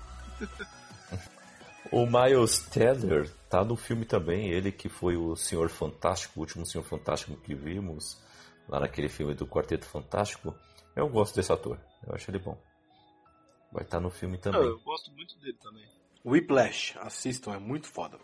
O 1.92 2.06
Miles 2.06 2.60
Teller 2.60 3.30
tá 3.50 3.64
no 3.64 3.76
filme 3.78 4.06
também, 4.06 4.50
ele 4.50 4.72
que 4.72 4.90
foi 4.90 5.16
o 5.16 5.36
Senhor 5.36 5.70
Fantástico, 5.70 6.34
o 6.38 6.42
último 6.42 6.66
Senhor 6.66 6.84
Fantástico 6.84 7.36
que 7.38 7.56
vimos 7.56 8.22
lá 8.68 8.80
naquele 8.80 9.08
filme 9.08 9.34
do 9.34 9.48
Quarteto 9.48 9.86
Fantástico. 9.86 10.54
Eu 10.96 11.08
gosto 11.08 11.36
desse 11.36 11.52
ator, 11.52 11.80
eu 12.06 12.14
acho 12.14 12.30
ele 12.30 12.40
bom. 12.40 12.58
Vai 13.72 13.84
estar 13.84 14.00
no 14.00 14.10
filme 14.10 14.36
Não, 14.36 14.42
também. 14.52 14.68
eu 14.68 14.80
gosto 14.80 15.12
muito 15.12 15.38
dele 15.40 15.58
também. 15.62 15.86
Whiplash, 16.26 16.98
assistam, 17.00 17.54
é 17.54 17.60
muito 17.60 17.88
foda. 17.88 18.18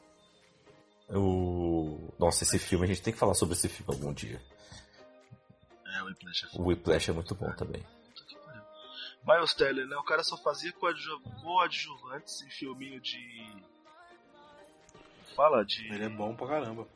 O... 1.18 2.14
Nossa, 2.20 2.44
esse 2.44 2.58
filme, 2.60 2.86
a 2.86 2.88
gente 2.88 3.02
tem 3.02 3.14
que 3.14 3.20
falar 3.20 3.34
sobre 3.34 3.56
esse 3.56 3.68
filme 3.70 3.94
algum 3.94 4.14
dia. 4.14 4.42
É, 5.86 6.02
o 6.02 6.06
Whiplash 6.06 6.44
é 6.46 6.48
O. 6.58 6.64
Whiplash 6.68 7.10
é 7.10 7.14
muito 7.14 7.36
bom 7.36 7.52
também. 7.54 7.86
Que 8.28 8.36
pariu. 8.36 8.62
Miles 9.26 9.54
Teller, 9.54 9.86
né? 9.88 9.96
O 9.98 10.04
cara 10.04 10.24
só 10.24 10.38
fazia 10.38 10.72
coadju- 10.74 11.22
coadjuvantes 11.42 12.42
em 12.42 12.50
filminho 12.50 13.00
de. 13.02 13.20
Fala, 15.36 15.64
de, 15.66 15.86
Ele 15.92 16.06
é 16.06 16.10
bom 16.10 16.36
pra 16.36 16.48
caramba. 16.48 16.88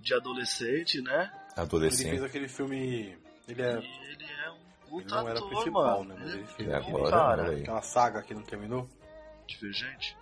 de 0.00 0.14
adolescente, 0.14 1.00
né? 1.02 1.24
Ele 1.24 1.30
fez 1.54 1.58
Adolescente. 1.58 2.24
aquele 2.24 2.48
filme. 2.48 3.18
Ele 3.46 3.62
é. 3.62 3.78
E 3.78 4.12
ele 4.12 4.24
é 4.24 4.50
um 4.50 4.54
Ele 4.56 4.64
puta 4.88 5.14
não 5.16 5.28
era 5.28 5.38
ator, 5.38 5.48
principal, 5.50 6.04
mano. 6.04 6.14
né? 6.14 6.20
Mas 6.24 6.34
ele 6.34 6.46
fez 6.46 6.72
aquele- 6.72 6.94
agora, 6.96 7.10
cara, 7.10 7.42
olha 7.42 7.52
aí. 7.52 7.62
aquela 7.62 7.82
saga 7.82 8.22
que 8.22 8.34
não 8.34 8.42
terminou. 8.42 8.88
Divergente. 9.46 10.16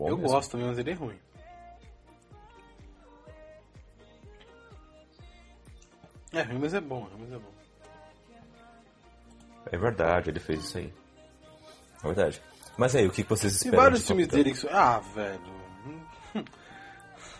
Bom 0.00 0.08
eu 0.08 0.16
mesmo. 0.16 0.32
gosto 0.32 0.52
também, 0.52 0.66
mas 0.66 0.78
ele 0.78 0.90
é 0.92 0.94
ruim. 0.94 1.18
É 6.32 6.42
ruim, 6.42 6.58
mas 6.58 6.72
é 6.72 6.80
bom, 6.80 7.06
é 7.12 7.18
mas 7.18 7.32
é 7.32 7.38
bom. 7.38 7.52
É 9.70 9.76
verdade, 9.76 10.30
ele 10.30 10.40
fez 10.40 10.60
isso 10.64 10.78
aí. 10.78 10.94
É 12.02 12.06
verdade. 12.06 12.42
Mas 12.78 12.96
aí, 12.96 13.06
o 13.06 13.10
que 13.10 13.22
vocês 13.24 13.58
Tem 13.58 13.66
esperam 13.68 13.82
vários 13.82 14.00
de 14.00 14.06
filmes 14.06 14.28
dele 14.28 14.54
que. 14.54 14.68
Ah, 14.70 15.00
velho. 15.00 15.60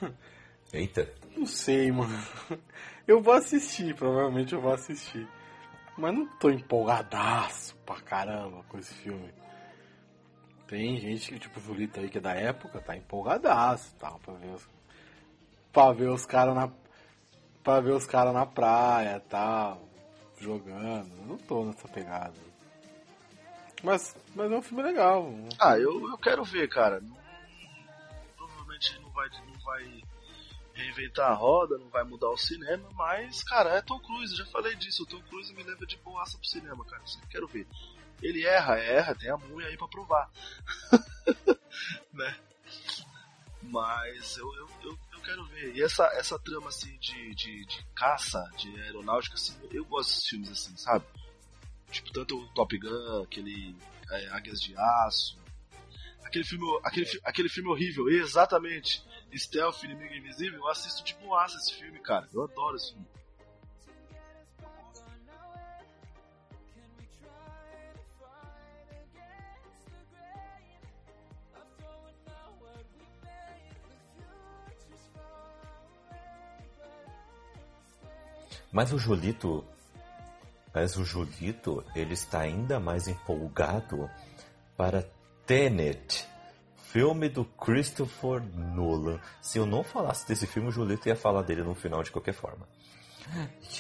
Eita. 0.71 1.11
Não 1.35 1.47
sei, 1.47 1.91
mano. 1.91 2.13
Eu 3.09 3.23
vou 3.23 3.33
assistir, 3.33 3.95
provavelmente 3.95 4.53
eu 4.53 4.61
vou 4.61 4.75
assistir. 4.75 5.27
Mas 5.97 6.13
não 6.13 6.27
tô 6.39 6.51
empolgadaço 6.51 7.75
pra 7.87 7.99
caramba 8.03 8.63
com 8.69 8.79
esse 8.79 8.93
filme. 8.93 9.33
Tem 10.71 11.01
gente 11.01 11.33
que, 11.33 11.39
tipo, 11.41 11.59
o 11.59 11.63
Julito 11.65 11.99
aí, 11.99 12.09
que 12.09 12.19
é 12.19 12.21
da 12.21 12.33
época, 12.33 12.81
tá 12.81 12.97
empolgadaço 12.97 13.93
tal, 13.99 14.21
pra 14.21 14.35
ver 14.35 14.55
os. 14.55 14.69
Pra 15.73 15.93
ver 15.93 16.09
os 16.09 16.25
caras 16.25 16.55
na. 16.55 16.71
Pra 17.65 17.81
ver 17.81 17.91
os 17.91 18.07
caras 18.07 18.33
na 18.33 18.47
praia 18.47 19.19
tal. 19.29 19.83
Jogando. 20.39 21.11
Eu 21.19 21.27
não 21.27 21.37
tô 21.39 21.65
nessa 21.65 21.89
pegada. 21.89 22.37
Mas, 23.83 24.17
mas 24.33 24.53
é 24.53 24.57
um 24.57 24.63
filme 24.63 24.85
legal. 24.85 25.35
Ah, 25.59 25.77
eu, 25.77 26.09
eu 26.09 26.17
quero 26.19 26.45
ver, 26.45 26.69
cara. 26.69 27.03
Provavelmente 28.37 28.97
não 29.01 29.11
vai, 29.11 29.29
não 29.29 29.59
vai 29.65 30.03
reinventar 30.73 31.33
a 31.33 31.35
roda, 31.35 31.79
não 31.79 31.89
vai 31.89 32.05
mudar 32.05 32.31
o 32.31 32.39
cinema, 32.39 32.89
mas, 32.95 33.43
cara, 33.43 33.71
é 33.71 33.83
Tom 33.83 33.99
Cruise, 33.99 34.37
já 34.37 34.47
falei 34.47 34.77
disso. 34.77 35.03
O 35.03 35.07
Tom 35.07 35.21
Cruise 35.23 35.53
me 35.53 35.65
leva 35.65 35.85
de 35.85 35.97
boaça 35.97 36.39
pro 36.39 36.47
cinema, 36.47 36.85
cara. 36.85 37.03
Eu 37.03 37.29
quero 37.29 37.49
ver. 37.49 37.67
Ele 38.23 38.45
erra, 38.45 38.79
erra, 38.79 39.15
tem 39.15 39.31
a 39.31 39.37
múmia 39.37 39.67
aí 39.67 39.77
pra 39.77 39.89
provar. 39.89 40.31
né? 42.13 42.37
Mas 43.63 44.37
eu, 44.37 44.55
eu, 44.55 44.69
eu, 44.85 44.99
eu 45.13 45.21
quero 45.21 45.45
ver. 45.47 45.75
E 45.75 45.83
essa, 45.83 46.05
essa 46.15 46.39
trama 46.39 46.69
assim 46.69 46.97
de, 46.99 47.35
de, 47.35 47.65
de 47.65 47.87
caça, 47.95 48.43
de 48.57 48.69
aeronáutica, 48.83 49.35
assim, 49.35 49.57
eu 49.71 49.85
gosto 49.85 50.11
desses 50.11 50.29
filmes 50.29 50.51
assim, 50.51 50.77
sabe? 50.77 51.05
Tipo, 51.91 52.13
tanto 52.13 52.39
o 52.39 52.49
Top 52.55 52.77
Gun, 52.79 53.23
aquele 53.23 53.77
é, 54.11 54.29
Águias 54.29 54.61
de 54.61 54.77
Aço. 54.77 55.39
Aquele 56.25 56.45
filme, 56.45 56.65
aquele, 56.85 57.07
aquele 57.25 57.49
filme 57.49 57.71
horrível, 57.71 58.09
exatamente. 58.09 59.03
Stealth, 59.35 59.83
Inimigo 59.85 60.15
Invisível, 60.15 60.59
eu 60.59 60.69
assisto 60.69 61.05
de 61.05 61.15
boaça 61.15 61.57
esse 61.57 61.75
filme, 61.75 61.99
cara. 62.01 62.29
Eu 62.33 62.45
adoro 62.45 62.77
esse 62.77 62.93
filme. 62.93 63.07
Mas 78.73 78.93
o 78.93 78.99
Julito. 78.99 79.65
Mas 80.73 80.97
o 80.97 81.05
Julito, 81.05 81.85
ele 81.97 82.15
está 82.15 82.41
ainda 82.41 82.79
mais 82.79 83.09
empolgado 83.09 84.09
para 84.77 85.03
Tenet, 85.45 86.27
filme 86.77 87.29
do 87.29 87.45
Christopher 87.45 88.41
Nolan. 88.55 89.21
Se 89.43 89.59
eu 89.59 89.67
não 89.67 89.83
falasse 89.83 90.29
desse 90.29 90.47
filme, 90.47 90.69
o 90.69 90.73
Julito 90.73 91.09
ia 91.09 91.17
falar 91.17 91.43
dele 91.43 91.65
no 91.65 91.75
final 91.75 92.03
de 92.03 92.13
qualquer 92.13 92.35
forma. 92.35 92.69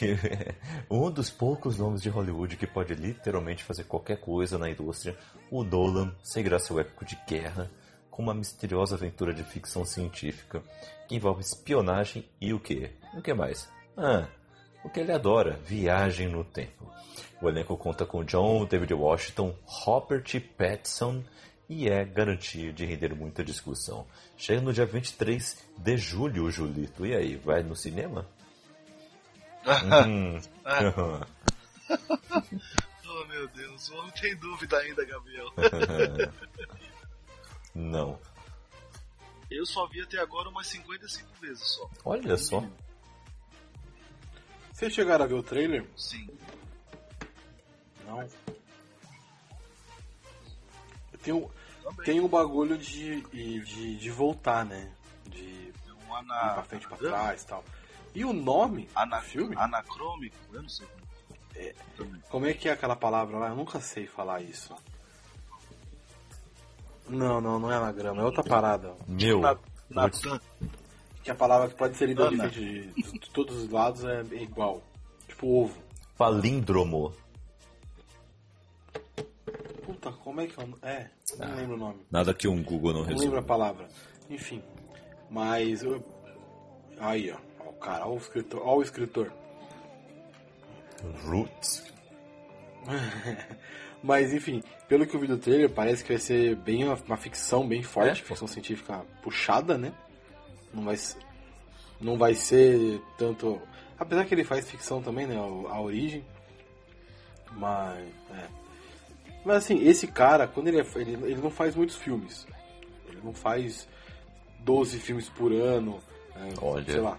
É 0.02 0.54
um 0.90 1.10
dos 1.10 1.30
poucos 1.30 1.78
nomes 1.78 2.02
de 2.02 2.08
Hollywood 2.08 2.56
que 2.56 2.66
pode 2.66 2.94
literalmente 2.94 3.64
fazer 3.64 3.84
qualquer 3.84 4.20
coisa 4.20 4.58
na 4.58 4.70
indústria. 4.70 5.16
O 5.50 5.64
Nolan 5.64 6.14
seguirá 6.22 6.58
seu 6.58 6.78
épico 6.78 7.04
de 7.04 7.18
guerra 7.26 7.70
com 8.10 8.22
uma 8.22 8.34
misteriosa 8.34 8.94
aventura 8.96 9.32
de 9.32 9.42
ficção 9.42 9.84
científica 9.84 10.62
que 11.08 11.16
envolve 11.16 11.40
espionagem 11.40 12.28
e 12.40 12.52
o 12.52 12.60
que? 12.60 12.90
O 13.14 13.22
que 13.22 13.34
mais? 13.34 13.68
Ah, 13.96 14.28
o 14.84 14.90
que 14.90 15.00
ele 15.00 15.12
adora, 15.12 15.58
viagem 15.64 16.28
no 16.28 16.44
tempo. 16.44 16.90
O 17.40 17.48
elenco 17.48 17.76
conta 17.76 18.04
com 18.04 18.24
John 18.24 18.64
David 18.66 18.92
Washington, 18.94 19.54
Robert 19.64 20.24
Pattinson 20.56 21.22
e 21.68 21.88
é 21.88 22.04
garantia 22.04 22.72
de 22.72 22.84
render 22.84 23.14
muita 23.14 23.44
discussão. 23.44 24.06
Chega 24.36 24.60
no 24.60 24.72
dia 24.72 24.84
23 24.84 25.66
de 25.78 25.96
julho, 25.96 26.50
Julito. 26.50 27.06
E 27.06 27.14
aí, 27.14 27.36
vai 27.36 27.62
no 27.62 27.76
cinema? 27.76 28.26
Hum. 30.06 30.40
Oh 33.12 33.24
meu 33.26 33.48
Deus, 33.48 33.90
o 33.90 33.96
homem 33.96 34.12
tem 34.12 34.36
dúvida 34.36 34.78
ainda, 34.78 35.04
Gabriel. 35.04 35.46
Não. 37.74 38.18
Eu 39.50 39.66
só 39.66 39.86
vi 39.88 40.00
até 40.00 40.18
agora 40.20 40.48
umas 40.48 40.68
55 40.68 41.28
vezes 41.40 41.66
só. 41.66 41.90
Olha 42.04 42.36
só. 42.36 42.64
Vocês 44.80 44.94
chegaram 44.94 45.26
a 45.26 45.28
ver 45.28 45.34
o 45.34 45.42
trailer? 45.42 45.84
Sim. 45.94 46.26
Não. 48.06 48.26
Tem 51.22 51.34
um, 51.34 51.50
tem 52.02 52.18
um 52.18 52.26
bagulho 52.26 52.78
de, 52.78 53.20
de, 53.20 53.96
de 53.98 54.10
voltar, 54.10 54.64
né? 54.64 54.90
De 55.26 55.70
ana, 56.10 56.54
pra 56.54 56.62
frente 56.62 56.84
e 56.84 56.88
pra 56.88 56.96
trás 56.96 57.42
e 57.42 57.46
tal. 57.46 57.62
E 58.14 58.24
o 58.24 58.32
nome 58.32 58.88
ana, 58.96 59.18
do 59.18 59.22
filme, 59.26 59.54
anacrômico, 59.54 60.34
eu 60.50 60.62
não 60.62 60.68
sei. 60.70 60.88
É. 61.56 61.74
Como 62.30 62.46
é 62.46 62.54
que 62.54 62.66
é 62.66 62.72
aquela 62.72 62.96
palavra 62.96 63.36
lá? 63.36 63.48
Eu 63.50 63.56
nunca 63.56 63.82
sei 63.82 64.06
falar 64.06 64.40
isso. 64.40 64.74
Não, 67.06 67.38
não, 67.38 67.58
não 67.58 67.70
é 67.70 67.76
anagrama, 67.76 68.22
é 68.22 68.24
outra 68.24 68.42
parada. 68.42 68.96
Meu, 69.06 69.40
Na, 69.40 69.58
Natan, 69.90 70.40
Que 71.22 71.30
a 71.30 71.34
palavra 71.34 71.68
que 71.68 71.74
pode 71.74 71.96
ser 71.96 72.06
lida 72.06 72.30
de, 72.30 72.48
de, 72.48 72.86
de 73.18 73.30
todos 73.30 73.56
os 73.56 73.68
lados 73.70 74.04
é 74.04 74.22
igual. 74.36 74.82
Tipo 75.28 75.62
ovo. 75.64 75.82
palíndromo. 76.16 77.12
Puta, 79.84 80.12
como 80.12 80.40
é 80.40 80.46
que 80.46 80.60
é? 80.60 80.64
o- 80.64 80.78
É, 80.82 81.10
não 81.38 81.54
lembro 81.56 81.74
o 81.74 81.78
nome. 81.78 82.00
Nada 82.10 82.32
que 82.32 82.48
um 82.48 82.62
Google 82.62 82.92
não 82.92 83.00
Não 83.00 83.08
lembro 83.08 83.18
resolva. 83.18 83.38
a 83.40 83.42
palavra. 83.42 83.88
Enfim. 84.28 84.62
Mas. 85.28 85.82
eu- 85.82 86.02
Aí, 86.98 87.30
ó. 87.32 87.36
Ó 87.64 87.70
o 87.70 87.72
cara, 87.74 88.06
ó 88.06 88.12
o 88.14 88.16
escritor. 88.18 88.62
Ó 88.64 88.76
o 88.76 88.82
escritor. 88.82 89.32
Roots. 91.24 91.82
Mas 94.02 94.32
enfim, 94.32 94.62
pelo 94.88 95.06
que 95.06 95.14
eu 95.14 95.20
vi 95.20 95.26
do 95.26 95.36
trailer, 95.36 95.68
parece 95.70 96.02
que 96.02 96.12
vai 96.12 96.18
ser 96.20 96.56
bem 96.56 96.84
uma, 96.84 96.94
uma 96.94 97.16
ficção 97.18 97.66
bem 97.68 97.82
forte, 97.82 98.22
É? 98.22 98.24
ficção 98.24 98.48
científica 98.48 99.04
puxada, 99.22 99.76
né? 99.76 99.92
Não 100.72 100.84
vai, 100.84 100.96
ser- 100.96 101.18
não 102.00 102.16
vai 102.18 102.34
ser 102.34 103.00
tanto. 103.18 103.60
Apesar 103.98 104.24
que 104.24 104.34
ele 104.34 104.44
faz 104.44 104.68
ficção 104.70 105.02
também, 105.02 105.26
né? 105.26 105.36
A, 105.36 105.74
a 105.74 105.80
origem. 105.80 106.24
Mas. 107.52 107.98
É. 108.30 108.48
Mas 109.44 109.56
assim, 109.56 109.82
esse 109.86 110.06
cara, 110.06 110.46
quando 110.46 110.68
ele, 110.68 110.80
é, 110.80 110.86
ele, 110.96 111.12
ele 111.30 111.40
não 111.40 111.50
faz 111.50 111.74
muitos 111.74 111.96
filmes. 111.96 112.46
Ele 113.08 113.20
não 113.24 113.32
faz 113.32 113.88
12 114.60 114.98
filmes 114.98 115.28
por 115.28 115.52
ano. 115.52 115.98
né, 116.34 116.52
Olha. 116.60 116.84
Sei 116.84 117.00
lá. 117.00 117.18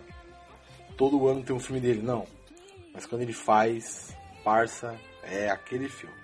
Todo 0.98 1.28
ano 1.28 1.44
tem 1.44 1.56
um 1.56 1.60
filme 1.60 1.82
dele, 1.82 2.02
não. 2.02 2.28
Mas 2.94 3.06
quando 3.06 3.22
ele 3.24 3.34
faz, 3.34 4.16
parça, 4.44 4.96
é 5.24 5.50
aquele 5.50 5.90
filme. 5.90 6.16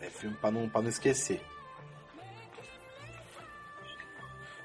É 0.00 0.10
filme 0.10 0.36
pra 0.36 0.50
não, 0.50 0.68
pra 0.68 0.82
não 0.82 0.88
esquecer. 0.88 1.40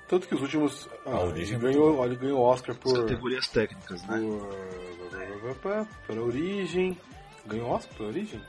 Tanto 0.07 0.27
que 0.27 0.35
os 0.35 0.41
últimos. 0.41 0.87
Ah, 1.05 1.23
ele 1.35 1.57
ganhou, 1.57 2.05
ele 2.05 2.15
ganhou 2.15 2.41
Oscar 2.41 2.75
as 2.75 2.81
por. 2.81 2.99
categorias 3.01 3.47
técnicas, 3.47 4.03
né? 4.07 4.19
Por. 5.61 5.87
Pela 6.07 6.21
origem. 6.21 6.97
Ganhou 7.45 7.69
Oscar 7.71 7.93
pela 7.97 8.09
origem? 8.09 8.41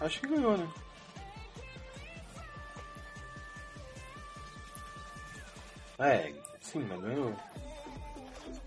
Acho 0.00 0.20
que 0.20 0.26
ganhou, 0.28 0.56
né? 0.56 0.68
É, 5.98 6.32
sim, 6.60 6.86
mas 6.88 7.00
ganhou. 7.00 7.34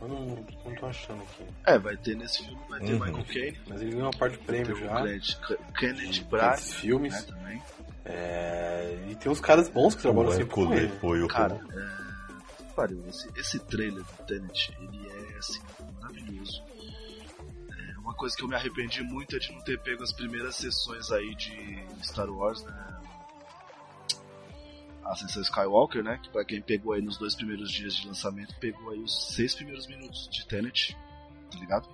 Eu 0.01 0.07
não, 0.07 0.19
não 0.65 0.75
tô 0.75 0.85
achando 0.87 1.21
aqui. 1.21 1.43
É, 1.65 1.77
vai 1.77 1.95
ter 1.97 2.15
nesse 2.15 2.43
filme, 2.43 2.59
vai 2.67 2.79
ter 2.79 2.93
Uhum. 2.93 2.99
Michael 3.05 3.25
Caine, 3.25 3.59
Mas 3.67 3.81
ele 3.81 3.91
ganhou 3.91 4.05
uma 4.07 4.17
parte 4.17 4.37
ter 4.39 4.45
prêmio 4.45 4.75
já. 4.75 4.95
Kenneth, 4.95 5.37
Kenneth 5.77 6.09
de 6.11 6.23
Branagh, 6.23 6.51
desses 6.55 6.73
filmes. 6.73 7.13
né, 7.13 7.21
também. 7.21 7.61
É, 8.03 8.97
e 9.09 9.15
tem 9.15 9.31
uns 9.31 9.39
caras 9.39 9.69
bons 9.69 9.93
que 9.95 10.01
trabalham 10.01 10.29
O 10.29 10.33
sempre 10.33 10.53
com 10.53 10.73
ele. 10.73 10.89
foi 10.99 11.21
o 11.21 11.27
Cara, 11.27 11.53
é... 11.71 12.10
Pariu, 12.75 13.03
esse, 13.07 13.29
esse 13.35 13.59
trailer 13.59 14.03
do 14.03 14.25
Tenet, 14.25 14.75
ele 14.79 15.09
é, 15.09 15.37
assim, 15.37 15.61
maravilhoso. 15.99 16.63
É, 17.69 17.97
uma 17.99 18.13
coisa 18.13 18.35
que 18.35 18.43
eu 18.43 18.47
me 18.47 18.55
arrependi 18.55 19.03
muito 19.03 19.35
é 19.35 19.39
de 19.39 19.51
não 19.51 19.61
ter 19.61 19.79
pego 19.81 20.03
as 20.03 20.13
primeiras 20.13 20.55
sessões 20.55 21.11
aí 21.11 21.35
de 21.35 21.85
Star 22.03 22.29
Wars, 22.29 22.63
né? 22.63 23.01
A 25.03 25.15
sessão 25.15 25.41
Skywalker, 25.41 26.03
né? 26.03 26.19
Que 26.23 26.29
pra 26.29 26.45
quem 26.45 26.61
pegou 26.61 26.93
aí 26.93 27.01
nos 27.01 27.17
dois 27.17 27.35
primeiros 27.35 27.71
dias 27.71 27.95
de 27.95 28.07
lançamento, 28.07 28.55
pegou 28.59 28.91
aí 28.91 28.99
os 28.99 29.33
seis 29.33 29.53
primeiros 29.53 29.87
minutos 29.87 30.29
de 30.29 30.47
Tenet, 30.47 30.95
tá 31.51 31.59
ligado? 31.59 31.89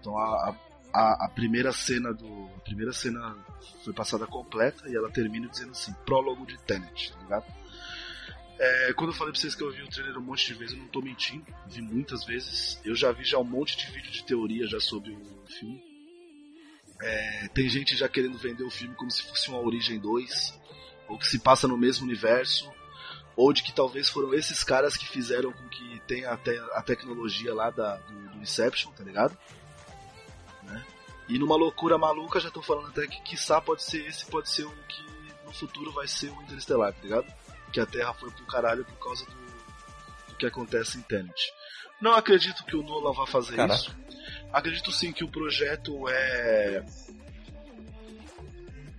Então 0.00 0.16
a, 0.18 0.56
a, 0.92 1.26
a 1.26 1.28
primeira 1.28 1.72
cena 1.72 2.12
do. 2.12 2.50
A 2.56 2.60
primeira 2.60 2.92
cena 2.92 3.36
foi 3.84 3.92
passada 3.92 4.26
completa 4.26 4.88
e 4.88 4.96
ela 4.96 5.10
termina 5.10 5.48
dizendo 5.48 5.72
assim, 5.72 5.92
prólogo 6.04 6.46
de 6.46 6.58
Tenet, 6.58 7.12
tá 7.12 7.18
ligado? 7.20 7.59
É, 8.62 8.92
quando 8.92 9.08
eu 9.08 9.16
falei 9.16 9.32
pra 9.32 9.40
vocês 9.40 9.54
que 9.54 9.62
eu 9.62 9.72
vi 9.72 9.82
o 9.82 9.88
trailer 9.88 10.18
um 10.18 10.20
monte 10.20 10.48
de 10.48 10.52
vezes, 10.52 10.74
eu 10.74 10.82
não 10.82 10.88
tô 10.88 11.00
mentindo, 11.00 11.46
vi 11.66 11.80
muitas 11.80 12.26
vezes. 12.26 12.78
Eu 12.84 12.94
já 12.94 13.10
vi 13.10 13.24
já 13.24 13.38
um 13.38 13.44
monte 13.44 13.74
de 13.74 13.90
vídeo 13.90 14.10
de 14.10 14.22
teoria 14.22 14.66
já 14.66 14.78
sobre 14.78 15.12
o 15.12 15.46
filme. 15.46 15.82
É, 17.00 17.48
tem 17.54 17.70
gente 17.70 17.96
já 17.96 18.06
querendo 18.06 18.36
vender 18.36 18.62
o 18.62 18.70
filme 18.70 18.94
como 18.96 19.10
se 19.10 19.22
fosse 19.22 19.48
uma 19.48 19.58
Origem 19.58 19.98
2, 19.98 20.60
ou 21.08 21.18
que 21.18 21.26
se 21.26 21.38
passa 21.38 21.66
no 21.66 21.78
mesmo 21.78 22.04
universo, 22.04 22.70
ou 23.34 23.50
de 23.50 23.62
que 23.62 23.72
talvez 23.72 24.10
foram 24.10 24.34
esses 24.34 24.62
caras 24.62 24.94
que 24.94 25.08
fizeram 25.08 25.50
com 25.52 25.68
que 25.70 26.02
tenha 26.06 26.30
até 26.30 26.58
a 26.74 26.82
tecnologia 26.82 27.54
lá 27.54 27.70
da, 27.70 27.96
do, 27.96 28.28
do 28.28 28.38
Inception, 28.42 28.92
tá 28.92 29.02
ligado? 29.02 29.38
Né? 30.64 30.84
E 31.30 31.38
numa 31.38 31.56
loucura 31.56 31.96
maluca 31.96 32.38
já 32.38 32.48
estão 32.48 32.62
falando 32.62 32.88
até 32.88 33.06
que 33.06 33.22
quiçá 33.22 33.58
pode 33.58 33.82
ser 33.82 34.06
esse, 34.06 34.26
pode 34.26 34.50
ser 34.50 34.64
o 34.64 34.70
que 34.86 35.02
no 35.46 35.52
futuro 35.54 35.90
vai 35.92 36.06
ser 36.06 36.30
o 36.30 36.42
Interestelar, 36.42 36.92
tá 36.92 37.00
ligado? 37.02 37.39
Que 37.72 37.80
a 37.80 37.86
Terra 37.86 38.12
foi 38.14 38.30
pro 38.30 38.44
caralho 38.46 38.84
por 38.84 38.98
causa 38.98 39.24
do, 39.24 40.30
do 40.30 40.34
que 40.36 40.46
acontece 40.46 40.98
em 40.98 41.02
Tenet. 41.02 41.52
Não 42.00 42.14
acredito 42.14 42.64
que 42.64 42.76
o 42.76 42.82
Nolan 42.82 43.12
vá 43.12 43.26
fazer 43.26 43.56
Caraca. 43.56 43.74
isso. 43.80 43.96
Acredito 44.52 44.90
sim 44.90 45.12
que 45.12 45.22
o 45.22 45.28
projeto 45.28 46.08
é. 46.08 46.84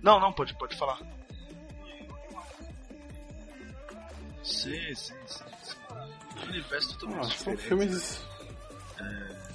Não, 0.02 0.18
não, 0.18 0.32
pode, 0.32 0.54
pode 0.54 0.76
falar. 0.76 0.98
Sim, 4.42 4.94
sim, 4.94 5.14
sim. 5.26 5.44
sim. 5.62 5.76
O 6.40 6.48
universo 6.48 6.90
Ah, 6.94 6.98
totalmente 6.98 7.38
são 7.38 7.54
diferente. 7.54 7.68
filmes. 7.68 8.20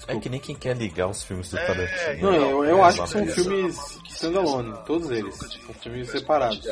É 0.07 0.17
que 0.19 0.29
nem 0.29 0.39
quem 0.39 0.55
quer 0.55 0.77
ligar 0.77 1.07
os 1.07 1.23
filmes 1.23 1.49
do 1.49 1.57
É, 1.57 1.65
Tarantino. 1.65 2.31
Não, 2.31 2.35
eu, 2.35 2.65
eu 2.65 2.77
é, 2.77 2.81
acho 2.83 3.03
que 3.03 3.09
são 3.09 3.25
filmes 3.27 3.99
standalone, 4.09 4.77
todos 4.85 5.09
eles. 5.11 5.35
São 5.35 5.73
filmes 5.73 6.09
separados. 6.09 6.65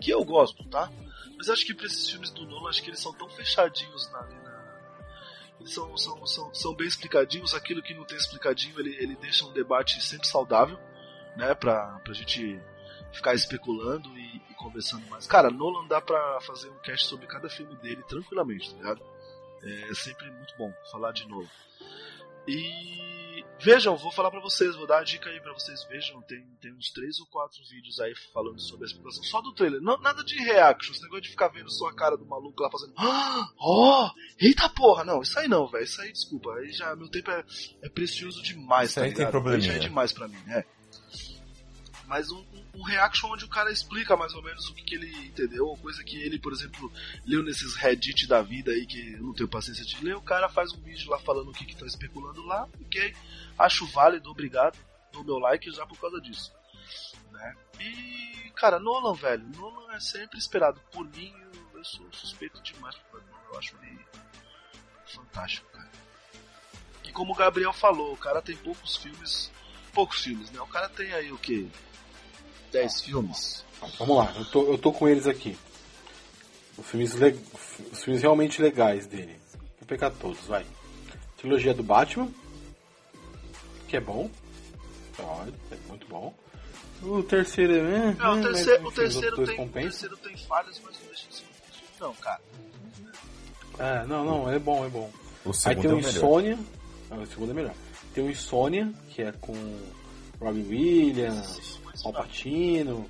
Que 0.00 0.10
eu 0.10 0.22
gosto, 0.24 0.62
tá? 0.68 0.90
Mas 1.42 1.50
acho 1.50 1.66
que 1.66 1.74
pra 1.74 1.86
esses 1.86 2.08
filmes 2.08 2.30
do 2.30 2.46
Nolan, 2.46 2.70
acho 2.70 2.80
que 2.80 2.88
eles 2.88 3.00
são 3.00 3.12
tão 3.12 3.28
fechadinhos 3.28 4.08
na. 4.12 4.22
na- 4.22 5.00
Eles 5.58 5.74
são, 5.74 5.96
são, 5.96 6.24
são, 6.24 6.54
são 6.54 6.72
bem 6.72 6.86
explicadinhos, 6.86 7.52
aquilo 7.52 7.82
que 7.82 7.92
não 7.94 8.04
tem 8.04 8.16
explicadinho, 8.16 8.78
ele, 8.78 8.94
ele 9.02 9.16
deixa 9.16 9.44
um 9.44 9.52
debate 9.52 10.00
sempre 10.00 10.28
saudável, 10.28 10.78
né? 11.36 11.52
Pra, 11.56 11.98
pra 12.04 12.14
gente 12.14 12.60
ficar 13.12 13.34
especulando 13.34 14.08
e, 14.16 14.36
e 14.50 14.54
conversando 14.54 15.04
mais. 15.08 15.26
Cara, 15.26 15.50
Nolan 15.50 15.88
dá 15.88 16.00
pra 16.00 16.40
fazer 16.42 16.70
um 16.70 16.78
cast 16.78 17.08
sobre 17.08 17.26
cada 17.26 17.50
filme 17.50 17.74
dele 17.74 18.04
tranquilamente, 18.04 18.70
tá 18.70 18.76
ligado? 18.76 19.02
É 19.64 19.94
sempre 19.94 20.30
muito 20.30 20.56
bom 20.56 20.72
falar 20.92 21.10
de 21.10 21.26
novo. 21.26 21.50
E 22.46 23.11
vejam, 23.62 23.96
vou 23.96 24.10
falar 24.12 24.30
pra 24.30 24.40
vocês, 24.40 24.74
vou 24.76 24.86
dar 24.86 24.98
a 24.98 25.04
dica 25.04 25.30
aí 25.30 25.40
pra 25.40 25.52
vocês 25.52 25.84
vejam. 25.84 26.20
Tem, 26.22 26.44
tem 26.60 26.72
uns 26.74 26.90
três 26.90 27.18
ou 27.20 27.26
quatro 27.26 27.58
vídeos 27.70 27.98
aí 28.00 28.14
falando 28.32 28.60
sobre 28.60 28.84
a 28.84 28.88
especulação 28.88 29.22
só 29.24 29.40
do 29.40 29.54
trailer. 29.54 29.80
Não, 29.80 29.98
nada 29.98 30.22
de 30.24 30.36
reaction, 30.36 30.92
esse 30.92 31.02
negócio 31.02 31.22
de 31.22 31.30
ficar 31.30 31.48
vendo 31.48 31.70
só 31.70 31.88
a 31.88 31.94
cara 31.94 32.16
do 32.16 32.26
maluco 32.26 32.62
lá 32.62 32.70
fazendo. 32.70 32.92
"Ah, 32.96 33.48
Ó! 33.58 34.10
eita 34.40 34.68
porra! 34.68 35.04
Não, 35.04 35.22
isso 35.22 35.38
aí 35.38 35.48
não, 35.48 35.66
velho. 35.68 35.84
Isso 35.84 36.00
aí, 36.00 36.12
desculpa. 36.12 36.52
Aí 36.54 36.72
já 36.72 36.94
meu 36.96 37.08
tempo 37.08 37.30
é, 37.30 37.44
é 37.82 37.88
precioso 37.88 38.42
demais, 38.42 38.90
Isso 38.90 38.98
tá 39.00 39.06
aí 39.06 39.14
tem 39.14 39.26
ligado? 39.26 39.48
Aí 39.48 39.60
já 39.60 39.72
é 39.74 39.78
demais 39.78 40.12
pra 40.12 40.28
mim, 40.28 40.38
é. 40.48 40.64
Mas 42.06 42.30
um, 42.30 42.44
um- 42.74 42.82
reaction 42.82 43.30
onde 43.30 43.44
o 43.44 43.48
cara 43.48 43.70
explica 43.70 44.16
mais 44.16 44.34
ou 44.34 44.42
menos 44.42 44.68
o 44.68 44.74
que, 44.74 44.82
que 44.82 44.94
ele 44.94 45.26
entendeu, 45.26 45.66
ou 45.66 45.76
coisa 45.76 46.02
que 46.04 46.16
ele, 46.16 46.38
por 46.38 46.52
exemplo, 46.52 46.92
leu 47.26 47.42
nesses 47.42 47.74
Reddit 47.76 48.26
da 48.26 48.42
vida 48.42 48.70
aí, 48.72 48.86
que 48.86 49.14
eu 49.14 49.22
não 49.22 49.34
tenho 49.34 49.48
paciência 49.48 49.84
de 49.84 50.02
ler, 50.04 50.16
o 50.16 50.22
cara 50.22 50.48
faz 50.48 50.72
um 50.72 50.80
vídeo 50.82 51.10
lá 51.10 51.18
falando 51.20 51.50
o 51.50 51.52
que, 51.52 51.64
que 51.64 51.76
tá 51.76 51.86
especulando 51.86 52.42
lá, 52.42 52.68
ok, 52.80 53.14
acho 53.58 53.86
válido, 53.86 54.30
obrigado, 54.30 54.78
dou 55.12 55.24
meu 55.24 55.38
like 55.38 55.70
já 55.70 55.86
por 55.86 55.98
causa 55.98 56.20
disso. 56.20 56.52
Né? 57.30 57.56
E, 57.80 58.50
cara, 58.54 58.78
Nolan, 58.78 59.14
velho, 59.14 59.46
Nolan 59.56 59.92
é 59.94 60.00
sempre 60.00 60.38
esperado. 60.38 60.80
Por 60.92 61.04
mim, 61.08 61.32
eu, 61.40 61.78
eu 61.78 61.84
sou 61.84 62.06
suspeito 62.12 62.60
demais 62.62 62.94
por 63.10 63.20
Nolan, 63.22 63.42
eu 63.52 63.58
acho 63.58 63.76
ele 63.82 63.98
fantástico, 65.06 65.70
cara. 65.70 65.90
E 67.04 67.12
como 67.12 67.32
o 67.32 67.36
Gabriel 67.36 67.72
falou, 67.72 68.12
o 68.12 68.16
cara 68.16 68.40
tem 68.40 68.56
poucos 68.56 68.96
filmes, 68.96 69.50
poucos 69.92 70.22
filmes, 70.22 70.50
né? 70.50 70.60
O 70.60 70.66
cara 70.66 70.88
tem 70.88 71.12
aí 71.12 71.30
o 71.32 71.38
que? 71.38 71.70
10 72.72 73.00
filmes? 73.02 73.64
Vamos 73.98 74.16
lá, 74.16 74.32
eu 74.36 74.44
tô, 74.46 74.64
eu 74.72 74.78
tô 74.78 74.92
com 74.92 75.08
eles 75.08 75.26
aqui. 75.26 75.56
Os 76.78 76.86
filmes, 76.86 77.14
le- 77.14 77.38
os 77.92 78.02
filmes 78.02 78.22
realmente 78.22 78.62
legais 78.62 79.06
dele. 79.06 79.36
Vou 79.78 79.86
pegar 79.86 80.10
todos, 80.10 80.40
vai. 80.46 80.64
Trilogia 81.36 81.74
do 81.74 81.82
Batman, 81.82 82.28
que 83.88 83.96
é 83.96 84.00
bom. 84.00 84.30
Olha, 85.18 85.52
é 85.70 85.76
muito 85.88 86.06
bom. 86.06 86.32
O 87.02 87.22
terceiro 87.22 87.72
é. 87.74 88.14
Não, 88.14 88.34
o 88.34 88.42
mas, 88.42 88.44
terceiro, 88.54 88.74
enfim, 88.80 88.88
o 88.88 88.92
terceiro 88.92 89.36
tem, 89.44 89.54
o 89.54 89.56
compensam. 89.58 89.90
terceiro 89.90 90.16
tem 90.18 90.36
falhas, 90.36 90.80
mas 90.84 90.94
não 91.00 91.06
deixa 91.08 91.28
de 91.28 91.34
ser 91.34 91.42
bom 91.42 91.72
filme, 91.72 91.88
não, 92.00 92.14
cara. 92.14 92.40
É, 93.78 94.06
não, 94.06 94.24
não, 94.24 94.50
é 94.50 94.58
bom, 94.58 94.84
é 94.86 94.88
bom. 94.88 95.10
O 95.44 95.50
Aí 95.64 95.74
tem 95.76 95.90
é 95.90 95.94
o 95.94 95.96
o. 95.96 96.00
Insônia. 96.00 96.58
Ah, 97.10 97.16
o 97.16 97.26
segundo 97.26 97.50
é 97.50 97.54
melhor. 97.54 97.74
Tem 98.14 98.24
o 98.24 98.30
Insônia, 98.30 98.92
que 99.10 99.22
é 99.22 99.32
com 99.32 99.52
Robin 100.40 100.62
Williams, 100.68 101.80
Al 102.04 102.12
Pacino. 102.12 103.08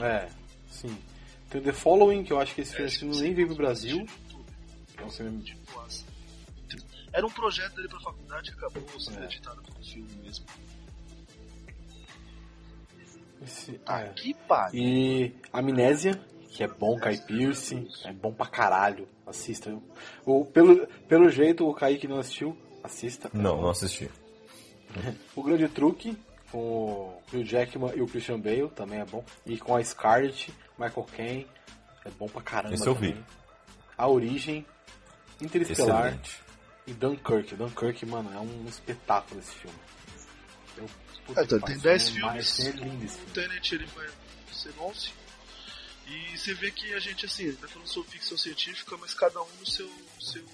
É, 0.00 0.28
sim. 0.70 0.96
Tem 1.48 1.60
o 1.60 1.64
The 1.64 1.72
Following, 1.72 2.24
que 2.24 2.32
eu 2.32 2.40
acho 2.40 2.54
que 2.54 2.60
esse 2.60 2.74
filme 2.74 2.90
assim, 2.90 3.22
nem 3.22 3.34
veio 3.34 3.48
pro 3.48 3.56
Brasil. 3.56 4.06
É 4.98 5.04
um 5.04 5.10
filme... 5.10 5.42
Tipo, 5.42 5.80
assim, 5.80 6.04
era 7.12 7.26
um 7.26 7.30
projeto 7.30 7.74
dele 7.76 7.88
pra 7.88 8.00
faculdade 8.00 8.50
que 8.52 8.58
acabou 8.58 9.00
sendo 9.00 9.20
É. 9.22 9.24
editado 9.24 9.62
como 9.62 9.84
filme 9.84 10.08
mesmo. 10.22 10.44
Esse... 13.42 13.80
Ah, 13.86 14.00
é. 14.00 14.08
Que 14.10 14.34
pariu. 14.34 14.82
E 14.82 15.34
Amnésia, 15.52 16.20
que 16.50 16.62
é 16.64 16.68
bom, 16.68 16.98
Kai 16.98 17.16
Pierce, 17.18 17.86
é 18.04 18.12
bom 18.12 18.32
pra 18.32 18.46
caralho. 18.46 19.08
Assista. 19.26 19.76
O, 20.24 20.44
pelo, 20.44 20.86
pelo 21.08 21.30
jeito, 21.30 21.68
o 21.68 21.74
Kaique 21.74 22.06
não 22.08 22.18
assistiu, 22.18 22.56
assista. 22.82 23.30
Não, 23.32 23.60
não 23.60 23.70
assisti. 23.70 24.10
O 25.36 25.42
Grande 25.42 25.68
Truque, 25.68 26.16
com 26.50 26.58
o 26.58 27.22
Hugh 27.32 27.44
Jackman 27.44 27.92
e 27.96 28.02
o 28.02 28.06
Christian 28.06 28.40
Bale, 28.40 28.68
também 28.70 29.00
é 29.00 29.04
bom. 29.04 29.24
E 29.44 29.58
com 29.58 29.74
a 29.76 29.82
Scarlett, 29.82 30.52
Michael 30.78 31.06
Caine, 31.16 31.46
é 32.04 32.10
bom 32.10 32.28
pra 32.28 32.42
caramba 32.42 32.74
Esse 32.74 32.86
eu 32.86 32.94
vi. 32.94 33.10
também. 33.10 33.26
A 33.98 34.08
Origem, 34.08 34.66
Interestelar 35.40 36.06
Excelente. 36.08 36.40
e 36.86 36.92
Dunkirk. 36.94 37.54
Dunkirk, 37.56 38.06
mano, 38.06 38.32
é 38.34 38.40
um 38.40 38.64
espetáculo 38.66 39.40
esse 39.40 39.52
filme. 39.54 39.78
Eu, 40.76 40.86
puta 41.26 41.40
É, 41.40 41.44
então, 41.44 41.58
tem 41.60 41.78
pariu, 41.78 41.82
10 41.82 42.08
é 42.08 42.12
filmes. 42.12 42.60
É 42.60 42.70
lindo 42.72 43.04
esse 43.04 43.16
O 43.16 43.18
filme. 43.18 43.32
Tenet 43.32 43.74
ele 43.74 43.86
vai 43.86 44.06
ser 44.52 44.74
11. 44.78 45.10
E 46.06 46.38
você 46.38 46.54
vê 46.54 46.70
que 46.70 46.94
a 46.94 47.00
gente, 47.00 47.26
assim, 47.26 47.44
ele 47.44 47.56
tá 47.56 47.66
falando 47.68 47.88
sobre 47.88 48.10
ficção 48.12 48.38
científica, 48.38 48.96
mas 48.98 49.12
cada 49.12 49.42
um 49.42 49.48
no 49.58 49.66
seu. 49.66 49.90
seu 50.20 50.44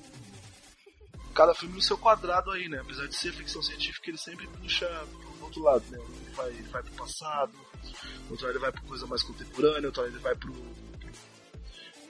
cada 1.35 1.55
filme 1.55 1.74
no 1.74 1.82
seu 1.82 1.97
quadrado 1.98 2.51
aí, 2.51 2.69
né? 2.69 2.78
Apesar 2.81 3.06
de 3.06 3.14
ser 3.16 3.32
ficção 3.32 3.62
científica, 3.62 4.10
ele 4.10 4.19
sempre 4.19 4.47
puxa 4.48 4.86
pro 5.10 5.32
outro 5.53 5.62
lado, 5.62 5.85
né? 5.91 5.99
Ele 5.99 6.31
vai, 6.35 6.51
vai 6.70 6.83
pro 6.83 6.93
passado, 6.95 7.53
outro 8.31 8.47
lado 8.47 8.57
ele 8.57 8.59
vai 8.59 8.73
pra 8.73 8.81
coisa 8.83 9.07
mais 9.07 9.23
contemporânea, 9.23 9.87
outro 9.87 10.03
lado 10.03 10.12
ele 10.15 10.23
vai 10.23 10.35
pro, 10.35 10.53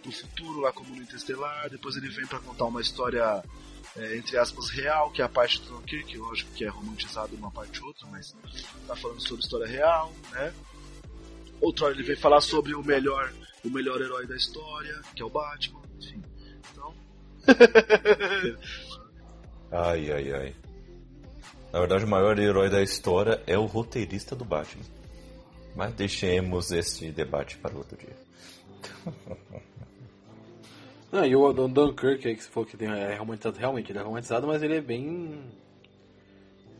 pro 0.02 0.12
futuro, 0.12 0.60
lá 0.60 0.73
como 0.73 0.94
no 0.94 1.02
Interestelar, 1.02 1.69
depois 1.69 1.97
ele 1.97 2.09
vem 2.09 2.27
pra 2.27 2.39
contar 2.39 2.64
uma 2.66 2.81
história. 2.81 3.43
é, 3.97 4.16
entre 4.16 4.39
aspas, 4.39 4.70
real, 4.70 5.10
que 5.10 5.20
é 5.20 5.24
a 5.24 5.28
parte 5.28 5.60
do 5.62 5.69
Dunkirk, 5.77 6.16
lógico 6.16 6.52
que 6.52 6.64
é 6.64 6.69
romantizado 6.69 7.35
uma 7.36 7.51
parte 7.51 7.81
ou 7.81 7.89
outra, 7.89 8.06
mas 8.09 8.35
tá 8.86 8.97
falando 8.97 9.20
sobre 9.20 9.43
história 9.43 9.66
real, 9.66 10.12
né? 10.31 10.55
Outra 11.60 11.86
hora 11.86 11.94
ele 11.94 12.02
vem 12.02 12.16
falar 12.16 12.40
sobre 12.40 12.74
o 12.74 12.82
melhor, 12.82 13.32
o 13.64 13.70
melhor 13.70 14.01
herói 14.01 14.27
da 14.27 14.36
história, 14.36 15.01
que 15.14 15.23
é 15.23 15.24
o 15.24 15.31
Batman, 15.31 15.82
enfim. 16.01 16.23
Então, 16.73 16.94
Ai, 19.74 20.12
ai, 20.12 20.32
ai. 20.32 20.56
Na 21.73 21.78
verdade, 21.81 22.05
o 22.05 22.09
maior 22.09 22.39
herói 22.39 22.69
da 22.69 22.82
história 22.82 23.43
é 23.47 23.57
o 23.57 23.65
roteirista 23.65 24.36
do 24.36 24.44
Batman. 24.44 24.85
Mas 25.74 25.94
deixemos 25.94 26.70
esse 26.70 27.11
debate 27.11 27.57
para 27.57 27.74
outro 27.77 27.97
dia. 27.97 28.16
Não, 31.11 31.24
e 31.27 31.35
o 31.36 31.53
Dun- 31.53 31.69
Dunkirk 31.70 32.27
aí 32.27 32.35
que 32.36 32.43
você 32.43 32.51
falou 32.51 32.66
que 32.69 32.82
é 32.85 33.15
romantizado, 33.16 33.59
realmente, 33.59 33.93
ele 33.93 33.99
é 33.99 34.03
romantizado, 34.03 34.47
mas 34.47 34.62
ele 34.62 34.77
é 34.77 34.81
bem. 34.81 35.43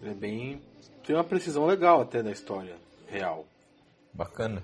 Ele 0.01 0.11
é 0.11 0.15
bem. 0.15 0.63
Tem 1.07 1.15
uma 1.17 1.25
precisão 1.25 1.67
legal 1.67 2.01
até 2.01 2.23
da 2.23 2.31
história 2.31 2.77
real. 3.09 3.47
Bacana. 4.13 4.63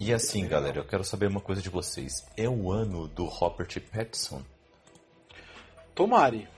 E 0.00 0.12
assim, 0.12 0.46
galera, 0.48 0.78
eu 0.78 0.84
quero 0.84 1.04
saber 1.04 1.26
uma 1.28 1.40
coisa 1.40 1.62
de 1.62 1.68
vocês. 1.70 2.26
É 2.36 2.48
o 2.48 2.70
ano 2.72 3.06
do 3.08 3.24
Robert 3.26 3.80
Pattinson? 3.92 4.42
Tomare, 5.94 6.48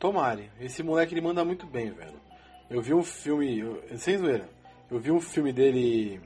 tomare. 0.00 0.50
Esse 0.60 0.82
moleque 0.82 1.14
ele 1.14 1.20
manda 1.20 1.44
muito 1.44 1.66
bem, 1.66 1.90
velho. 1.92 2.23
Eu 2.70 2.80
vi 2.82 2.94
um 2.94 3.04
filme. 3.04 3.58
eu- 3.60 3.82
sem 3.98 4.18
zoeira. 4.18 4.48
Eu 4.90 4.98
vi 4.98 5.10
um 5.10 5.20
filme 5.20 5.52
dele. 5.52 6.20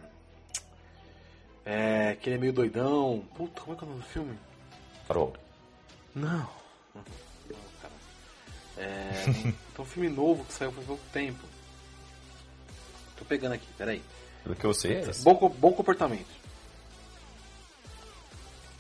É. 1.64 2.16
que 2.16 2.28
ele 2.28 2.36
é 2.36 2.38
meio 2.38 2.52
doidão. 2.52 3.22
Puta, 3.36 3.60
como 3.60 3.74
é 3.74 3.78
que 3.78 3.84
é 3.84 3.86
o 3.86 3.90
nome 3.90 4.02
do 4.02 4.08
filme? 4.08 4.38
Farol. 5.06 5.34
Não. 6.14 6.48
Não, 6.94 7.04
cara. 7.82 7.94
É. 8.78 9.24
tem 9.52 9.52
um 9.78 9.84
filme 9.84 10.08
novo 10.08 10.44
que 10.44 10.52
saiu 10.54 10.72
faz 10.72 10.86
pouco 10.86 11.02
tempo. 11.12 11.44
Tô 13.16 13.24
pegando 13.24 13.52
aqui, 13.52 13.66
peraí. 13.76 14.02
Pelo 14.42 14.54
que 14.56 14.64
eu 14.64 14.72
sei 14.72 14.94
é 14.96 15.00
esse. 15.10 15.22
Bom, 15.22 15.34
bom 15.58 15.72
comportamento. 15.72 16.38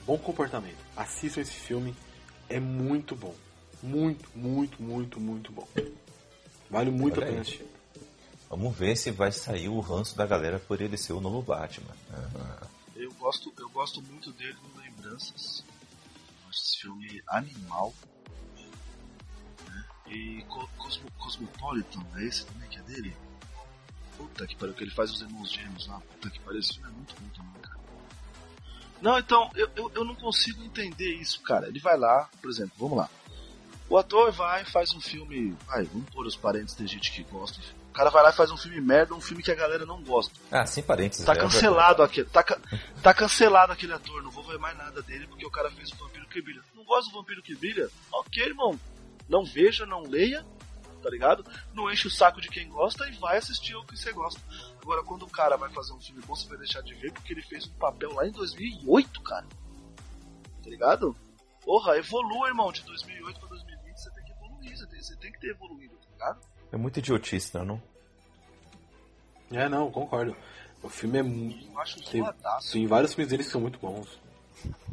Bom 0.06 0.16
comportamento. 0.16 0.78
Assistam 0.96 1.42
esse 1.42 1.52
filme. 1.52 1.94
É 2.48 2.58
muito 2.58 3.14
bom. 3.14 3.34
Muito, 3.82 4.28
muito, 4.34 4.82
muito, 4.82 5.20
muito 5.20 5.52
bom. 5.52 5.68
Vale 6.70 6.90
muito 6.90 7.14
Olha 7.18 7.26
a 7.26 7.28
pena 7.30 7.40
assistir. 7.42 7.66
Vamos 8.50 8.76
ver 8.76 8.96
se 8.96 9.10
vai 9.10 9.30
sair 9.32 9.68
o 9.68 9.80
ranço 9.80 10.16
da 10.16 10.26
galera 10.26 10.58
por 10.58 10.80
ele 10.80 10.96
ser 10.96 11.12
o 11.12 11.20
novo 11.20 11.42
Batman. 11.42 11.94
Ah, 12.12 12.66
eu 12.96 13.12
gosto, 13.14 13.52
eu 13.58 13.68
gosto 13.70 14.02
muito 14.02 14.32
dele 14.32 14.56
no 14.74 14.80
Lembranças. 14.82 15.62
Esse 16.50 16.80
filme 16.80 17.22
animal. 17.28 17.92
Né? 19.66 19.84
E 20.08 20.42
Co- 20.48 20.68
Cosmo, 20.78 21.10
Cosmopolitan, 21.18 22.02
é 22.16 22.24
esse 22.24 22.46
também 22.46 22.68
que 22.68 22.78
é 22.78 22.82
dele? 22.82 23.16
Puta 24.16 24.46
que 24.46 24.56
pariu, 24.56 24.74
que 24.74 24.82
ele 24.82 24.90
faz 24.90 25.12
os 25.12 25.20
irmãos 25.20 25.52
gêmeos 25.52 25.86
lá. 25.86 26.00
Puta 26.00 26.30
que 26.30 26.40
pariu, 26.40 26.58
esse 26.60 26.74
filme 26.74 26.88
é 26.88 26.92
muito 26.92 27.14
bom 27.20 27.28
também, 27.36 27.62
cara. 27.62 27.78
Não, 29.00 29.18
então, 29.18 29.50
eu, 29.54 29.68
eu, 29.76 29.92
eu 29.94 30.04
não 30.04 30.14
consigo 30.16 30.62
entender 30.64 31.14
isso, 31.14 31.40
cara. 31.42 31.68
Ele 31.68 31.78
vai 31.78 31.96
lá, 31.96 32.28
por 32.40 32.50
exemplo, 32.50 32.72
vamos 32.78 32.98
lá. 32.98 33.08
O 33.88 33.96
ator 33.96 34.30
vai, 34.32 34.64
faz 34.66 34.92
um 34.92 35.00
filme. 35.00 35.56
Vai, 35.66 35.84
vamos 35.84 36.10
pôr 36.10 36.26
os 36.26 36.36
parentes, 36.36 36.74
tem 36.74 36.86
gente 36.86 37.10
que 37.10 37.22
gosta. 37.22 37.58
O 37.90 37.92
cara 37.92 38.10
vai 38.10 38.22
lá 38.22 38.30
e 38.30 38.34
faz 38.34 38.50
um 38.50 38.56
filme 38.56 38.80
merda, 38.80 39.14
um 39.14 39.20
filme 39.20 39.42
que 39.42 39.50
a 39.50 39.54
galera 39.54 39.86
não 39.86 40.02
gosta. 40.02 40.32
Ah, 40.50 40.66
sem 40.66 40.82
parênteses. 40.82 41.24
Tá 41.24 41.32
é 41.32 41.36
cancelado 41.36 42.02
aquele. 42.02 42.28
Tá, 42.28 42.44
tá 43.02 43.14
cancelado 43.14 43.72
aquele 43.72 43.92
ator, 43.92 44.22
não 44.22 44.30
vou 44.30 44.44
ver 44.44 44.58
mais 44.58 44.76
nada 44.76 45.02
dele 45.02 45.26
porque 45.26 45.46
o 45.46 45.50
cara 45.50 45.70
fez 45.70 45.90
o 45.92 45.96
Vampiro 45.96 46.28
que 46.28 46.42
Brilha. 46.42 46.62
Não 46.74 46.84
gosta 46.84 47.10
do 47.10 47.18
Vampiro 47.18 47.42
que 47.42 47.56
Brilha? 47.56 47.88
Ok, 48.12 48.44
irmão. 48.44 48.78
Não 49.28 49.44
veja, 49.44 49.84
não 49.84 50.02
leia, 50.02 50.44
tá 51.02 51.10
ligado? 51.10 51.44
Não 51.72 51.90
enche 51.90 52.06
o 52.06 52.10
saco 52.10 52.40
de 52.40 52.48
quem 52.48 52.68
gosta 52.68 53.08
e 53.08 53.12
vai 53.16 53.38
assistir 53.38 53.74
o 53.74 53.84
que 53.84 53.96
você 53.96 54.12
gosta. 54.12 54.40
Agora, 54.82 55.02
quando 55.02 55.22
o 55.24 55.30
cara 55.30 55.56
vai 55.56 55.70
fazer 55.70 55.92
um 55.92 56.00
filme 56.00 56.22
bom, 56.26 56.34
você 56.34 56.48
vai 56.48 56.58
deixar 56.58 56.82
de 56.82 56.94
ver 56.94 57.12
porque 57.12 57.32
ele 57.32 57.42
fez 57.42 57.66
um 57.66 57.74
papel 57.74 58.12
lá 58.12 58.26
em 58.26 58.32
2008, 58.32 59.22
cara. 59.22 59.46
Tá 60.62 60.70
ligado? 60.70 61.16
Porra, 61.64 61.96
evolua, 61.98 62.48
irmão. 62.48 62.72
De 62.72 62.82
2008 62.82 63.40
pra 63.40 63.47
você 65.02 65.16
tem, 65.16 65.30
você 65.30 65.32
que 65.32 65.40
ter 65.40 65.50
evoluído, 65.50 65.94
tá 65.96 66.06
ligado? 66.12 66.40
É 66.72 66.76
muito 66.76 66.98
idiotice, 66.98 67.54
não 67.54 67.62
é 67.62 67.64
não? 67.64 67.82
É, 69.50 69.68
concordo. 69.90 70.36
O 70.82 70.88
filme 70.88 71.18
é. 71.18 71.22
mu- 71.22 71.54
Eu 71.72 71.80
acho 71.80 71.96
Tem, 72.10 72.20
zoadaço. 72.22 72.72
tem 72.72 72.86
vários 72.86 73.14
filmes 73.14 73.30
deles 73.30 73.46
que 73.46 73.52
são 73.52 73.60
muito 73.60 73.78
bons. 73.78 74.06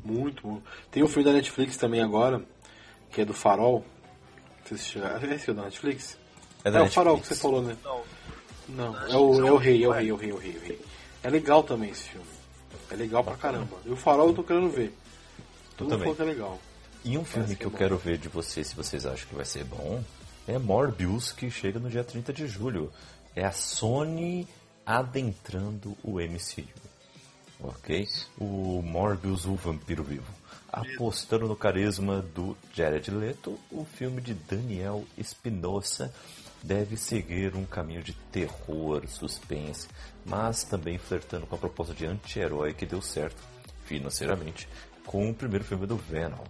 Muito 0.04 0.42
bom. 0.48 0.62
Tem 0.92 1.04
um 1.04 1.08
filme 1.08 1.24
da 1.26 1.34
Netflix 1.34 1.76
também 1.78 2.02
agora, 2.02 2.42
que 3.12 3.22
é 3.22 3.26
do 3.26 3.34
Farol. 3.34 3.86
Você 4.64 4.76
assistiu? 4.76 5.06
É 5.06 5.36
esse 5.36 5.52
o 5.52 5.54
da 5.54 5.64
Netflix? 5.64 6.18
É 6.64 6.70
É, 6.70 6.72
da 6.72 6.84
o 6.84 6.90
Farol 6.90 7.16
que 7.16 7.20
Netflix. 7.30 7.38
você 7.38 7.42
falou, 7.42 7.62
né? 7.62 7.78
Não, 7.84 8.04
Não, 8.70 8.94
Da 8.94 9.00
é 9.10 9.16
o, 9.18 9.32
Netflix 9.34 9.40
é 9.44 9.48
é 9.48 9.52
o 9.52 9.54
o 9.54 9.58
rei, 9.58 9.84
é 9.84 9.88
o 9.88 9.92
Rei, 9.92 10.02
rei, 10.02 10.10
é 10.10 10.14
o 10.14 10.18
rei, 10.18 10.30
é 10.30 10.34
o 10.34 10.38
rei, 10.38 10.54
é 10.56 10.58
o 10.58 10.62
rei. 10.62 10.82
É 11.24 11.30
legal 11.30 11.64
também 11.64 11.90
esse 11.92 12.04
filme. 12.10 12.28
É 12.90 12.96
legal 12.96 13.24
pra 13.24 13.36
caramba. 13.36 13.78
E 13.86 13.90
o 13.90 13.96
Farol 13.96 14.28
eu 14.30 14.34
tô 14.34 14.44
querendo 14.44 14.70
ver. 14.70 14.96
Todo 15.76 15.90
mundo 15.90 16.00
falou 16.00 16.16
que 16.16 16.22
é 16.22 16.26
legal. 16.26 16.60
E 17.06 17.20
um 17.20 17.24
filme 17.24 17.50
que 17.50 17.58
que 17.58 17.64
é 17.64 17.68
eu 17.68 17.70
bom. 17.70 17.78
quero 17.78 17.98
ver 18.00 18.18
de 18.18 18.28
vocês, 18.28 18.66
se 18.66 18.76
vocês 18.76 19.06
acham 19.06 19.28
que 19.30 19.36
vai 19.36 19.46
ser 19.46 19.64
bom, 19.64 20.04
é 20.48 20.58
Morbius, 20.58 21.32
que 21.32 21.52
chega 21.52 21.80
no 21.80 21.88
dia 21.88 22.04
30 22.04 22.34
de 22.34 22.48
julho. 22.48 22.92
É 23.36 23.46
a 23.46 23.52
Sony 23.52 24.48
adentrando 24.84 25.96
o 26.04 26.20
MCU. 26.20 26.68
Ok? 27.60 28.08
O 28.40 28.82
Morbius, 28.82 29.46
o 29.46 29.54
vampiro 29.54 30.04
vivo. 30.04 30.34
Apostando 30.74 31.48
no 31.48 31.56
carisma 31.56 32.24
do 32.34 32.58
Jared 32.74 33.12
Leto, 33.12 33.56
o 33.72 33.86
filme 33.86 34.20
de 34.20 34.34
Daniel 34.34 35.06
Espinosa 35.16 36.12
deve 36.64 36.98
seguir 36.98 37.56
um 37.56 37.66
caminho 37.66 38.02
de 38.02 38.14
terror, 38.32 39.08
suspense, 39.08 39.88
mas 40.26 40.64
também 40.64 40.98
flertando 40.98 41.46
com 41.46 41.56
a 41.56 41.60
proposta 41.60 41.94
de 41.94 42.08
anti-herói 42.08 42.74
que 42.74 42.88
deu 42.88 43.00
certo, 43.00 43.44
financeiramente, 43.86 44.68
com 45.06 45.30
o 45.30 45.36
primeiro 45.36 45.64
filme 45.64 45.86
do 45.86 45.98
Venom. 45.98 46.44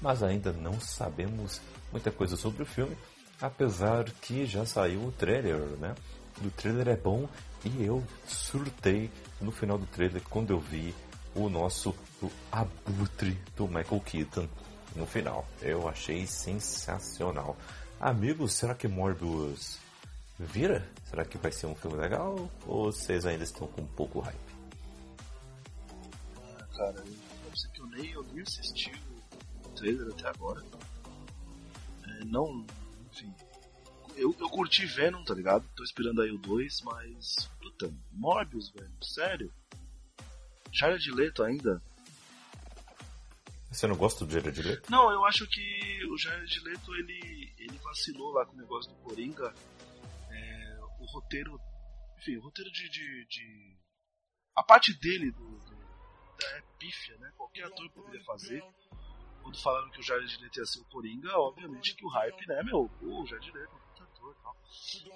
Mas 0.00 0.22
ainda 0.22 0.52
não 0.52 0.80
sabemos 0.80 1.60
muita 1.92 2.10
coisa 2.10 2.36
sobre 2.36 2.62
o 2.62 2.66
filme, 2.66 2.96
apesar 3.40 4.04
que 4.04 4.46
já 4.46 4.64
saiu 4.64 5.04
o 5.06 5.12
trailer, 5.12 5.58
né? 5.78 5.94
O 6.42 6.50
trailer 6.50 6.88
é 6.88 6.96
bom 6.96 7.28
e 7.64 7.84
eu 7.84 8.02
surtei 8.26 9.10
no 9.40 9.50
final 9.50 9.76
do 9.76 9.86
trailer 9.86 10.22
quando 10.22 10.50
eu 10.50 10.58
vi 10.58 10.94
o 11.34 11.48
nosso 11.48 11.94
o 12.22 12.30
abutre 12.50 13.38
do 13.56 13.66
Michael 13.66 14.00
Keaton 14.00 14.48
no 14.96 15.06
final. 15.06 15.46
Eu 15.60 15.88
achei 15.88 16.26
sensacional. 16.26 17.56
Amigos, 18.00 18.54
será 18.54 18.74
que 18.74 18.88
Morbius 18.88 19.78
vira? 20.38 20.86
Será 21.08 21.24
que 21.24 21.36
vai 21.38 21.52
ser 21.52 21.66
um 21.66 21.74
filme 21.74 21.98
legal? 21.98 22.50
Ou 22.66 22.92
vocês 22.92 23.26
ainda 23.26 23.44
estão 23.44 23.66
com 23.66 23.82
um 23.82 23.86
pouco 23.86 24.20
hype? 24.20 24.60
cara. 26.80 27.04
Eu, 27.06 27.12
eu 27.44 27.84
eu 27.84 27.86
nem, 27.86 28.10
eu 28.12 28.22
nem 28.22 28.42
assisti 28.42 28.90
trailer 29.80 30.12
até 30.12 30.28
agora. 30.28 30.62
É, 32.04 32.24
não, 32.24 32.66
enfim. 33.10 33.34
Eu, 34.14 34.36
eu 34.38 34.48
curti 34.50 34.84
Venom, 34.84 35.24
tá 35.24 35.34
ligado? 35.34 35.66
Tô 35.74 35.82
esperando 35.82 36.20
aí 36.20 36.30
o 36.30 36.38
2, 36.38 36.82
mas. 36.82 37.48
Puta, 37.60 37.92
Morbius, 38.12 38.70
velho, 38.70 38.92
sério? 39.02 39.52
Jared 40.70 41.10
Leto 41.10 41.42
ainda? 41.42 41.82
Você 43.70 43.86
não 43.86 43.96
gosta 43.96 44.26
do 44.26 44.32
Jared 44.32 44.62
Leto? 44.62 44.90
Não, 44.90 45.10
eu 45.10 45.24
acho 45.24 45.46
que 45.46 46.04
o 46.10 46.18
Jared 46.18 46.60
Leto 46.60 46.94
ele, 46.96 47.54
ele 47.58 47.78
vacilou 47.78 48.32
lá 48.32 48.44
com 48.44 48.52
o 48.52 48.60
negócio 48.60 48.90
do 48.90 48.98
Coringa. 48.98 49.54
É, 50.30 50.78
o 50.98 51.06
roteiro. 51.06 51.58
Enfim, 52.18 52.36
o 52.36 52.42
roteiro 52.42 52.70
de. 52.70 52.88
de, 52.90 53.26
de 53.26 53.76
a 54.54 54.62
parte 54.62 54.92
dele 55.00 55.30
do, 55.30 55.58
do, 55.58 55.80
é 56.42 56.62
pífia, 56.78 57.16
né? 57.18 57.32
Qualquer 57.36 57.64
ator 57.64 57.88
poderia 57.90 58.22
fazer. 58.24 58.62
Quando 59.42 59.60
falaram 59.60 59.90
que 59.90 60.00
o 60.00 60.02
Jared 60.02 60.38
Leto 60.42 60.58
ia 60.58 60.66
ser 60.66 60.80
o 60.80 60.84
Coringa, 60.84 61.36
obviamente 61.38 61.94
que 61.94 62.04
o 62.04 62.08
hype, 62.08 62.46
né, 62.46 62.62
meu? 62.62 62.90
O 63.02 63.26
Jared 63.26 63.50
Leto, 63.52 63.70
puta 63.70 64.04
ator 64.04 64.36
e 64.38 64.42
tal. 64.42 64.56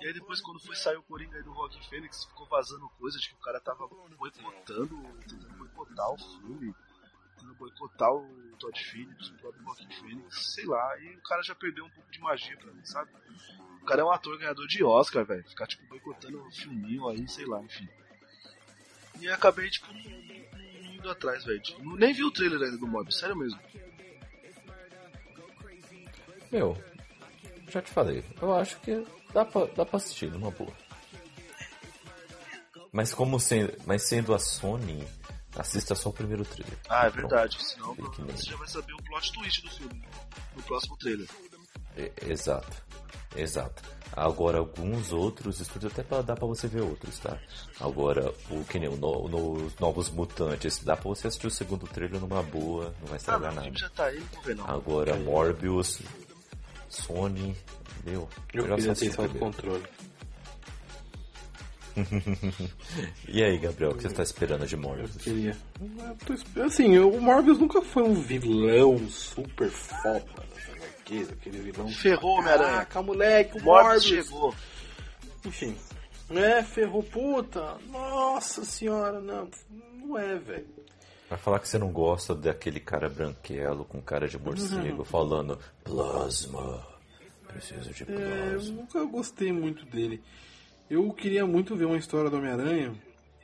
E 0.00 0.06
aí 0.06 0.12
depois 0.12 0.40
quando 0.40 0.60
foi 0.60 0.74
sair 0.74 0.96
o 0.96 1.02
Coringa 1.02 1.36
aí 1.36 1.42
do 1.42 1.52
Rock 1.52 1.88
Fênix, 1.88 2.24
ficou 2.24 2.46
vazando 2.46 2.88
coisa 2.98 3.18
de 3.18 3.28
que 3.28 3.34
o 3.34 3.40
cara 3.40 3.60
tava 3.60 3.86
boicotando, 3.86 4.96
tentando 5.28 5.54
boicotar 5.56 6.12
o 6.12 6.18
filme 6.18 6.74
tentando 7.34 7.54
boicotar 7.54 8.12
o 8.12 8.56
Todd 8.58 8.78
Phillips, 8.78 9.28
o 9.30 9.34
próprio 9.34 9.62
Joaquin 9.64 9.90
Phoenix, 9.90 10.54
sei 10.54 10.66
lá, 10.66 10.98
e 10.98 11.16
o 11.16 11.22
cara 11.22 11.42
já 11.42 11.54
perdeu 11.54 11.84
um 11.84 11.90
pouco 11.90 12.10
de 12.10 12.20
magia 12.20 12.56
pra 12.56 12.72
mim, 12.72 12.84
sabe? 12.84 13.10
O 13.82 13.84
cara 13.84 14.00
é 14.00 14.04
um 14.04 14.10
ator 14.10 14.38
ganhador 14.38 14.66
de 14.66 14.82
Oscar, 14.82 15.24
velho. 15.24 15.44
Ficar, 15.44 15.66
tipo, 15.66 15.86
boicotando 15.86 16.42
um 16.42 16.50
filminho 16.50 17.06
aí, 17.08 17.28
sei 17.28 17.44
lá, 17.44 17.60
enfim. 17.62 17.88
E 19.20 19.28
acabei, 19.28 19.68
tipo, 19.68 19.86
indo 19.92 21.10
atrás, 21.10 21.44
velho. 21.44 21.62
Nem 21.96 22.14
vi 22.14 22.24
o 22.24 22.30
trailer 22.30 22.62
ainda 22.62 22.78
do 22.78 22.86
Mob, 22.86 23.12
sério 23.12 23.36
mesmo. 23.36 23.60
Meu, 26.54 26.76
já 27.68 27.82
te 27.82 27.90
falei, 27.90 28.24
eu 28.40 28.54
acho 28.54 28.78
que 28.78 29.04
dá 29.32 29.44
pra, 29.44 29.64
dá 29.74 29.84
pra 29.84 29.96
assistir 29.96 30.30
numa 30.30 30.52
boa. 30.52 30.72
Mas 32.92 33.12
como 33.12 33.40
sendo, 33.40 33.76
mas 33.84 34.08
sendo 34.08 34.32
a 34.32 34.38
Sony, 34.38 35.04
assista 35.56 35.96
só 35.96 36.10
o 36.10 36.12
primeiro 36.12 36.44
trailer. 36.44 36.78
Ah, 36.88 37.06
é 37.06 37.10
verdade, 37.10 37.58
senão 37.60 37.92
você 37.96 38.50
já 38.50 38.56
vai 38.56 38.68
saber 38.68 38.92
o 38.92 39.02
plot 39.02 39.32
twist 39.32 39.62
do 39.62 39.70
filme 39.72 40.04
no 40.54 40.62
próximo 40.62 40.96
trailer. 40.96 41.28
É, 41.96 42.12
exato, 42.24 42.76
exato. 43.34 43.82
Agora 44.16 44.58
alguns 44.58 45.10
outros 45.10 45.60
estúdios 45.60 45.90
até 45.92 46.04
pra, 46.04 46.22
dá 46.22 46.36
pra 46.36 46.46
você 46.46 46.68
ver 46.68 46.82
outros, 46.82 47.18
tá? 47.18 47.36
Agora 47.80 48.32
o 48.48 48.64
que 48.64 48.78
nem 48.78 48.88
o 48.88 48.96
no, 48.96 49.28
no, 49.28 49.72
Novos 49.80 50.08
Mutantes, 50.08 50.78
dá 50.84 50.94
pra 50.94 51.08
você 51.08 51.26
assistir 51.26 51.48
o 51.48 51.50
segundo 51.50 51.84
trailer 51.88 52.20
numa 52.20 52.44
boa, 52.44 52.94
não 53.00 53.08
vai 53.08 53.16
estragar 53.16 53.50
ah, 53.50 53.54
nada. 53.56 53.72
Já 53.74 53.90
tá 53.90 54.04
aí, 54.04 54.22
não 54.46 54.54
não. 54.54 54.70
Agora 54.70 55.16
Morbius, 55.16 56.00
Sony, 56.88 57.56
meu, 58.04 58.28
eu, 58.52 58.64
queria 58.64 58.94
ter 58.94 59.06
esse 59.06 59.28
controle. 59.38 59.82
e 63.28 63.42
aí, 63.42 63.56
Gabriel, 63.58 63.92
o 63.92 63.94
que 63.94 64.02
você 64.02 64.08
está 64.08 64.22
esperando 64.22 64.66
de 64.66 64.76
Morbius? 64.76 65.14
Eu 65.14 65.20
queria. 65.20 65.56
Assim, 66.64 66.98
o 66.98 67.20
Morbius 67.20 67.58
nunca 67.58 67.80
foi 67.82 68.02
um 68.02 68.14
vilão 68.14 68.98
super 69.08 69.70
foda 69.70 70.44
aquele 71.04 71.58
vilão. 71.58 71.88
Ferrou, 71.88 72.38
Homem-Aranha. 72.38 72.70
Caraca, 72.70 73.02
moleque, 73.02 73.58
o 73.58 73.62
Morbius, 73.62 74.04
Morbius 74.04 74.04
chegou. 74.04 74.54
Enfim. 75.44 75.76
É, 76.30 76.62
ferrou, 76.62 77.02
puta. 77.02 77.76
Nossa 77.90 78.64
senhora, 78.64 79.20
não. 79.20 79.48
Não 79.92 80.18
é, 80.18 80.36
velho. 80.38 80.73
Vai 81.34 81.40
falar 81.40 81.58
que 81.58 81.68
você 81.68 81.78
não 81.78 81.90
gosta 81.90 82.32
daquele 82.32 82.78
cara 82.78 83.08
branquelo 83.08 83.84
com 83.84 84.00
cara 84.00 84.28
de 84.28 84.38
morcego 84.38 84.98
uhum. 84.98 85.04
falando 85.04 85.58
plasma. 85.82 86.86
Preciso 87.48 87.92
de 87.92 88.04
plasma. 88.04 88.24
É, 88.24 88.54
eu 88.54 88.62
nunca 88.72 89.04
gostei 89.04 89.52
muito 89.52 89.84
dele. 89.84 90.22
Eu 90.88 91.12
queria 91.12 91.44
muito 91.44 91.74
ver 91.74 91.86
uma 91.86 91.96
história 91.96 92.30
do 92.30 92.36
Homem-Aranha. 92.36 92.94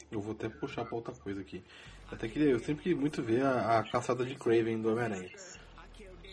Eu 0.09 0.21
vou 0.21 0.35
até 0.35 0.49
puxar 0.49 0.85
pra 0.85 0.95
outra 0.95 1.13
coisa 1.15 1.41
aqui. 1.41 1.65
Até 2.13 2.29
queria, 2.29 2.51
eu 2.51 2.61
sempre 2.61 2.85
queria 2.85 2.97
muito 2.97 3.25
ver 3.25 3.45
a, 3.45 3.81
a 3.81 3.83
caçada 3.83 4.25
de 4.25 4.37
Craven 4.37 4.81
do 4.81 4.93
Homem-Aranha. 4.93 5.31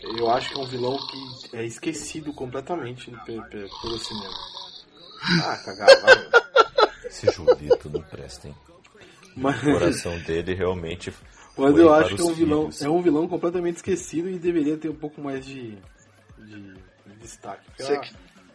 Eu 0.04 0.30
acho 0.30 0.54
que 0.54 0.60
é 0.60 0.64
um 0.64 0.68
vilão 0.68 0.96
que 1.08 1.58
é 1.58 1.66
esquecido 1.66 2.32
completamente 2.34 3.10
pelo 3.26 3.98
cinema. 3.98 4.38
Ah, 5.44 5.58
cagada. 5.66 6.30
Esse 7.04 7.32
Julito 7.32 7.90
não 7.90 8.04
presta, 8.04 8.48
hein? 8.48 8.56
Mas... 9.36 9.58
O 9.64 9.72
coração 9.72 10.20
dele 10.20 10.54
realmente. 10.54 11.12
Mas 11.58 11.78
eu 11.78 11.94
acho 11.94 12.16
que 12.16 12.22
é 12.22 12.26
um 12.26 12.34
vilão, 12.34 12.70
é 12.82 12.90
um 12.90 13.02
vilão 13.02 13.28
completamente 13.28 13.78
esquecido 13.78 14.30
e 14.30 14.38
deveria 14.38 14.78
ter 14.78 14.90
um 14.90 14.96
pouco 14.96 15.22
mais 15.22 15.46
de, 15.46 15.78
de, 16.38 16.74
de 17.06 17.16
destaque. 17.20 17.66
Você, 17.78 18.00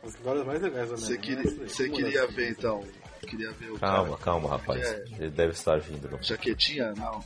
as 0.02 0.14
histórias 0.14 0.46
mais 0.46 0.62
legais 0.62 0.90
da 0.90 0.96
Você 0.96 1.18
queria, 1.18 1.50
você 1.66 1.88
queria 1.88 2.26
ver 2.28 2.50
então? 2.50 2.84
Queria 3.20 3.52
ver 3.52 3.72
o 3.72 3.78
calma, 3.78 4.10
cara. 4.10 4.22
calma, 4.22 4.48
rapaz. 4.48 4.82
É... 4.82 5.04
Ele 5.18 5.30
deve 5.30 5.52
estar 5.52 5.78
vindo. 5.78 6.10
Não. 6.10 6.22
Jaquetinha? 6.22 6.92
Não. 6.96 7.24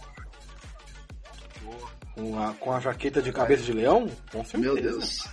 Com 2.14 2.38
a, 2.38 2.54
com 2.54 2.72
a 2.72 2.80
jaqueta 2.80 3.20
de 3.20 3.32
cabeça 3.32 3.62
de 3.62 3.72
leão? 3.72 4.08
Com 4.30 4.44
certeza. 4.44 4.58
Meu 4.58 4.82
Deus. 4.82 5.26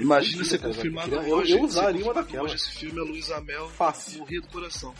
Imagina 0.00 0.44
você 0.44 0.58
confirmado 0.58 1.14
eu, 1.14 1.36
hoje. 1.36 1.52
Eu 1.52 1.62
usaria 1.62 2.04
uma 2.04 2.14
daquela. 2.14 2.44
Hoje 2.44 2.56
esse 2.56 2.70
filme 2.70 2.98
é 2.98 3.02
Luiz 3.02 3.30
Amel. 3.30 3.68
Fácil. 3.68 4.20
Morria 4.20 4.40
do 4.40 4.48
coração. 4.48 4.94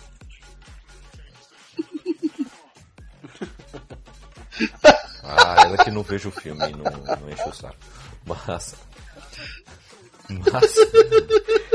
Ah, 5.23 5.57
ela 5.65 5.77
que 5.79 5.91
não 5.91 6.03
vejo 6.03 6.29
o 6.29 6.33
filme 6.33 6.65
e 6.69 6.73
não, 6.73 6.91
não 6.91 7.31
enche 7.31 7.49
o 7.49 7.53
saco. 7.53 7.77
Mas. 8.27 8.75
Mas. 10.29 10.75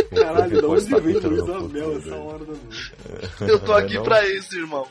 Caralho, 0.10 0.60
de 0.60 0.66
onde 0.66 1.02
vem 1.02 1.20
Luiz 1.20 1.50
Amel 1.50 1.98
essa 1.98 2.16
hora 2.16 2.46
da 2.46 2.54
noite? 2.54 2.94
Eu 3.42 3.60
tô 3.60 3.74
aqui 3.74 3.96
não... 3.96 4.04
pra 4.04 4.28
isso, 4.28 4.58
irmão. 4.58 4.88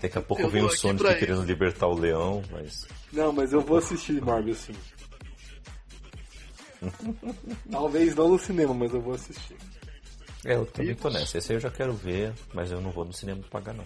Daqui 0.00 0.18
a 0.18 0.22
pouco 0.22 0.48
vem 0.48 0.62
o 0.62 0.70
Sonic 0.70 1.14
querendo 1.14 1.42
libertar 1.44 1.86
o 1.86 1.98
leão, 1.98 2.42
mas. 2.50 2.86
Não, 3.12 3.32
mas 3.32 3.52
eu 3.52 3.60
vou 3.60 3.78
assistir 3.78 4.20
Marvel 4.20 4.54
sim. 4.54 4.74
Talvez 7.70 8.14
não 8.14 8.28
no 8.28 8.38
cinema, 8.38 8.74
mas 8.74 8.92
eu 8.92 9.00
vou 9.00 9.14
assistir. 9.14 9.56
É, 10.44 10.56
eu 10.56 10.66
também 10.66 10.94
tô 10.94 11.08
nessa. 11.08 11.38
Esse 11.38 11.52
aí 11.52 11.56
eu 11.56 11.60
já 11.60 11.70
quero 11.70 11.94
ver, 11.94 12.34
mas 12.52 12.70
eu 12.70 12.80
não 12.80 12.90
vou 12.90 13.04
no 13.04 13.12
cinema 13.12 13.42
pagar 13.50 13.72
não. 13.72 13.84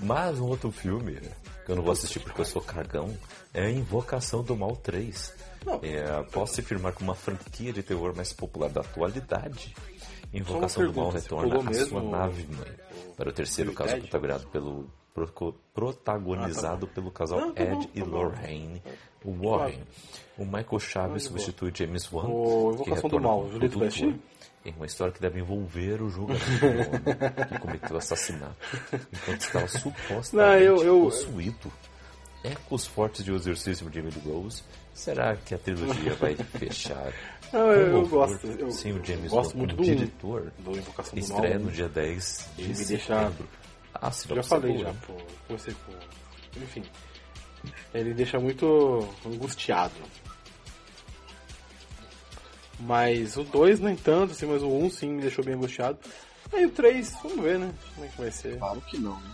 Mas 0.00 0.38
um 0.38 0.46
outro 0.46 0.70
filme 0.70 1.20
que 1.64 1.72
eu 1.72 1.76
não 1.76 1.82
vou 1.82 1.92
assistir 1.92 2.20
porque 2.20 2.40
eu 2.40 2.44
sou 2.44 2.62
cagão 2.62 3.16
é 3.52 3.70
Invocação 3.70 4.42
do 4.42 4.56
Mal 4.56 4.76
3. 4.76 5.34
É, 5.82 6.22
posso 6.30 6.54
se 6.54 6.62
firmar 6.62 6.92
como 6.92 7.10
uma 7.10 7.16
franquia 7.16 7.72
de 7.72 7.82
terror 7.82 8.14
mais 8.14 8.32
popular 8.32 8.70
da 8.70 8.80
atualidade. 8.80 9.74
Invocação 10.32 10.86
do 10.86 10.92
Mal 10.92 11.10
retorna 11.10 11.70
à 11.70 11.74
sua 11.74 12.02
nave 12.02 12.46
mãe 12.46 12.74
para 13.16 13.30
o 13.30 13.32
terceiro 13.32 13.72
caso 13.72 13.96
protagonizado 13.96 14.48
pelo 14.48 14.90
protagonizado 15.74 16.86
ah, 16.86 16.88
tá 16.88 16.94
pelo 16.94 17.10
casal 17.10 17.40
não, 17.40 17.52
tá 17.52 17.64
Ed 17.64 17.86
tá 17.86 17.92
e 17.92 18.02
Lorraine 18.02 18.80
Warren. 19.24 19.80
O 20.36 20.44
Michael 20.44 20.78
Chaves 20.78 21.24
substitui 21.24 21.72
James 21.74 22.10
Wan, 22.12 22.28
o 22.28 22.84
que 22.84 22.90
retorna 22.90 23.08
do 23.08 23.20
mal, 23.20 23.48
em 24.64 24.72
uma 24.72 24.86
história 24.86 25.12
que 25.12 25.20
deve 25.20 25.40
envolver 25.40 26.02
o 26.02 26.10
jogador 26.10 26.40
que 27.48 27.58
cometeu 27.58 27.96
assassinato 27.96 28.56
enquanto 29.12 29.40
estava 29.40 29.68
supostamente 29.68 30.32
não, 30.32 30.54
eu, 30.54 30.84
eu, 30.84 31.00
possuído. 31.02 31.72
Ecos 32.44 32.86
fortes 32.86 33.24
de 33.24 33.32
O 33.32 33.36
Exorcismo 33.36 33.90
de 33.90 33.98
Emily 33.98 34.20
Rose. 34.24 34.62
Será 34.94 35.36
que 35.36 35.54
a 35.54 35.58
trilogia 35.58 36.14
vai 36.14 36.36
fechar? 36.36 37.12
Não, 37.52 37.72
eu, 37.72 37.96
eu 37.96 38.08
gosto. 38.08 38.46
Eu, 38.46 38.70
sem 38.70 38.92
o 38.92 39.04
James 39.04 39.30
gosto 39.30 39.52
Wan 39.52 39.58
muito 39.58 39.76
do 39.76 39.82
diretor. 39.82 40.52
Do 40.58 40.76
Invocação 40.76 41.18
estreia 41.18 41.58
no 41.58 41.70
dia 41.70 41.88
10 41.88 42.50
de 42.56 42.62
Ele 42.62 42.78
me 42.78 42.84
deixa 42.84 43.32
ah, 44.00 44.10
já 44.10 44.42
falei 44.42 44.78
já, 44.78 44.92
pô, 45.06 45.14
você, 45.48 45.72
pô. 45.72 45.92
Enfim. 46.56 46.84
Ele 47.92 48.14
deixa 48.14 48.38
muito 48.38 49.08
angustiado. 49.26 49.94
Mas 52.80 53.36
o 53.36 53.44
2 53.44 53.80
nem 53.80 53.96
tanto, 53.96 54.32
assim, 54.32 54.46
mas 54.46 54.62
o 54.62 54.68
1 54.68 54.84
um, 54.84 54.90
sim 54.90 55.08
me 55.14 55.22
deixou 55.22 55.44
bem 55.44 55.54
angustiado. 55.54 55.98
Aí 56.52 56.64
o 56.64 56.70
3, 56.70 57.12
vamos 57.22 57.40
ver, 57.40 57.58
né? 57.58 57.74
Como 57.94 58.06
é 58.06 58.08
que 58.08 58.18
vai 58.18 58.30
ser. 58.30 58.58
Claro 58.58 58.80
que 58.82 58.98
não, 58.98 59.20
né? 59.20 59.30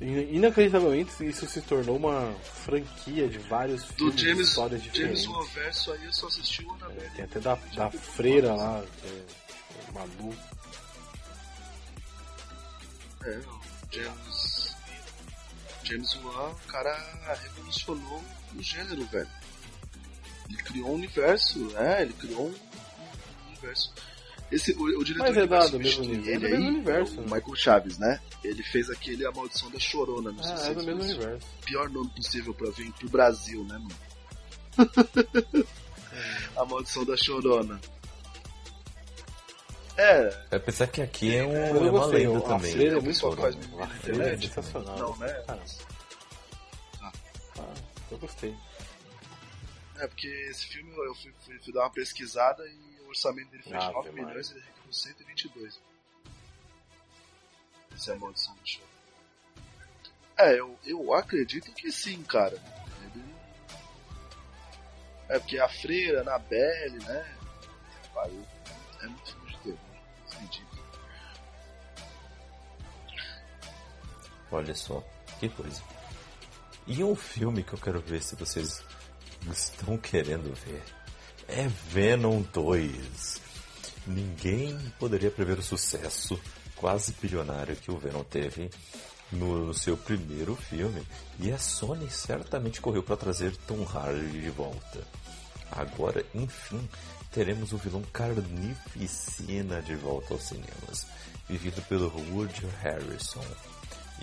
Inacreditavelmente, 0.00 1.26
isso 1.26 1.44
se 1.46 1.60
tornou 1.60 1.96
uma 1.96 2.32
franquia 2.64 3.26
de 3.26 3.38
vários 3.38 3.82
Do 3.82 4.12
filmes, 4.12 4.20
James, 4.20 4.48
histórias 4.48 4.82
diferentes. 4.82 5.24
James 5.24 5.36
Roverso 5.36 5.92
aí 5.92 6.04
eu 6.04 6.12
só 6.12 6.28
assisti 6.28 6.64
o 6.64 6.72
Annabelle. 6.74 7.04
É, 7.04 7.10
tem 7.10 7.24
até 7.24 7.40
da, 7.40 7.54
da 7.74 7.90
freira 7.90 8.54
lá, 8.54 8.84
que 9.00 9.08
é, 9.08 9.92
maluco. 9.92 10.36
É, 13.24 13.40
James. 13.90 14.76
James 15.82 16.14
Wan, 16.22 16.50
o 16.50 16.68
cara 16.68 17.34
revolucionou 17.42 18.22
o 18.54 18.62
gênero, 18.62 19.04
velho. 19.06 19.28
Ele 20.48 20.62
criou 20.62 20.90
um 20.90 20.94
universo, 20.94 21.76
é, 21.76 22.02
ele 22.02 22.12
criou 22.12 22.48
um 22.48 22.67
universo. 23.58 23.92
Esse, 24.50 24.72
o, 24.72 24.82
o 24.98 25.04
diretor 25.04 25.28
Mas 25.28 25.36
é 25.36 25.46
dado 25.46 25.78
mesmo 25.78 26.04
universo. 26.04 26.30
Ele 26.30 26.46
é 26.46 26.50
mesmo 26.50 26.68
universo, 26.68 27.20
o 27.20 27.22
né? 27.22 27.36
Michael 27.36 27.54
Chaves, 27.54 27.98
né? 27.98 28.20
Ele 28.42 28.62
fez 28.62 28.88
aquele 28.88 29.26
A 29.26 29.30
Maldição 29.30 29.70
da 29.70 29.78
Chorona, 29.78 30.32
não 30.32 30.40
ah, 30.40 30.56
sei 30.56 30.70
é 30.70 30.74
do 30.74 30.84
mesmo 30.84 31.02
universo. 31.02 31.46
Pior 31.64 31.90
nome 31.90 32.10
possível 32.10 32.54
pra 32.54 32.70
vir 32.70 32.90
pro 32.92 33.10
Brasil, 33.10 33.62
né, 33.64 33.78
mano? 33.78 33.98
a 36.56 36.64
Maldição 36.64 37.04
da 37.04 37.16
Chorona. 37.16 37.78
É. 39.98 40.46
É 40.52 40.58
pensar 40.60 40.86
que 40.86 41.02
aqui 41.02 41.34
é, 41.34 41.44
um, 41.44 41.56
é 41.56 41.90
uma 41.90 42.06
lenda 42.06 42.40
também. 42.40 42.78
A 42.78 42.82
é 42.84 43.00
muito 43.00 43.20
faz 43.36 43.56
é 43.56 44.36
sensacional. 44.36 44.96
Não, 44.96 45.16
né? 45.16 45.44
Ah, 45.48 45.58
eu 48.10 48.16
gostei. 48.18 48.54
É, 49.96 50.06
porque 50.06 50.28
esse 50.48 50.68
filme 50.68 50.90
eu 50.96 51.14
fui, 51.16 51.34
fui, 51.44 51.58
fui 51.58 51.72
dar 51.72 51.80
uma 51.80 51.90
pesquisada 51.90 52.64
e 52.64 52.87
o 53.08 53.10
orçamento 53.10 53.50
dele 53.50 53.62
foi 53.62 53.72
de 53.72 53.78
Ave 53.78 53.92
9 53.94 54.10
Maria. 54.10 54.26
milhões 54.26 54.50
e 54.50 54.52
ele 54.52 54.60
arrecadou 54.62 54.92
122. 54.92 55.80
Essa 57.94 58.12
é 58.12 58.14
a 58.14 58.18
maldição 58.18 58.54
do 58.54 58.68
show. 58.68 58.84
É, 60.36 60.52
eu, 60.60 60.78
eu 60.84 61.14
acredito 61.14 61.72
que 61.72 61.90
sim, 61.90 62.22
cara. 62.22 62.62
Ele- 63.02 63.34
É 65.30 65.38
porque 65.38 65.58
a 65.58 65.68
freira, 65.68 66.18
a 66.18 66.22
Anabelle, 66.22 66.98
né? 67.04 67.38
Pariu. 68.14 68.46
É 69.00 69.06
muito 69.06 69.32
filme 69.32 69.50
de 69.50 69.58
terror. 69.58 69.78
É 70.32 70.36
ridículo. 70.40 70.82
Olha 74.50 74.74
só, 74.74 75.02
que 75.40 75.48
coisa. 75.48 75.82
E 76.86 77.02
um 77.04 77.14
filme 77.14 77.62
que 77.62 77.72
eu 77.74 77.78
quero 77.78 78.00
ver 78.00 78.22
se 78.22 78.34
vocês 78.36 78.82
estão 79.50 79.98
querendo 79.98 80.54
ver 80.54 80.82
é 81.48 81.66
Venom 81.90 82.42
2. 82.52 83.40
Ninguém 84.06 84.78
poderia 84.98 85.30
prever 85.30 85.58
o 85.58 85.62
sucesso 85.62 86.38
quase 86.76 87.12
bilionário 87.20 87.76
que 87.76 87.90
o 87.90 87.98
Venom 87.98 88.22
teve 88.22 88.70
no 89.32 89.72
seu 89.74 89.96
primeiro 89.96 90.54
filme. 90.54 91.02
E 91.40 91.50
a 91.50 91.58
Sony 91.58 92.10
certamente 92.10 92.80
correu 92.80 93.02
para 93.02 93.16
trazer 93.16 93.56
Tom 93.66 93.82
Hardy 93.84 94.40
de 94.40 94.50
volta. 94.50 95.02
Agora, 95.70 96.24
enfim, 96.34 96.88
teremos 97.32 97.72
o 97.72 97.78
vilão 97.78 98.02
Carnificina 98.12 99.82
de 99.82 99.94
volta 99.96 100.34
aos 100.34 100.44
cinemas, 100.44 101.06
vivido 101.48 101.82
pelo 101.82 102.12
Woody 102.30 102.66
Harrison. 102.82 103.44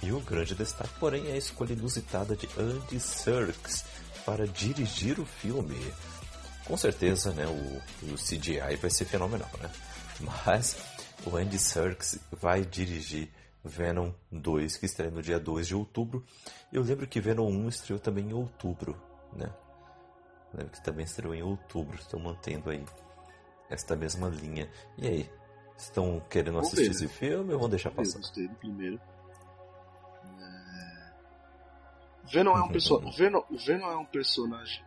E 0.03 0.11
o 0.11 0.19
grande 0.19 0.55
destaque, 0.55 0.99
porém, 0.99 1.29
é 1.29 1.33
a 1.33 1.37
escolha 1.37 1.73
inusitada 1.73 2.35
de 2.35 2.47
Andy 2.57 2.99
Serkis 2.99 3.85
para 4.25 4.47
dirigir 4.47 5.19
o 5.19 5.25
filme. 5.25 5.93
Com 6.65 6.75
certeza, 6.77 7.31
né, 7.33 7.45
o, 7.45 8.11
o 8.11 8.15
CGI 8.15 8.75
vai 8.81 8.89
ser 8.89 9.05
fenomenal, 9.05 9.49
né? 9.61 9.69
Mas 10.45 10.75
o 11.25 11.35
Andy 11.35 11.59
Serkis 11.59 12.19
vai 12.31 12.65
dirigir 12.65 13.31
Venom 13.63 14.11
2, 14.31 14.77
que 14.77 14.85
estreia 14.85 15.11
no 15.11 15.21
dia 15.21 15.39
2 15.39 15.67
de 15.67 15.75
outubro. 15.75 16.23
Eu 16.71 16.83
lembro 16.83 17.07
que 17.07 17.19
Venom 17.19 17.47
1 17.47 17.69
estreou 17.69 17.99
também 17.99 18.29
em 18.29 18.33
outubro, 18.33 18.99
né? 19.33 19.51
Eu 20.53 20.59
lembro 20.59 20.71
que 20.73 20.83
também 20.83 21.05
estreou 21.05 21.33
em 21.33 21.43
outubro. 21.43 21.97
Estão 21.97 22.19
mantendo 22.19 22.69
aí 22.69 22.83
esta 23.69 23.95
mesma 23.95 24.29
linha. 24.29 24.69
E 24.97 25.07
aí? 25.07 25.29
Estão 25.77 26.21
querendo 26.29 26.53
Vamos 26.53 26.67
assistir 26.67 26.85
ver, 26.85 26.91
esse 26.91 27.07
filme 27.07 27.53
ou 27.53 27.59
vão 27.59 27.69
deixar 27.69 27.89
Eu 27.89 27.95
passar? 27.95 28.19
gostei 28.19 28.47
do 28.47 28.55
primeiro. 28.55 28.99
É... 30.39 31.11
Venom 32.31 32.57
é 32.57 32.61
um 32.61 32.69
personagem. 32.69 33.09
O 33.09 33.17
Venom, 33.17 33.43
Venom 33.65 33.91
é 33.91 33.97
um 33.97 34.05
personagem. 34.05 34.84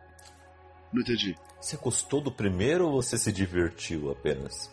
Não 0.91 1.01
entendi. 1.01 1.37
Você 1.61 1.77
gostou 1.77 2.19
do 2.21 2.31
primeiro 2.31 2.87
ou 2.87 3.01
você 3.01 3.17
se 3.17 3.31
divertiu 3.31 4.09
apenas? 4.11 4.71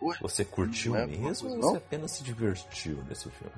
Ué? 0.00 0.16
Você 0.20 0.44
curtiu 0.44 0.94
é 0.96 1.06
mesmo 1.06 1.48
ou 1.50 1.62
você 1.62 1.76
apenas 1.78 2.10
se 2.12 2.22
divertiu 2.22 3.02
nesse 3.08 3.28
filme? 3.30 3.54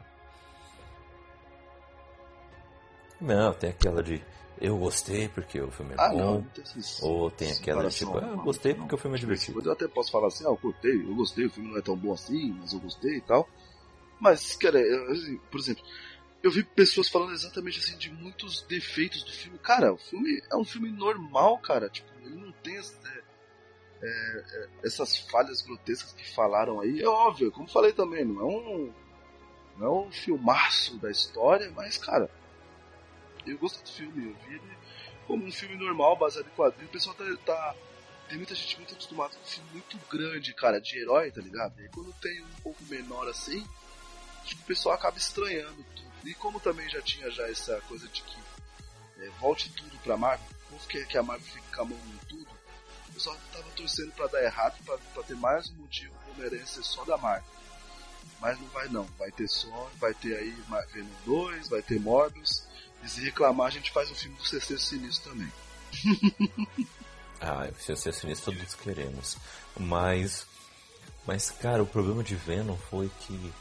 Não, 3.20 3.52
tem 3.52 3.70
aquela 3.70 4.02
de 4.02 4.22
eu 4.60 4.76
gostei 4.76 5.28
porque 5.28 5.60
o 5.60 5.70
filme 5.70 5.92
é 5.92 5.96
Ah, 6.00 6.08
bom. 6.08 6.18
não. 6.18 6.34
não 6.34 6.42
tem 6.42 6.64
esses- 6.64 7.00
Ou 7.02 7.30
tem 7.30 7.50
aquela 7.52 7.88
tipo, 7.90 8.18
ah, 8.18 8.22
eu 8.28 8.38
gostei 8.38 8.72
não. 8.72 8.80
porque 8.80 8.94
o 8.94 8.98
filme 8.98 9.16
é 9.16 9.20
divertido. 9.20 9.60
Eu 9.64 9.72
até 9.72 9.86
posso 9.86 10.10
falar 10.10 10.28
assim, 10.28 10.44
ah, 10.44 10.48
eu 10.50 10.56
curtei, 10.56 10.94
eu 11.00 11.14
gostei, 11.14 11.46
o 11.46 11.50
filme 11.50 11.70
não 11.70 11.78
é 11.78 11.82
tão 11.82 11.96
bom 11.96 12.12
assim, 12.12 12.52
mas 12.60 12.72
eu 12.72 12.80
gostei 12.80 13.18
e 13.18 13.20
tal. 13.20 13.48
Mas, 14.20 14.56
cara, 14.56 14.80
eu, 14.80 15.12
assim, 15.12 15.38
por 15.50 15.60
exemplo, 15.60 15.84
eu 16.42 16.50
vi 16.50 16.62
pessoas 16.62 17.08
falando 17.08 17.32
exatamente 17.32 17.78
assim 17.78 17.96
de 17.98 18.10
muitos 18.12 18.62
defeitos 18.62 19.22
do 19.24 19.32
filme. 19.32 19.58
Cara, 19.58 19.92
o 19.92 19.98
filme 19.98 20.42
é 20.50 20.56
um 20.56 20.64
filme 20.64 20.90
normal, 20.90 21.58
cara. 21.58 21.88
Tipo, 21.88 22.08
ele 22.22 22.36
não 22.36 22.52
tem 22.52 22.76
essa- 22.76 22.96
é, 23.06 24.06
é, 24.06 24.44
é, 24.52 24.68
essas 24.84 25.18
falhas 25.18 25.62
grotescas 25.62 26.12
que 26.12 26.28
falaram 26.34 26.80
aí. 26.80 27.00
É 27.02 27.08
óbvio, 27.08 27.50
como 27.50 27.68
falei 27.68 27.92
também, 27.92 28.24
não 28.24 28.40
é 28.40 28.44
um. 28.44 28.92
Não 29.76 29.86
é 29.86 30.06
um 30.06 30.10
filmaço 30.12 30.96
da 30.98 31.08
história, 31.10 31.70
mas, 31.70 31.96
cara, 31.98 32.28
eu 33.46 33.56
gosto 33.58 33.82
do 33.82 33.88
filme, 33.90 34.26
eu 34.30 34.34
vi 34.46 34.54
ele 34.56 34.78
como 35.26 35.44
um 35.44 35.52
filme 35.52 35.76
normal, 35.76 36.16
baseado 36.16 36.46
em 36.46 36.50
quadrinho. 36.56 36.88
O 36.88 36.92
pessoal 36.92 37.14
tá, 37.14 37.24
tá- 37.44 37.74
Tem 38.28 38.36
muita 38.36 38.54
gente 38.54 38.76
muito 38.76 38.92
acostumada 38.92 39.34
com 39.34 39.40
um 39.40 39.46
filme 39.46 39.68
muito 39.72 39.96
grande, 40.10 40.52
cara, 40.54 40.80
de 40.80 40.98
herói, 40.98 41.30
tá 41.30 41.40
ligado? 41.40 41.80
E 41.80 41.88
quando 41.88 42.12
tem 42.20 42.42
um 42.42 42.60
pouco 42.62 42.82
menor 42.84 43.26
assim, 43.28 43.64
que 44.44 44.54
o 44.54 44.58
pessoal 44.66 44.94
acaba 44.96 45.16
estranhando 45.16 45.82
tudo. 45.96 46.07
E 46.24 46.34
como 46.34 46.60
também 46.60 46.88
já 46.88 47.00
tinha 47.02 47.30
já 47.30 47.48
essa 47.48 47.80
coisa 47.82 48.06
de 48.08 48.22
que 48.22 48.38
é, 49.20 49.28
volte 49.40 49.70
tudo 49.70 49.96
pra 49.98 50.16
Marvel, 50.16 50.46
o 50.70 50.86
quer 50.86 51.06
que 51.06 51.18
a 51.18 51.22
Marvel 51.22 51.46
fique 51.46 51.74
com 51.74 51.82
a 51.82 51.84
mão 51.84 51.98
em 51.98 52.26
tudo, 52.26 52.48
o 53.08 53.12
pessoal 53.12 53.36
tava 53.52 53.70
torcendo 53.70 54.12
pra 54.12 54.26
dar 54.26 54.42
errado, 54.42 54.76
pra, 54.84 54.98
pra 54.98 55.22
ter 55.22 55.36
mais 55.36 55.68
um 55.70 55.74
motivo 55.74 56.12
pro 56.14 56.32
Homem-Aranha 56.32 56.66
ser 56.66 56.82
só 56.82 57.04
da 57.04 57.16
Marvel. 57.16 57.48
Mas 58.40 58.60
não 58.60 58.68
vai 58.68 58.88
não, 58.88 59.04
vai 59.18 59.32
ter 59.32 59.48
só, 59.48 59.90
vai 59.98 60.14
ter 60.14 60.36
aí 60.36 60.50
Venom 60.92 61.08
2, 61.24 61.68
vai 61.68 61.82
ter 61.82 61.98
Morbius, 61.98 62.64
e 63.02 63.08
se 63.08 63.20
reclamar 63.20 63.68
a 63.68 63.70
gente 63.70 63.90
faz 63.90 64.10
o 64.10 64.14
filme 64.14 64.36
do 64.36 64.46
CC 64.46 64.78
Sinistro 64.78 65.32
também. 65.32 65.52
Ah, 67.40 67.68
se 67.78 67.94
ser 67.94 68.12
sinistro 68.12 68.52
todos 68.52 68.74
queremos. 68.74 69.36
Mas. 69.78 70.46
Mas, 71.26 71.50
cara, 71.50 71.82
o 71.82 71.86
problema 71.86 72.22
de 72.24 72.34
Venom 72.34 72.76
foi 72.76 73.10
que 73.20 73.52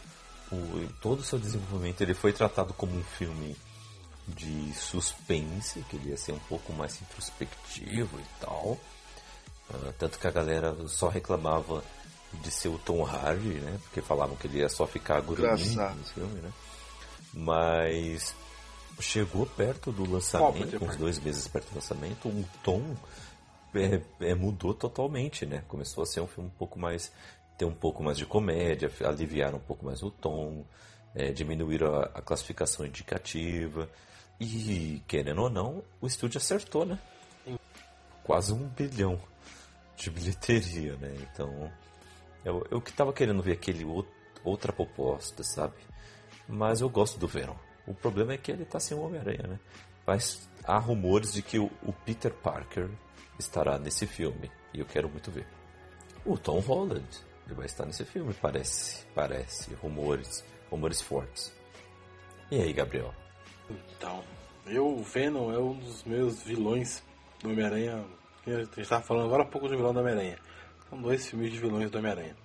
o, 0.51 0.87
todo 1.01 1.19
o 1.19 1.23
seu 1.23 1.39
desenvolvimento 1.39 2.01
ele 2.01 2.13
foi 2.13 2.31
tratado 2.33 2.73
como 2.73 2.95
um 2.97 3.03
filme 3.03 3.55
de 4.27 4.73
suspense, 4.73 5.81
que 5.89 5.95
ele 5.95 6.09
ia 6.09 6.17
ser 6.17 6.33
um 6.33 6.39
pouco 6.39 6.73
mais 6.73 7.01
introspectivo 7.01 8.19
e 8.19 8.25
tal. 8.41 8.77
Ah, 9.69 9.93
tanto 9.97 10.19
que 10.19 10.27
a 10.27 10.31
galera 10.31 10.75
só 10.87 11.07
reclamava 11.07 11.83
de 12.33 12.51
ser 12.51 12.67
o 12.69 12.77
Tom 12.77 13.05
Hardy, 13.05 13.59
né? 13.59 13.79
Porque 13.83 14.01
falavam 14.01 14.35
que 14.35 14.47
ele 14.47 14.59
ia 14.59 14.69
só 14.69 14.85
ficar 14.85 15.23
Engraçado. 15.23 15.95
no 15.95 16.03
filme, 16.03 16.41
né? 16.41 16.51
Mas 17.33 18.35
chegou 18.99 19.45
perto 19.45 19.91
do 19.91 20.09
lançamento, 20.09 20.83
uns 20.83 20.95
dois 20.95 21.19
meses 21.19 21.47
perto 21.47 21.69
do 21.69 21.75
lançamento, 21.75 22.27
o 22.27 22.45
tom 22.63 22.95
é, 23.75 24.01
é, 24.21 24.35
mudou 24.35 24.73
totalmente, 24.73 25.45
né? 25.45 25.63
Começou 25.67 26.03
a 26.03 26.05
ser 26.05 26.21
um 26.21 26.27
filme 26.27 26.49
um 26.49 26.57
pouco 26.57 26.79
mais. 26.79 27.11
Ter 27.57 27.65
um 27.65 27.73
pouco 27.73 28.03
mais 28.03 28.17
de 28.17 28.25
comédia, 28.25 28.91
aliviaram 29.05 29.57
um 29.57 29.61
pouco 29.61 29.85
mais 29.85 30.03
o 30.03 30.11
tom, 30.11 30.65
é, 31.15 31.31
diminuíram 31.31 31.95
a, 31.95 32.03
a 32.13 32.21
classificação 32.21 32.85
indicativa. 32.85 33.89
E, 34.39 35.01
querendo 35.07 35.41
ou 35.41 35.49
não, 35.49 35.83
o 35.99 36.05
estúdio 36.05 36.37
acertou, 36.37 36.85
né? 36.85 36.99
Quase 38.23 38.53
um 38.53 38.67
bilhão 38.67 39.19
de 39.95 40.11
bilheteria, 40.11 40.95
né? 40.97 41.15
Então, 41.21 41.71
eu, 42.45 42.65
eu 42.69 42.79
que 42.81 42.93
tava 42.93 43.11
querendo 43.11 43.41
ver 43.41 43.53
aquele 43.53 43.83
ou- 43.83 44.05
outra 44.43 44.71
proposta, 44.71 45.43
sabe? 45.43 45.75
Mas 46.47 46.81
eu 46.81 46.89
gosto 46.89 47.17
do 47.17 47.27
Venom. 47.27 47.55
O 47.87 47.93
problema 47.93 48.33
é 48.33 48.37
que 48.37 48.51
ele 48.51 48.65
tá 48.65 48.79
sem 48.79 48.95
o 48.95 49.01
Homem-Aranha, 49.01 49.47
né? 49.47 49.59
Mas 50.05 50.47
há 50.63 50.77
rumores 50.77 51.33
de 51.33 51.41
que 51.41 51.57
o, 51.57 51.71
o 51.81 51.91
Peter 51.91 52.33
Parker 52.33 52.89
estará 53.39 53.79
nesse 53.79 54.05
filme. 54.05 54.51
E 54.73 54.79
eu 54.79 54.85
quero 54.85 55.09
muito 55.09 55.31
ver. 55.31 55.47
O 56.25 56.37
Tom 56.37 56.59
Holland. 56.59 57.07
Ele 57.47 57.55
vai 57.55 57.65
estar 57.65 57.85
nesse 57.85 58.03
filme, 58.03 58.33
parece. 58.33 59.05
Parece. 59.15 59.73
Rumores. 59.75 60.43
Rumores 60.69 61.01
fortes. 61.01 61.55
E 62.51 62.61
aí, 62.61 62.73
Gabriel? 62.73 63.13
Então, 63.69 64.21
eu, 64.65 64.85
o 64.85 65.01
Venom 65.01 65.51
é 65.53 65.57
um 65.57 65.73
dos 65.73 66.03
meus 66.03 66.43
vilões 66.43 67.01
do 67.41 67.49
Homem-Aranha. 67.49 68.05
A 68.45 68.49
gente 68.49 68.81
estava 68.81 69.01
falando 69.01 69.27
agora 69.27 69.43
há 69.43 69.45
pouco 69.45 69.69
de 69.69 69.77
vilão 69.77 69.93
do 69.93 70.01
Homem-Aranha. 70.01 70.37
São 70.89 71.01
dois 71.01 71.25
filmes 71.25 71.51
de 71.51 71.57
vilões 71.57 71.89
do 71.89 71.97
Homem-Aranha: 71.97 72.35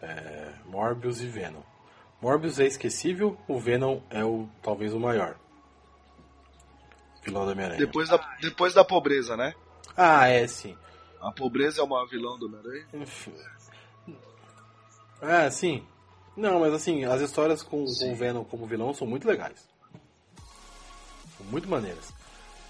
é, 0.00 0.52
Morbius 0.66 1.20
e 1.20 1.26
Venom. 1.26 1.62
Morbius 2.22 2.60
é 2.60 2.66
esquecível, 2.66 3.36
o 3.46 3.58
Venom 3.58 4.00
é 4.10 4.24
o 4.24 4.48
talvez 4.62 4.92
o 4.92 5.00
maior 5.00 5.36
vilão 7.24 7.44
do 7.44 7.52
Homem-Aranha. 7.52 7.78
Depois 7.78 8.08
da, 8.08 8.36
depois 8.40 8.74
da 8.74 8.84
pobreza, 8.84 9.36
né? 9.36 9.54
Ah, 9.96 10.28
é 10.28 10.46
sim. 10.46 10.76
A 11.20 11.32
pobreza 11.32 11.80
é 11.80 11.84
o 11.84 11.88
maior 11.88 12.06
vilão 12.06 12.38
do 12.38 12.46
Homem-Aranha. 12.46 12.86
Ah, 15.20 15.50
sim. 15.50 15.84
Não, 16.36 16.60
mas 16.60 16.72
assim, 16.72 17.04
as 17.04 17.20
histórias 17.20 17.62
com, 17.62 17.84
com 17.84 18.12
o 18.12 18.16
Venom 18.16 18.44
como 18.44 18.66
vilão 18.66 18.94
são 18.94 19.06
muito 19.06 19.26
legais. 19.26 19.58
São 21.36 21.46
muito 21.46 21.68
maneiras. 21.68 22.12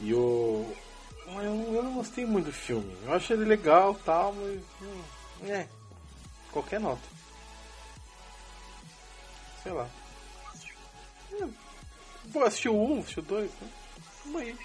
E 0.01 0.15
o. 0.15 0.75
mas 1.27 1.45
Eu, 1.45 1.75
eu 1.75 1.83
não 1.83 1.95
gostei 1.95 2.25
muito 2.25 2.47
do 2.47 2.53
filme. 2.53 2.97
Eu 3.05 3.13
achei 3.13 3.37
ele 3.37 3.45
legal 3.45 3.93
e 3.93 4.05
tal, 4.05 4.33
mas. 4.33 4.61
hum, 4.81 5.03
É. 5.47 5.67
Qualquer 6.51 6.81
nota. 6.81 7.03
Sei 9.63 9.73
lá. 9.73 9.87
Vou 12.27 12.45
assistir 12.45 12.69
o 12.69 12.75
1, 12.77 13.01
assistir 13.01 13.21
o 13.21 13.23
2. 13.23 13.51
Né? 13.51 13.69
Vamos 14.25 14.43
aí. 14.43 14.57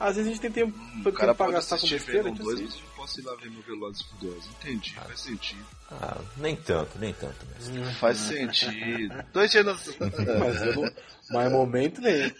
Às 0.00 0.16
vezes 0.16 0.30
a 0.30 0.34
gente 0.34 0.40
tem 0.42 0.50
tempo, 0.50 0.76
Hum, 0.76 1.12
cara 1.12 1.32
pra 1.34 1.50
gastar 1.52 1.76
com 1.78 1.86
assistir 1.86 1.94
besteira, 1.94 2.22
Venom 2.24 2.34
então 2.34 2.46
2, 2.46 2.58
assiste. 2.60 2.82
mas 2.82 2.90
eu 2.90 2.96
posso 2.96 3.20
ir 3.20 3.24
lá 3.24 3.36
ver 3.36 3.50
meu 3.50 3.62
Velozes 3.62 4.00
e 4.00 4.04
Furiosos. 4.10 4.46
Entendi, 4.60 4.94
faz 4.94 5.20
sentido. 5.20 5.64
Ah, 5.92 6.18
nem 6.38 6.56
tanto, 6.56 6.98
nem 6.98 7.12
tanto 7.12 7.46
mesmo. 7.46 7.84
Faz 7.94 8.18
sentido. 8.18 9.24
Dois 9.32 9.54
nas... 9.64 9.86
Mas, 10.40 10.62
eu 10.62 10.74
não, 10.74 10.92
mas 11.30 11.52
momento 11.52 12.00
nenhum. 12.00 12.30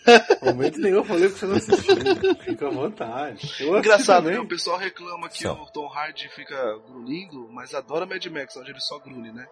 Momento 0.43 0.79
nenhum 0.81 0.97
eu 0.97 1.05
falei 1.05 1.29
que 1.31 1.39
você 1.39 1.47
não 1.47 1.55
assistiu. 1.57 1.97
Fica 2.45 2.67
à 2.67 2.71
vontade. 2.71 3.55
Eu 3.61 3.79
Engraçado, 3.79 4.29
né? 4.29 4.39
O 4.41 4.47
pessoal 4.49 4.77
reclama 4.77 5.29
que 5.29 5.39
São. 5.43 5.63
o 5.63 5.67
Tom 5.71 5.87
Hardy 5.87 6.29
fica 6.35 6.79
grunhindo, 6.89 7.49
mas 7.53 7.75
adora 7.75 8.05
Mad 8.07 8.25
Max, 8.27 8.57
onde 8.57 8.71
ele 8.71 8.81
só 8.81 8.99
grune, 8.99 9.31
né? 9.33 9.47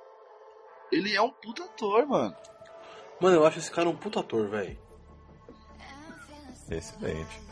Ele 0.91 1.15
é 1.15 1.23
um 1.23 1.31
puta 1.31 1.63
ator, 1.65 2.05
mano. 2.07 2.35
Mano, 3.21 3.37
eu 3.37 3.47
acho 3.47 3.59
esse 3.61 3.71
cara 3.71 3.89
um 3.89 3.97
puta 3.97 4.19
ator, 4.21 4.49
velho. 4.51 4.77
Excelente. 6.71 7.50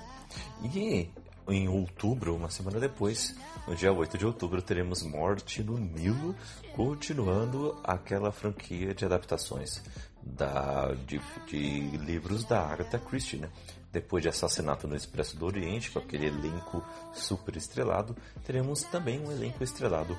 E 0.62 1.10
em 1.48 1.68
outubro, 1.68 2.34
uma 2.34 2.50
semana 2.50 2.78
depois, 2.78 3.34
no 3.66 3.74
dia 3.74 3.92
8 3.92 4.18
de 4.18 4.26
outubro, 4.26 4.60
teremos 4.60 5.02
Morte 5.02 5.62
no 5.62 5.78
Nilo, 5.78 6.34
continuando 6.74 7.78
aquela 7.82 8.30
franquia 8.30 8.94
de 8.94 9.04
adaptações 9.04 9.82
da, 10.22 10.94
de, 11.06 11.20
de 11.46 11.96
livros 11.96 12.44
da 12.44 12.60
Agatha 12.60 12.98
Christie, 12.98 13.38
né? 13.38 13.48
Depois 13.90 14.22
de 14.22 14.28
Assassinato 14.28 14.86
no 14.86 14.94
Expresso 14.94 15.36
do 15.36 15.46
Oriente, 15.46 15.90
com 15.90 15.98
aquele 15.98 16.26
elenco 16.26 16.84
super 17.14 17.56
estrelado, 17.56 18.14
teremos 18.44 18.82
também 18.82 19.18
um 19.18 19.32
elenco 19.32 19.64
estrelado 19.64 20.16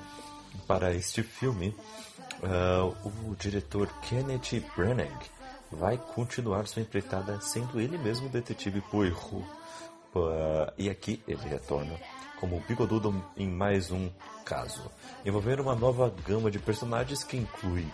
para 0.66 0.92
este 0.92 1.22
filme. 1.22 1.74
Ah, 2.42 2.90
o 3.04 3.36
diretor 3.36 3.88
Kenneth 4.00 4.64
Branagh 4.76 5.20
vai 5.70 5.96
continuar 5.96 6.66
sua 6.66 6.82
empreitada 6.82 7.40
sendo 7.40 7.80
ele 7.80 7.96
mesmo 7.96 8.26
o 8.26 8.30
detetive 8.30 8.80
Poirot. 8.80 9.44
Ah, 10.14 10.72
e 10.76 10.88
aqui 10.90 11.22
ele 11.26 11.42
retorna 11.48 11.98
como 12.38 12.60
bigodudo 12.60 13.24
em 13.36 13.48
mais 13.48 13.90
um 13.90 14.10
caso, 14.44 14.90
envolvendo 15.24 15.62
uma 15.62 15.74
nova 15.76 16.12
gama 16.26 16.50
de 16.50 16.58
personagens 16.58 17.22
que 17.22 17.36
inclui 17.36 17.86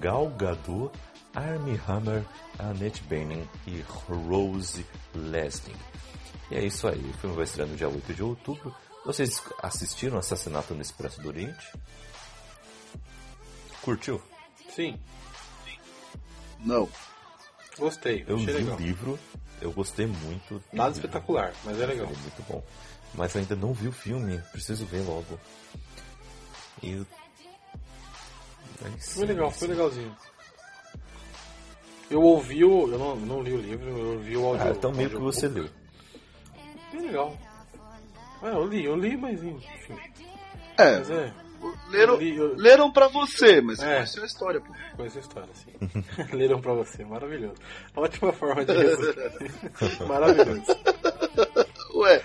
Gal 0.00 0.28
Gadot, 0.30 0.90
Armie 1.34 1.80
Hammer, 1.88 2.24
Annette 2.58 3.02
Bening 3.04 3.48
e 3.66 3.80
Rose 3.88 4.84
Leslie. 5.14 5.74
E 6.50 6.56
é 6.56 6.64
isso 6.64 6.86
aí, 6.86 7.00
o 7.00 7.12
filme 7.14 7.34
vai 7.34 7.44
estrear 7.44 7.68
no 7.68 7.76
dia 7.76 7.88
8 7.88 8.14
de 8.14 8.22
outubro. 8.22 8.74
Vocês 9.04 9.42
assistiram 9.62 10.18
Assassinato 10.18 10.74
no 10.74 10.82
Expresso 10.82 11.20
do 11.22 11.28
Oriente? 11.28 11.72
Curtiu? 13.82 14.20
Sim, 14.70 14.98
Não. 16.60 16.88
gostei. 17.78 18.24
Eu 18.28 18.36
li 18.36 18.46
legal. 18.46 18.76
o 18.76 18.80
livro, 18.80 19.18
eu 19.60 19.72
gostei 19.72 20.06
muito. 20.06 20.62
Nada 20.72 20.94
espetacular, 20.94 21.52
mas 21.64 21.80
é 21.80 21.86
legal. 21.86 22.06
Foi 22.06 22.16
muito 22.16 22.42
bom. 22.48 22.62
Mas 23.14 23.34
ainda 23.36 23.56
não 23.56 23.72
vi 23.72 23.88
o 23.88 23.92
filme, 23.92 24.38
preciso 24.52 24.84
ver 24.86 25.00
logo. 25.00 25.38
E. 26.82 27.04
Aí 28.84 28.92
sim, 28.98 29.18
Foi 29.20 29.26
legal, 29.26 29.50
foi 29.50 29.68
legalzinho. 29.68 30.16
Eu 32.10 32.22
ouvi 32.22 32.64
o. 32.64 32.90
Eu 32.92 32.98
não, 32.98 33.16
não 33.16 33.42
li 33.42 33.52
o 33.52 33.60
livro, 33.60 33.88
eu 33.88 34.12
ouvi 34.14 34.36
o 34.36 34.46
áudio. 34.46 34.66
Ah, 34.66 34.70
então 34.70 34.92
meio 34.92 35.10
que 35.10 35.16
você 35.16 35.48
leu. 35.48 35.68
Bem 36.92 37.02
legal. 37.02 37.36
É, 38.42 38.50
eu 38.50 38.66
li, 38.66 38.84
eu 38.84 38.96
li, 38.96 39.16
mas 39.16 39.42
enfim. 39.42 39.98
É, 40.78 40.98
Mas 40.98 41.10
é, 41.10 41.32
leram, 41.90 42.16
li, 42.16 42.38
leram 42.56 42.90
pra 42.92 43.08
você, 43.08 43.60
mas 43.60 43.78
É. 43.80 43.94
conheceu 43.96 44.22
a 44.22 44.26
história, 44.26 44.60
pô. 44.60 44.72
conheço 44.96 45.18
a 45.18 45.20
história, 45.20 45.48
assim. 45.52 45.72
Leram 46.36 46.60
pra 46.60 46.72
você, 46.74 47.04
maravilhoso. 47.04 47.54
Ótima 47.94 48.32
forma 48.32 48.64
de 48.64 48.72
resumir. 48.72 49.52
maravilhoso. 50.08 50.76
Ué, 51.94 52.22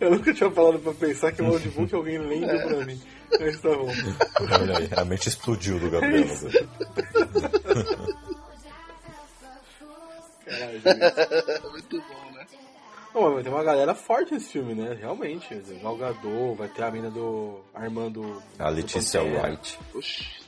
Eu 0.00 0.10
nunca 0.12 0.32
tinha 0.32 0.50
falado 0.50 0.78
pra 0.78 0.92
pensar 0.94 1.32
que 1.32 1.42
o 1.42 1.46
audiobook 1.46 1.94
alguém 1.94 2.18
lendo 2.18 2.46
pra 2.68 2.84
mim. 2.84 3.00
Mas 3.40 3.60
tá 3.60 3.68
bom. 3.70 3.88
Olha 4.60 4.78
aí, 4.78 4.88
a 4.96 5.04
mente 5.04 5.28
explodiu 5.28 5.78
do 5.78 5.90
Gabriel. 5.90 6.24
agora. 6.24 6.68
Caralho, 10.44 10.80
gente. 10.80 11.70
muito 11.70 11.98
bom? 12.02 12.21
Não, 13.14 13.22
mas 13.22 13.34
vai 13.34 13.42
ter 13.42 13.48
uma 13.50 13.62
galera 13.62 13.94
forte 13.94 14.32
nesse 14.32 14.50
filme, 14.50 14.74
né? 14.74 14.96
Realmente. 14.98 15.54
Gal 15.82 15.96
Gadot, 15.96 16.56
vai 16.56 16.68
ter 16.68 16.82
a 16.82 16.90
mina 16.90 17.10
do 17.10 17.60
Armando... 17.74 18.42
A 18.58 18.68
Letícia. 18.68 19.22
White. 19.22 19.78
Oxi. 19.94 20.42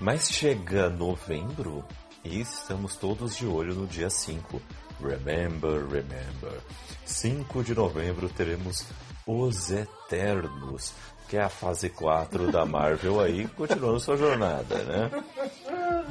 Mas 0.00 0.30
chega 0.32 0.88
novembro 0.88 1.84
e 2.24 2.40
estamos 2.40 2.96
todos 2.96 3.36
de 3.36 3.46
olho 3.46 3.74
no 3.74 3.86
dia 3.86 4.10
5. 4.10 4.60
Remember, 5.00 5.86
remember. 5.86 6.60
5 7.04 7.62
de 7.62 7.74
novembro 7.74 8.28
teremos 8.28 8.84
Os 9.24 9.70
Eternos, 9.70 10.92
que 11.28 11.36
é 11.36 11.42
a 11.42 11.48
fase 11.48 11.88
4 11.88 12.50
da 12.50 12.66
Marvel 12.66 13.20
aí, 13.20 13.46
continuando 13.48 14.00
sua 14.00 14.16
jornada, 14.16 14.82
né? 14.82 15.10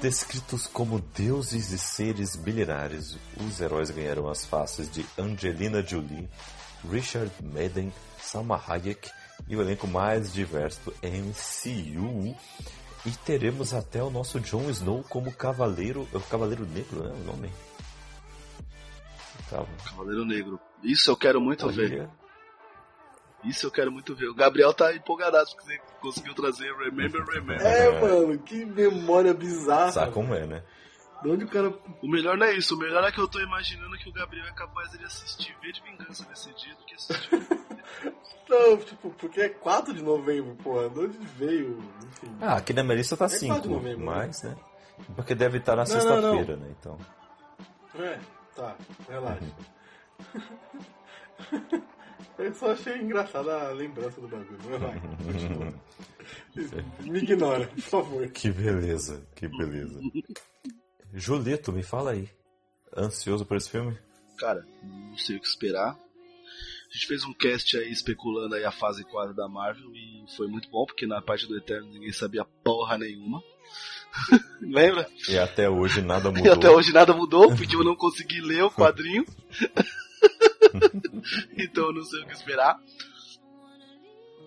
Descritos 0.01 0.65
como 0.65 0.99
deuses 1.15 1.71
e 1.71 1.77
seres 1.77 2.35
milenares, 2.35 3.19
os 3.39 3.61
heróis 3.61 3.91
ganharam 3.91 4.27
as 4.27 4.43
faces 4.43 4.89
de 4.89 5.05
Angelina 5.15 5.83
Jolie, 5.83 6.27
Richard 6.91 7.31
Madden, 7.43 7.93
Salma 8.19 8.59
Hayek 8.67 9.11
e 9.47 9.55
o 9.55 9.61
elenco 9.61 9.85
mais 9.85 10.33
diverso 10.33 10.81
do 10.85 10.93
MCU. 11.03 12.35
E 13.05 13.11
teremos 13.23 13.75
até 13.75 14.01
o 14.01 14.09
nosso 14.09 14.39
Jon 14.39 14.71
Snow 14.71 15.03
como 15.07 15.31
Cavaleiro, 15.31 16.07
é 16.11 16.17
o 16.17 16.21
Cavaleiro 16.21 16.65
Negro, 16.65 17.03
né? 17.03 17.13
O 17.21 17.23
nome? 17.23 17.51
Tava. 19.51 19.67
Cavaleiro 19.85 20.25
Negro. 20.25 20.59
Isso 20.81 21.11
eu 21.11 21.15
quero 21.15 21.39
muito 21.39 21.69
ver. 21.69 22.09
Isso 23.43 23.65
eu 23.65 23.71
quero 23.71 23.91
muito 23.91 24.15
ver. 24.15 24.27
O 24.27 24.35
Gabriel 24.35 24.73
tá 24.73 24.93
empolgadaço 24.93 25.55
porque 25.55 25.73
você 25.73 25.81
conseguiu 25.99 26.33
trazer 26.33 26.71
Remember, 26.75 27.23
Remember. 27.23 27.59
É, 27.65 27.99
mano, 27.99 28.37
que 28.39 28.65
memória 28.65 29.33
bizarra. 29.33 29.91
Sabe 29.91 30.11
como 30.11 30.33
é, 30.33 30.45
né? 30.45 30.63
De 31.23 31.29
onde 31.29 31.45
o 31.45 31.47
cara... 31.47 31.73
O 32.01 32.07
melhor 32.07 32.37
não 32.37 32.45
é 32.45 32.53
isso. 32.53 32.75
O 32.75 32.77
melhor 32.77 33.03
é 33.03 33.11
que 33.11 33.19
eu 33.19 33.27
tô 33.27 33.39
imaginando 33.39 33.97
que 33.97 34.09
o 34.09 34.13
Gabriel 34.13 34.45
é 34.45 34.53
capaz 34.53 34.91
de 34.91 35.03
assistir 35.03 35.55
V 35.61 35.71
de 35.71 35.81
Vingança 35.81 36.25
nesse 36.29 36.53
dia 36.55 36.75
do 36.75 36.85
que 36.85 36.95
assistir. 36.95 37.47
Não, 38.49 38.77
tipo, 38.77 39.09
porque 39.11 39.41
é 39.41 39.49
4 39.49 39.93
de 39.93 40.03
novembro, 40.03 40.55
porra. 40.55 40.89
De 40.89 40.99
onde 40.99 41.17
veio? 41.37 41.77
Enfim. 42.05 42.35
Ah, 42.41 42.55
aqui 42.57 42.73
na 42.73 42.83
minha 42.83 42.97
lista 42.97 43.15
tá 43.15 43.25
É 43.25 43.29
5, 43.29 43.53
quase 43.53 43.69
novembro, 43.69 43.99
né? 43.99 44.05
mas, 44.05 44.43
né? 44.43 44.55
Porque 45.15 45.33
deve 45.33 45.59
estar 45.59 45.75
na 45.75 45.83
Não, 45.83 45.93
não, 45.93 46.01
sexta-feira, 46.01 46.57
né? 46.57 46.75
Então. 46.79 46.97
É, 47.97 48.19
tá, 48.55 48.75
relaxa. 49.07 49.45
Eu 52.37 52.53
só 52.53 52.71
achei 52.71 52.97
engraçada 52.97 53.69
a 53.69 53.71
lembrança 53.71 54.19
do 54.19 54.27
bagulho. 54.27 54.57
Vai 54.59 54.79
lá, 54.79 54.93
continua. 55.23 55.73
Me 57.01 57.19
ignora, 57.19 57.67
por 57.67 57.81
favor. 57.81 58.27
Que 58.29 58.49
beleza, 58.49 59.25
que 59.35 59.47
beleza. 59.47 59.99
Julito, 61.13 61.71
me 61.71 61.83
fala 61.83 62.11
aí. 62.11 62.29
Ansioso 62.95 63.45
por 63.45 63.57
esse 63.57 63.69
filme? 63.69 63.97
Cara, 64.37 64.65
não 64.83 65.17
sei 65.17 65.37
o 65.37 65.39
que 65.39 65.47
esperar. 65.47 65.91
A 65.93 66.93
gente 66.93 67.07
fez 67.07 67.23
um 67.23 67.33
cast 67.33 67.77
aí 67.77 67.89
especulando 67.91 68.55
aí 68.55 68.65
a 68.65 68.71
fase 68.71 69.03
4 69.05 69.33
da 69.33 69.47
Marvel 69.47 69.89
e 69.95 70.25
foi 70.35 70.47
muito 70.47 70.69
bom, 70.69 70.85
porque 70.85 71.07
na 71.07 71.21
parte 71.21 71.47
do 71.47 71.57
Eterno 71.57 71.87
ninguém 71.89 72.11
sabia 72.11 72.43
porra 72.63 72.97
nenhuma. 72.97 73.41
Lembra? 74.61 75.07
E 75.29 75.37
até 75.37 75.69
hoje 75.69 76.01
nada 76.01 76.29
E 76.31 76.33
mudou. 76.33 76.53
até 76.53 76.69
hoje 76.69 76.91
nada 76.91 77.13
mudou, 77.13 77.55
porque 77.55 77.75
eu 77.75 77.83
não 77.83 77.95
consegui 77.95 78.41
ler 78.41 78.63
o 78.63 78.71
quadrinho. 78.71 79.25
então 81.57 81.85
eu 81.85 81.93
não 81.93 82.03
sei 82.03 82.21
o 82.21 82.27
que 82.27 82.33
esperar. 82.33 82.79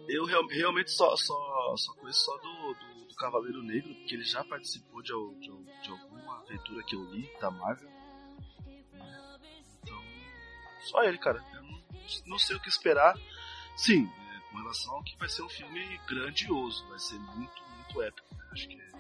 Eu 0.09 0.25
real- 0.27 0.47
realmente 0.49 0.91
só, 0.91 1.17
só, 1.17 1.75
só 1.77 1.95
conheço 1.95 2.25
só 2.25 2.37
do, 2.37 2.75
do, 2.75 3.09
do 3.09 3.15
Cavaleiro 3.17 3.63
Negro, 3.63 3.95
porque 3.95 4.15
ele 4.15 4.25
já 4.25 4.45
participou 4.45 5.03
de, 5.03 5.13
de, 5.41 5.51
de 5.83 5.91
alguma 5.91 6.41
aventura 6.41 6.83
que 6.85 6.95
eu 6.95 7.05
li 7.11 7.31
da 7.41 7.51
Marvel. 7.51 7.89
Então, 9.83 10.03
só 10.83 11.03
ele, 11.05 11.17
cara. 11.19 11.43
Eu 11.55 11.63
não, 11.63 11.83
não 12.27 12.39
sei 12.39 12.57
o 12.57 12.61
que 12.61 12.69
esperar. 12.69 13.19
Sim, 13.77 14.07
é, 14.07 14.41
com 14.51 14.59
relação 14.59 14.95
ao 14.95 15.03
que 15.03 15.17
vai 15.17 15.29
ser 15.29 15.43
um 15.43 15.49
filme 15.49 15.99
grandioso, 16.07 16.87
vai 16.89 16.99
ser 16.99 17.19
muito, 17.19 17.63
muito 17.77 18.03
épico. 18.03 18.35
né? 18.37 18.45
Acho 18.53 18.69
que 18.69 18.81
é, 18.81 18.91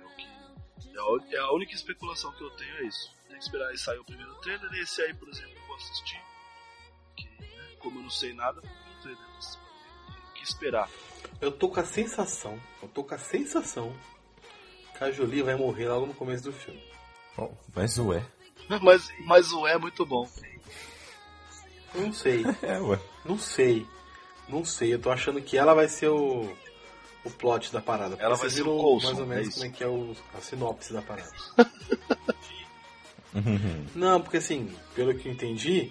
é 0.00 0.04
o 0.04 1.20
que 1.20 1.36
é 1.36 1.38
a, 1.38 1.40
é 1.40 1.44
a 1.44 1.52
única 1.52 1.72
especulação 1.72 2.32
que 2.32 2.42
eu 2.42 2.50
tenho 2.50 2.76
é 2.78 2.84
isso. 2.86 3.16
Tem 3.38 3.42
que 3.42 3.44
esperar 3.44 3.68
aí 3.68 3.78
sair 3.78 3.98
o 3.98 4.04
primeiro 4.04 4.34
trailer. 4.40 4.68
Esse 4.82 5.00
aí, 5.00 5.14
por 5.14 5.28
exemplo, 5.28 5.52
eu 5.54 5.66
vou 5.68 5.76
assistir. 5.76 6.20
Que, 7.16 7.24
né, 7.40 7.76
como 7.78 8.00
eu 8.00 8.02
não 8.02 8.10
sei 8.10 8.34
nada, 8.34 8.58
o 8.60 9.02
trailer 9.02 9.24
o 9.24 10.32
que 10.34 10.42
esperar. 10.42 10.90
Eu 11.40 11.52
tô 11.52 11.68
com 11.68 11.78
a 11.78 11.84
sensação, 11.84 12.60
eu 12.82 12.88
tô 12.88 13.04
com 13.04 13.14
a 13.14 13.18
sensação 13.18 13.94
que 14.96 15.04
a 15.04 15.12
Jolie 15.12 15.42
vai 15.42 15.54
morrer 15.54 15.88
logo 15.88 16.06
no 16.06 16.14
começo 16.14 16.42
do 16.42 16.52
filme. 16.52 16.82
Bom, 17.36 17.56
mas 17.76 17.96
ué. 17.98 18.26
Mas, 18.82 19.08
mas 19.20 19.50
o 19.52 19.66
é 19.66 19.78
muito 19.78 20.04
bom. 20.04 20.28
Eu 21.94 22.02
não 22.02 22.12
sei, 22.12 22.44
É, 22.60 22.78
ué. 22.80 23.00
não 23.24 23.38
sei, 23.38 23.86
não 24.48 24.62
sei. 24.64 24.92
Eu 24.92 25.00
tô 25.00 25.10
achando 25.10 25.40
que 25.40 25.56
ela 25.56 25.72
vai 25.72 25.88
ser 25.88 26.08
o, 26.08 26.54
o 27.24 27.30
plot 27.30 27.72
da 27.72 27.80
parada. 27.80 28.16
Ela 28.18 28.30
vai 28.34 28.38
vocês 28.38 28.52
ser 28.54 28.62
viram 28.64 28.76
o 28.76 28.80
Coulson, 28.80 29.06
mais 29.06 29.18
ou 29.20 29.24
é 29.24 29.28
menos 29.28 29.48
isso. 29.48 29.56
como 29.60 29.70
é 29.72 29.74
que 29.74 29.82
é 29.84 29.86
o, 29.86 30.14
a 30.36 30.40
sinopse 30.40 30.92
da 30.92 31.00
parada. 31.00 31.32
Não, 33.94 34.20
porque 34.20 34.38
assim, 34.38 34.70
pelo 34.94 35.14
que 35.14 35.28
eu 35.28 35.32
entendi, 35.32 35.90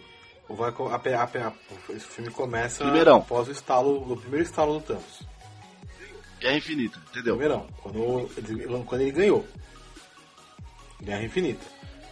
o, 0.49 0.55
vai, 0.55 0.71
a, 0.71 1.21
a, 1.21 1.47
a, 1.47 1.53
esse 1.93 2.05
filme 2.05 2.31
começa 2.31 2.83
Primeirão. 2.83 3.17
após 3.17 3.47
o 3.47 3.51
estalo, 3.51 4.11
o 4.11 4.17
primeiro 4.17 4.45
estalo 4.45 4.79
do 4.79 4.81
Thanos. 4.81 5.21
Guerra 6.39 6.57
Infinita, 6.57 6.99
entendeu? 7.09 7.35
Primeirão, 7.35 7.67
quando 7.81 8.29
ele, 8.37 8.83
quando 8.85 9.01
ele 9.01 9.11
ganhou. 9.11 9.45
Guerra 11.01 11.23
Infinita. 11.23 11.65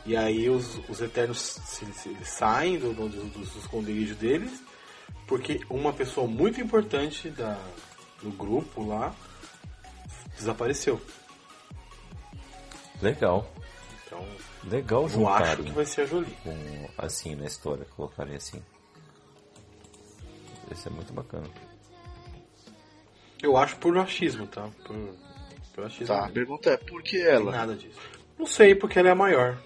E 0.06 0.16
aí 0.16 0.50
os, 0.50 0.80
os 0.88 1.02
Eternos 1.02 1.40
se, 1.40 1.86
se, 1.94 2.16
saem 2.24 2.78
do, 2.78 2.94
do, 2.94 3.10
do, 3.10 3.26
dos 3.40 3.56
esconderijos 3.56 4.16
deles, 4.18 4.64
porque 5.26 5.62
uma 5.70 5.92
pessoa 5.92 6.28
muito 6.28 6.62
importante 6.62 7.30
da, 7.30 7.60
do 8.22 8.30
grupo 8.32 8.86
lá 8.86 9.16
desapareceu. 10.38 11.02
Legal. 13.02 13.52
Então, 14.06 14.26
Legal 14.70 15.04
eu 15.04 15.10
juntar 15.10 15.42
acho 15.44 15.64
que 15.64 15.72
vai 15.72 15.86
ser 15.86 16.02
a 16.02 16.06
Jolie. 16.06 16.36
com, 16.44 16.90
assim 16.98 17.36
na 17.36 17.46
história, 17.46 17.86
colocarem 17.96 18.36
assim. 18.36 18.62
Esse 20.72 20.88
é 20.88 20.92
muito 20.92 21.14
bacana. 21.14 21.48
Eu 23.42 23.56
acho 23.58 23.78
por 23.78 23.96
achismo, 23.98 24.48
tá? 24.48 24.68
Por, 24.86 24.96
por 25.74 25.84
achismo. 25.86 26.08
Tá, 26.08 26.26
a 26.26 26.30
pergunta 26.30 26.70
é, 26.72 26.78
por 26.78 27.04
que 27.04 27.22
ela? 27.22 27.52
Nada 27.52 27.76
disso. 27.76 28.00
Não 28.40 28.46
sei, 28.48 28.74
porque 28.74 28.98
ela 29.00 29.10
é 29.10 29.12
a 29.12 29.16
maior. 29.16 29.58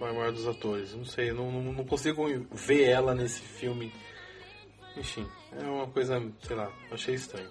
A 0.00 0.12
maior 0.12 0.32
dos 0.32 0.46
atores. 0.48 0.92
Não 0.94 1.04
sei, 1.04 1.32
não, 1.32 1.50
não, 1.50 1.72
não 1.72 1.84
consigo 1.84 2.26
ver 2.50 2.84
ela 2.88 3.14
nesse 3.14 3.40
filme. 3.40 3.92
Enfim, 4.96 5.26
é 5.52 5.62
uma 5.64 5.86
coisa, 5.86 6.20
sei 6.42 6.56
lá, 6.56 6.70
achei 6.90 7.14
estranho. 7.14 7.50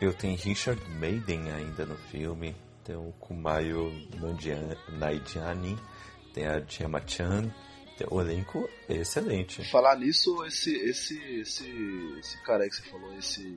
Eu 0.00 0.12
tenho 0.12 0.36
Richard 0.36 0.80
Maiden 0.98 1.50
ainda 1.52 1.86
no 1.86 1.96
filme, 1.96 2.54
tem 2.82 2.96
o 2.96 3.12
Kumayo 3.20 3.90
Nandia- 4.20 4.76
Naidiani, 4.88 5.78
tem 6.34 6.46
a 6.46 6.60
Gemma 6.60 7.00
Chan, 7.06 7.50
o 8.10 8.20
elenco 8.20 8.68
é 8.88 8.94
excelente. 8.96 9.64
Falar 9.70 9.96
nisso, 9.96 10.44
esse, 10.44 10.74
esse, 10.76 11.16
esse, 11.40 12.16
esse 12.18 12.42
cara 12.42 12.64
aí 12.64 12.68
que 12.68 12.76
você 12.76 12.82
falou, 12.90 13.16
esse 13.16 13.56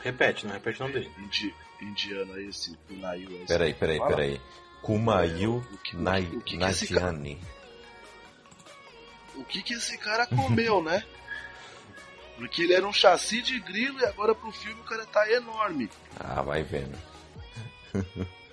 Repete, 0.00 0.44
não 0.46 0.52
repete 0.52 0.80
o 0.82 0.86
nome 0.86 0.94
dele. 1.00 1.10
indi, 1.18 1.54
indiano 1.80 2.34
aí, 2.34 2.48
esse 2.48 2.76
Kunayu 2.88 3.28
aí. 3.30 3.46
Peraí, 3.46 3.74
peraí, 3.74 3.98
Fala. 3.98 4.10
peraí. 4.10 4.40
Cara- 6.52 6.58
Nadiani. 7.00 7.40
O 9.34 9.44
que 9.44 9.62
que 9.62 9.74
esse 9.74 9.96
cara 9.98 10.26
comeu, 10.26 10.82
né? 10.82 11.04
Porque 12.36 12.62
ele 12.62 12.74
era 12.74 12.86
um 12.86 12.92
chassi 12.92 13.40
de 13.42 13.58
grilo 13.60 13.98
e 14.00 14.04
agora 14.04 14.34
pro 14.34 14.52
filme 14.52 14.80
o 14.80 14.84
cara 14.84 15.06
tá 15.06 15.30
enorme. 15.32 15.88
Ah, 16.20 16.42
vai 16.42 16.62
vendo. 16.62 16.96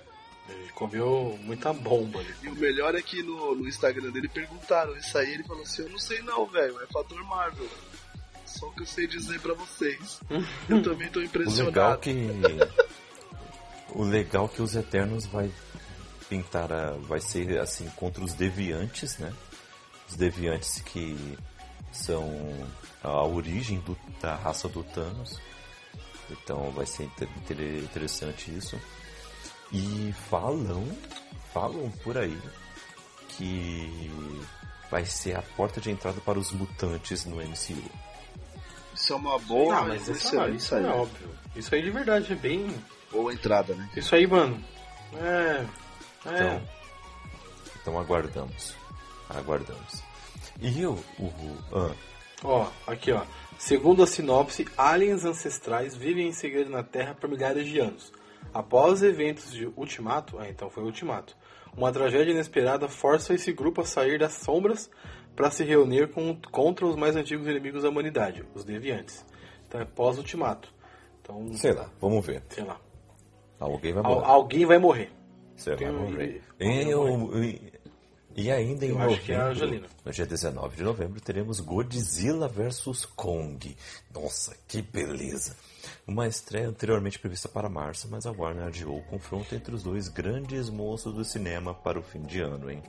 Ele 0.48 0.68
comeu 0.72 1.38
muita 1.42 1.72
bomba 1.72 2.18
ali. 2.20 2.34
E 2.42 2.48
o 2.48 2.54
melhor 2.54 2.94
é 2.94 3.00
que 3.02 3.22
no, 3.22 3.54
no 3.54 3.66
Instagram 3.68 4.10
dele 4.10 4.28
perguntaram 4.28 4.94
isso 4.96 5.16
aí, 5.16 5.32
ele 5.34 5.44
falou 5.44 5.62
assim, 5.62 5.82
eu 5.82 5.88
não 5.90 5.98
sei 5.98 6.20
não, 6.22 6.44
velho, 6.46 6.78
é 6.82 6.86
fator 6.86 7.22
Marvel. 7.24 7.68
Só 8.44 8.68
que 8.70 8.82
eu 8.82 8.86
sei 8.86 9.06
dizer 9.06 9.40
pra 9.40 9.54
vocês. 9.54 10.20
Eu 10.68 10.82
também 10.84 11.08
tô 11.10 11.18
O 11.18 11.22
legal 11.22 11.24
impressionado. 11.24 11.98
que 12.00 12.28
o 13.90 14.02
legal 14.04 14.48
que 14.48 14.60
os 14.62 14.74
Eternos 14.76 15.26
vai 15.26 15.50
pintar 16.28 16.72
a, 16.72 16.90
vai 16.92 17.20
ser 17.20 17.58
assim 17.58 17.88
contra 17.96 18.22
os 18.22 18.34
deviantes, 18.34 19.18
né? 19.18 19.32
Os 20.08 20.16
deviantes 20.16 20.80
que 20.80 21.16
são 21.92 22.28
a 23.02 23.24
origem 23.24 23.78
do- 23.80 23.96
da 24.20 24.34
raça 24.34 24.68
do 24.68 24.82
Thanos. 24.82 25.38
Então 26.30 26.70
vai 26.72 26.86
ser 26.86 27.04
inter- 27.04 27.28
interessante 27.82 28.50
isso. 28.56 28.78
E 29.74 30.14
falam, 30.30 30.86
falam 31.52 31.90
por 32.04 32.16
aí 32.16 32.38
que 33.30 34.08
vai 34.88 35.04
ser 35.04 35.36
a 35.36 35.42
porta 35.42 35.80
de 35.80 35.90
entrada 35.90 36.20
para 36.20 36.38
os 36.38 36.52
mutantes 36.52 37.24
no 37.24 37.36
MCU. 37.36 37.90
Isso 38.94 39.12
é 39.12 39.16
uma 39.16 39.36
boa, 39.40 39.78
Ah, 39.78 39.82
mas 39.82 40.06
isso, 40.06 40.38
é, 40.38 40.50
isso 40.50 40.76
é 40.76 40.80
saída. 40.82 40.94
óbvio. 40.94 41.28
Isso 41.56 41.74
aí 41.74 41.82
de 41.82 41.90
verdade 41.90 42.32
é 42.32 42.36
bem. 42.36 42.72
Boa 43.10 43.32
entrada, 43.32 43.74
né? 43.74 43.90
Isso 43.96 44.14
aí, 44.14 44.24
mano. 44.28 44.62
É. 45.16 45.66
É. 46.26 46.32
Então, 46.32 46.62
então 47.82 47.98
aguardamos. 47.98 48.76
Aguardamos. 49.28 50.02
E 50.60 50.86
o. 50.86 50.92
o 51.18 51.58
ah, 51.72 51.94
Ó, 52.44 52.68
aqui 52.86 53.10
ó. 53.10 53.22
Segundo 53.58 54.02
a 54.04 54.06
sinopse, 54.06 54.68
aliens 54.76 55.24
ancestrais 55.24 55.96
vivem 55.96 56.28
em 56.28 56.32
segredo 56.32 56.70
na 56.70 56.82
Terra 56.84 57.14
por 57.14 57.28
milhares 57.28 57.66
de 57.66 57.80
anos. 57.80 58.12
Após 58.54 58.92
os 58.94 59.02
eventos 59.02 59.50
de 59.52 59.66
Ultimato, 59.76 60.38
ah, 60.38 60.48
então 60.48 60.70
foi 60.70 60.84
Ultimato, 60.84 61.36
uma 61.76 61.90
tragédia 61.92 62.30
inesperada 62.32 62.88
força 62.88 63.34
esse 63.34 63.52
grupo 63.52 63.80
a 63.80 63.84
sair 63.84 64.18
das 64.18 64.34
sombras 64.34 64.88
para 65.34 65.50
se 65.50 65.64
reunir 65.64 66.08
com, 66.12 66.40
contra 66.52 66.86
os 66.86 66.94
mais 66.94 67.16
antigos 67.16 67.48
inimigos 67.48 67.82
da 67.82 67.88
humanidade, 67.88 68.44
os 68.54 68.64
Deviantes. 68.64 69.24
Então 69.66 69.80
é 69.80 69.84
pós-Ultimato. 69.84 70.72
Então, 71.20 71.52
sei 71.54 71.72
lá, 71.72 71.90
vamos 72.00 72.24
ver. 72.24 72.42
sei 72.50 72.62
lá. 72.64 72.80
Alguém 73.58 73.92
vai 73.92 74.04
Al- 74.04 74.14
morrer. 74.14 74.26
alguém 74.26 74.66
vai 74.66 74.78
morrer. 74.78 75.10
Vai 75.64 75.72
alguém- 75.74 75.92
morrer. 75.92 76.42
alguém 76.60 77.60
E, 78.36 78.50
ainda 78.50 78.84
em 78.84 78.90
Eu 78.90 79.00
é 79.00 79.06
novembro, 79.06 79.42
Angelina. 79.46 79.86
no 80.04 80.12
dia 80.12 80.26
19 80.26 80.76
de 80.76 80.82
novembro, 80.82 81.20
teremos 81.20 81.60
Godzilla 81.60 82.48
vs 82.48 83.04
Kong. 83.16 83.76
Nossa, 84.12 84.56
que 84.68 84.82
beleza! 84.82 85.56
Uma 86.06 86.26
estreia 86.26 86.68
anteriormente 86.68 87.18
prevista 87.18 87.48
para 87.48 87.68
março, 87.68 88.08
mas 88.10 88.26
a 88.26 88.32
Warner 88.32 88.66
adiou 88.66 88.98
o 88.98 89.04
confronto 89.04 89.54
entre 89.54 89.74
os 89.74 89.82
dois 89.82 90.08
grandes 90.08 90.68
monstros 90.68 91.14
do 91.14 91.24
cinema 91.24 91.74
para 91.74 91.98
o 91.98 92.02
fim 92.02 92.22
de 92.22 92.40
ano, 92.40 92.70
hein? 92.70 92.82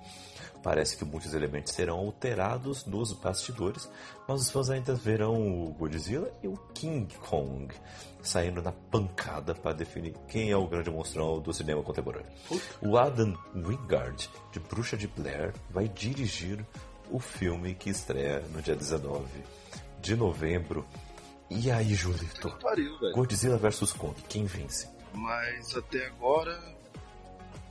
Parece 0.64 0.98
que 0.98 1.06
muitos 1.06 1.34
elementos 1.34 1.74
serão 1.74 1.98
alterados 1.98 2.86
nos 2.86 3.14
bastidores, 3.14 3.88
mas 4.28 4.42
os 4.42 4.50
fãs 4.50 4.70
ainda 4.70 4.96
verão 4.96 5.36
o 5.64 5.72
Godzilla 5.74 6.32
e 6.42 6.48
o 6.48 6.58
King 6.74 7.14
Kong 7.30 7.74
saindo 8.26 8.62
na 8.62 8.72
pancada 8.72 9.54
para 9.54 9.74
definir 9.74 10.16
quem 10.28 10.50
é 10.50 10.58
o 10.58 10.68
grande 10.68 10.90
monstrão 10.90 11.40
do 11.40 11.54
cinema 11.54 11.84
contemporâneo. 11.84 12.28
O 12.82 12.98
Adam 12.98 13.38
Wingard, 13.56 14.30
de 14.52 14.60
Bruxa 14.60 14.98
de 14.98 15.08
Blair, 15.08 15.54
vai 15.70 15.88
dirigir 15.88 16.66
o 17.12 17.20
filme 17.20 17.76
que 17.76 17.90
estreia 17.90 18.40
no 18.52 18.62
dia 18.62 18.76
19 18.76 19.24
de 20.02 20.16
novembro. 20.16 20.86
E 21.50 21.70
aí, 21.70 21.94
Julito? 21.94 22.50
Que 22.50 22.64
pariu, 22.64 22.98
velho. 23.00 23.14
Godzilla 23.14 23.58
vs 23.58 23.94
Kong, 23.94 24.16
quem 24.28 24.46
vence? 24.46 24.90
Mas 25.14 25.76
até 25.76 26.08
agora, 26.08 26.60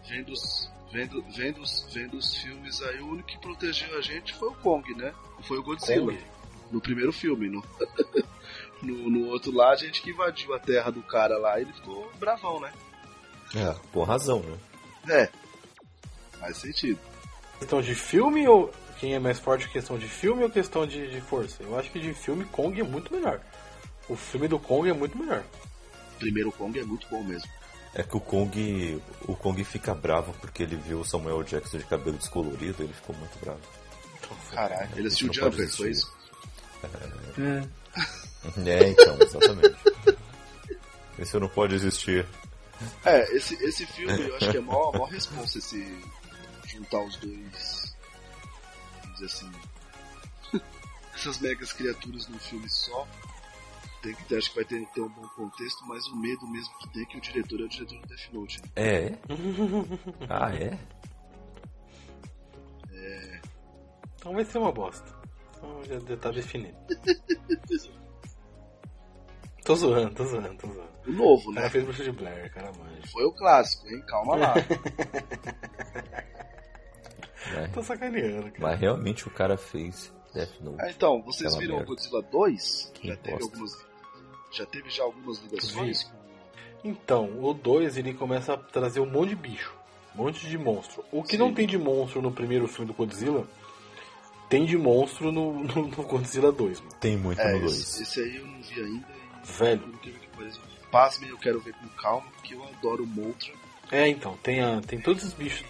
vendo 0.09 0.33
os, 0.33 0.71
vendo, 0.93 1.23
vendo, 1.37 1.61
os, 1.61 1.87
vendo 1.93 2.17
os 2.17 2.35
filmes 2.37 2.81
aí, 2.83 3.01
o 3.01 3.09
único 3.09 3.29
que 3.29 3.39
protegeu 3.39 3.99
a 3.99 4.01
gente 4.01 4.33
foi 4.35 4.49
o 4.49 4.55
Kong, 4.55 4.95
né? 4.95 5.13
Foi 5.43 5.59
o 5.59 5.63
Godzilla. 5.63 6.13
Kong? 6.13 6.25
No 6.71 6.81
primeiro 6.81 7.13
filme. 7.13 7.51
No, 7.51 7.65
no, 8.81 9.11
no 9.11 9.27
outro 9.29 9.53
lá, 9.53 9.73
a 9.73 9.77
gente 9.77 10.03
que 10.03 10.11
invadiu 10.11 10.55
a 10.55 10.59
terra 10.59 10.91
do 10.91 11.03
cara 11.03 11.37
lá, 11.37 11.61
ele 11.61 11.73
ficou 11.73 12.11
bravão, 12.19 12.61
né? 12.61 12.73
É, 13.55 13.75
com 13.93 14.03
razão, 14.03 14.41
né? 14.41 14.59
É. 15.09 15.29
Faz 16.39 16.57
sentido. 16.57 16.99
Questão 17.59 17.81
de 17.81 17.95
filme 17.95 18.47
ou 18.49 18.73
quem 18.99 19.15
é 19.15 19.19
mais 19.19 19.39
forte 19.39 19.69
questão 19.69 19.99
de 19.99 20.09
filme 20.09 20.43
ou 20.45 20.51
questão 20.51 20.87
de, 20.87 21.11
de 21.11 21.21
força? 21.21 21.63
Eu 21.63 21.79
acho 21.79 21.91
que 21.91 22.01
de 22.01 22.15
filme 22.15 22.45
Kong 22.47 22.81
é 22.81 22.85
muito 22.85 23.13
melhor. 23.13 23.41
O 24.09 24.17
filme 24.17 24.49
do 24.49 24.59
Kong 24.59 24.89
é 24.89 24.93
muito 24.93 25.17
melhor. 25.17 25.43
Primeiro 26.19 26.53
Kong 26.53 26.79
é 26.79 26.85
muito 26.85 27.07
bom 27.09 27.23
mesmo. 27.23 27.49
É 27.95 28.03
que 28.03 28.17
o 28.17 28.21
Kong, 28.21 29.01
o 29.23 29.37
Kong 29.37 29.63
fica 29.65 29.95
bravo 29.95 30.35
porque 30.41 30.63
ele 30.65 30.77
viu 30.77 31.01
o 31.01 31.05
Samuel 31.05 31.43
Jackson 31.45 31.79
de 31.79 31.85
cabelo 31.85 32.17
descolorido, 32.17 32.83
ele 32.83 32.93
ficou 32.93 33.15
muito 33.17 33.39
bravo. 33.39 33.61
Caralho, 34.51 34.91
ele 34.97 35.07
assistiu 35.07 35.29
pode 35.29 35.39
Jumper, 35.39 35.71
foi 35.71 35.91
existir. 35.91 35.91
isso? 35.91 36.15
É, 38.67 38.89
então, 38.89 39.19
exatamente. 39.21 39.77
Isso 41.19 41.39
não 41.39 41.49
pode 41.49 41.77
existir. 41.77 42.27
É, 43.05 43.37
esse, 43.37 43.55
esse 43.65 43.87
filme 43.87 44.29
eu 44.29 44.37
acho 44.37 44.51
que 44.51 44.57
é 44.57 44.61
mó, 44.61 44.91
mó 44.93 45.05
responsa 45.05 45.59
esse 45.59 45.97
juntar 46.67 47.01
os 47.03 47.17
dois. 47.17 47.95
Vamos 49.01 49.21
dizer 49.21 49.27
assim. 49.27 49.53
essas 51.15 51.39
megas 51.39 51.73
criaturas 51.73 52.27
num 52.29 52.39
filme 52.39 52.69
só. 52.69 53.07
Tem 54.05 54.15
que 54.15 54.25
ter, 54.25 54.37
acho 54.37 54.51
que 54.51 54.57
vai 54.57 54.65
ter, 54.67 54.87
ter 54.89 55.01
um 55.01 55.09
bom 55.09 55.27
contexto, 55.29 55.83
mas 55.87 56.07
o 56.09 56.17
medo 56.17 56.47
mesmo 56.47 56.77
que 56.79 56.89
tem 56.93 57.03
é 57.03 57.07
que 57.07 57.17
o 57.17 57.21
diretor 57.23 57.59
é 57.61 57.65
o 57.65 57.69
diretor 57.69 57.99
do 58.01 58.07
Death 58.07 58.33
Note. 58.33 58.61
né? 58.63 58.69
É? 58.77 59.13
Ah, 60.29 60.55
é? 60.55 60.79
Então 64.17 64.33
vai 64.35 64.45
ser 64.45 64.59
uma 64.59 64.73
bosta. 64.73 65.07
Então 65.57 65.85
já 65.85 65.99
já 66.01 66.17
tá 66.17 66.31
definido. 66.31 66.77
tô 69.65 69.75
zoando, 69.75 70.15
tô 70.15 70.25
zoando, 70.25 70.55
tô 70.57 70.67
zoando. 70.69 70.95
O 71.07 71.13
novo, 71.13 71.51
O 71.51 71.53
né? 71.53 71.61
cara 71.61 71.71
fez 71.71 71.85
bruxa 71.85 72.05
de 72.05 72.13
Blair, 72.13 72.51
cara 72.53 72.73
manja. 72.79 73.07
Foi 73.13 73.25
o 73.25 73.33
clássico, 73.33 73.87
hein? 73.89 74.03
Calma 74.07 74.37
lá. 74.37 74.55
Tô 77.75 77.83
sacaneando, 77.83 78.45
cara. 78.51 78.59
Mas 78.59 78.81
realmente 78.81 79.29
o 79.29 79.31
cara 79.31 79.57
fez 79.59 80.11
Death 80.33 80.61
Note. 80.61 80.81
Ah, 80.81 80.91
então, 80.91 81.23
vocês 81.23 81.53
Aquela 81.53 81.61
viram 81.61 81.75
o 81.75 81.79
merda. 81.79 81.91
Godzilla 81.95 82.23
2? 82.23 82.91
Que 82.95 83.09
Já 83.09 83.17
teve 83.19 83.37
bosta. 83.39 83.53
algumas. 83.55 83.87
Já 84.55 84.65
teve 84.65 84.89
já 84.89 85.03
algumas 85.03 85.39
ligações? 85.41 86.11
Então, 86.85 87.43
o 87.43 87.53
2 87.53 87.97
ele 87.97 88.15
começa 88.15 88.55
a 88.55 88.57
trazer 88.57 89.01
um 89.01 89.11
monte 89.11 89.31
de 89.31 89.37
bicho. 89.37 89.75
Um 90.15 90.25
monte 90.25 90.47
de 90.47 90.57
monstro. 90.57 91.05
O 91.11 91.23
que 91.23 91.33
Sim. 91.33 91.39
não 91.39 91.53
tem 91.53 91.67
de 91.67 91.77
monstro 91.77 92.23
no 92.23 92.31
primeiro 92.31 92.69
filme 92.69 92.87
do 92.87 92.97
Godzilla, 92.97 93.49
tem 94.49 94.65
de 94.65 94.79
monstro 94.79 95.33
no, 95.33 95.65
no, 95.65 95.89
no 95.89 96.03
Godzilla 96.05 96.53
2. 96.53 96.81
Mano. 96.81 96.93
Tem 97.01 97.17
muito 97.17 97.41
é, 97.41 97.53
no 97.55 97.61
2. 97.61 97.73
Esse, 97.73 98.03
esse, 98.03 98.21
aí 98.21 98.37
eu 98.37 98.47
não 98.47 98.63
vi 98.63 98.81
ainda. 98.81 99.09
Velho. 99.43 100.01
Pasmem, 100.91 101.31
eu 101.31 101.39
quero 101.39 101.59
ver 101.61 101.75
com 101.75 101.89
calma, 102.01 102.27
porque 102.37 102.55
eu 102.55 102.63
adoro 102.63 103.03
o 103.03 103.07
Moltra. 103.07 103.53
É, 103.91 104.07
então, 104.07 104.37
tem, 104.43 104.63
a, 104.63 104.81
tem 104.81 105.01
todos 105.01 105.25
os 105.25 105.33
bichos. 105.33 105.67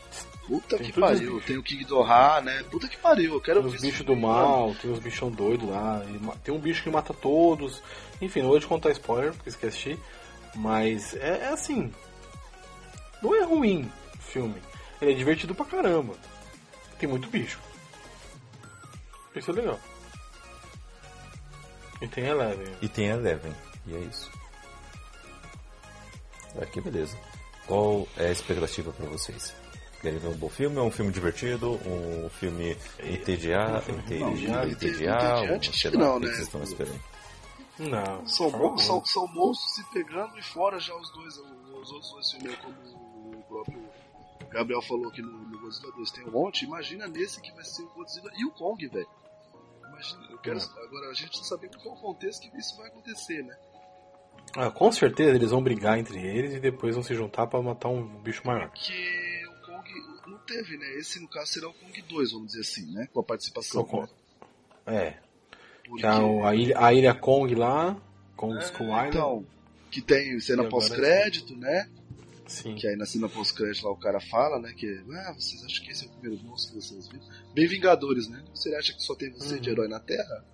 Puta 0.47 0.77
tem 0.77 0.87
que 0.87 1.01
pariu, 1.01 1.41
tem 1.41 1.57
o 1.57 1.63
King 1.63 1.85
Doha, 1.85 2.41
né? 2.43 2.63
Puta 2.71 2.87
que 2.87 2.99
pariu, 2.99 3.35
eu 3.35 3.41
quero 3.41 3.63
tem 3.63 3.71
ver. 3.71 3.79
Tem 3.79 3.89
os 3.89 3.93
bichos 3.93 4.07
do 4.07 4.17
mal, 4.17 4.75
tem 4.75 4.91
os 4.91 4.99
bichão 4.99 5.31
doidos 5.31 5.69
lá, 5.69 6.03
tem 6.43 6.55
um 6.55 6.59
bicho 6.59 6.83
que 6.83 6.91
mata 6.91 7.15
todos. 7.15 7.83
Enfim, 8.21 8.43
não 8.43 8.51
vou 8.51 8.61
te 8.61 8.67
contar 8.67 8.91
spoiler, 8.91 9.33
porque 9.33 9.49
esqueci. 9.49 9.99
Mas 10.55 11.15
é, 11.17 11.45
é 11.45 11.49
assim. 11.49 11.93
Não 13.23 13.35
é 13.35 13.43
ruim 13.43 13.91
o 14.15 14.19
filme. 14.19 14.63
Ele 15.01 15.13
é 15.13 15.15
divertido 15.15 15.55
pra 15.55 15.65
caramba. 15.65 16.15
Tem 16.99 17.09
muito 17.09 17.29
bicho. 17.29 17.59
Isso 19.35 19.51
é 19.51 19.55
legal. 19.55 19.81
E 22.01 22.07
tem 22.07 22.27
Eleven. 22.27 22.75
E 22.83 22.89
tem 22.89 23.07
Eleven. 23.07 23.53
E 23.87 23.95
é 23.95 23.99
isso. 23.99 24.31
Aqui 26.61 26.81
beleza. 26.81 27.17
Qual 27.67 28.07
é 28.17 28.27
a 28.27 28.33
expectativa 28.33 28.93
para 28.93 29.07
vocês? 29.07 29.55
Querem 30.05 30.19
ver 30.19 30.29
um 30.29 30.37
bom 30.37 30.51
filme? 30.51 30.77
É 30.77 30.83
um 30.83 30.91
filme 30.91 31.11
divertido? 31.11 31.81
Um 31.87 32.29
filme 32.29 32.77
entediado? 33.03 33.91
Entediado? 33.91 34.69
Entediado? 34.69 35.49
Não, 35.97 36.21
né? 36.21 36.27
O 36.27 36.29
que 36.29 36.37
vocês 36.37 36.41
estão 36.41 36.63
esperando? 36.63 37.01
Não. 37.79 38.27
São, 38.27 38.51
mo 38.51 38.79
são, 38.79 39.03
são 39.03 39.27
monstros 39.29 39.77
se 39.77 39.85
pegando 39.95 40.39
e 40.39 40.43
fora 40.43 40.79
já 40.79 40.95
os 40.95 41.11
dois, 41.11 41.39
os 41.39 41.91
outros 41.91 42.13
dois 42.13 42.31
filmes, 42.33 42.55
como 42.57 43.39
o 43.39 43.43
próprio 43.49 43.83
Gabriel 44.51 44.83
falou 44.83 45.09
aqui 45.09 45.23
no, 45.23 45.33
no 45.33 45.59
Godzilla 45.59 45.91
2 45.93 46.11
tem 46.11 46.29
um 46.29 46.33
monte. 46.33 46.67
Imagina 46.67 47.09
nesse 47.09 47.41
que 47.41 47.51
vai 47.53 47.65
ser 47.65 47.85
o 47.85 47.95
Godzilla 47.95 48.31
e 48.37 48.45
o 48.45 48.51
Kong, 48.51 48.87
velho. 48.87 49.09
Imagina, 49.89 50.27
eu 50.29 50.39
quero. 50.39 50.59
Agora 50.59 51.09
a 51.09 51.15
gente 51.15 51.29
precisa 51.29 51.49
saber 51.49 51.71
qual 51.83 51.95
é 51.95 51.99
o 51.99 52.01
contexto 52.03 52.51
que 52.51 52.59
isso 52.59 52.77
vai 52.77 52.89
acontecer, 52.89 53.43
né? 53.43 53.57
Ah, 54.55 54.71
com 54.71 54.93
certeza 54.93 55.35
eles 55.35 55.51
vão 55.51 55.63
brigar 55.63 55.99
entre 55.99 56.21
eles 56.21 56.53
e 56.53 56.61
depois 56.61 56.95
vão 56.95 57.03
se 57.03 57.15
juntar 57.15 57.47
para 57.47 57.63
matar 57.63 57.89
um 57.89 58.05
bicho 58.21 58.47
maior. 58.47 58.69
Kong 58.69 58.91
não 58.91 59.34
teve, 60.47 60.77
né? 60.77 60.99
Esse 60.99 61.21
no 61.21 61.29
caso 61.29 61.53
será 61.53 61.69
o 61.69 61.75
Kong 61.75 62.03
2, 62.03 62.33
vamos 62.33 62.49
dizer 62.49 62.61
assim, 62.61 62.93
né? 62.93 63.09
Com 63.13 63.21
a 63.21 63.25
participação. 63.25 63.85
Kong. 63.85 64.09
Né? 64.87 64.97
É. 64.97 65.19
Porque... 65.87 66.07
A, 66.07 66.55
ilha, 66.55 66.79
a 66.79 66.95
ilha 66.95 67.15
Kong 67.15 67.55
lá, 67.55 68.01
Kong 68.37 68.57
é, 68.57 68.65
Skull 68.65 68.87
Island. 68.87 69.09
Então, 69.09 69.47
que 69.91 70.01
tem 70.01 70.39
cena 70.41 70.69
pós-crédito, 70.69 71.55
né? 71.57 71.89
Sim. 72.47 72.75
Que 72.75 72.87
aí 72.87 72.97
na 72.97 73.07
cena 73.07 73.29
pós-crédito 73.29 73.85
lá 73.85 73.93
o 73.93 73.97
cara 73.97 74.21
fala, 74.21 74.59
né? 74.59 74.73
Que, 74.73 75.03
ah, 75.13 75.33
vocês 75.33 75.65
acham 75.65 75.85
que 75.85 75.91
esse 75.91 76.05
é 76.05 76.09
o 76.09 76.11
primeiro 76.11 76.43
monstro 76.45 76.75
que 76.75 76.85
vocês 76.85 77.09
viram? 77.09 77.25
Bem 77.55 77.67
Vingadores, 77.67 78.29
né? 78.29 78.45
Você 78.55 78.75
acha 78.75 78.93
que 78.93 79.03
só 79.03 79.15
tem 79.15 79.31
você 79.31 79.55
uhum. 79.55 79.61
de 79.61 79.71
herói 79.71 79.89
na 79.89 80.01
Terra? 80.01 80.45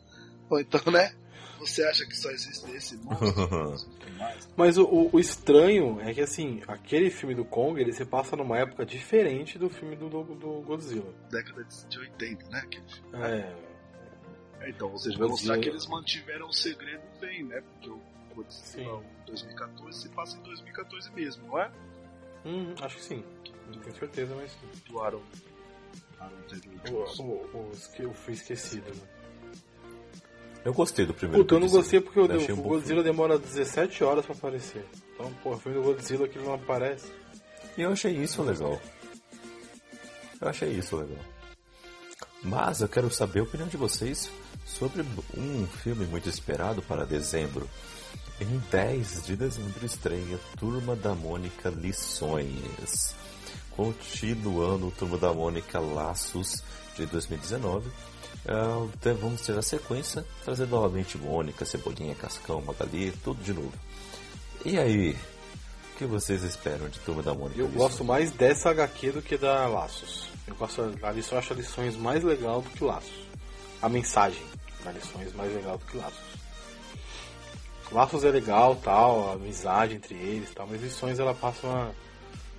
Ou 0.48 0.60
então, 0.60 0.80
né? 0.92 1.14
Você 1.60 1.84
acha 1.84 2.06
que 2.06 2.16
só 2.16 2.30
existe 2.30 2.70
esse 2.70 2.96
monstro? 2.96 3.92
Mas 4.56 4.78
o, 4.78 4.84
o, 4.84 5.10
o, 5.12 5.20
estranho 5.20 6.00
é 6.00 6.14
que, 6.14 6.22
assim, 6.22 6.62
aquele 6.66 7.10
filme 7.10 7.34
do 7.34 7.44
Kong, 7.44 7.78
ele 7.78 7.92
se 7.92 8.04
passa 8.06 8.34
numa 8.34 8.58
época 8.58 8.86
diferente 8.86 9.58
do 9.58 9.68
filme 9.68 9.94
do, 9.94 10.08
do, 10.08 10.24
do 10.34 10.62
Godzilla. 10.62 11.12
Década 11.30 11.66
de 11.88 11.98
80, 11.98 12.48
né? 12.48 12.64
É. 13.12 14.64
é. 14.64 14.70
Então, 14.70 14.96
seja, 14.96 15.18
vai 15.18 15.28
mostrar 15.28 15.58
que 15.58 15.68
eles 15.68 15.86
mantiveram 15.86 16.48
o 16.48 16.52
segredo 16.52 17.02
bem, 17.20 17.44
né? 17.44 17.60
Porque 17.60 17.90
o 17.90 18.00
Godzilla 18.34 19.04
2014 19.26 20.00
se 20.00 20.08
passa 20.08 20.38
em 20.38 20.42
2014 20.42 21.12
mesmo, 21.12 21.46
não 21.46 21.58
é? 21.58 21.70
Hum, 22.46 22.74
acho 22.80 22.96
que 22.96 23.02
sim. 23.02 23.24
Não 23.66 23.78
tenho 23.80 23.96
certeza, 23.96 24.34
mas 24.34 24.50
sim. 24.50 24.90
Do 24.90 24.98
Aaron. 24.98 25.22
O, 26.90 27.22
o, 27.22 27.70
os 27.70 27.86
que 27.88 28.02
eu 28.02 28.14
fui 28.14 28.32
esquecido, 28.32 28.94
né? 28.94 29.19
Eu 30.64 30.74
gostei 30.74 31.06
do 31.06 31.14
primeiro. 31.14 31.42
Puta, 31.42 31.54
eu 31.54 31.60
não 31.60 31.68
gostei 31.68 32.00
porque 32.00 32.20
o, 32.20 32.24
um 32.24 32.62
Godzilla 32.62 33.02
demora 33.02 33.38
17 33.38 34.04
horas 34.04 34.26
pra 34.26 34.34
aparecer. 34.34 34.84
Então, 35.14 35.32
pô, 35.42 35.52
o 35.52 35.58
filme 35.58 35.78
do 35.78 35.84
Godzilla 35.84 36.28
que 36.28 36.38
não 36.38 36.54
aparece. 36.54 37.06
E 37.78 37.82
eu 37.82 37.92
achei 37.92 38.12
isso 38.12 38.42
legal. 38.42 38.80
Eu 40.40 40.48
achei 40.48 40.70
isso 40.70 40.96
legal. 40.96 41.24
Mas 42.42 42.80
eu 42.80 42.88
quero 42.88 43.10
saber 43.10 43.40
a 43.40 43.42
opinião 43.44 43.68
de 43.68 43.76
vocês 43.76 44.30
sobre 44.66 45.04
um 45.36 45.66
filme 45.66 46.04
muito 46.06 46.28
esperado 46.28 46.82
para 46.82 47.06
dezembro. 47.06 47.68
Em 48.40 48.62
10 48.70 49.26
de 49.26 49.36
dezembro 49.36 49.84
estreia 49.84 50.38
Turma 50.58 50.96
da 50.96 51.14
Mônica 51.14 51.68
Lições. 51.70 53.14
Continuando 53.70 54.90
Turma 54.98 55.16
da 55.16 55.32
Mônica 55.32 55.78
Laços 55.78 56.62
de 56.96 57.06
2019 57.06 57.88
Uh, 57.88 58.09
então 58.44 59.14
vamos 59.16 59.42
ter 59.42 59.56
a 59.58 59.62
sequência, 59.62 60.24
trazendo 60.44 60.70
novamente 60.70 61.18
Mônica, 61.18 61.64
Cebolinha, 61.64 62.14
Cascão, 62.14 62.60
Magali, 62.62 63.12
tudo 63.22 63.42
de 63.42 63.52
novo. 63.52 63.72
E 64.64 64.78
aí, 64.78 65.12
o 65.94 65.98
que 65.98 66.04
vocês 66.06 66.42
esperam 66.42 66.88
de 66.88 66.98
Turma 67.00 67.22
da 67.22 67.34
Mônica? 67.34 67.60
Eu 67.60 67.68
gosto 67.68 68.04
mais 68.04 68.30
dessa 68.30 68.70
HQ 68.70 69.12
do 69.12 69.22
que 69.22 69.36
da 69.36 69.66
Laços. 69.66 70.28
Eu 70.46 70.54
gosto, 70.54 70.82
a 71.02 71.12
lição, 71.12 71.36
eu 71.36 71.38
acho 71.38 71.52
a 71.52 71.56
lições 71.56 71.96
mais 71.96 72.24
legal 72.24 72.62
do 72.62 72.70
que 72.70 72.82
Laços. 72.82 73.28
A 73.82 73.88
mensagem 73.88 74.42
da 74.84 74.92
lições 74.92 75.32
mais 75.34 75.52
legal 75.54 75.76
do 75.76 75.84
que 75.84 75.96
Laços. 75.96 76.30
Laços 77.92 78.24
é 78.24 78.30
legal, 78.30 78.76
tal, 78.76 79.30
a 79.30 79.32
amizade 79.34 79.96
entre 79.96 80.14
eles, 80.14 80.50
tal, 80.54 80.66
mas 80.66 80.80
lições 80.80 81.18
ela 81.18 81.34
passa 81.34 81.66
uma, 81.66 81.94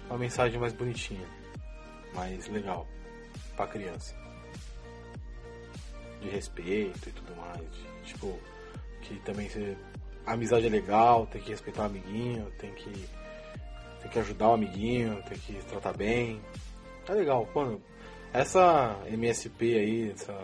uma 0.10 0.18
mensagem 0.18 0.60
mais 0.60 0.74
bonitinha, 0.74 1.26
mais 2.14 2.48
legal 2.50 2.86
para 3.56 3.66
criança 3.68 4.21
de 6.22 6.30
respeito 6.30 7.10
e 7.10 7.12
tudo 7.12 7.36
mais. 7.36 7.60
De, 7.60 8.14
tipo, 8.14 8.40
que 9.02 9.16
também 9.22 9.50
se, 9.50 9.76
a 10.26 10.34
amizade 10.34 10.68
é 10.68 10.70
legal, 10.70 11.28
tem 11.28 11.42
que 11.42 11.50
respeitar 11.50 11.84
o 11.84 11.86
amiguinho, 11.86 12.50
tem 12.60 12.74
que, 12.74 12.92
tem 14.02 14.12
que 14.12 14.20
ajudar 14.20 14.50
o 14.50 14.54
amiguinho, 14.54 15.22
tem 15.24 15.38
que 15.38 15.54
tratar 15.66 15.94
bem. 15.94 16.42
É 17.08 17.14
legal, 17.14 17.50
mano. 17.54 17.82
Essa 18.32 18.98
MSP 19.08 19.78
aí, 19.78 20.12
essa, 20.12 20.38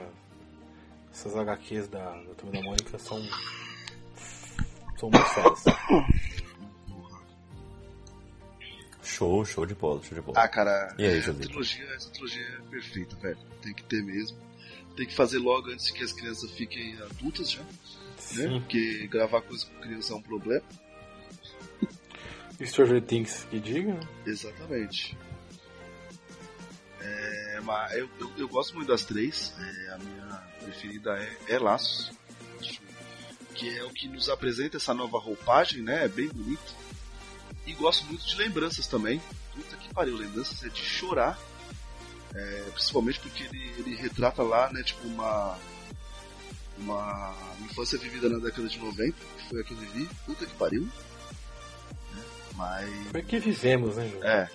essas 1.12 1.36
HQs 1.36 1.88
da, 1.88 2.22
da 2.24 2.34
Turma 2.34 2.54
da 2.54 2.62
Mônica 2.62 2.99
são. 2.99 3.18
são 4.98 5.10
muito 5.10 5.26
férias. 5.30 5.64
Show, 9.02 9.45
show 9.45 9.66
de 9.66 9.74
bola, 9.74 10.04
show 10.04 10.16
de 10.16 10.22
bola. 10.22 10.38
Ah, 10.38 10.48
cara, 10.48 10.94
e 10.98 11.06
aí, 11.06 11.18
essa, 11.18 11.34
trilogia, 11.34 11.86
essa 11.95 12.12
trilogia 12.12 12.44
é 12.44 12.70
perfeita, 12.70 13.16
velho. 13.16 13.38
Tem 13.62 13.74
que 13.74 13.84
ter 13.86 14.04
mesmo 14.04 14.47
tem 14.98 15.06
que 15.06 15.15
fazer 15.15 15.38
logo 15.38 15.69
antes 15.69 15.91
que 15.91 16.03
as 16.03 16.11
crianças 16.11 16.49
fiquem 16.52 16.99
adultas 17.03 17.52
já. 17.52 17.61
Né? 18.34 18.49
Porque 18.49 19.07
gravar 19.07 19.41
coisa 19.41 19.65
com 19.68 19.80
criança 19.80 20.14
é 20.14 20.15
um 20.15 20.22
problema. 20.22 20.65
Stranger 22.60 23.02
Things 23.03 23.45
que 23.49 23.60
diga. 23.60 23.94
Né? 23.94 24.07
Exatamente. 24.26 25.15
É, 26.99 27.60
mas 27.64 27.94
eu, 27.94 28.10
eu, 28.19 28.32
eu, 28.40 28.48
gosto 28.49 28.74
muito 28.74 28.88
das 28.88 29.06
três. 29.06 29.53
É, 29.60 29.94
a 29.94 29.98
minha 29.99 30.44
preferida 30.64 31.11
é, 31.11 31.38
é 31.53 31.60
Laços. 31.60 32.11
Que 33.53 33.78
é 33.78 33.84
o 33.84 33.90
que 33.91 34.07
nos 34.07 34.30
apresenta 34.30 34.78
essa 34.78 34.94
nova 34.94 35.19
roupagem, 35.19 35.84
né? 35.84 36.06
É 36.06 36.07
bem 36.07 36.28
bonito. 36.28 36.76
E 37.68 37.74
gosto 37.74 38.06
muito 38.06 38.26
de 38.26 38.36
lembranças 38.36 38.88
também. 38.88 39.22
Puta 39.53 39.78
que 39.78 39.94
pariu, 39.94 40.15
lembranças 40.15 40.64
é 40.64 40.69
de 40.69 40.82
chorar 40.82 41.40
é, 42.38 42.70
principalmente 42.72 43.20
porque 43.20 43.44
ele, 43.44 43.74
ele 43.80 43.96
retrata 43.96 44.44
lá, 44.44 44.72
né, 44.72 44.84
tipo, 44.84 45.08
uma, 45.08 45.58
uma 46.78 47.36
infância 47.62 47.98
vivida 47.98 48.30
na 48.30 48.38
década 48.38 48.68
de 48.68 48.78
90, 48.78 49.14
que 49.38 49.50
foi 49.50 49.62
a 49.62 49.64
que 49.64 49.72
eu 49.72 49.78
vivi, 49.78 50.08
puta 50.26 50.46
que 50.46 50.54
pariu. 50.54 50.84
Né? 50.84 52.24
Mas. 52.56 53.08
Foi 53.12 53.24
que 53.24 53.40
vivemos, 53.40 53.96
né, 53.96 54.08
Ju? 54.08 54.24
É. 54.24 54.50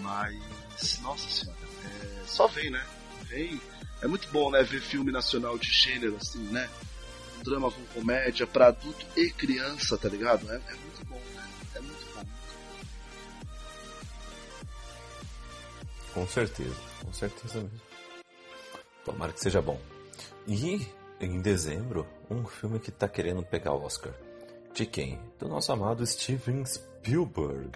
Mas. 0.00 1.00
Nossa 1.00 1.28
senhora. 1.30 1.58
É, 1.84 2.26
só 2.26 2.46
vem, 2.46 2.70
né? 2.70 2.84
Vem. 3.22 3.58
É 4.02 4.06
muito 4.06 4.28
bom, 4.28 4.50
né, 4.50 4.62
ver 4.62 4.80
filme 4.80 5.10
nacional 5.10 5.58
de 5.58 5.72
gênero, 5.72 6.16
assim, 6.16 6.42
né? 6.50 6.68
Um 7.38 7.42
drama 7.42 7.70
com 7.70 7.82
comédia 7.86 8.46
pra 8.46 8.68
adulto 8.68 9.06
e 9.16 9.30
criança, 9.30 9.96
tá 9.96 10.08
ligado? 10.08 10.48
É, 10.52 10.56
é 10.56 10.74
muito 10.74 11.06
bom, 11.06 11.22
né? 11.34 11.48
É 11.74 11.80
muito 11.80 12.06
bom. 12.14 12.24
Com 16.12 16.28
certeza 16.28 16.87
com 17.04 17.12
certeza 17.12 17.60
mesmo. 17.60 17.80
Tomara 19.04 19.32
que 19.32 19.40
seja 19.40 19.62
bom. 19.62 19.78
E 20.46 20.86
em 21.20 21.40
dezembro, 21.40 22.06
um 22.30 22.44
filme 22.44 22.78
que 22.78 22.90
está 22.90 23.08
querendo 23.08 23.42
pegar 23.42 23.72
o 23.72 23.82
Oscar. 23.82 24.12
De 24.74 24.86
quem? 24.86 25.18
Do 25.38 25.48
nosso 25.48 25.72
amado 25.72 26.06
Steven 26.06 26.64
Spielberg. 26.64 27.72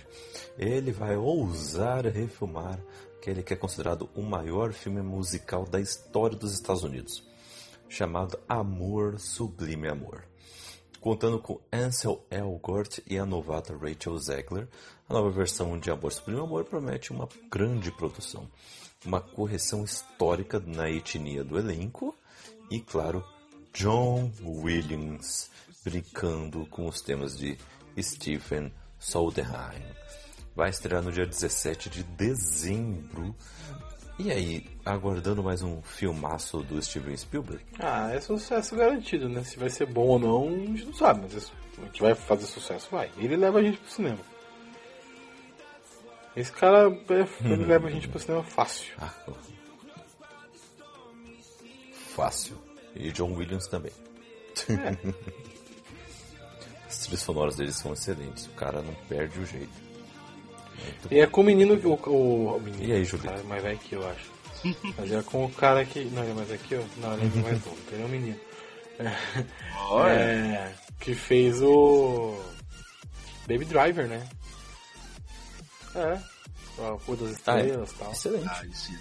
Ele 0.59 0.93
vai 0.93 1.17
ousar 1.17 2.07
refilmar 2.07 2.79
aquele 3.17 3.43
que 3.43 3.53
é 3.53 3.57
considerado 3.57 4.09
o 4.15 4.23
maior 4.23 4.73
filme 4.73 5.03
musical 5.03 5.65
da 5.65 5.81
história 5.81 6.37
dos 6.37 6.53
Estados 6.55 6.83
Unidos, 6.85 7.25
chamado 7.89 8.39
Amor 8.49 9.19
Sublime 9.19 9.89
Amor. 9.89 10.25
contando 11.03 11.41
com 11.41 11.61
Ansel 11.73 12.25
Elgort 12.31 13.01
e 13.09 13.19
a 13.19 13.27
novata 13.27 13.77
Rachel 13.77 14.17
Zegler. 14.19 14.69
A 15.09 15.13
nova 15.13 15.31
versão 15.31 15.77
de 15.77 15.91
Amor 15.91 16.13
Supremo 16.13 16.45
Amor 16.45 16.65
promete 16.65 17.13
uma 17.13 17.29
grande 17.51 17.91
produção, 17.91 18.49
uma 19.05 19.21
correção 19.21 19.85
histórica 19.85 20.61
na 20.65 20.91
etnia 20.91 21.43
do 21.45 21.59
elenco 21.59 22.15
e, 22.71 22.81
claro, 22.81 23.25
John 23.73 24.31
Williams 24.43 25.51
brincando 25.85 26.67
com 26.67 26.87
os 26.87 27.01
temas 27.01 27.37
de 27.37 27.59
Stephen 28.01 28.73
Sondheim. 28.99 29.83
Vai 30.55 30.71
estrear 30.71 31.03
no 31.03 31.11
dia 31.11 31.27
17 31.27 31.89
de 31.89 32.03
dezembro. 32.05 33.35
E 34.19 34.31
aí, 34.31 34.67
aguardando 34.85 35.43
mais 35.43 35.63
um 35.63 35.83
filmaço 35.83 36.63
do 36.63 36.81
Steven 36.81 37.17
Spielberg? 37.17 37.65
Ah, 37.81 38.11
é 38.13 38.21
sucesso 38.21 38.77
garantido, 38.77 39.29
né? 39.29 39.43
Se 39.43 39.59
vai 39.59 39.71
ser 39.71 39.87
bom 39.87 40.07
ou 40.07 40.19
não, 40.19 40.49
a 40.49 40.67
gente 40.67 40.85
não 40.85 40.95
sabe, 40.95 41.23
mas 41.23 41.51
a 41.79 41.85
gente 41.87 42.01
vai 42.01 42.15
fazer 42.15 42.47
sucesso, 42.47 42.89
vai. 42.91 43.11
Ele 43.17 43.37
leva 43.37 43.59
a 43.59 43.63
gente 43.63 43.79
pro 43.79 43.91
cinema. 43.91 44.32
Esse 46.35 46.53
cara, 46.53 46.89
é, 46.89 47.45
ele 47.45 47.65
leva 47.67 47.89
a 47.89 47.91
gente 47.91 48.09
pro 48.09 48.19
cinema 48.19 48.43
fácil. 48.43 48.95
Ah, 48.99 49.13
fácil. 52.15 52.57
E 52.95 53.11
John 53.13 53.33
Williams 53.35 53.67
também. 53.67 53.93
É. 54.69 55.13
As 56.89 56.99
trilhas 56.99 57.21
sonoras 57.21 57.57
deles 57.57 57.77
são 57.77 57.93
excelentes. 57.93 58.47
O 58.47 58.51
cara 58.51 58.83
não 58.83 58.95
perde 59.09 59.41
o 59.41 59.47
jeito. 59.47 59.83
Muito 60.83 61.13
e 61.13 61.21
é 61.21 61.27
com 61.27 61.41
o 61.41 61.45
menino. 61.45 61.75
O, 61.75 62.11
o, 62.11 62.57
o 62.57 62.61
menino 62.61 62.85
e 62.85 62.93
aí, 62.93 63.05
Julito? 63.05 63.31
Cara, 63.31 63.43
mais 63.45 63.63
velho 63.63 63.79
que 63.79 63.95
eu 63.95 64.09
acho. 64.09 64.31
Mas 64.99 65.13
é 65.13 65.23
com 65.23 65.45
o 65.45 65.51
cara 65.53 65.85
que. 65.85 66.05
Não, 66.07 66.23
ele 66.23 66.33
é 66.33 66.35
mais 66.35 66.49
velho 66.49 66.61
que 66.61 66.75
eu? 66.75 66.87
Não, 66.99 67.15
ele 67.15 67.23
é 67.39 67.43
mais 67.43 67.65
novo. 67.65 67.79
Ele 67.91 68.03
é 68.03 68.05
um 68.05 68.09
menino. 68.09 68.41
É, 68.99 69.07
é, 70.11 70.75
que 71.01 71.15
fez 71.15 71.63
o. 71.63 72.39
Baby 73.49 73.65
Driver, 73.65 74.07
né? 74.07 74.29
É. 75.95 76.21
A 76.79 76.99
Cor 77.05 77.17
das 77.17 77.33
Estrelas 77.33 77.91
e 77.91 77.95
ah, 77.95 77.97
é. 77.97 77.99
tal. 77.99 78.13
Excelente. 78.13 78.49
Ah, 78.49 78.65
sim, 78.73 78.99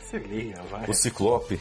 Se 0.00 0.18
liga, 0.18 0.62
vai. 0.64 0.88
O 0.88 0.94
Ciclope. 0.94 1.60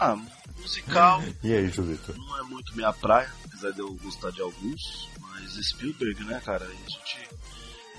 ah, 0.00 0.16
musical. 0.58 1.22
E 1.42 1.52
aí, 1.52 1.68
Julito? 1.68 2.16
Não 2.16 2.38
é 2.38 2.42
muito 2.42 2.74
minha 2.74 2.92
praia, 2.92 3.30
apesar 3.44 3.70
de 3.70 3.80
eu 3.80 3.94
gostar 3.94 4.30
de 4.30 4.40
alguns. 4.40 5.08
Mas 5.20 5.54
Spielberg, 5.66 6.24
né, 6.24 6.40
cara? 6.44 6.64
A 6.64 6.70
gente 6.70 7.28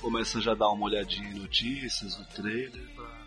começa 0.02 0.42
já 0.42 0.52
a 0.52 0.56
dar 0.56 0.70
uma 0.70 0.86
olhadinha 0.86 1.30
em 1.30 1.40
notícias, 1.40 2.18
no 2.18 2.26
trailer, 2.26 2.88
pra, 2.96 3.26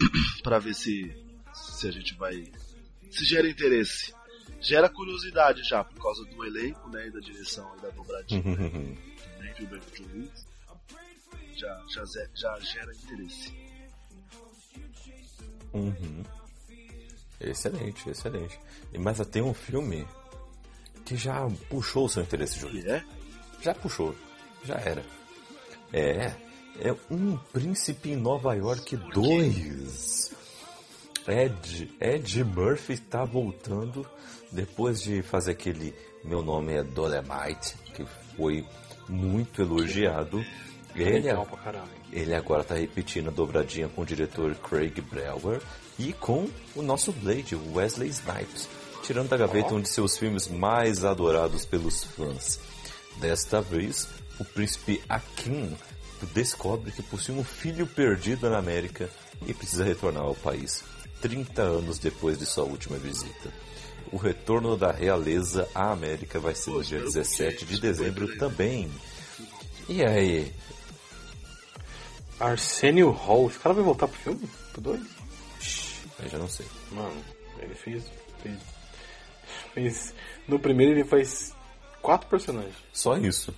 pra 0.42 0.58
ver 0.58 0.74
se, 0.74 1.14
se 1.54 1.86
a 1.86 1.90
gente 1.90 2.14
vai. 2.14 2.50
Se 3.10 3.24
gera 3.24 3.48
interesse. 3.48 4.12
Gera 4.62 4.88
curiosidade 4.88 5.62
já, 5.64 5.82
por 5.82 6.00
causa 6.00 6.24
do 6.24 6.44
elenco, 6.44 6.88
né, 6.88 7.08
e 7.08 7.10
da 7.10 7.20
direção 7.20 7.70
e 7.76 7.80
da 7.82 7.90
dobradinha. 7.90 8.42
Também, 8.42 8.98
Spielberg 9.52 10.30
Já, 11.54 11.82
já, 11.88 12.04
já 12.34 12.60
gera 12.60 12.92
interesse. 12.94 13.52
Uhum. 15.72 16.24
Excelente, 17.40 18.08
excelente. 18.08 18.60
Mas 18.98 19.26
tem 19.28 19.42
um 19.42 19.54
filme 19.54 20.06
que 21.04 21.16
já 21.16 21.48
puxou 21.68 22.06
o 22.06 22.08
seu 22.08 22.22
interesse, 22.22 22.58
Júlio. 22.58 22.88
É? 22.90 23.04
Já 23.60 23.74
puxou, 23.74 24.14
já 24.64 24.74
era. 24.74 25.04
É, 25.92 26.34
é 26.78 26.96
Um 27.10 27.36
Príncipe 27.36 28.10
em 28.10 28.16
Nova 28.16 28.54
York 28.54 28.96
2. 28.96 30.32
Ed, 31.26 31.96
Ed 32.00 32.44
Murphy 32.44 32.94
está 32.94 33.24
voltando 33.24 34.08
depois 34.52 35.02
de 35.02 35.22
fazer 35.22 35.52
aquele 35.52 35.94
Meu 36.22 36.42
Nome 36.42 36.74
é 36.74 36.82
Dolemite, 36.82 37.74
que 37.94 38.04
foi 38.36 38.64
muito 39.08 39.62
elogiado. 39.62 40.44
Ele, 40.94 41.28
é, 41.28 41.36
ele 42.12 42.34
agora 42.34 42.60
está 42.60 42.74
repetindo 42.74 43.28
a 43.28 43.32
dobradinha 43.32 43.88
com 43.88 44.02
o 44.02 44.06
diretor 44.06 44.54
Craig 44.56 45.00
Brewer 45.00 45.60
e 45.98 46.12
com 46.12 46.48
o 46.76 46.82
nosso 46.82 47.12
Blade, 47.12 47.56
Wesley 47.56 48.10
Snipes, 48.10 48.68
tirando 49.02 49.30
da 49.30 49.38
gaveta 49.38 49.74
um 49.74 49.80
de 49.80 49.88
seus 49.88 50.18
filmes 50.18 50.48
mais 50.48 51.02
adorados 51.02 51.64
pelos 51.64 52.04
fãs. 52.04 52.60
Desta 53.18 53.62
vez, 53.62 54.06
o 54.38 54.44
príncipe 54.44 55.02
Akin 55.08 55.74
descobre 56.34 56.92
que 56.92 57.02
possui 57.02 57.34
um 57.34 57.44
filho 57.44 57.86
perdido 57.86 58.48
na 58.48 58.58
América 58.58 59.08
e 59.46 59.54
precisa 59.54 59.84
retornar 59.84 60.22
ao 60.22 60.34
país, 60.34 60.84
30 61.20 61.62
anos 61.62 61.98
depois 61.98 62.38
de 62.38 62.46
sua 62.46 62.64
última 62.64 62.96
visita. 62.98 63.50
O 64.12 64.16
retorno 64.18 64.76
da 64.76 64.92
realeza 64.92 65.68
à 65.74 65.90
América 65.90 66.38
vai 66.38 66.54
ser 66.54 66.70
no 66.70 66.84
dia 66.84 67.00
17 67.00 67.64
de 67.64 67.80
dezembro 67.80 68.36
também. 68.36 68.90
E 69.88 70.04
aí, 70.04 70.52
Arsenio 72.38 73.10
Hall. 73.10 73.48
Esse 73.48 73.58
cara 73.58 73.74
vai 73.74 73.84
voltar 73.84 74.08
pro 74.08 74.18
filme? 74.18 74.48
Pro 74.72 74.80
2? 74.82 75.00
Eu 76.22 76.28
já 76.28 76.38
não 76.38 76.48
sei. 76.48 76.66
Mano, 76.90 77.22
ele 77.58 77.74
fez, 77.74 78.04
fez, 78.42 78.58
fez. 79.72 80.14
No 80.46 80.58
primeiro 80.58 80.92
ele 80.92 81.04
faz 81.04 81.54
quatro 82.00 82.28
personagens. 82.28 82.74
Só 82.92 83.16
isso. 83.16 83.54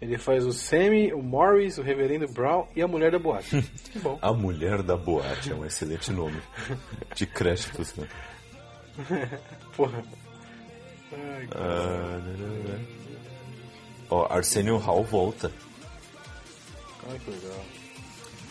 Ele 0.00 0.16
faz 0.16 0.46
o 0.46 0.52
Sammy, 0.52 1.12
o 1.12 1.22
Morris, 1.22 1.76
o 1.76 1.82
Reverendo 1.82 2.26
Brown 2.28 2.66
e 2.74 2.80
a 2.80 2.88
Mulher 2.88 3.10
da 3.10 3.18
Boate. 3.18 3.60
que 3.92 3.98
bom. 3.98 4.18
A 4.22 4.32
Mulher 4.32 4.82
da 4.82 4.96
Boate 4.96 5.50
é 5.50 5.54
um 5.54 5.64
excelente 5.64 6.10
nome. 6.10 6.40
De 7.14 7.26
créditos, 7.26 7.94
né? 7.96 8.08
Porra. 9.76 10.04
Ai, 11.12 11.48
ah, 11.54 12.20
Ó, 14.10 14.26
Arsenio 14.30 14.76
Hall 14.76 15.04
volta. 15.04 15.52
Ai, 17.08 17.18
que 17.18 17.30
legal. 17.30 17.64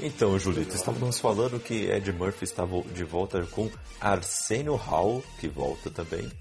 Então, 0.01 0.39
Julito, 0.39 0.73
estávamos 0.75 1.19
falando 1.19 1.59
que 1.59 1.91
Ed 1.91 2.11
Murphy 2.13 2.45
está 2.45 2.65
de 2.93 3.03
volta 3.03 3.45
com 3.47 3.69
Arsenio 3.99 4.75
Hall, 4.75 5.21
que 5.39 5.49
volta 5.49 5.89
também. 5.89 6.31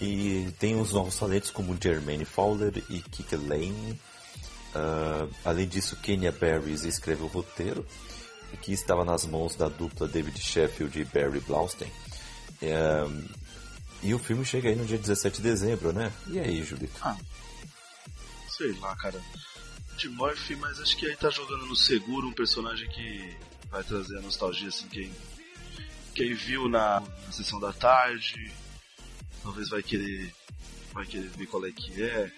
E 0.00 0.50
tem 0.58 0.80
os 0.80 0.92
novos 0.92 1.18
talentos 1.18 1.50
como 1.50 1.76
Jermaine 1.78 2.24
Fowler 2.24 2.72
e 2.88 3.00
Kike 3.00 3.36
Lane. 3.36 4.00
Uh, 4.74 5.28
além 5.44 5.68
disso, 5.68 5.96
Kenya 5.96 6.32
Barris 6.32 6.84
escreveu 6.84 7.26
o 7.26 7.28
roteiro, 7.28 7.84
que 8.62 8.72
estava 8.72 9.04
nas 9.04 9.26
mãos 9.26 9.54
da 9.54 9.68
dupla 9.68 10.08
David 10.08 10.40
Sheffield 10.40 10.98
e 10.98 11.04
Barry 11.04 11.40
Blaustein. 11.40 11.90
Uh, 12.62 13.28
e 14.02 14.14
o 14.14 14.18
filme 14.18 14.44
chega 14.44 14.68
aí 14.68 14.76
no 14.76 14.84
dia 14.84 14.98
17 14.98 15.36
de 15.36 15.42
dezembro, 15.42 15.92
né? 15.92 16.12
E 16.28 16.38
aí, 16.38 16.62
Julito? 16.62 16.98
Ah, 17.02 17.16
sei 18.48 18.72
lá, 18.78 18.94
cara. 18.96 19.20
Ed 19.94 20.08
Murphy, 20.10 20.54
mas 20.56 20.80
acho 20.80 20.96
que 20.96 21.06
aí 21.06 21.16
tá 21.16 21.28
jogando 21.30 21.66
no 21.66 21.74
seguro 21.74 22.28
um 22.28 22.32
personagem 22.32 22.88
que 22.88 23.36
vai 23.70 23.82
trazer 23.82 24.18
a 24.18 24.22
nostalgia, 24.22 24.68
assim, 24.68 24.86
quem, 24.86 25.12
quem 26.14 26.34
viu 26.34 26.68
na, 26.68 27.00
na 27.00 27.32
sessão 27.32 27.58
da 27.58 27.72
tarde, 27.72 28.52
talvez 29.42 29.68
vai 29.68 29.82
querer, 29.82 30.32
vai 30.92 31.04
querer 31.04 31.28
ver 31.28 31.46
qual 31.46 31.66
é 31.66 31.72
que 31.72 32.02
é. 32.02 32.30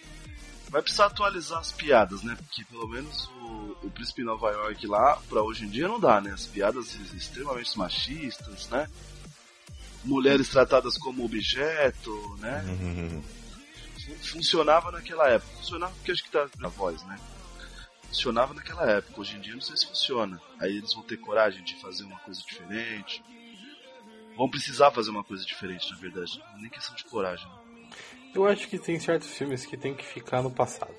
Vai 0.71 0.81
precisar 0.81 1.07
atualizar 1.07 1.59
as 1.59 1.73
piadas, 1.73 2.23
né? 2.23 2.37
Porque 2.37 2.65
pelo 2.65 2.89
menos 2.89 3.29
o, 3.43 3.77
o 3.83 3.91
Príncipe 3.91 4.23
Nova 4.23 4.51
York 4.51 4.87
lá, 4.87 5.21
pra 5.29 5.43
hoje 5.43 5.65
em 5.65 5.69
dia 5.69 5.89
não 5.89 5.99
dá, 5.99 6.21
né? 6.21 6.31
As 6.33 6.47
piadas 6.47 6.95
extremamente 7.13 7.77
machistas, 7.77 8.69
né? 8.69 8.89
Mulheres 10.05 10.49
tratadas 10.49 10.97
como 10.97 11.25
objeto, 11.25 12.37
né? 12.39 12.65
Uhum. 12.67 13.23
Funcionava 14.23 14.91
naquela 14.91 15.29
época. 15.29 15.57
Funcionava 15.59 15.93
porque 15.95 16.13
acho 16.13 16.25
que 16.25 16.31
tá 16.31 16.49
na 16.59 16.69
voz, 16.69 17.03
né? 17.05 17.19
funcionava 18.11 18.53
naquela 18.53 18.91
época. 18.91 19.21
Hoje 19.21 19.37
em 19.37 19.41
dia 19.41 19.55
não 19.55 19.61
sei 19.61 19.77
se 19.77 19.87
funciona. 19.87 20.41
Aí 20.59 20.77
eles 20.77 20.93
vão 20.93 21.03
ter 21.03 21.17
coragem 21.17 21.63
de 21.63 21.81
fazer 21.81 22.05
uma 22.05 22.19
coisa 22.19 22.41
diferente. 22.43 23.25
Vão 24.37 24.51
precisar 24.51 24.91
fazer 24.91 25.11
uma 25.11 25.25
coisa 25.25 25.45
diferente, 25.45 25.91
na 25.91 25.97
verdade. 25.97 26.43
Nem 26.59 26.71
questão 26.71 26.95
de 26.95 27.05
coragem. 27.05 27.47
Né? 27.47 27.89
Eu 28.35 28.47
acho 28.47 28.69
que 28.69 28.79
tem 28.79 28.99
certos 28.99 29.31
filmes 29.31 29.65
que 29.65 29.77
tem 29.77 29.95
que 29.95 30.05
ficar 30.05 30.43
no 30.43 30.51
passado. 30.51 30.95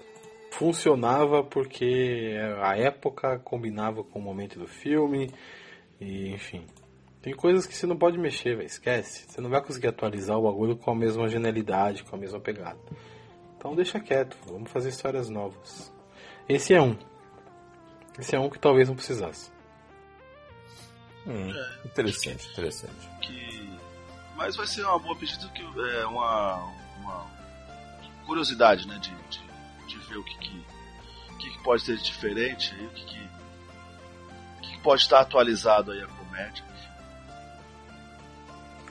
Funcionava 0.52 1.44
porque 1.44 2.36
a 2.62 2.78
época 2.78 3.40
combinava 3.40 4.04
com 4.04 4.20
o 4.20 4.22
momento 4.22 4.58
do 4.60 4.68
filme. 4.68 5.30
E 6.00 6.30
enfim. 6.30 6.66
Tem 7.22 7.36
coisas 7.36 7.68
que 7.68 7.76
você 7.76 7.86
não 7.86 7.96
pode 7.96 8.18
mexer, 8.18 8.56
véio, 8.56 8.66
esquece. 8.66 9.26
Você 9.28 9.40
não 9.40 9.50
vai 9.50 9.62
conseguir 9.62 9.88
atualizar 9.88 10.38
o 10.38 10.44
bagulho 10.44 10.76
com 10.76 10.92
a 10.92 10.96
mesma 10.96 11.28
genialidade, 11.28 12.04
com 12.04 12.16
a 12.16 12.20
mesma 12.20 12.40
pegada. 12.40 12.80
Então 13.58 13.76
deixa 13.76 14.00
quieto, 14.00 14.36
vamos 14.48 14.72
fazer 14.72 14.90
histórias 14.90 15.30
novas. 15.30 15.94
Esse 16.50 16.74
é 16.74 16.82
um. 16.82 16.98
Esse 18.18 18.36
é 18.36 18.40
um 18.40 18.50
que 18.50 18.58
talvez 18.58 18.90
não 18.90 18.96
precisasse. 18.96 19.52
Hum, 21.28 21.52
é, 21.52 21.88
interessante, 21.88 22.46
que, 22.48 22.52
interessante. 22.54 23.10
Que... 23.22 23.80
Mas 24.36 24.56
vai 24.56 24.66
ser 24.66 24.84
uma 24.84 24.98
boa 24.98 25.16
pedida 25.16 25.48
que 25.50 25.62
é 25.62 26.06
uma, 26.08 26.56
uma 26.98 27.28
curiosidade, 28.26 28.88
né, 28.88 28.98
de, 28.98 29.12
de, 29.30 29.88
de 29.88 29.98
ver 30.08 30.18
o 30.18 30.24
que, 30.24 30.38
que, 30.40 30.66
que, 31.38 31.64
pode 31.64 31.84
ser 31.84 31.98
diferente 31.98 32.74
aí, 32.74 32.88
o 32.88 32.90
que, 32.90 33.06
que, 33.06 33.30
que 34.62 34.80
pode 34.80 35.04
estar 35.04 35.20
atualizado 35.20 35.92
aí 35.92 36.02
a 36.02 36.08
comédia. 36.08 36.71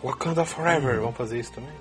Wakanda 0.02 0.44
Forever, 0.44 1.00
vamos 1.00 1.16
fazer 1.16 1.40
isso 1.40 1.52
também? 1.52 1.74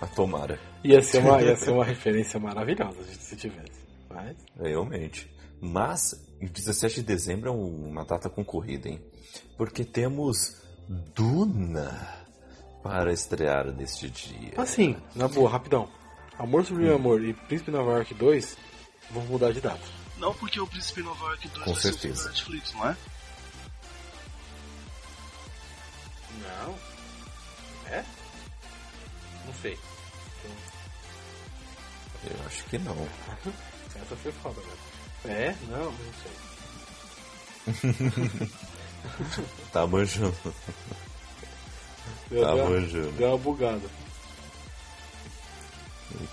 A 0.00 0.06
tomara. 0.06 0.58
Ia 0.82 1.02
ser 1.02 1.18
uma, 1.18 1.42
ia 1.42 1.56
ser 1.56 1.70
uma 1.70 1.84
referência 1.84 2.38
maravilhosa 2.40 3.02
se 3.04 3.36
tivesse. 3.36 3.80
Mas... 4.08 4.36
Realmente. 4.58 5.30
Mas, 5.60 6.14
17 6.40 6.96
de 6.96 7.02
dezembro 7.02 7.50
é 7.50 7.52
uma 7.52 8.04
data 8.04 8.30
concorrida, 8.30 8.88
hein? 8.88 9.00
Porque 9.58 9.84
temos 9.84 10.62
Duna 10.88 12.24
para 12.82 13.12
estrear 13.12 13.66
neste 13.66 14.08
dia. 14.08 14.52
Assim, 14.56 14.96
na 15.14 15.28
boa, 15.28 15.50
rapidão. 15.50 15.88
Amor 16.38 16.64
Sublime 16.64 16.90
hum. 16.92 16.96
Amor 16.96 17.22
e 17.22 17.34
Príncipe 17.34 17.70
Nova 17.70 17.92
York 17.92 18.14
2 18.14 18.56
vão 19.10 19.22
mudar 19.24 19.52
de 19.52 19.60
data. 19.60 19.80
Não 20.18 20.34
porque 20.34 20.58
o 20.58 20.66
Príncipe 20.66 21.02
Nova 21.02 21.26
York 21.26 21.48
2 21.48 21.64
Com 21.64 21.72
vai 21.72 21.82
certeza. 21.82 22.22
ser 22.22 22.28
Netflix, 22.30 22.72
não 22.72 22.88
é? 22.88 22.96
Não. 26.40 26.89
É? 27.90 28.04
Não 29.46 29.54
sei. 29.60 29.78
Eu 32.24 32.46
acho 32.46 32.64
que 32.64 32.78
não. 32.78 32.94
Essa 33.96 34.16
foi 34.16 34.32
foda, 34.32 34.60
velho. 34.60 34.78
É? 35.36 35.54
Não, 35.68 35.90
não 35.90 36.12
sei. 36.22 36.32
tá 39.72 39.86
manjando. 39.86 40.34
Deu, 42.30 42.42
tá 42.42 42.54
deu, 42.54 42.70
manjando. 42.70 43.12
deu 43.12 43.28
uma 43.28 43.38
bugada. 43.38 43.82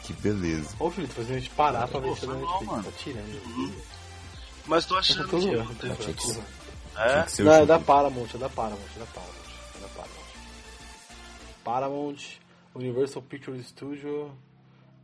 Que 0.04 0.14
beleza. 0.14 0.70
Ô, 0.80 0.90
Felipe, 0.90 1.14
fazendo 1.14 1.36
a 1.36 1.40
gente 1.40 1.50
parar 1.52 1.88
pra 1.88 2.00
ver 2.00 2.16
se 2.16 2.26
ele 2.26 2.34
mal, 2.34 2.64
mano. 2.64 2.84
tá 2.84 2.92
tirando. 2.98 3.46
Uhum. 3.46 3.76
Mas 4.66 4.86
tô 4.86 4.98
achando 4.98 5.22
Eu 5.24 5.30
tô 5.30 5.40
que 5.40 5.56
não 5.56 5.66
tô 5.66 5.74
teve. 5.76 5.96
Tinha 5.96 6.14
que 6.14 6.24
ser, 6.24 6.44
É? 6.98 7.26
Não, 7.44 7.54
é 7.54 7.66
da 7.66 7.80
Paramount, 7.80 8.30
é 8.34 8.38
da 8.38 8.50
Paramount, 8.50 8.90
é 8.96 9.00
da 9.00 9.06
Paramount. 9.06 9.37
Paramount. 11.68 12.40
Universal 12.78 13.24
Pictures 13.24 13.68
Studio, 13.68 14.32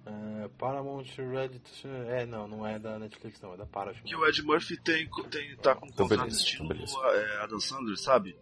é, 0.05 0.47
Paramount 0.59 1.05
Red... 1.17 1.59
É, 2.07 2.25
não, 2.25 2.47
não 2.47 2.67
é 2.67 2.77
da 2.77 2.99
Netflix 2.99 3.41
não, 3.41 3.53
é 3.53 3.57
da 3.57 3.65
Paramount. 3.65 4.03
Que 4.03 4.15
o 4.15 4.27
Ed 4.27 4.41
Murphy 4.43 4.77
tem, 4.77 5.09
tem, 5.29 5.55
tá 5.57 5.75
com 5.75 5.85
um 5.85 5.89
Então, 5.89 6.07
contrato 6.07 6.27
beleza, 6.27 6.41
estilo 6.41 6.73
então, 6.73 7.09
é, 7.09 7.43
Adam 7.43 7.59
Sandler, 7.59 7.97
sabe? 7.97 8.35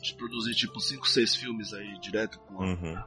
De 0.00 0.14
produzir 0.14 0.54
tipo 0.54 0.78
5, 0.78 1.06
6 1.06 1.34
filmes 1.34 1.74
aí 1.74 1.98
direto 1.98 2.38
com 2.40 2.62
a... 2.62 2.66
Uhum. 2.66 3.04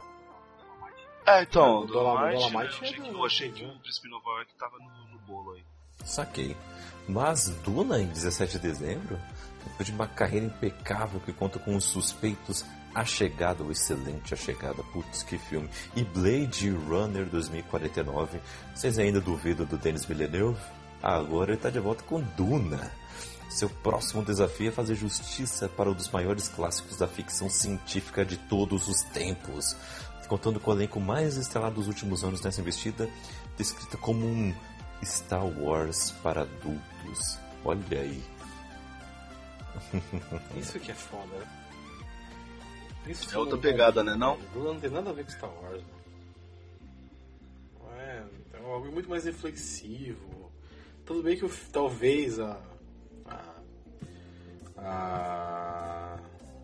É, 1.26 1.44
então, 1.44 1.66
É, 1.66 1.70
o 1.70 1.86
do 1.86 1.94
Dolomite, 1.94 2.34
Dolomite, 2.34 2.82
Dolomite 2.82 2.82
eu 2.82 2.84
achei 2.84 3.00
é 3.00 3.14
eu 3.14 3.26
achei 3.26 3.52
que 3.52 3.66
o 3.66 3.80
Príncipe 3.80 4.10
Nova 4.10 4.30
York 4.32 4.54
tava 4.56 4.78
no, 4.78 5.08
no 5.14 5.20
bolo 5.20 5.54
aí. 5.54 5.64
Saquei. 6.04 6.58
Mas 7.08 7.50
Duna, 7.64 8.02
em 8.02 8.08
17 8.08 8.54
de 8.54 8.60
dezembro, 8.60 9.18
depois 9.64 9.88
de 9.88 9.94
uma 9.94 10.08
carreira 10.08 10.46
impecável 10.46 11.22
que 11.22 11.32
conta 11.32 11.58
com 11.60 11.76
os 11.76 11.86
suspeitos 11.86 12.66
A 12.94 13.04
Chegada, 13.04 13.64
o 13.64 13.72
excelente 13.72 14.34
A 14.34 14.38
Chegada, 14.38 14.84
putz, 14.84 15.24
que 15.24 15.38
filme, 15.38 15.68
e 15.96 16.04
Blade 16.04 16.70
Runner 16.70 17.26
2049, 17.26 18.40
vocês 18.74 19.00
ainda 19.00 19.20
duvidam 19.20 19.66
do 19.66 19.78
Denis 19.78 20.06
Villeneuve? 20.06 20.60
Agora 21.02 21.52
ele 21.52 21.58
está 21.58 21.70
de 21.70 21.80
volta 21.80 22.04
com 22.04 22.22
Duna. 22.22 22.92
Seu 23.50 23.70
próximo 23.70 24.24
desafio 24.24 24.70
é 24.70 24.72
fazer 24.72 24.96
justiça 24.96 25.68
para 25.68 25.90
um 25.90 25.94
dos 25.94 26.10
maiores 26.10 26.48
clássicos 26.48 26.98
da 26.98 27.08
ficção 27.08 27.50
científica 27.50 28.24
de 28.24 28.38
todos 28.38 28.88
os 28.88 29.02
tempos, 29.12 29.76
contando 30.28 30.60
com 30.60 30.72
o 30.72 30.74
elenco 30.74 31.00
mais 31.00 31.36
estrelado 31.36 31.76
dos 31.76 31.88
últimos 31.88 32.24
anos 32.24 32.42
nessa 32.42 32.62
investida, 32.62 33.10
descrita 33.58 33.98
como 33.98 34.26
um 34.26 34.54
Star 35.04 35.46
Wars 35.46 36.12
para 36.24 36.42
adultos. 36.42 37.40
Olha 37.66 38.02
aí. 38.02 38.24
Isso 40.58 40.80
que 40.80 40.92
é 40.92 40.96
foda, 40.96 41.36
né? 41.38 41.63
Isso 43.08 43.34
É 43.34 43.38
outra 43.38 43.58
pegada, 43.58 44.04
né, 44.04 44.16
não? 44.16 44.38
Não 44.56 44.80
tem 44.80 44.90
nada 44.90 45.10
a 45.10 45.14
ver 45.14 45.26
com 45.26 45.32
Star 45.32 45.50
Wars, 45.62 45.82
mano. 45.82 46.04
Não 47.82 47.92
É, 48.02 48.24
é 48.54 48.58
algo 48.74 48.92
muito 48.92 49.10
mais 49.10 49.26
reflexivo. 49.26 50.52
Tudo 51.06 51.22
bem 51.22 51.38
que 51.38 51.48
talvez 51.72 52.40
a, 52.40 52.58
a, 53.26 53.56
a- 54.78 56.18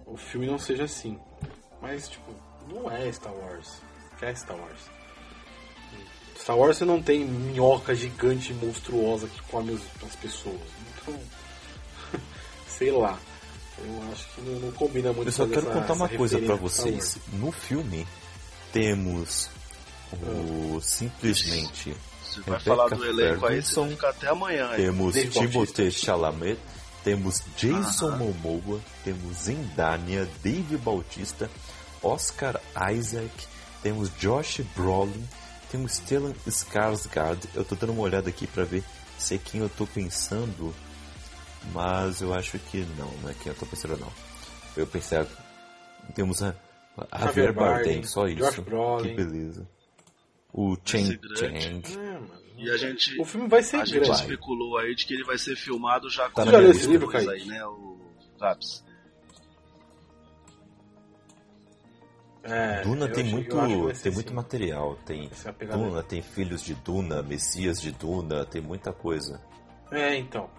o 0.06 0.16
filme 0.18 0.48
não 0.48 0.58
seja 0.58 0.86
assim. 0.86 1.20
Mas, 1.82 2.08
tipo, 2.10 2.34
não 2.68 2.90
é 2.90 3.12
Star 3.12 3.34
Wars. 3.34 3.82
Que 4.18 4.26
é 4.26 4.36
Star 4.36 4.58
Wars. 4.58 4.90
Star 6.38 6.58
Wars 6.58 6.78
você 6.78 6.86
não 6.86 7.02
tem 7.02 7.26
minhoca 7.26 7.94
gigante 7.94 8.52
e 8.52 8.56
monstruosa 8.56 9.28
que 9.28 9.42
come 9.44 9.74
as 10.06 10.16
pessoas. 10.16 10.60
Então, 11.02 11.20
sei 12.68 12.92
lá. 12.92 13.20
Eu 13.84 14.12
acho 14.12 14.28
que 14.36 14.42
não, 14.42 14.60
não 14.60 14.72
combina 14.74 15.14
muito 15.14 15.28
Eu 15.28 15.32
só 15.32 15.48
quero 15.48 15.62
essa- 15.62 15.72
contar 15.80 15.94
uma 15.94 16.10
coisa 16.10 16.38
Star 16.38 16.58
vocês. 16.58 17.18
No 17.34 17.52
filme 17.52 18.06
temos 18.72 19.50
Ah. 20.12 20.16
o 20.16 20.80
simplesmente 20.82 21.96
Você 22.24 22.42
vai 22.42 22.58
Rebecca 22.60 22.60
falar 22.64 22.90
do 22.90 23.06
elenco 23.06 23.46
aí, 23.48 23.62
você 23.62 23.74
Ferguson, 23.74 23.82
vai 23.84 23.90
ficar 23.92 24.10
até 24.10 24.28
amanhã 24.30 24.70
temos 24.76 25.16
Timothée. 25.16 25.92
Chalamet, 25.92 26.60
temos 27.04 27.42
Jason 27.58 28.08
Aham. 28.10 28.18
Momoa, 28.18 28.80
temos 29.04 29.38
Zendaya, 29.44 30.28
Dave 30.44 30.78
Bautista, 30.78 31.50
Oscar 32.04 32.60
Isaac, 32.92 33.32
temos 33.82 34.10
Josh 34.20 34.62
Brolin, 34.76 35.24
temos 35.72 35.94
Stellan 35.94 36.34
Skarsgård. 36.48 37.40
Eu 37.56 37.64
tô 37.66 37.76
dando 37.76 37.94
uma 37.94 38.02
olhada 38.04 38.30
aqui 38.30 38.46
pra 38.48 38.64
ver 38.64 38.84
se 39.18 39.36
é 39.36 39.38
quem 39.38 39.62
eu 39.62 39.70
tô 39.70 39.86
pensando, 39.88 40.74
mas 41.74 42.22
eu 42.22 42.34
acho 42.34 42.58
que 42.60 42.86
não, 42.98 43.12
não 43.22 43.30
é 43.30 43.34
quem 43.34 43.52
eu 43.52 43.58
tô 43.58 43.66
pensando 43.66 43.98
não. 43.98 44.12
Eu 44.78 44.88
pensei, 44.88 45.26
temos 46.16 46.42
a, 46.42 46.54
a 47.12 47.20
Javier 47.26 47.54
Bardem, 47.54 47.76
Bardem, 47.86 48.04
só 48.04 48.28
Josh 48.28 48.54
isso. 48.54 48.62
Brolin. 48.62 49.10
Que 49.10 49.16
beleza. 49.16 49.68
O 50.54 50.76
Chen. 50.84 51.20
Chang. 51.36 51.84
É. 51.98 52.40
E 52.58 52.70
a 52.72 52.76
gente, 52.78 53.20
O 53.22 53.24
filme 53.26 53.48
vai 53.48 53.62
ser 53.64 53.78
a 53.78 53.86
gente 53.86 54.00
grande. 54.06 54.12
especulou 54.22 54.78
aí 54.78 54.94
de 54.96 55.06
que 55.06 55.14
ele 55.14 55.24
vai 55.24 55.38
ser 55.38 55.56
filmado 55.56 56.10
já 56.10 56.28
com 56.30 56.42
Tá 56.44 56.46
minha 56.46 56.62
dois 56.62 56.76
lista. 56.78 56.92
livro, 56.92 57.10
aí, 57.32 57.46
né? 57.46 57.66
O 57.66 57.98
Raps. 58.42 58.84
É, 62.44 62.82
Duna 62.82 63.08
tem 63.10 63.26
acho- 63.26 63.36
muito, 63.36 63.50
que 63.56 64.02
tem 64.02 64.12
muito 64.12 64.28
assim. 64.28 64.36
material. 64.36 64.96
Tem 65.06 65.30
é 65.60 65.66
Duna, 65.66 66.02
tem 66.04 66.22
Filhos 66.22 66.62
de 66.64 66.74
Duna, 66.74 67.22
Messias 67.22 67.82
de 67.82 67.92
Duna, 67.92 68.46
tem 68.46 68.62
muita 68.62 68.92
coisa. 68.94 69.42
É, 69.92 70.16
então. 70.18 70.50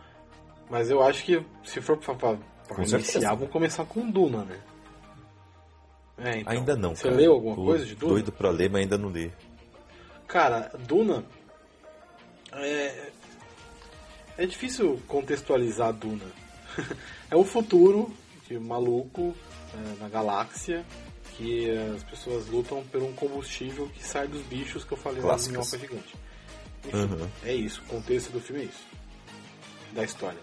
Mas 0.70 0.88
eu 0.90 1.02
acho 1.02 1.24
que 1.24 1.44
se 1.64 1.80
for 1.80 1.96
pra, 1.96 2.14
pra, 2.14 2.36
pra 2.66 2.76
Com 2.76 2.82
iniciar, 2.82 3.34
vamos 3.34 3.50
começar 3.50 3.84
com 3.84 4.08
Duna, 4.10 4.44
né? 4.44 4.60
É, 6.18 6.38
então. 6.38 6.52
ainda 6.52 6.76
não, 6.76 6.94
Você 6.94 7.04
cara. 7.04 7.16
leu 7.16 7.32
alguma 7.32 7.56
Tô 7.56 7.64
coisa 7.64 7.84
de 7.84 7.94
Duna? 7.94 8.12
Doido 8.12 8.30
pra 8.32 8.50
ler, 8.50 8.70
mas 8.70 8.82
ainda 8.82 8.96
não 8.98 9.08
li. 9.10 9.32
Cara, 10.28 10.70
Duna. 10.86 11.24
É, 12.52 13.10
é 14.38 14.46
difícil 14.46 15.00
contextualizar 15.08 15.92
Duna. 15.92 16.24
é 17.30 17.36
um 17.36 17.44
futuro 17.44 18.12
de 18.46 18.58
maluco 18.58 19.34
é, 19.74 20.00
na 20.02 20.08
galáxia 20.08 20.84
que 21.36 21.70
as 21.96 22.04
pessoas 22.04 22.46
lutam 22.48 22.84
por 22.84 23.02
um 23.02 23.12
combustível 23.14 23.88
que 23.88 24.04
sai 24.04 24.28
dos 24.28 24.42
bichos 24.42 24.84
que 24.84 24.92
eu 24.92 24.98
falei 24.98 25.20
Clássicas. 25.22 25.50
minhocas 25.52 25.80
gigantes. 25.80 26.12
Enfim, 26.86 26.96
Uhum. 27.14 27.28
é 27.44 27.54
isso. 27.54 27.80
O 27.82 27.84
contexto 27.86 28.30
do 28.30 28.40
filme 28.40 28.62
é 28.62 28.64
isso. 28.66 28.84
Da 29.92 30.04
história. 30.04 30.38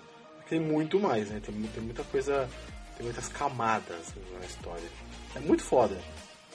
Tem 0.49 0.59
muito 0.59 0.99
mais, 0.99 1.29
né? 1.29 1.41
Tem, 1.43 1.53
tem 1.55 1.83
muita 1.83 2.03
coisa. 2.05 2.49
Tem 2.95 3.05
muitas 3.05 3.27
camadas 3.29 4.13
na 4.39 4.45
história. 4.45 4.87
É 5.35 5.39
muito 5.39 5.63
foda. 5.63 5.97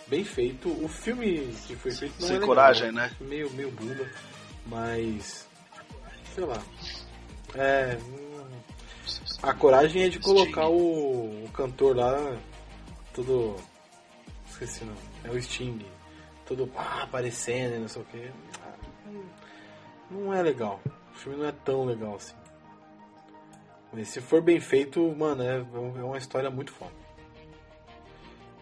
Bem 0.07 0.25
feito. 0.25 0.69
O 0.85 0.89
filme 0.89 1.55
que 1.67 1.77
foi 1.77 1.93
feito 1.93 2.15
não 2.21 2.27
Sem 2.27 2.31
é 2.37 2.41
legal, 2.41 2.49
coragem, 2.49 2.93
né? 2.93 3.11
Meio, 3.21 3.51
meio 3.53 3.71
bunda. 3.71 4.11
Mas. 4.67 5.47
Sei 6.35 6.45
lá. 6.45 6.63
É. 7.55 7.99
hum, 8.03 8.47
A 9.43 9.55
coragem 9.55 10.03
é 10.05 10.09
de 10.09 10.19
colocar 10.19 10.69
o, 10.69 11.45
o 11.45 11.51
cantor 11.53 11.97
lá. 11.97 12.37
Tudo. 13.15 13.57
Esqueci 14.51 14.83
o 14.83 14.87
nome. 14.87 14.99
É 15.25 15.31
o 15.31 15.41
Sting. 15.41 15.85
Todo 16.47 16.71
aparecendo 16.77 17.77
e 17.77 17.79
não 17.79 17.89
sei 17.89 18.03
o 18.03 18.05
que. 18.07 18.31
Não 20.11 20.35
é 20.35 20.43
legal. 20.43 20.81
O 21.15 21.19
filme 21.19 21.39
não 21.39 21.47
é 21.47 21.53
tão 21.53 21.85
legal 21.85 22.17
assim. 22.17 22.35
Mas 23.93 24.09
se 24.09 24.21
for 24.21 24.41
bem 24.41 24.59
feito, 24.61 25.01
mano, 25.17 25.43
é, 25.43 25.59
é 25.59 26.03
uma 26.03 26.17
história 26.19 26.51
muito 26.51 26.73
foda. 26.73 26.93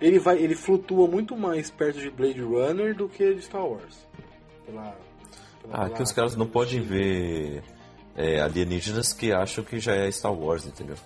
Ele 0.01 0.19
vai, 0.19 0.39
ele 0.39 0.55
flutua 0.55 1.07
muito 1.07 1.37
mais 1.37 1.71
perto 1.71 2.01
de 2.01 2.11
Blade 2.11 2.41
Runner 2.41 2.95
do 2.97 3.09
que 3.09 3.35
de 3.35 3.43
Star 3.43 3.65
Wars. 3.67 4.07
Pela, 4.65 4.83
pela- 5.63 5.75
Ah, 5.75 5.85
pela- 5.85 5.91
que 5.97 6.03
os 6.03 6.13
caras 6.13 6.35
não 6.37 6.47
podem 6.47 6.81
ver 6.81 7.63
é, 8.17 8.41
alienígenas 8.41 9.13
que 9.13 9.31
acham 9.33 9.63
que 9.63 9.79
já 9.79 9.95
é 9.95 10.11
Star 10.11 10.33
Wars, 10.33 10.67
entendeu? 10.67 10.97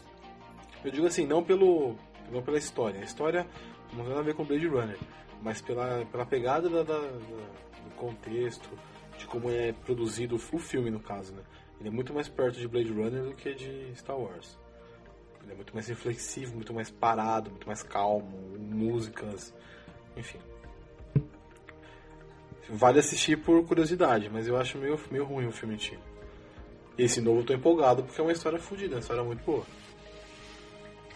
Eu 0.85 0.91
digo 0.91 1.07
assim, 1.07 1.27
não 1.27 1.43
pelo, 1.43 1.97
não 2.31 2.41
pela 2.43 2.57
história. 2.59 3.01
A 3.01 3.05
história 3.05 3.47
não 3.93 4.01
tem 4.01 4.09
nada 4.09 4.21
a 4.21 4.25
ver 4.25 4.35
com 4.35 4.45
Blade 4.45 4.67
Runner, 4.67 4.99
mas 5.43 5.61
pela, 5.61 6.05
pela 6.11 6.25
pegada 6.25 6.69
da, 6.71 6.83
da- 6.83 7.01
da- 7.01 7.09
do 7.09 7.91
contexto, 7.97 8.69
de 9.19 9.27
como 9.27 9.51
é 9.51 9.73
produzido 9.73 10.37
o 10.37 10.59
filme, 10.59 10.91
no 10.91 11.01
caso, 11.01 11.33
né? 11.35 11.43
Ele 11.81 11.89
é 11.89 11.93
muito 11.93 12.13
mais 12.15 12.29
perto 12.29 12.59
de 12.59 12.69
Blade 12.69 12.93
Runner 12.93 13.25
do 13.25 13.35
que 13.35 13.55
de 13.55 13.93
Star 13.97 14.19
Wars. 14.19 14.59
Ele 15.43 15.53
é 15.53 15.55
muito 15.55 15.75
mais 15.75 15.87
reflexivo, 15.89 16.55
muito 16.55 16.73
mais 16.73 16.91
parado, 16.91 17.51
muito 17.51 17.67
mais 17.67 17.83
calmo, 17.83 18.59
músicas, 18.59 19.55
enfim. 20.17 20.39
Vale 22.69 22.99
assistir 22.99 23.37
por 23.37 23.63
curiosidade, 23.67 24.31
mas 24.31 24.47
eu 24.47 24.57
acho 24.57 24.79
meio, 24.79 24.99
meio 25.11 25.25
ruim 25.25 25.47
o 25.47 25.53
filme 25.53 25.75
antigo. 25.75 26.01
Esse 26.97 27.21
novo 27.21 27.41
eu 27.41 27.45
tô 27.45 27.53
empolgado 27.53 28.03
porque 28.03 28.21
é 28.21 28.25
uma 28.25 28.33
história 28.33 28.59
fodida, 28.59 28.95
uma 28.95 29.01
história 29.01 29.23
muito 29.23 29.45
boa. 29.45 29.65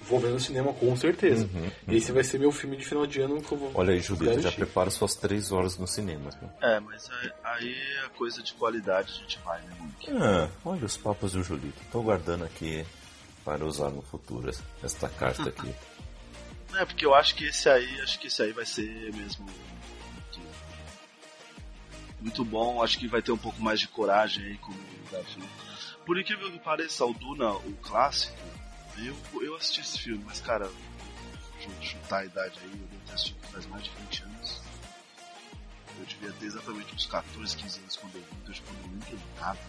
Vou 0.08 0.18
ver 0.20 0.30
no 0.30 0.40
cinema 0.40 0.72
com 0.72 0.96
certeza. 0.96 1.48
Uhum, 1.52 1.70
Esse 1.94 2.12
vai 2.12 2.24
ser 2.24 2.38
meu 2.38 2.50
filme 2.50 2.76
de 2.76 2.84
final 2.84 3.06
de 3.06 3.20
ano 3.20 3.42
que 3.42 3.52
eu 3.52 3.58
vou. 3.58 3.70
Olha 3.74 3.92
aí, 3.92 4.00
Julito, 4.00 4.40
já 4.40 4.50
prepara 4.50 4.90
suas 4.90 5.14
três 5.14 5.52
horas 5.52 5.76
no 5.76 5.86
cinema. 5.86 6.30
viu? 6.30 6.48
É, 6.62 6.80
mas 6.80 7.10
aí, 7.44 7.76
a 8.06 8.08
coisa 8.10 8.42
de 8.42 8.54
qualidade 8.54 9.12
a 9.12 9.16
gente 9.16 9.38
vai, 9.44 9.60
né? 9.62 9.76
Ah, 10.10 10.48
olha 10.64 10.84
os 10.86 10.96
papos 10.96 11.32
do 11.32 11.42
Julito. 11.42 11.78
Tô 11.92 12.00
guardando 12.02 12.44
aqui 12.44 12.84
para 13.44 13.64
usar 13.64 13.90
no 13.90 14.02
futuro 14.02 14.50
esta 14.82 15.08
carta 15.10 15.42
aqui. 15.50 15.74
É, 16.74 16.84
porque 16.84 17.04
eu 17.04 17.14
acho 17.14 17.34
que 17.34 17.44
esse 17.46 17.68
aí, 17.68 18.00
acho 18.00 18.18
que 18.18 18.26
esse 18.28 18.42
aí 18.42 18.52
vai 18.52 18.64
ser 18.66 19.12
mesmo 19.14 19.44
muito, 19.44 20.40
muito 22.20 22.44
bom. 22.44 22.82
Acho 22.82 22.98
que 22.98 23.08
vai 23.08 23.20
ter 23.22 23.32
um 23.32 23.38
pouco 23.38 23.60
mais 23.62 23.80
de 23.80 23.88
coragem 23.88 24.44
aí 24.44 24.56
como 24.58 24.76
o 24.78 25.12
Davi. 25.12 25.42
Por 26.04 26.18
incrível 26.18 26.50
que 26.50 26.58
pareça, 26.58 27.04
o 27.04 27.12
Duna, 27.12 27.50
o 27.52 27.72
clássico, 27.82 28.34
eu, 29.06 29.42
eu 29.42 29.56
assisti 29.56 29.80
esse 29.80 29.98
filme, 29.98 30.22
mas 30.26 30.40
cara, 30.40 30.70
chutar 31.80 32.20
a 32.20 32.24
idade 32.24 32.58
aí, 32.62 32.70
eu 32.70 32.86
devo 32.86 33.02
ter 33.06 33.12
assistido 33.12 33.46
faz 33.48 33.66
mais 33.66 33.84
de 33.84 33.90
20 33.90 34.22
anos. 34.24 34.60
Eu 35.98 36.06
devia 36.06 36.32
ter 36.32 36.46
exatamente 36.46 36.94
uns 36.94 37.06
14, 37.06 37.56
15 37.56 37.80
anos 37.80 37.96
quando 37.96 38.14
eu 38.16 38.20
vi, 38.22 38.28
então 38.42 38.54
tipo, 38.54 38.68
eu 38.70 38.74
não 38.74 38.92
lembro 38.92 39.18
nada. 39.40 39.60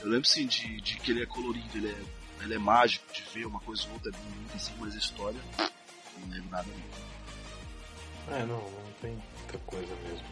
Eu 0.00 0.08
lembro 0.08 0.28
sim 0.28 0.46
de, 0.46 0.80
de 0.80 0.96
que 0.96 1.10
ele 1.10 1.22
é 1.22 1.26
colorido, 1.26 1.78
ele 1.78 1.90
é, 1.90 2.44
ele 2.44 2.54
é 2.54 2.58
mágico, 2.58 3.12
de 3.12 3.22
ver 3.34 3.46
uma 3.46 3.60
coisa 3.60 3.86
ou 3.86 3.92
outra, 3.94 4.10
é 4.10 4.12
bonito 4.12 4.56
assim, 4.56 4.72
mas 4.78 4.94
a 4.94 4.98
história 4.98 5.40
não 5.58 6.28
lembro 6.28 6.50
nada 6.50 6.68
não. 6.68 8.34
É, 8.36 8.46
não, 8.46 8.70
não 8.70 8.92
tem 9.00 9.12
muita 9.12 9.58
coisa 9.66 9.94
mesmo. 10.04 10.26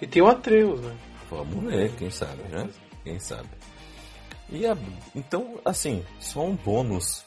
E 0.00 0.06
tem 0.06 0.22
o 0.22 0.28
Atreus, 0.28 0.80
né? 0.80 0.96
Vamos 1.30 1.64
ver, 1.64 1.94
quem 1.96 2.10
sabe, 2.10 2.42
né? 2.44 2.68
Quem 3.02 3.18
sabe. 3.18 3.48
E 4.50 4.66
a- 4.66 4.76
então, 5.14 5.60
assim, 5.64 6.04
só 6.20 6.44
um 6.44 6.54
bônus. 6.54 7.24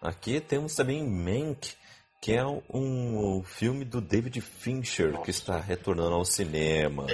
Aqui 0.00 0.40
temos 0.40 0.74
também 0.74 1.06
Mank, 1.06 1.72
que 2.20 2.32
é 2.32 2.44
um, 2.44 3.42
filme 3.44 3.84
do 3.84 4.00
David 4.00 4.40
Fincher, 4.40 5.20
que 5.20 5.30
está 5.30 5.58
retornando 5.58 6.14
aos 6.14 6.30
cinemas. 6.30 7.10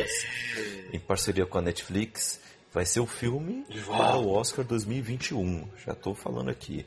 Em 0.93 0.99
parceria 1.01 1.47
com 1.47 1.59
a 1.59 1.63
Netflix. 1.63 2.41
Vai 2.73 2.85
ser 2.85 3.01
o 3.01 3.07
filme 3.07 3.65
para 3.87 4.17
o 4.17 4.29
Oscar 4.29 4.63
2021. 4.65 5.67
Já 5.85 5.93
estou 5.93 6.15
falando 6.15 6.51
aqui. 6.51 6.85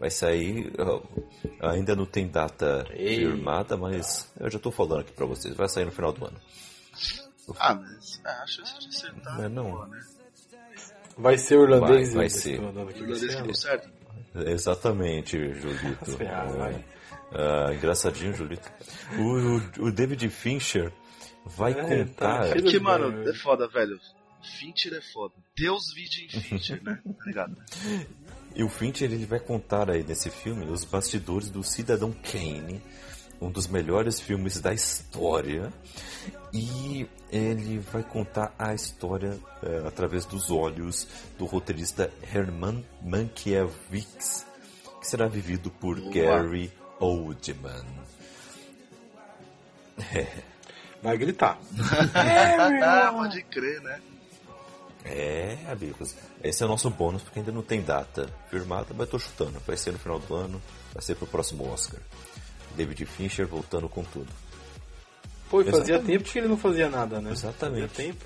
Vai 0.00 0.10
sair. 0.10 0.72
Ainda 1.60 1.94
não 1.94 2.06
tem 2.06 2.26
data 2.26 2.86
Ei. 2.94 3.16
firmada, 3.18 3.76
mas 3.76 4.32
eu 4.40 4.48
já 4.50 4.56
estou 4.56 4.72
falando 4.72 5.00
aqui 5.00 5.12
para 5.12 5.26
vocês. 5.26 5.54
Vai 5.54 5.68
sair 5.68 5.84
no 5.84 5.92
final 5.92 6.12
do 6.12 6.24
ano. 6.24 6.40
Ah, 7.58 7.74
mas 7.74 8.20
é, 8.24 8.30
a 8.30 8.46
chance 8.46 8.78
de 8.78 8.88
acertar 8.88 9.36
Não 9.38 9.44
é 9.44 9.48
não. 9.48 9.70
boa, 9.70 9.86
né? 9.88 10.00
Vai 11.18 11.36
ser 11.38 11.58
o 11.58 11.62
irlandês. 11.64 12.08
Vai- 12.14 12.28
vai 12.28 12.30
ser. 12.30 12.54
irlandês 12.54 12.92
que 12.96 13.42
deu 13.42 13.54
certo? 13.54 13.90
Exatamente, 14.34 15.36
Julito. 15.54 16.18
É. 16.22 16.98
Ah, 17.30 17.74
engraçadinho, 17.74 18.32
Julito. 18.34 18.70
O, 19.18 19.84
o 19.86 19.92
David 19.92 20.26
Fincher 20.30 20.90
vai 21.44 21.72
É, 21.72 21.74
contar. 22.04 22.46
tá 22.46 22.52
Filho 22.52 22.82
mano, 22.82 23.28
é 23.28 23.34
foda, 23.34 23.68
velho. 23.68 23.98
Fincher 24.58 24.94
é 24.94 25.00
foda. 25.12 25.34
Deus 25.54 25.92
vide 25.94 26.24
em 26.24 26.40
Fincher, 26.40 26.82
né? 26.82 26.98
Ligado? 27.26 27.54
E 28.54 28.64
o 28.64 28.68
Fincher 28.70 29.12
ele 29.12 29.26
vai 29.26 29.38
contar 29.40 29.90
aí 29.90 30.02
nesse 30.02 30.30
filme 30.30 30.64
os 30.70 30.84
bastidores 30.84 31.50
do 31.50 31.62
Cidadão 31.62 32.12
Kane, 32.12 32.80
um 33.40 33.50
dos 33.50 33.66
melhores 33.66 34.20
filmes 34.20 34.60
da 34.60 34.72
história. 34.72 35.72
E 36.52 37.08
ele 37.30 37.78
vai 37.78 38.02
contar 38.02 38.54
a 38.58 38.74
história 38.74 39.38
eh, 39.62 39.82
através 39.86 40.24
dos 40.24 40.50
olhos 40.50 41.06
do 41.36 41.44
roteirista 41.44 42.10
Herman 42.32 42.84
Mankiewicz, 43.02 44.46
que 45.00 45.06
será 45.06 45.28
vivido 45.28 45.70
por 45.70 46.00
Boa. 46.00 46.12
Gary 46.12 46.72
Oldman. 46.98 47.86
Vai 51.02 51.16
gritar. 51.18 51.58
ah, 52.14 53.12
pode 53.14 53.42
crer, 53.44 53.80
né? 53.82 54.00
É, 55.04 55.56
amigos. 55.70 56.14
Esse 56.42 56.62
é 56.62 56.66
o 56.66 56.68
nosso 56.68 56.90
bônus, 56.90 57.22
porque 57.22 57.38
ainda 57.38 57.52
não 57.52 57.62
tem 57.62 57.80
data 57.82 58.28
firmada, 58.50 58.88
mas 58.94 59.08
tô 59.08 59.18
chutando. 59.18 59.60
Vai 59.66 59.76
ser 59.76 59.92
no 59.92 59.98
final 59.98 60.18
do 60.18 60.34
ano, 60.34 60.60
vai 60.92 61.02
ser 61.02 61.14
pro 61.14 61.26
próximo 61.26 61.70
Oscar. 61.70 62.00
David 62.78 63.04
Fincher 63.06 63.46
voltando 63.46 63.88
com 63.88 64.02
tudo. 64.04 64.28
Pô, 65.50 65.60
e 65.60 65.64
fazia 65.64 65.94
Exatamente. 65.94 66.06
tempo 66.06 66.30
que 66.30 66.38
ele 66.38 66.48
não 66.48 66.56
fazia 66.56 66.88
nada, 66.88 67.20
né? 67.20 67.32
Exatamente. 67.32 67.88
Fazia 67.88 68.06
tempo. 68.12 68.24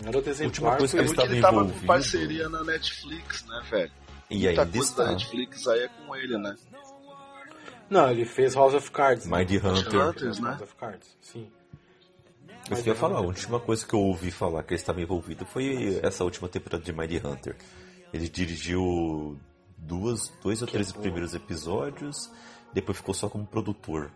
Garoto 0.00 0.28
Última 0.30 0.32
exemplar. 0.32 0.78
coisa 0.78 0.92
que 0.96 0.98
ele 1.02 1.10
estava 1.10 1.32
ele 1.32 1.40
tava 1.40 1.56
envolvido. 1.56 1.80
com 1.80 1.86
parceria 1.86 2.48
na 2.48 2.64
Netflix, 2.64 3.44
né, 3.46 3.62
velho? 3.70 3.92
E 4.30 4.34
Muita 4.34 4.48
ainda 4.62 4.66
coisa 4.66 4.78
da 4.96 5.02
está. 5.02 5.12
Netflix 5.12 5.68
aí 5.68 5.80
é 5.80 5.88
com 5.88 6.16
ele, 6.16 6.38
né? 6.38 6.56
Não, 7.90 8.10
ele 8.10 8.24
fez 8.24 8.54
House 8.54 8.74
of 8.74 8.90
Cards. 8.90 9.26
Mind 9.26 9.50
Hunter. 9.50 10.08
Hunters, 10.08 10.40
né? 10.40 10.50
House 10.50 10.62
of 10.62 10.74
Cards, 10.76 11.16
sim. 11.20 11.46
Que 12.64 12.72
eu 12.74 12.78
ia 12.86 12.94
falar, 12.94 13.18
a 13.18 13.20
última 13.20 13.60
coisa 13.60 13.84
que 13.86 13.92
eu 13.92 14.00
ouvi 14.00 14.30
falar 14.30 14.62
que 14.62 14.72
ele 14.72 14.80
estava 14.80 15.00
envolvido 15.00 15.44
foi 15.44 16.00
essa 16.02 16.24
última 16.24 16.48
temporada 16.48 16.82
de 16.82 16.92
Mind 16.92 17.22
Hunter. 17.24 17.56
Ele 18.14 18.28
dirigiu 18.28 19.38
duas, 19.76 20.32
dois 20.42 20.62
ou 20.62 20.68
três 20.68 20.90
boa. 20.92 21.02
primeiros 21.02 21.34
episódios, 21.34 22.30
depois 22.72 22.96
ficou 22.98 23.14
só 23.14 23.28
como 23.28 23.46
produtor. 23.46 24.10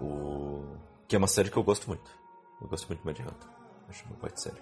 O... 0.00 0.76
Que 1.06 1.16
é 1.16 1.18
uma 1.18 1.26
série 1.28 1.50
que 1.50 1.56
eu 1.56 1.62
gosto 1.62 1.88
muito. 1.88 2.10
Eu 2.60 2.68
gosto 2.68 2.86
muito 2.88 3.00
de 3.00 3.06
Mind 3.06 3.20
Hunter. 3.20 3.48
Acho 3.88 4.04
uma 4.06 4.16
boa 4.16 4.32
série. 4.36 4.60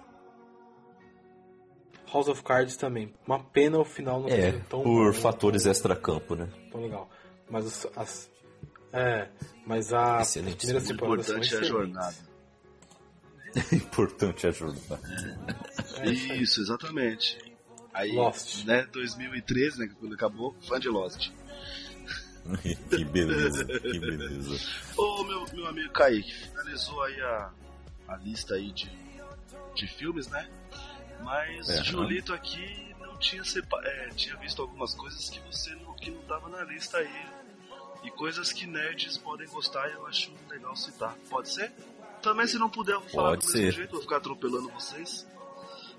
House 2.11 2.27
of 2.27 2.41
Cards 2.43 2.75
também. 2.75 3.13
Uma 3.27 3.39
pena 3.39 3.77
o 3.77 3.85
final 3.85 4.19
não 4.21 4.29
É, 4.29 4.51
ser 4.51 4.63
tão 4.65 4.81
por 4.81 5.13
bom, 5.13 5.19
fatores 5.21 5.65
extra-campo, 5.65 6.35
né? 6.35 6.49
tão 6.71 6.81
legal. 6.81 7.07
Mas 7.49 7.65
as, 7.67 7.97
as- 7.97 8.31
é, 8.91 9.29
mas 9.65 9.93
a 9.93 10.21
Excelente. 10.21 10.57
primeiras 10.57 10.83
O 10.83 10.87
temporadas 10.87 11.25
são 11.27 11.35
importante 11.37 11.55
é 11.55 11.59
a 11.59 11.63
jornada. 11.63 12.15
Importante 13.71 14.47
ajudar. 14.47 14.99
É 15.97 16.09
isso. 16.09 16.33
Isso, 16.33 16.61
exatamente. 16.61 17.37
Aí, 17.93 18.11
Lost. 18.15 18.63
né, 18.65 18.87
2013, 18.91 19.79
né, 19.79 19.89
quando 19.99 20.13
acabou, 20.13 20.55
fã 20.67 20.79
de 20.79 20.87
Lost. 20.89 21.31
que 22.89 23.03
beleza, 23.05 23.65
que 23.65 23.99
beleza. 23.99 24.59
Ô, 24.97 25.23
meu, 25.23 25.45
meu 25.53 25.67
amigo 25.67 25.91
Kaique, 25.91 26.31
finalizou 26.47 27.01
aí 27.03 27.19
a, 27.21 27.51
a 28.07 28.15
lista 28.17 28.55
aí 28.55 28.71
de, 28.71 28.89
de 29.75 29.87
filmes, 29.87 30.27
né? 30.27 30.49
Mas 31.23 31.69
É. 31.69 31.83
Julito 31.83 32.33
aqui 32.33 32.95
não 32.99 33.17
tinha, 33.17 33.43
sepa 33.43 33.79
é, 33.83 34.09
tinha 34.15 34.35
visto 34.37 34.61
algumas 34.61 34.93
coisas 34.95 35.29
que 35.29 35.39
você 35.41 35.75
não, 35.75 35.93
que 35.95 36.09
não 36.11 36.21
tava 36.21 36.47
na 36.49 36.63
lista 36.63 36.97
aí. 36.97 37.25
E 38.03 38.09
coisas 38.11 38.53
que 38.53 38.65
nerds 38.65 39.17
podem 39.17 39.45
gostar 39.49 39.89
e 39.89 39.93
eu 39.93 40.07
acho 40.07 40.31
legal 40.49 40.73
citar. 40.75 41.13
Pode 41.29 41.49
ser? 41.49 41.71
Também 42.21 42.47
se 42.47 42.57
não 42.57 42.69
puder, 42.69 42.93
eu 42.93 43.01
vou 43.01 43.09
falar 43.09 43.29
Pode 43.31 43.45
do 43.45 43.51
mesmo 43.53 43.65
ser. 43.65 43.71
jeito, 43.73 43.91
vou 43.91 44.01
ficar 44.01 44.17
atropelando 44.17 44.69
vocês. 44.69 45.27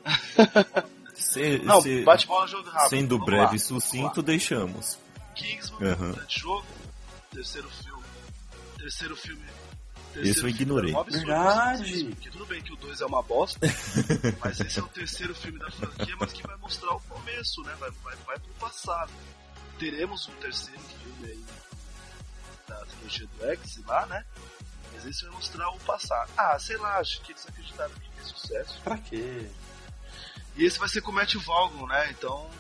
Se, 1.15 1.59
Não, 1.59 1.83
se- 1.83 2.03
bate 2.03 2.27
bola 2.27 2.47
jogo 2.47 2.71
rápido. 2.71 2.89
sendo 2.89 3.15
vamos 3.17 3.27
breve 3.27 3.45
lá, 3.51 3.55
e 3.55 3.59
sucinto, 3.59 4.23
deixamos. 4.23 4.99
Kingsman, 5.41 5.93
Aham. 5.93 6.13
grande 6.13 6.39
jogo. 6.39 6.67
Terceiro 7.33 7.71
filme. 7.71 8.05
Terceiro 8.79 9.17
filme. 9.17 9.45
Esse 10.17 10.43
eu 10.43 10.49
ignorei. 10.49 10.93
é 10.93 10.97
um 10.97 11.01
absurdo 11.01 11.27
Verdade. 11.27 12.05
Porque 12.07 12.31
tudo 12.31 12.47
bem 12.47 12.61
que 12.63 12.73
o 12.73 12.77
2 12.77 13.01
é 13.01 13.07
uma 13.07 13.23
bosta, 13.23 13.61
mas 14.43 14.59
esse 14.61 14.81
é 14.81 14.83
o 14.83 14.89
terceiro 14.89 15.33
filme 15.35 15.59
da 15.61 15.71
franquia, 15.71 16.17
mas 16.19 16.33
que 16.33 16.43
vai 16.45 16.57
mostrar 16.57 16.93
o 16.95 17.01
começo, 17.03 17.63
né? 17.63 17.75
Vai, 17.79 17.91
vai, 18.03 18.17
vai 18.27 18.39
pro 18.39 18.53
passado. 18.55 19.13
Teremos 19.79 20.29
um 20.29 20.33
terceiro 20.33 20.81
filme 20.81 21.27
aí 21.31 21.45
da 22.67 22.85
trilogia 22.87 23.27
do 23.29 23.47
X 23.53 23.81
lá, 23.87 24.05
né? 24.07 24.25
Mas 24.93 25.07
esse 25.07 25.23
vai 25.25 25.33
mostrar 25.35 25.71
o 25.71 25.79
passado. 25.81 26.31
Ah, 26.37 26.59
sei 26.59 26.77
lá, 26.77 26.99
acho 26.99 27.21
que 27.23 27.31
eles 27.31 27.47
acreditaram 27.49 27.95
que 27.95 28.11
fez 28.17 28.29
sucesso. 28.29 28.81
Pra 28.83 28.99
quê? 28.99 29.49
E 30.57 30.65
esse 30.65 30.79
vai 30.79 30.89
ser 30.89 31.01
com 31.03 31.13
o 31.13 31.15
Matt 31.15 31.35
Valgon, 31.37 31.87
né? 31.87 32.11
Então. 32.11 32.51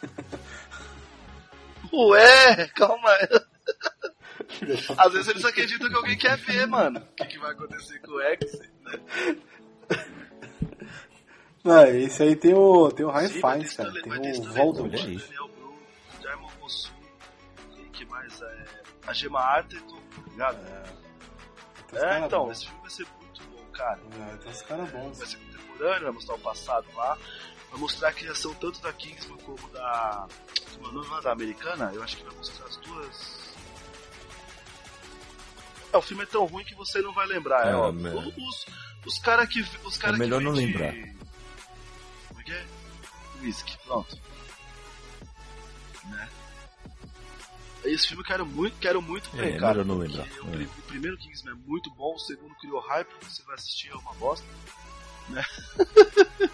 Ué, 1.92 2.68
calma 2.74 3.10
aí. 3.10 3.28
Às 4.96 5.12
vezes 5.12 5.28
eles 5.28 5.44
acreditam 5.44 5.88
que 5.88 5.96
alguém 5.96 6.16
quer 6.16 6.36
ver, 6.38 6.66
mano. 6.66 7.00
O 7.00 7.14
que, 7.14 7.26
que 7.26 7.38
vai 7.38 7.52
acontecer 7.52 7.98
com 8.00 8.12
o 8.12 8.20
X, 8.20 8.58
né? 8.58 9.36
Não, 11.64 11.84
esse 11.86 12.22
aí 12.22 12.36
tem 12.36 12.54
o, 12.54 12.90
tem 12.90 13.04
o 13.04 13.10
Ryan 13.10 13.40
cara. 13.76 13.92
Tem 13.92 14.40
o 14.40 14.42
Voldemort. 14.44 14.92
Tucci, 14.92 15.16
Daniel 15.18 15.48
Bru, 15.48 15.74
Jaimon 16.22 16.50
Mosu, 16.60 16.92
quem 17.74 17.90
que 17.90 18.04
mais 18.06 18.40
é? 18.40 18.64
A 19.06 19.12
Gemma 19.12 19.40
Arterton, 19.40 19.96
tá 19.96 20.30
ligado? 20.30 20.58
É, 21.92 21.98
cara 21.98 22.26
então, 22.26 22.50
esse 22.50 22.66
filme 22.66 22.80
vai 22.80 22.90
ser 22.90 23.06
cara. 23.78 24.00
É, 24.32 24.36
tem 24.36 24.50
uns 24.50 24.62
caras 24.62 24.90
bons. 24.90 25.18
Vai 25.18 25.26
ser 25.26 25.36
contemporâneo, 25.38 26.02
vai 26.02 26.12
mostrar 26.12 26.34
o 26.34 26.38
passado 26.40 26.86
lá. 26.94 27.16
vai 27.70 27.80
mostrar 27.80 28.08
a 28.08 28.12
criação 28.12 28.52
tanto 28.54 28.80
da 28.80 28.92
Kingsman 28.92 29.38
como 29.38 29.68
da. 29.70 30.26
Como 30.74 30.92
nome 30.92 31.22
da 31.22 31.32
americana? 31.32 31.90
Eu 31.94 32.02
acho 32.02 32.16
que 32.16 32.24
vai 32.24 32.34
mostrar 32.34 32.66
as 32.66 32.76
duas. 32.78 33.38
É, 35.92 35.96
o 35.96 36.02
filme 36.02 36.22
é 36.22 36.26
tão 36.26 36.44
ruim 36.44 36.64
que 36.64 36.74
você 36.74 37.00
não 37.00 37.12
vai 37.14 37.26
lembrar, 37.26 37.66
é, 37.66 37.70
É, 37.70 37.74
ó. 37.74 37.90
né? 37.92 38.10
Os, 38.36 38.66
os 39.06 39.18
caras 39.18 39.48
que. 39.48 39.60
Os 39.84 39.96
cara 39.96 40.16
É 40.16 40.18
melhor 40.18 40.38
que 40.38 40.44
não 40.44 40.52
vende- 40.54 40.72
lembrar. 40.78 40.92
Como 42.28 42.40
é 42.40 42.44
que 42.44 42.52
é? 42.52 42.66
Whisky, 43.40 43.78
pronto. 43.86 44.18
Né? 46.04 46.28
Esse 47.84 48.08
filme 48.08 48.22
eu 48.22 48.26
quero 48.26 48.44
muito, 48.46 48.76
quero 48.78 49.00
muito 49.00 49.30
ver, 49.30 49.54
É, 49.54 49.58
cara. 49.58 49.82
melhor 49.82 49.84
não 49.86 49.98
lembrar. 49.98 50.26
O, 50.42 50.60
É. 50.60 50.64
o 50.64 50.82
primeiro 50.88 51.16
Kingsman 51.16 51.54
é 51.54 51.56
muito 51.68 51.90
bom, 51.94 52.14
o 52.14 52.18
segundo 52.18 52.54
criou 52.56 52.80
hype, 52.80 53.08
você 53.22 53.42
vai 53.44 53.54
assistir 53.54 53.88
é 53.90 53.94
uma 53.94 54.12
bosta. 54.14 54.46
Né? 55.28 55.44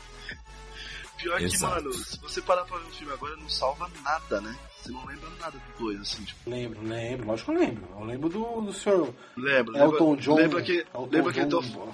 Pior 1.16 1.38
que, 1.38 1.44
Exato. 1.44 1.74
mano, 1.74 1.92
se 1.94 2.18
você 2.20 2.42
parar 2.42 2.64
pra 2.64 2.76
ver 2.76 2.88
o 2.88 2.92
filme 2.92 3.12
agora, 3.12 3.34
não 3.36 3.48
salva 3.48 3.88
nada, 4.02 4.40
né? 4.42 4.54
Você 4.76 4.90
não 4.92 5.04
lembra 5.06 5.30
nada 5.40 5.56
do 5.58 5.78
dois, 5.84 5.98
assim, 6.00 6.22
tipo. 6.24 6.50
Lembro, 6.50 6.82
lembro, 6.82 7.26
lógico 7.28 7.52
que 7.52 7.56
eu 7.58 7.62
lembro. 7.66 7.88
Eu 7.98 8.04
lembro 8.04 8.28
do, 8.28 8.60
do 8.60 8.72
senhor 8.72 9.14
Lembra, 9.36 9.78
Elton 9.78 10.10
lembra, 10.10 10.22
John. 10.22 10.34
lembra 10.34 10.62
que, 10.62 10.72
Elton 10.78 11.08
lembra 11.10 11.32
que 11.32 11.40
John, 11.46 11.46
entrou, 11.62 11.92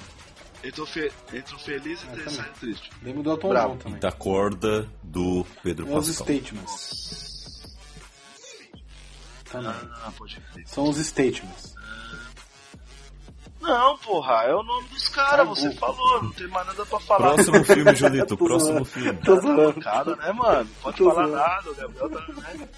entrou, 0.64 0.86
fe, 0.86 1.12
entrou 1.32 1.60
feliz 1.60 2.02
e 2.02 2.20
É, 2.20 2.28
saiu 2.28 2.52
triste. 2.54 2.90
Lembro 3.02 3.22
do 3.22 3.30
Elton 3.30 3.48
Bravo. 3.50 3.72
John 3.74 3.78
também. 3.78 4.00
Da 4.00 4.10
corda 4.10 4.88
do 5.02 5.46
Pedro 5.62 5.86
É 5.88 5.96
os 5.96 6.08
Pascal. 6.08 6.26
statements. 6.26 7.29
Também. 9.50 9.70
Ah, 10.02 10.12
pode 10.16 10.38
crer. 10.40 10.66
São 10.68 10.88
os 10.88 10.96
statements. 10.98 11.74
Não, 13.60 13.98
porra, 13.98 14.44
é 14.44 14.54
o 14.54 14.62
nome 14.62 14.88
dos 14.88 15.08
caras, 15.08 15.36
Cagou. 15.40 15.54
você 15.56 15.72
falou, 15.74 16.22
não 16.22 16.32
tem 16.32 16.46
mais 16.48 16.66
nada 16.66 16.86
pra 16.86 16.98
falar. 17.00 17.34
Próximo 17.34 17.62
filme, 17.64 17.92
Julito. 17.94 18.36
Próximo 18.36 18.72
zoando. 18.72 18.84
filme. 18.86 19.20
Tô 19.20 19.40
zoando. 19.40 19.80
Cara, 19.82 20.16
né, 20.16 20.32
mano? 20.32 20.70
Pode 20.80 20.96
Tô 20.96 21.10
falar 21.12 21.26
zoando. 21.26 21.36
nada, 21.36 21.70
o 21.70 21.74
Gabriel 21.74 22.10
tá. 22.10 22.32
Né? 22.32 22.68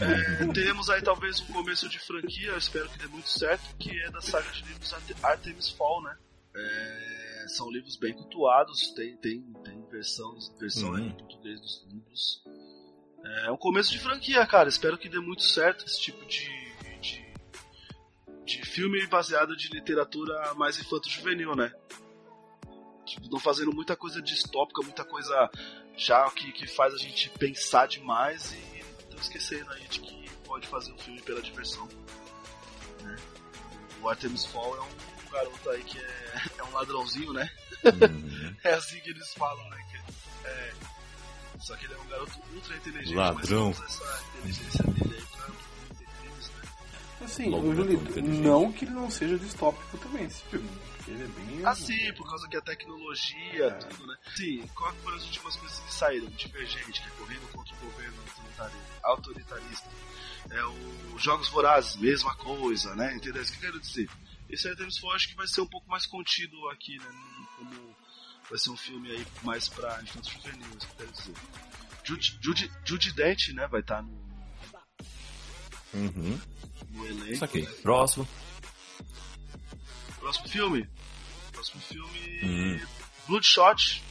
É, 0.00 0.46
teremos 0.52 0.88
aí 0.88 1.02
talvez 1.02 1.40
um 1.40 1.52
começo 1.52 1.88
de 1.88 1.98
franquia, 1.98 2.50
eu 2.50 2.58
espero 2.58 2.88
que 2.88 2.98
dê 2.98 3.06
muito 3.08 3.28
certo, 3.28 3.74
que 3.78 3.90
é 4.00 4.10
da 4.10 4.20
saga 4.22 4.48
de 4.52 4.62
livros 4.64 4.94
Arte- 4.94 5.16
Artemis 5.22 5.68
Fall, 5.70 6.02
né? 6.02 6.16
É, 6.56 7.44
são 7.48 7.68
livros 7.70 7.96
bem 7.96 8.14
cultuados, 8.14 8.92
tem, 8.94 9.16
tem, 9.16 9.42
tem 9.64 9.84
versão, 9.90 10.34
versão 10.58 10.90
Uhum. 10.90 10.98
em 10.98 11.10
português 11.10 11.60
dos 11.60 11.84
livros. 11.92 12.42
É 13.24 13.50
um 13.50 13.56
começo 13.56 13.90
de 13.90 13.98
franquia, 13.98 14.46
cara. 14.46 14.68
Espero 14.68 14.96
que 14.98 15.08
dê 15.08 15.18
muito 15.18 15.42
certo 15.42 15.84
esse 15.84 16.00
tipo 16.00 16.24
de, 16.26 16.48
de, 17.00 17.34
de 18.44 18.64
filme 18.64 19.06
baseado 19.06 19.56
de 19.56 19.68
literatura 19.68 20.54
mais 20.54 20.78
infanto-juvenil, 20.78 21.54
né? 21.54 21.72
Tipo, 23.04 23.28
não 23.30 23.38
fazendo 23.40 23.72
muita 23.72 23.96
coisa 23.96 24.20
distópica, 24.20 24.82
muita 24.82 25.04
coisa 25.04 25.50
já 25.96 26.30
que, 26.30 26.52
que 26.52 26.66
faz 26.66 26.94
a 26.94 26.98
gente 26.98 27.28
pensar 27.30 27.88
demais 27.88 28.52
e 28.52 28.78
estão 29.00 29.18
esquecendo 29.18 29.70
aí 29.72 29.82
de 29.88 30.00
que 30.00 30.30
pode 30.44 30.66
fazer 30.66 30.92
um 30.92 30.98
filme 30.98 31.20
pela 31.22 31.40
diversão. 31.42 31.88
né? 33.02 33.16
O 34.00 34.08
Artemis 34.08 34.44
Fall 34.44 34.76
é 34.76 34.80
um 34.80 35.30
garoto 35.30 35.70
aí 35.70 35.82
que 35.82 35.98
é, 35.98 36.42
é 36.58 36.64
um 36.64 36.72
ladrãozinho, 36.72 37.32
né? 37.32 37.50
Uhum. 37.84 38.38
É 38.64 38.74
assim 38.74 38.98
que 39.00 39.10
eles 39.10 39.32
falam, 39.34 39.68
né? 39.70 39.86
É, 40.44 40.72
só 41.60 41.76
que 41.76 41.84
ele 41.86 41.94
é 41.94 41.98
um 41.98 42.06
garoto 42.08 42.32
ultra 42.54 42.76
inteligente, 42.76 43.14
Ladrão. 43.14 43.68
mas 43.68 43.78
usa 43.78 44.04
essa 44.04 44.24
inteligência 44.38 44.84
dele 44.84 45.14
aí 45.16 45.26
pra 45.26 45.44
cometer 45.46 46.06
crimes, 46.20 46.48
né? 46.50 46.62
Assim, 47.24 47.50
Logo 47.50 47.62
o 47.62 47.66
não 47.66 47.72
é 47.72 47.76
Julito, 47.76 48.12
que 48.74 48.84
ele 48.84 48.92
não 48.94 49.10
seja 49.10 49.38
distópico 49.38 49.98
também, 49.98 50.24
esse 50.24 50.42
filme. 50.44 50.68
Porque 50.96 51.10
ele 51.10 51.24
é 51.24 51.26
bem. 51.26 51.66
Assim, 51.66 52.12
por 52.14 52.28
causa 52.28 52.48
que 52.48 52.56
a 52.56 52.60
tecnologia, 52.62 53.70
tudo, 53.90 54.06
né? 54.06 54.16
Sim, 54.36 54.66
qual 54.74 54.94
foram 54.96 55.16
as 55.16 55.24
últimas 55.24 55.56
coisas 55.56 55.78
que 55.80 55.92
saíram? 55.94 56.26
Divergente, 56.28 57.00
que 57.02 57.08
é 57.08 57.10
correndo 57.12 57.52
contra 57.52 57.74
o 57.74 57.78
governo 57.78 58.16
autoritari- 58.22 58.82
autoritarista. 59.02 59.88
É 60.50 60.64
o 60.64 61.18
Jogos 61.18 61.48
Vorazes, 61.48 61.96
mesma 61.96 62.34
coisa, 62.36 62.94
né? 62.94 63.14
Entendeu? 63.16 63.42
Isso 63.42 63.52
que 63.52 63.58
eu 63.58 63.70
quero 63.70 63.80
dizer. 63.80 64.08
Esse 64.48 65.00
Fall 65.00 65.12
acho 65.12 65.28
que 65.28 65.34
vai 65.36 65.46
ser 65.46 65.60
um 65.60 65.66
pouco 65.66 65.88
mais 65.90 66.06
contido 66.06 66.68
aqui, 66.70 66.96
né? 66.98 67.10
Como 67.58 67.94
vai 68.50 68.58
ser 68.58 68.70
um 68.70 68.76
filme 68.76 69.10
aí 69.10 69.26
mais 69.42 69.68
pra 69.68 70.00
infantos 70.02 70.30
juvenis, 70.30 70.66
isso 70.68 70.86
que 70.86 70.92
eu 70.92 70.96
quero 71.06 71.12
dizer. 71.12 71.34
Judy, 72.04 72.38
Judy, 72.40 72.72
Judy 72.84 73.12
Dent, 73.12 73.48
né? 73.54 73.66
Vai 73.68 73.80
estar 73.80 74.02
no, 74.02 74.28
Uhum. 75.94 76.40
no 76.90 77.06
elenco. 77.06 77.32
Isso 77.32 77.44
aqui. 77.44 77.62
Próximo. 77.82 78.28
Próximo 80.18 80.48
filme? 80.48 80.88
Próximo 81.52 81.80
filme. 81.82 82.40
Hum. 82.42 82.80
Bloodshot. 83.26 84.02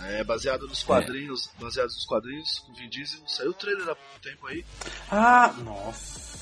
É 0.00 0.22
baseado 0.24 0.66
nos 0.68 0.82
quadrinhos. 0.82 1.50
Baseado 1.58 1.86
nos 1.88 2.04
quadrinhos, 2.04 2.58
com 2.60 2.74
Vin 2.74 2.88
Diesel. 2.88 3.26
Saiu 3.26 3.50
o 3.50 3.54
trailer 3.54 3.88
há 3.88 3.94
pouco 3.96 4.20
tempo 4.20 4.46
aí. 4.46 4.64
Ah, 5.10 5.52
nossa. 5.64 6.36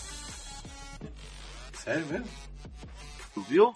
Sério 1.74 2.06
mesmo? 2.06 2.28
Tu 3.34 3.42
viu? 3.42 3.74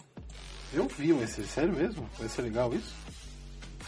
Eu 0.73 0.87
vi, 0.87 1.13
mas 1.13 1.37
é 1.39 1.43
sério 1.43 1.73
mesmo? 1.73 2.09
Vai 2.17 2.27
ser 2.29 2.41
legal 2.43 2.73
isso? 2.73 2.93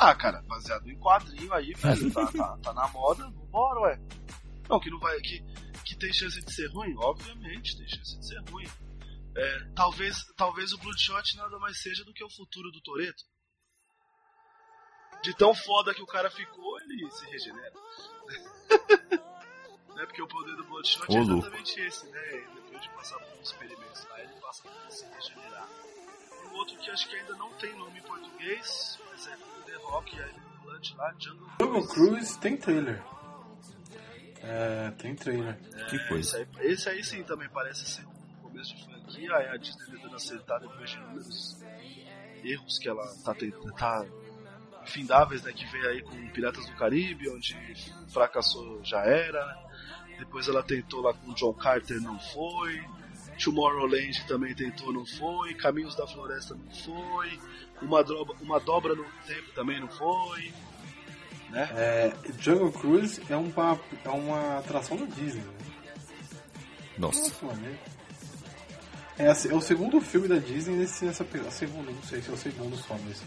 Ah, 0.04 0.16
cara, 0.16 0.42
baseado 0.48 0.90
em 0.90 0.98
quadrinho 0.98 1.54
aí, 1.54 1.76
velho. 1.76 2.12
Tá, 2.12 2.26
tá, 2.26 2.58
tá 2.58 2.74
na 2.74 2.88
moda, 2.88 3.24
vambora, 3.30 3.82
ué. 3.82 4.00
Não, 4.68 4.80
que 4.80 4.90
não 4.90 4.98
vai. 4.98 5.16
Que, 5.22 5.44
que 5.86 5.96
tem 5.96 6.12
chance 6.12 6.44
de 6.44 6.52
ser 6.52 6.68
ruim? 6.72 6.96
Obviamente, 6.98 7.78
tem 7.78 7.88
chance 7.88 8.18
de 8.18 8.26
ser 8.26 8.42
ruim. 8.50 8.68
É, 9.38 9.60
talvez, 9.76 10.26
talvez 10.36 10.74
o 10.74 10.80
Bloodshot 10.80 11.38
nada 11.38 11.60
mais 11.60 11.80
seja 11.80 12.04
do 12.04 12.14
que 12.14 12.24
o 12.24 12.30
futuro 12.32 12.72
do 12.72 12.82
Toreto. 12.82 13.24
De 15.22 15.36
tão 15.36 15.54
foda 15.54 15.94
que 15.94 16.02
o 16.02 16.08
cara 16.08 16.32
ficou, 16.32 16.82
ele 16.82 17.12
se 17.12 17.30
regenera. 17.30 17.74
né? 19.96 20.06
Porque 20.08 20.24
o 20.24 20.28
poder 20.28 20.56
do 20.56 20.64
Bloodshot 20.64 21.06
Ô, 21.10 21.14
é 21.14 21.20
louco. 21.20 21.46
exatamente 21.46 21.80
esse, 21.80 22.10
né? 22.10 22.22
Depois 22.56 22.82
de 22.82 22.90
passar 22.90 23.20
por 23.20 23.40
uns 23.40 23.52
experimentos 23.52 24.04
lá, 24.10 24.20
ele 24.20 24.34
passa 24.42 24.68
a 24.68 24.90
se 24.90 25.06
regenerar. 25.06 25.81
Um 26.52 26.56
outro 26.56 26.78
que 26.78 26.90
acho 26.92 27.08
que 27.10 27.16
ainda 27.16 27.36
não 27.36 27.50
tem 27.54 27.74
nome 27.78 28.00
em 28.00 28.02
português, 28.02 29.00
mas 29.10 29.28
é 29.28 29.36
do 29.38 29.64
The 29.66 29.76
Rock 29.84 30.16
e 30.16 30.22
a 30.22 30.28
Blunt 30.64 30.92
lá, 30.96 31.14
Jungle 31.20 31.48
Jungle 31.60 31.88
Cruise 31.88 32.40
tem 32.40 32.58
trailer. 32.58 33.02
É, 34.44 34.92
tem 34.98 35.16
trailer. 35.16 35.56
Que 35.90 35.96
Esse 35.96 36.08
coisa. 36.08 36.38
aí, 36.38 36.48
esse 36.62 36.90
aí 36.90 37.04
sim 37.04 37.24
também 37.24 37.48
parece 37.50 37.86
ser 37.86 38.06
um 38.06 38.42
começo 38.42 38.76
de 38.76 38.84
franquia, 38.86 39.36
aí 39.36 39.48
a 39.50 39.58
Disney 39.58 39.86
tentando 39.92 40.16
acertar 40.16 40.60
depois 40.60 40.90
de 40.90 40.98
inúmeros 40.98 41.64
erros 42.44 42.80
que 42.80 42.90
ela 42.90 43.04
tá 43.24 43.34
tentando. 43.36 43.72
Tá 43.74 44.04
infindáveis, 44.84 45.44
né? 45.44 45.54
Que 45.54 45.66
veio 45.68 45.90
aí 45.90 46.02
com 46.02 46.30
Piratas 46.32 46.66
do 46.66 46.76
Caribe, 46.76 47.30
onde 47.30 47.56
fracassou 48.10 48.84
já 48.84 49.02
era. 49.06 49.46
né? 49.46 50.18
Depois 50.20 50.48
ela 50.48 50.64
tentou 50.64 51.02
lá 51.02 51.14
com 51.14 51.34
John 51.34 51.54
Carter, 51.54 52.02
não 52.02 52.20
foi. 52.20 52.84
Tomorrowland 53.44 54.26
também 54.28 54.54
tentou, 54.56 54.92
não 54.94 55.06
foi. 55.06 55.54
Caminhos 55.56 55.96
da 55.96 56.06
Floresta 56.08 56.56
não 56.56 56.72
foi. 56.76 57.40
Uma 57.82 58.04
dobra, 58.04 58.36
uma 58.42 58.60
dobra 58.60 58.96
no 58.96 59.06
tempo 59.26 59.52
também 59.56 59.80
não 59.80 59.88
foi. 59.90 60.54
Né? 61.50 61.70
É, 61.76 62.14
Jungle 62.40 62.72
Cruise 62.72 63.22
é 63.30 63.36
uma, 63.36 63.80
é 64.06 64.10
uma 64.10 64.60
atração 64.60 64.96
da 64.98 65.06
Disney. 65.06 65.42
Né? 65.42 65.54
Nossa. 66.98 67.22
Nossa, 67.22 67.46
mano. 67.46 67.78
É, 69.18 69.28
a- 69.28 69.36
é 69.50 69.54
o 69.56 69.62
segundo 69.62 70.00
filme 70.02 70.28
da 70.28 70.38
Disney 70.38 70.76
nesse, 70.76 71.06
nessa. 71.06 71.26
Segundo, 71.50 71.92
não 71.92 72.04
sei 72.04 72.22
se 72.22 72.30
é 72.30 72.34
o 72.34 72.38
segundo 72.38 72.76
só, 72.78 72.98
mas. 73.06 73.22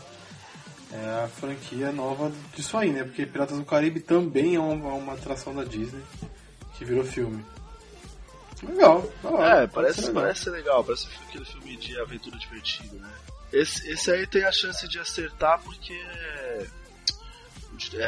É 0.93 1.25
a 1.25 1.29
franquia 1.29 1.91
nova 1.91 2.31
disso 2.55 2.77
aí, 2.79 2.93
né? 2.93 3.03
Porque 3.03 3.27
Piratas 3.27 3.59
do 3.59 3.65
Caribe 3.65 3.99
também 3.99 4.55
é 4.55 4.61
uma, 4.61 4.93
uma 4.95 5.15
atração 5.15 5.53
da 5.53 5.65
Disney 5.65 6.01
que 6.79 6.85
virou 6.85 7.03
filme. 7.05 7.45
Legal, 8.63 9.13
É, 9.41 9.67
parece, 9.67 10.01
ser 10.01 10.07
legal. 10.09 10.23
parece 10.23 10.51
legal, 10.51 10.85
parece 10.85 11.09
aquele 11.29 11.45
filme 11.45 11.77
de 11.77 12.01
aventura 12.01 12.39
divertido, 12.39 12.97
né? 12.97 13.13
Esse, 13.53 13.89
esse 13.91 14.11
aí 14.11 14.27
tem 14.27 14.45
a 14.45 14.53
chance 14.53 14.87
de 14.89 14.99
acertar 14.99 15.61
porque 15.63 15.93
é, 15.93 16.67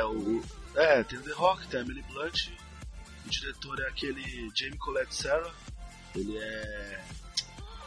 o 0.05 0.43
é 0.75 1.03
tem 1.05 1.19
o 1.19 1.23
The 1.23 1.33
Rock, 1.33 1.67
tem 1.69 1.81
a 1.81 1.83
Emily 1.83 2.03
Blunt, 2.03 2.51
o 3.25 3.29
diretor 3.29 3.81
é 3.81 3.89
aquele 3.89 4.23
Jamie 4.55 4.79
Colette 4.79 5.15
Serra, 5.15 5.51
ele 6.15 6.37
é 6.37 7.05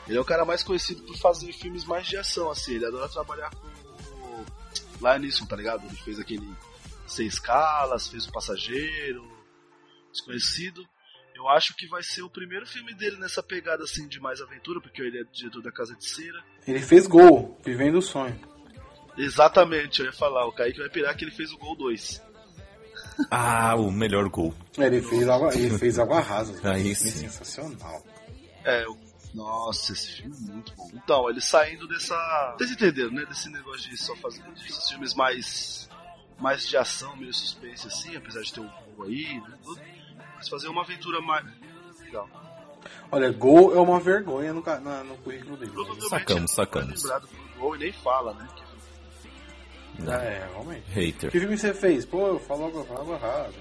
ele 0.08 0.18
é 0.18 0.22
o 0.22 0.26
cara 0.26 0.44
mais 0.44 0.64
conhecido 0.64 1.04
por 1.04 1.16
fazer 1.18 1.54
filmes 1.54 1.86
mais 1.86 2.08
de 2.08 2.18
ação, 2.18 2.50
assim, 2.50 2.76
ele 2.76 2.86
adora 2.86 3.08
trabalhar 3.10 3.52
com 3.52 3.68
o 3.68 5.20
Neeson, 5.20 5.46
tá 5.46 5.56
ligado? 5.56 5.86
Ele 5.86 5.96
fez 5.98 6.20
aquele 6.20 6.52
Sem 7.06 7.28
Escalas, 7.28 8.08
fez 8.08 8.26
O 8.26 8.32
Passageiro, 8.32 9.24
Desconhecido. 10.12 10.88
Eu 11.40 11.48
acho 11.48 11.74
que 11.74 11.88
vai 11.88 12.04
ser 12.04 12.22
o 12.22 12.30
primeiro 12.30 12.66
filme 12.68 12.94
dele 12.94 13.16
nessa 13.18 13.42
pegada 13.42 13.86
assim 13.86 14.10
de 14.10 14.20
mais 14.20 14.42
aventura, 14.42 14.82
porque 14.82 15.02
ele 15.02 15.22
é 15.22 15.24
diretor 15.32 15.62
da 15.62 15.72
Casa 15.72 15.96
de 15.96 16.04
Cera. 16.06 16.44
Ele 16.68 16.82
fez 16.82 17.08
gol, 17.08 17.58
vivendo 17.64 17.96
o 18.00 18.02
sonho. 18.02 18.38
Exatamente, 19.18 20.02
eu 20.02 20.08
ia 20.08 20.12
falar, 20.14 20.46
o 20.46 20.52
Kaique 20.52 20.80
vai 20.80 20.90
pirar 20.90 21.16
que 21.16 21.24
ele 21.24 21.32
fez 21.32 21.52
o 21.54 21.58
Gol 21.58 21.76
2. 21.78 22.22
Ah, 23.32 23.76
o 23.76 23.92
melhor 23.92 24.30
gol. 24.30 24.54
Ele 24.78 25.02
fez 25.02 25.28
água, 25.28 25.54
ele 25.54 25.78
fez 25.78 26.00
água 26.00 26.22
rasa. 26.22 26.58
Aí 26.72 26.96
sim. 26.96 27.10
sensacional. 27.10 28.02
É, 28.64 28.86
eu- 28.86 28.98
nossa, 29.34 29.92
esse 29.94 30.22
filme 30.22 30.36
é 30.38 30.52
muito 30.54 30.74
bom. 30.76 30.90
Então, 30.94 31.30
ele 31.30 31.42
saindo 31.42 31.86
dessa. 31.88 32.16
Vocês 32.58 32.72
entenderam, 32.72 33.12
né? 33.12 33.26
Desse 33.26 33.50
negócio 33.50 33.90
de 33.90 33.98
só 33.98 34.16
fazer 34.18 34.42
desses 34.54 34.90
filmes 34.90 35.14
mais 35.14 35.90
mais 36.40 36.66
de 36.68 36.78
ação, 36.78 37.14
meio 37.18 37.34
suspense 37.34 37.88
assim, 37.88 38.16
apesar 38.16 38.42
de 38.42 38.54
ter 38.54 38.62
um 38.62 38.70
gol 38.96 39.06
aí, 39.08 39.40
né, 39.42 39.58
tudo. 39.64 39.82
Mas 40.40 40.48
fazer 40.48 40.70
uma 40.70 40.82
aventura 40.84 41.20
mais 41.22 41.46
legal. 42.00 42.30
Olha, 43.12 43.30
gol 43.32 43.76
é 43.76 43.80
uma 43.82 44.00
vergonha 44.00 44.54
no, 44.54 44.62
na- 44.62 45.04
no 45.04 45.18
currículo 45.18 45.58
dele. 45.58 45.74
Sacamos, 46.10 46.52
sacamos. 46.54 47.06
é 47.10 47.20
por 47.20 47.30
gol 47.60 47.76
e 47.76 47.80
nem 47.80 47.92
fala, 47.92 48.34
né? 48.34 48.48
Não. 50.00 50.14
É, 50.14 50.48
realmente. 50.50 50.90
Hater. 50.92 51.30
Que 51.30 51.40
filme 51.42 51.58
você 51.58 51.74
fez? 51.74 52.06
Pô, 52.06 52.28
eu 52.28 52.40
falava 52.40 52.80
errado. 53.14 53.54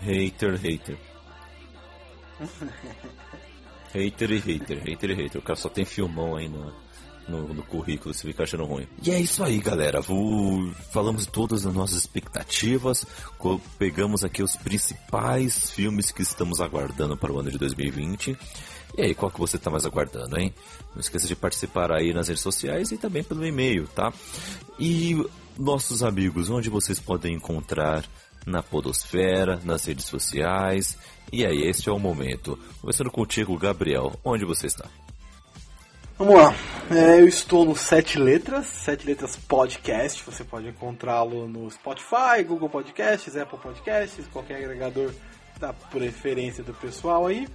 Hater, 0.00 0.56
hater. 0.56 0.96
hater 3.92 4.30
e 4.30 4.38
hater, 4.38 4.78
hater 4.82 5.10
e 5.10 5.14
hater. 5.14 5.40
O 5.40 5.44
cara 5.44 5.56
só 5.56 5.68
tem 5.68 5.84
filmão 5.84 6.36
aí 6.36 6.48
no, 6.48 6.72
no, 7.28 7.54
no 7.54 7.62
currículo, 7.62 8.14
você 8.14 8.26
fica 8.26 8.42
achando 8.42 8.64
ruim. 8.64 8.86
E 9.02 9.10
é 9.10 9.20
isso 9.20 9.42
aí, 9.42 9.58
galera. 9.58 10.00
Vou... 10.00 10.70
Falamos 10.92 11.26
todas 11.26 11.66
as 11.66 11.74
nossas 11.74 11.98
expectativas. 11.98 13.06
Pegamos 13.78 14.24
aqui 14.24 14.42
os 14.42 14.56
principais 14.56 15.70
filmes 15.70 16.10
que 16.10 16.22
estamos 16.22 16.60
aguardando 16.60 17.16
para 17.16 17.32
o 17.32 17.38
ano 17.38 17.50
de 17.50 17.58
2020. 17.58 18.36
E 18.96 19.02
aí, 19.02 19.14
qual 19.14 19.30
que 19.30 19.40
você 19.40 19.56
está 19.56 19.70
mais 19.70 19.84
aguardando, 19.84 20.38
hein? 20.38 20.54
Não 20.94 21.00
esqueça 21.00 21.26
de 21.26 21.34
participar 21.34 21.90
aí 21.90 22.12
nas 22.12 22.28
redes 22.28 22.42
sociais 22.42 22.92
e 22.92 22.96
também 22.96 23.24
pelo 23.24 23.44
e-mail, 23.44 23.88
tá? 23.88 24.12
E 24.78 25.20
nossos 25.58 26.02
amigos, 26.02 26.48
onde 26.48 26.70
vocês 26.70 27.00
podem 27.00 27.34
encontrar 27.34 28.04
na 28.46 28.62
Podosfera, 28.62 29.60
nas 29.64 29.84
redes 29.84 30.04
sociais. 30.04 30.96
E 31.32 31.44
aí, 31.44 31.62
este 31.62 31.88
é 31.88 31.92
o 31.92 31.98
momento. 31.98 32.58
Começando 32.80 33.10
contigo, 33.10 33.58
Gabriel, 33.58 34.12
onde 34.24 34.44
você 34.44 34.66
está? 34.66 34.88
Vamos 36.24 36.40
lá. 36.40 36.56
É, 36.90 37.20
eu 37.20 37.28
estou 37.28 37.66
no 37.66 37.76
Sete 37.76 38.18
Letras, 38.18 38.64
Sete 38.64 39.06
Letras 39.06 39.36
Podcast. 39.36 40.22
Você 40.24 40.42
pode 40.42 40.66
encontrá-lo 40.66 41.46
no 41.46 41.70
Spotify, 41.70 42.42
Google 42.42 42.70
Podcasts, 42.70 43.36
Apple 43.36 43.58
Podcasts, 43.58 44.26
qualquer 44.28 44.56
agregador 44.56 45.12
da 45.60 45.74
preferência 45.74 46.64
do 46.64 46.72
pessoal 46.72 47.26
aí. 47.26 47.46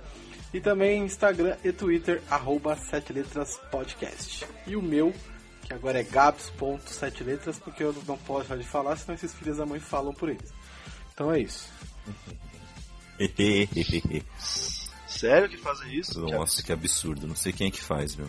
E 0.53 0.61
também 0.61 1.03
Instagram 1.03 1.57
e 1.63 1.71
Twitter, 1.71 2.21
arroba 2.29 2.75
Sete 2.75 3.11
Letras 3.11 3.59
Podcast. 3.71 4.45
E 4.67 4.75
o 4.75 4.83
meu, 4.83 5.15
que 5.63 5.73
agora 5.73 6.01
é 6.01 6.03
gabs.sete-letras, 6.03 7.57
porque 7.57 7.83
eu 7.83 7.95
não 8.07 8.19
posso 8.19 8.55
de 8.55 8.63
falar, 8.63 8.95
senão 8.97 9.15
esses 9.15 9.33
filhos 9.33 9.57
da 9.57 9.65
mãe 9.65 9.79
falam 9.79 10.13
por 10.13 10.29
eles. 10.29 10.53
Então 11.11 11.33
é 11.33 11.39
isso. 11.39 11.67
Sério 15.07 15.49
que 15.49 15.57
fazem 15.57 15.91
isso? 15.95 16.21
Nossa, 16.21 16.61
que 16.61 16.71
absurdo. 16.71 17.27
Não 17.27 17.35
sei 17.35 17.51
quem 17.51 17.69
é 17.69 17.71
que 17.71 17.81
faz, 17.81 18.13
viu? 18.13 18.27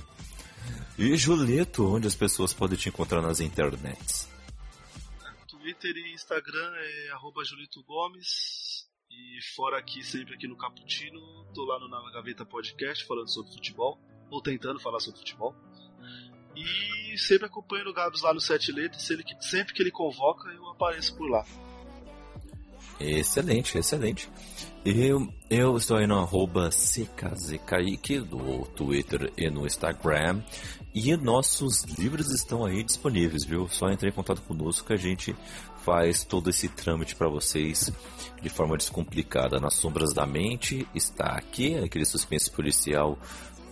E 0.98 1.16
Juleto, 1.16 1.86
onde 1.86 2.06
as 2.06 2.14
pessoas 2.14 2.52
podem 2.52 2.76
te 2.76 2.88
encontrar 2.88 3.22
nas 3.22 3.40
internets? 3.40 4.28
Twitter 5.48 5.96
e 5.96 6.12
Instagram 6.12 6.72
é 6.74 7.10
arroba 7.12 7.44
Julito 7.44 7.82
Gomes. 7.84 8.88
E 9.10 9.38
fora 9.54 9.78
aqui, 9.78 10.04
sempre 10.04 10.34
aqui 10.34 10.46
no 10.46 10.56
Caputino, 10.56 11.20
tô 11.54 11.64
lá 11.64 11.78
no 11.78 11.88
Na 11.88 12.12
Gaveta 12.12 12.46
Podcast 12.46 13.04
falando 13.06 13.28
sobre 13.28 13.52
futebol, 13.52 13.98
ou 14.30 14.40
tentando 14.42 14.78
falar 14.78 15.00
sobre 15.00 15.18
futebol. 15.18 15.54
E 16.54 17.18
sempre 17.18 17.46
acompanhando 17.46 17.90
o 17.90 17.94
Gabs 17.94 18.22
lá 18.22 18.32
no 18.32 18.40
Sete 18.40 18.72
Letras, 18.72 19.02
sempre 19.40 19.74
que 19.74 19.82
ele 19.82 19.90
convoca, 19.90 20.48
eu 20.50 20.68
apareço 20.68 21.16
por 21.16 21.28
lá. 21.28 21.44
Excelente, 23.00 23.78
excelente. 23.78 24.30
Eu, 24.84 25.32
eu 25.48 25.76
estou 25.76 26.06
no 26.06 26.18
arroba 26.18 26.68
CKZKIC 26.70 28.20
do 28.20 28.66
Twitter 28.76 29.32
e 29.36 29.48
no 29.48 29.66
Instagram. 29.66 30.42
E 30.94 31.16
nossos 31.16 31.84
livros 31.98 32.30
estão 32.30 32.64
aí 32.64 32.82
disponíveis, 32.82 33.44
viu? 33.44 33.68
Só 33.68 33.88
entre 33.90 34.08
em 34.08 34.12
contato 34.12 34.42
conosco 34.42 34.88
que 34.88 34.92
a 34.92 34.98
gente 34.98 35.34
faz 35.84 36.24
todo 36.24 36.50
esse 36.50 36.68
trâmite 36.68 37.14
para 37.14 37.28
vocês 37.28 37.90
de 38.42 38.48
forma 38.50 38.76
descomplicada. 38.76 39.58
Nas 39.58 39.74
Sombras 39.74 40.12
da 40.12 40.26
Mente 40.26 40.86
está 40.94 41.36
aqui, 41.36 41.76
aquele 41.76 42.04
suspense 42.04 42.50
policial 42.50 43.18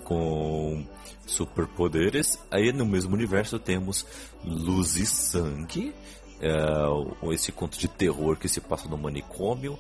com 0.05 0.87
superpoderes. 1.27 2.39
Aí 2.51 2.73
no 2.73 2.87
mesmo 2.87 3.15
universo 3.15 3.59
temos 3.59 4.07
Luz 4.43 4.97
e 4.97 5.07
Sangue, 5.07 5.95
é, 6.41 7.35
esse 7.35 7.53
conto 7.53 7.79
de 7.79 7.89
terror 7.89 8.37
que 8.37 8.49
se 8.49 8.61
passa 8.61 8.89
no 8.89 8.97
manicômio. 8.97 9.79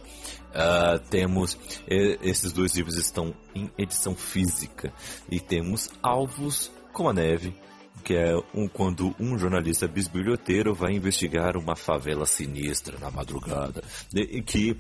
Ah, 0.55 0.99
temos 1.11 1.59
eh, 1.87 2.19
esses 2.23 2.53
dois 2.53 2.75
livros 2.75 2.97
estão 2.97 3.35
em 3.55 3.71
edição 3.77 4.15
física 4.15 4.93
e 5.31 5.39
temos 5.39 5.91
Alvos 6.03 6.71
como 6.93 7.11
a 7.11 7.13
Neve, 7.13 7.55
que 8.03 8.15
é 8.15 8.35
um, 8.55 8.67
quando 8.67 9.15
um 9.21 9.39
jornalista 9.39 9.87
bisbilhoteiro 9.87 10.75
vai 10.75 10.95
investigar 10.95 11.57
uma 11.57 11.77
favela 11.77 12.25
sinistra 12.27 12.99
na 12.99 13.11
madrugada, 13.11 13.85
e, 14.15 14.41
que 14.43 14.77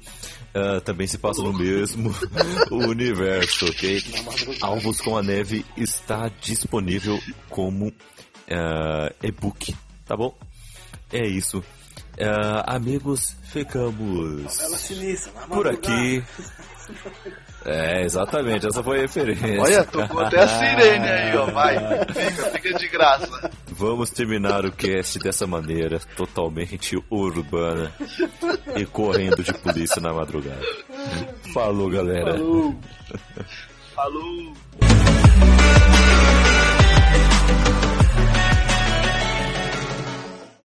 também 0.84 1.06
se 1.06 1.18
passa 1.18 1.42
no 1.42 1.52
mesmo 1.52 2.12
universo, 2.72 3.66
ok? 3.66 4.02
Alvos 4.62 5.00
com 5.00 5.16
a 5.16 5.22
Neve 5.22 5.64
está 5.76 6.28
disponível 6.40 7.20
como 7.50 7.92
ah, 8.50 9.12
e-book, 9.22 9.76
tá 10.06 10.16
bom? 10.16 10.34
É 11.12 11.26
isso. 11.26 11.62
Ah, 12.20 12.74
amigos, 12.74 13.36
ficamos 13.44 14.52
sinistra, 14.52 15.32
por 15.47 15.68
aqui. 15.68 16.22
É, 17.64 18.02
exatamente, 18.02 18.66
essa 18.66 18.82
foi 18.82 18.98
a 18.98 19.01
referência. 19.02 19.60
Olha, 19.60 19.85
tocou 19.85 20.20
até 20.20 20.43
a 20.43 20.48
sirene 20.48 21.09
aí, 21.09 21.36
ó. 21.36 21.47
Vai, 21.47 21.76
fica, 22.06 22.51
fica 22.51 22.74
de 22.74 22.89
graça. 22.89 23.51
Vamos 23.68 24.10
terminar 24.10 24.64
o 24.64 24.72
cast 24.72 25.18
dessa 25.18 25.47
maneira, 25.47 26.01
totalmente 26.16 26.97
urbana 27.10 27.93
e 28.76 28.85
correndo 28.86 29.43
de 29.43 29.52
polícia 29.55 30.01
na 30.01 30.12
madrugada. 30.12 30.66
Falou, 31.52 31.90
galera. 31.90 32.32
Falou. 32.32 32.76
Falou! 33.94 34.55